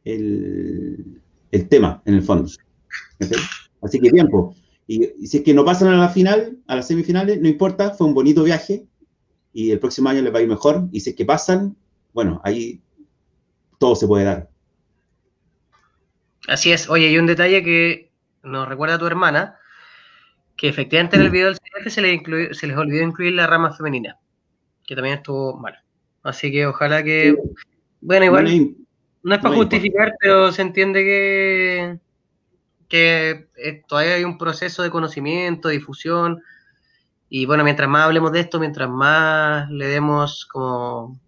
el, 0.04 1.20
tema, 1.68 2.02
en 2.06 2.14
el 2.14 2.22
fondo. 2.22 2.50
Así 3.82 4.00
que 4.00 4.10
tiempo. 4.10 4.54
Y, 4.86 5.04
y, 5.18 5.26
si 5.26 5.38
es 5.38 5.42
que 5.44 5.54
no 5.54 5.64
pasan 5.64 5.88
a 5.88 5.98
la 5.98 6.08
final, 6.08 6.58
a 6.66 6.76
las 6.76 6.88
semifinales, 6.88 7.40
no 7.40 7.48
importa, 7.48 7.90
fue 7.90 8.06
un 8.06 8.14
bonito 8.14 8.42
viaje 8.42 8.86
y 9.54 9.70
el 9.70 9.78
próximo 9.78 10.10
año 10.10 10.20
les 10.20 10.34
va 10.34 10.40
a 10.40 10.42
ir 10.42 10.48
mejor. 10.48 10.88
Y 10.92 11.00
si 11.00 11.10
es 11.10 11.16
que 11.16 11.24
pasan, 11.24 11.76
bueno, 12.12 12.42
ahí 12.44 12.82
todo 13.78 13.94
se 13.94 14.06
puede 14.06 14.24
dar. 14.24 14.50
Así 16.48 16.72
es. 16.72 16.90
Oye, 16.90 17.06
hay 17.06 17.16
un 17.16 17.26
detalle 17.26 17.62
que 17.62 18.10
nos 18.42 18.68
recuerda 18.68 18.96
a 18.96 18.98
tu 18.98 19.06
hermana, 19.06 19.56
que 20.56 20.68
efectivamente 20.68 21.16
en 21.16 21.22
el 21.22 21.28
mm. 21.28 21.32
video 21.32 21.46
del 21.48 21.58
CF 21.58 21.88
se 21.88 22.02
les, 22.02 22.58
se 22.58 22.66
les 22.66 22.76
olvidó 22.76 23.02
incluir 23.02 23.32
la 23.32 23.46
rama 23.46 23.72
femenina, 23.72 24.18
que 24.86 24.94
también 24.94 25.16
estuvo 25.16 25.56
mal. 25.56 25.78
Así 26.24 26.50
que 26.50 26.66
ojalá 26.66 27.02
que. 27.02 27.36
Bueno, 28.00 28.26
igual. 28.26 28.74
No 29.22 29.34
es 29.34 29.40
para 29.40 29.54
justificar, 29.54 30.12
pero 30.20 30.52
se 30.52 30.60
entiende 30.60 31.02
que, 31.02 31.98
que 32.88 33.48
eh, 33.56 33.82
todavía 33.88 34.16
hay 34.16 34.24
un 34.24 34.36
proceso 34.36 34.82
de 34.82 34.90
conocimiento, 34.90 35.68
de 35.68 35.76
difusión. 35.76 36.42
Y 37.36 37.46
bueno, 37.46 37.64
mientras 37.64 37.88
más 37.88 38.04
hablemos 38.04 38.30
de 38.30 38.38
esto, 38.38 38.60
mientras 38.60 38.88
más 38.88 39.68
le 39.68 39.88
demos 39.88 40.46
como 40.46 41.18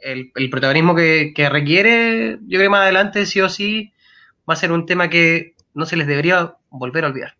el, 0.00 0.32
el 0.34 0.50
protagonismo 0.50 0.96
que, 0.96 1.32
que, 1.32 1.48
requiere, 1.48 2.40
yo 2.40 2.58
creo 2.58 2.62
que 2.62 2.68
más 2.68 2.80
adelante 2.80 3.24
sí 3.24 3.40
o 3.40 3.48
sí 3.48 3.92
va 4.50 4.54
a 4.54 4.56
ser 4.56 4.72
un 4.72 4.84
tema 4.84 5.08
que 5.08 5.54
no 5.74 5.86
se 5.86 5.96
les 5.96 6.08
debería 6.08 6.56
volver 6.70 7.04
a 7.04 7.06
olvidar. 7.06 7.36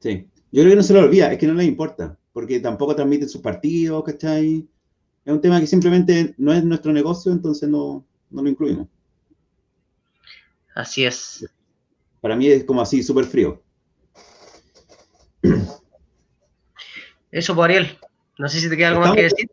Sí, 0.00 0.28
yo 0.50 0.60
creo 0.60 0.72
que 0.72 0.76
no 0.76 0.82
se 0.82 0.92
lo 0.92 1.00
olvida, 1.00 1.32
es 1.32 1.38
que 1.38 1.46
no 1.46 1.54
les 1.54 1.66
importa, 1.66 2.18
porque 2.34 2.60
tampoco 2.60 2.94
transmiten 2.94 3.30
sus 3.30 3.40
partidos, 3.40 4.04
¿cachai? 4.04 4.68
Es 5.24 5.32
un 5.32 5.40
tema 5.40 5.60
que 5.60 5.66
simplemente 5.66 6.34
no 6.36 6.52
es 6.52 6.62
nuestro 6.62 6.92
negocio, 6.92 7.32
entonces 7.32 7.70
no, 7.70 8.04
lo 8.30 8.46
incluimos. 8.46 8.86
Así 10.74 11.06
es. 11.06 11.48
Para 12.20 12.36
mí 12.36 12.48
es 12.48 12.64
como 12.64 12.82
así, 12.82 13.02
súper 13.02 13.24
frío. 13.24 13.62
Eso, 17.32 17.56
por 17.56 17.64
Ariel. 17.64 17.98
No 18.38 18.48
sé 18.48 18.60
si 18.60 18.68
te 18.68 18.76
queda 18.76 18.88
algo 18.88 19.00
más 19.00 19.14
que 19.14 19.22
decir. 19.22 19.50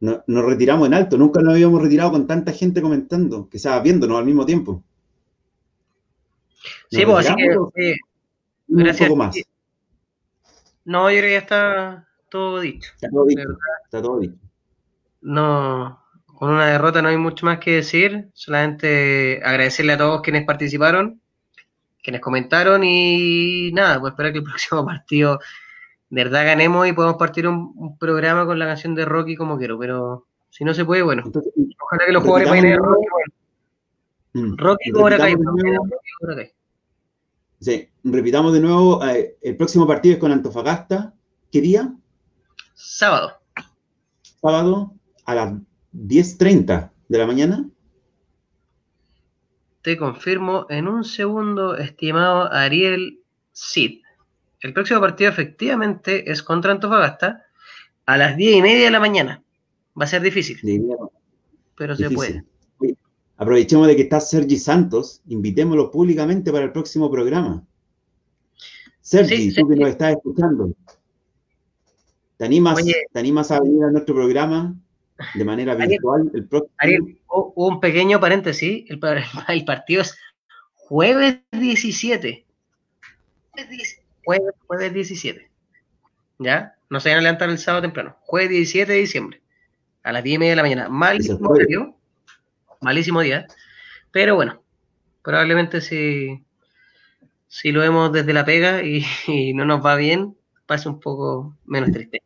nos 0.00 0.44
retiramos 0.44 0.86
en 0.88 0.94
alto. 0.94 1.16
Nunca 1.16 1.40
nos 1.40 1.52
habíamos 1.52 1.80
retirado 1.80 2.12
con 2.12 2.26
tanta 2.26 2.52
gente 2.52 2.82
comentando, 2.82 3.48
que 3.48 3.58
estaba 3.58 3.80
viéndonos 3.80 4.18
al 4.18 4.24
mismo 4.24 4.44
tiempo. 4.44 4.82
Sí, 6.90 7.04
pues 7.04 7.26
así 7.26 7.34
que. 7.74 7.96
gracias. 8.66 9.00
Un 9.02 9.06
poco 9.08 9.18
más. 9.18 9.36
No, 10.84 11.10
yo 11.10 11.18
creo 11.18 11.28
que 11.28 11.32
ya 11.32 11.38
está 11.38 12.08
todo 12.30 12.60
dicho. 12.60 12.90
Está 12.94 13.08
todo 13.10 13.26
dicho. 13.26 13.48
Está 13.84 14.02
todo 14.02 14.18
dicho. 14.18 14.36
No, 15.20 16.04
con 16.26 16.50
una 16.50 16.66
derrota 16.66 17.00
no 17.00 17.08
hay 17.08 17.16
mucho 17.16 17.46
más 17.46 17.58
que 17.58 17.76
decir. 17.76 18.28
Solamente 18.34 19.40
agradecerle 19.42 19.94
a 19.94 19.98
todos 19.98 20.22
quienes 20.22 20.44
participaron, 20.44 21.20
quienes 22.04 22.20
comentaron 22.20 22.84
y 22.84 23.72
nada, 23.72 23.98
pues 23.98 24.12
esperar 24.12 24.32
que 24.32 24.38
el 24.38 24.44
próximo 24.44 24.84
partido 24.84 25.40
de 26.10 26.22
verdad 26.22 26.44
ganemos 26.44 26.86
y 26.86 26.92
podemos 26.92 27.16
partir 27.16 27.48
un, 27.48 27.98
programa 27.98 28.46
con 28.46 28.58
la 28.58 28.66
canción 28.66 28.94
de 28.94 29.04
Rocky 29.04 29.34
como 29.34 29.58
quiero, 29.58 29.78
pero 29.78 30.26
si 30.50 30.64
no 30.64 30.74
se 30.74 30.84
puede, 30.84 31.02
bueno. 31.02 31.24
Ojalá 31.24 32.06
que 32.06 32.12
los 32.12 32.22
jugadores 32.22 32.50
vayan 32.50 32.66
a 32.74 32.76
Rocky. 32.76 33.06
Mm. 34.34 34.56
Rocky 34.56 34.90
Cobra 34.90 35.16
Kai. 35.16 35.34
Sí, 37.60 37.88
repitamos 38.04 38.52
de 38.52 38.60
nuevo, 38.60 39.04
eh, 39.06 39.36
el 39.40 39.56
próximo 39.56 39.86
partido 39.86 40.14
es 40.14 40.20
con 40.20 40.30
Antofagasta. 40.30 41.14
¿Qué 41.50 41.60
día? 41.60 41.94
Sábado. 42.74 43.32
Sábado 44.40 44.92
a 45.24 45.34
las 45.34 45.54
10.30 45.94 46.90
de 47.08 47.18
la 47.18 47.26
mañana. 47.26 47.68
Te 49.84 49.98
confirmo 49.98 50.64
en 50.70 50.88
un 50.88 51.04
segundo, 51.04 51.76
estimado 51.76 52.50
Ariel 52.50 53.20
Cid. 53.52 54.00
El 54.62 54.72
próximo 54.72 54.98
partido 54.98 55.28
efectivamente 55.28 56.32
es 56.32 56.42
contra 56.42 56.72
Antofagasta 56.72 57.42
a 58.06 58.16
las 58.16 58.34
10 58.34 58.56
y 58.56 58.62
media 58.62 58.86
de 58.86 58.90
la 58.90 58.98
mañana. 58.98 59.42
Va 60.00 60.06
a 60.06 60.08
ser 60.08 60.22
difícil. 60.22 60.58
Pero 61.76 61.94
se 61.96 62.08
puede. 62.08 62.42
Aprovechemos 63.36 63.86
de 63.86 63.96
que 63.96 64.02
está 64.02 64.20
Sergi 64.20 64.56
Santos, 64.56 65.20
invitémoslo 65.26 65.90
públicamente 65.90 66.50
para 66.50 66.64
el 66.64 66.72
próximo 66.72 67.10
programa. 67.10 67.62
Sergi, 69.02 69.52
tú 69.52 69.68
que 69.68 69.76
nos 69.76 69.90
estás 69.90 70.12
escuchando, 70.12 70.72
¿te 72.38 72.46
animas, 72.46 72.82
¿te 72.82 73.18
animas 73.18 73.50
a 73.50 73.60
venir 73.60 73.84
a 73.84 73.90
nuestro 73.90 74.14
programa 74.14 74.74
de 75.34 75.44
manera 75.44 75.74
virtual 75.74 76.30
el 76.34 76.46
próximo? 76.46 76.74
Ariel, 76.78 77.18
un 77.28 77.80
pequeño 77.80 78.20
paréntesis, 78.20 78.84
el, 78.88 79.00
el, 79.48 79.64
partido 79.64 80.02
es 80.02 80.16
jueves 80.74 81.38
17. 81.52 82.44
Jueves, 84.24 84.54
jueves 84.66 84.94
17. 84.94 85.50
¿Ya? 86.38 86.74
No 86.90 87.00
se 87.00 87.08
vayan 87.08 87.20
a 87.20 87.22
levantar 87.22 87.50
el 87.50 87.58
sábado 87.58 87.82
temprano. 87.82 88.16
Jueves 88.22 88.50
17 88.50 88.92
de 88.92 88.98
diciembre. 88.98 89.42
A 90.02 90.12
las 90.12 90.24
10 90.24 90.34
y 90.34 90.38
media 90.38 90.52
de 90.52 90.56
la 90.56 90.62
mañana. 90.62 90.88
Malísimo 90.88 91.48
horario. 91.48 91.96
Malísimo 92.80 93.20
día. 93.20 93.46
Pero 94.10 94.34
bueno, 94.36 94.62
probablemente 95.22 95.80
si, 95.80 96.44
si 97.48 97.72
lo 97.72 97.80
vemos 97.80 98.12
desde 98.12 98.32
la 98.32 98.44
pega 98.44 98.82
y, 98.84 99.54
no 99.54 99.64
nos 99.64 99.84
va 99.84 99.96
bien, 99.96 100.36
pase 100.66 100.88
un 100.88 101.00
poco 101.00 101.56
menos 101.64 101.90
triste. 101.90 102.22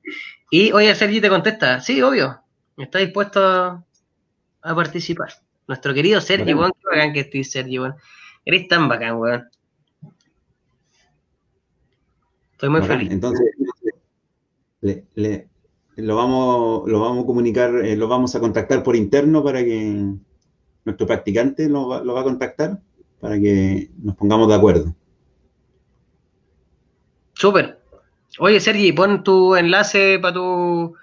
Y 0.50 0.72
oye, 0.72 0.94
Sergi 0.94 1.20
te 1.20 1.28
contesta, 1.28 1.80
sí, 1.80 2.02
obvio, 2.02 2.42
está 2.84 2.98
dispuesto 2.98 3.40
a, 3.44 3.84
participar. 4.62 5.28
Nuestro 5.66 5.92
querido 5.92 6.20
Sergi, 6.20 6.54
weón, 6.54 6.72
qué 6.72 6.88
bacán 6.88 7.12
que 7.12 7.20
estoy, 7.20 7.44
Sergi, 7.44 7.78
weón. 7.78 7.94
Eres 8.44 8.68
tan 8.68 8.88
bacán, 8.88 9.16
weón. 9.16 9.48
Estoy 12.52 12.68
muy 12.70 12.82
feliz. 12.82 13.10
Entonces, 13.10 13.46
le, 14.80 15.48
lo, 15.96 16.16
vamos, 16.16 16.88
lo 16.88 17.00
vamos 17.00 17.24
a 17.24 17.26
comunicar, 17.26 17.74
eh, 17.84 17.96
lo 17.96 18.08
vamos 18.08 18.34
a 18.34 18.40
contactar 18.40 18.82
por 18.82 18.96
interno 18.96 19.42
para 19.44 19.64
que 19.64 20.14
nuestro 20.84 21.06
practicante 21.06 21.68
lo 21.68 21.88
va, 21.88 22.02
lo 22.02 22.14
va 22.14 22.20
a 22.20 22.24
contactar 22.24 22.80
para 23.20 23.38
que 23.38 23.90
nos 24.02 24.16
pongamos 24.16 24.48
de 24.48 24.54
acuerdo. 24.54 24.94
Súper. 27.34 27.80
Oye, 28.40 28.60
Sergi, 28.60 28.92
pon 28.92 29.22
tu 29.22 29.56
enlace 29.56 30.18
para 30.18 30.34
tu, 30.34 30.94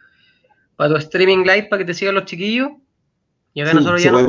para 0.76 0.89
tu 0.89 0.97
streaming 0.97 1.39
live 1.39 1.68
para 1.69 1.80
que 1.80 1.85
te 1.85 1.93
sigan 1.93 2.15
los 2.15 2.26
chiquillos. 2.26 2.69
Y 3.53 3.61
acá 3.61 3.73
nosotros 3.73 4.03
ya 4.03 4.11
Yo 4.11 4.26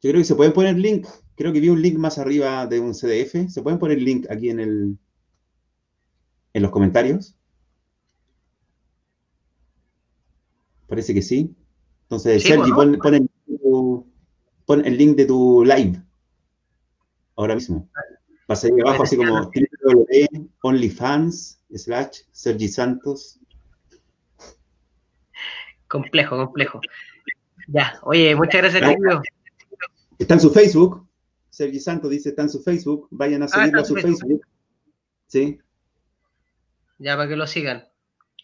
creo 0.00 0.14
que 0.14 0.24
se 0.24 0.34
pueden 0.34 0.52
poner 0.52 0.76
link. 0.76 1.06
Creo 1.36 1.52
que 1.52 1.60
vi 1.60 1.68
un 1.68 1.80
link 1.80 1.96
más 1.96 2.18
arriba 2.18 2.66
de 2.66 2.80
un 2.80 2.92
CDF. 2.92 3.48
¿Se 3.48 3.62
pueden 3.62 3.78
poner 3.78 4.00
link 4.00 4.26
aquí 4.30 4.50
en 4.50 4.60
el 4.60 4.98
en 6.52 6.62
los 6.62 6.70
comentarios? 6.70 7.36
Parece 10.86 11.14
que 11.14 11.22
sí. 11.22 11.54
Entonces, 12.02 12.42
Sergi, 12.42 12.70
pon, 12.72 12.98
pon, 14.66 14.84
el 14.84 14.96
link 14.96 15.16
de 15.16 15.26
tu 15.26 15.64
live. 15.64 16.00
Ahora 17.36 17.54
mismo. 17.54 17.88
Pasa 18.46 18.68
ahí 18.68 18.80
abajo 18.80 19.04
así 19.04 19.16
como 19.16 19.50
OnlyFans 20.62 21.60
slash 21.74 22.20
Sergi 22.30 22.68
Santos. 22.68 23.40
Complejo, 25.94 26.36
complejo. 26.36 26.80
Ya, 27.68 28.00
oye, 28.02 28.34
muchas 28.34 28.62
gracias, 28.62 28.82
Está 30.18 30.34
en 30.34 30.40
su 30.40 30.50
Facebook. 30.50 31.06
Sergi 31.50 31.78
Santos 31.78 32.10
dice, 32.10 32.30
está 32.30 32.42
en 32.42 32.50
su 32.50 32.60
Facebook. 32.60 33.06
Vayan 33.12 33.42
a 33.42 33.44
ah, 33.44 33.48
seguirlo 33.48 33.80
a 33.80 33.84
su 33.84 33.94
Facebook. 33.94 34.44
Sí. 35.28 35.60
Ya, 36.98 37.14
para 37.16 37.28
que 37.28 37.36
lo 37.36 37.46
sigan. 37.46 37.86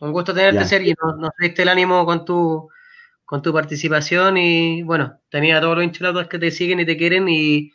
Un 0.01 0.13
gusto 0.13 0.33
tenerte, 0.33 0.65
Sergi. 0.65 0.95
Nos, 1.03 1.19
nos 1.19 1.31
diste 1.41 1.63
el 1.63 1.71
ánimo 1.71 2.07
con 2.07 2.25
tu, 2.25 2.69
con 3.25 3.43
tu 3.43 3.53
participación 3.53 4.37
y, 4.37 4.85
bueno, 4.85 5.19
tenía 5.29 5.59
a 5.59 5.61
todos 5.61 5.75
los 5.75 5.85
hinchalados 5.85 6.29
que 6.29 6.39
te 6.39 6.53
siguen 6.53 6.79
y 6.79 6.87
te 6.87 6.97
quieren 6.97 7.29
y 7.29 7.73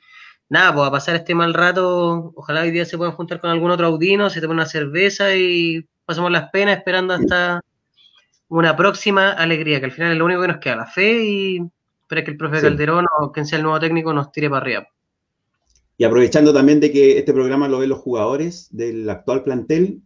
nada, 0.47 0.73
pues 0.73 0.87
a 0.87 0.91
pasar 0.91 1.17
este 1.17 1.35
mal 1.35 1.53
rato, 1.53 2.31
ojalá 2.37 2.61
hoy 2.61 2.71
día 2.71 2.85
se 2.85 2.97
puedan 2.97 3.13
juntar 3.13 3.41
con 3.41 3.49
algún 3.49 3.71
otro 3.71 3.87
audino, 3.87 4.29
se 4.29 4.39
te 4.39 4.47
pone 4.47 4.61
una 4.61 4.67
cerveza 4.67 5.35
y 5.35 5.85
pasamos 6.05 6.31
las 6.31 6.49
penas 6.51 6.77
esperando 6.77 7.13
hasta 7.13 7.59
una 8.59 8.75
próxima 8.75 9.31
alegría, 9.31 9.79
que 9.79 9.85
al 9.85 9.91
final 9.91 10.13
es 10.13 10.17
lo 10.17 10.25
único 10.25 10.41
que 10.41 10.47
nos 10.47 10.57
queda, 10.57 10.75
la 10.77 10.85
fe 10.85 11.23
y 11.23 11.61
espero 12.01 12.23
que 12.23 12.31
el 12.31 12.37
profe 12.37 12.61
Calderón 12.61 13.05
o 13.19 13.31
quien 13.31 13.45
sea 13.45 13.57
el 13.57 13.63
nuevo 13.63 13.79
técnico 13.79 14.13
nos 14.13 14.31
tire 14.31 14.49
para 14.49 14.61
arriba. 14.61 14.87
Y 15.97 16.03
aprovechando 16.03 16.53
también 16.53 16.79
de 16.79 16.91
que 16.91 17.17
este 17.17 17.33
programa 17.33 17.67
lo 17.67 17.79
ven 17.79 17.89
los 17.89 17.99
jugadores 17.99 18.67
del 18.71 19.09
actual 19.09 19.43
plantel, 19.43 20.01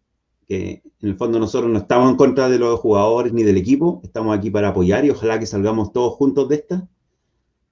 que 0.48 0.82
en 1.02 1.10
el 1.10 1.16
fondo 1.16 1.40
nosotros 1.40 1.72
no 1.72 1.80
estamos 1.80 2.10
en 2.10 2.16
contra 2.16 2.50
de 2.50 2.60
los 2.60 2.80
jugadores 2.80 3.34
ni 3.34 3.44
del 3.44 3.58
equipo, 3.58 4.02
estamos 4.04 4.38
aquí 4.38 4.50
para 4.50 4.70
apoyar 4.70 5.06
y 5.06 5.10
ojalá 5.10 5.40
que 5.40 5.46
salgamos 5.46 5.92
todos 5.92 6.14
juntos 6.14 6.50
de 6.50 6.56
esta. 6.56 6.88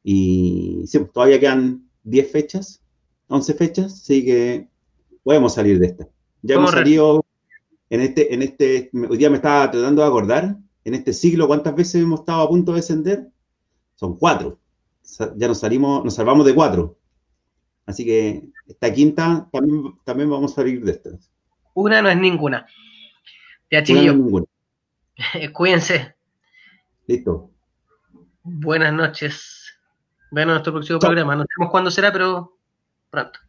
Y 0.03 0.83
sí, 0.87 0.99
todavía 1.13 1.39
quedan 1.39 1.89
10 2.03 2.31
fechas, 2.31 2.81
11 3.27 3.53
fechas, 3.53 3.93
así 3.93 4.25
que 4.25 4.67
podemos 5.23 5.53
salir 5.53 5.79
de 5.79 5.87
esta. 5.87 6.07
Ya 6.41 6.55
hemos 6.55 6.71
salido 6.71 7.23
en 7.89 8.01
este, 8.01 8.33
en 8.33 8.41
este, 8.41 8.89
hoy 9.09 9.17
día 9.17 9.29
me 9.29 9.37
estaba 9.37 9.71
tratando 9.71 10.01
de 10.01 10.07
acordar, 10.07 10.57
en 10.88 10.93
este 10.93 11.11
siglo, 11.11 11.47
¿cuántas 11.47 11.76
veces 11.76 11.95
hemos 11.95 12.22
estado 12.22 12.43
a 12.43 12.47
punto 12.47 12.72
de 12.72 12.77
descender? 12.77 13.27
Son 13.95 14.18
cuatro. 14.18 14.57
Ya 15.35 15.49
nos 15.49 15.59
salimos, 15.59 16.05
nos 16.05 16.15
salvamos 16.15 16.45
de 16.45 16.55
cuatro. 16.55 16.97
Así 17.85 18.05
que 18.05 18.49
esta 18.68 18.93
quinta 18.93 19.49
también, 19.51 19.97
también 20.05 20.30
vamos 20.30 20.53
a 20.53 20.55
salir 20.55 20.81
de 20.85 20.93
esta. 20.93 21.09
Una 21.73 22.01
no 22.01 22.07
es 22.07 22.18
ninguna. 22.18 22.65
Ya, 23.69 23.84
chillo. 23.84 24.15
Cuídense. 25.53 26.15
Listo. 27.05 27.51
Buenas 28.43 28.93
noches. 28.93 29.77
Bueno, 30.31 30.53
nuestro 30.53 30.72
próximo 30.72 30.99
programa. 30.99 31.35
No 31.35 31.43
sabemos 31.53 31.72
cuándo 31.72 31.91
será, 31.91 32.14
pero 32.14 32.57
pronto. 33.09 33.39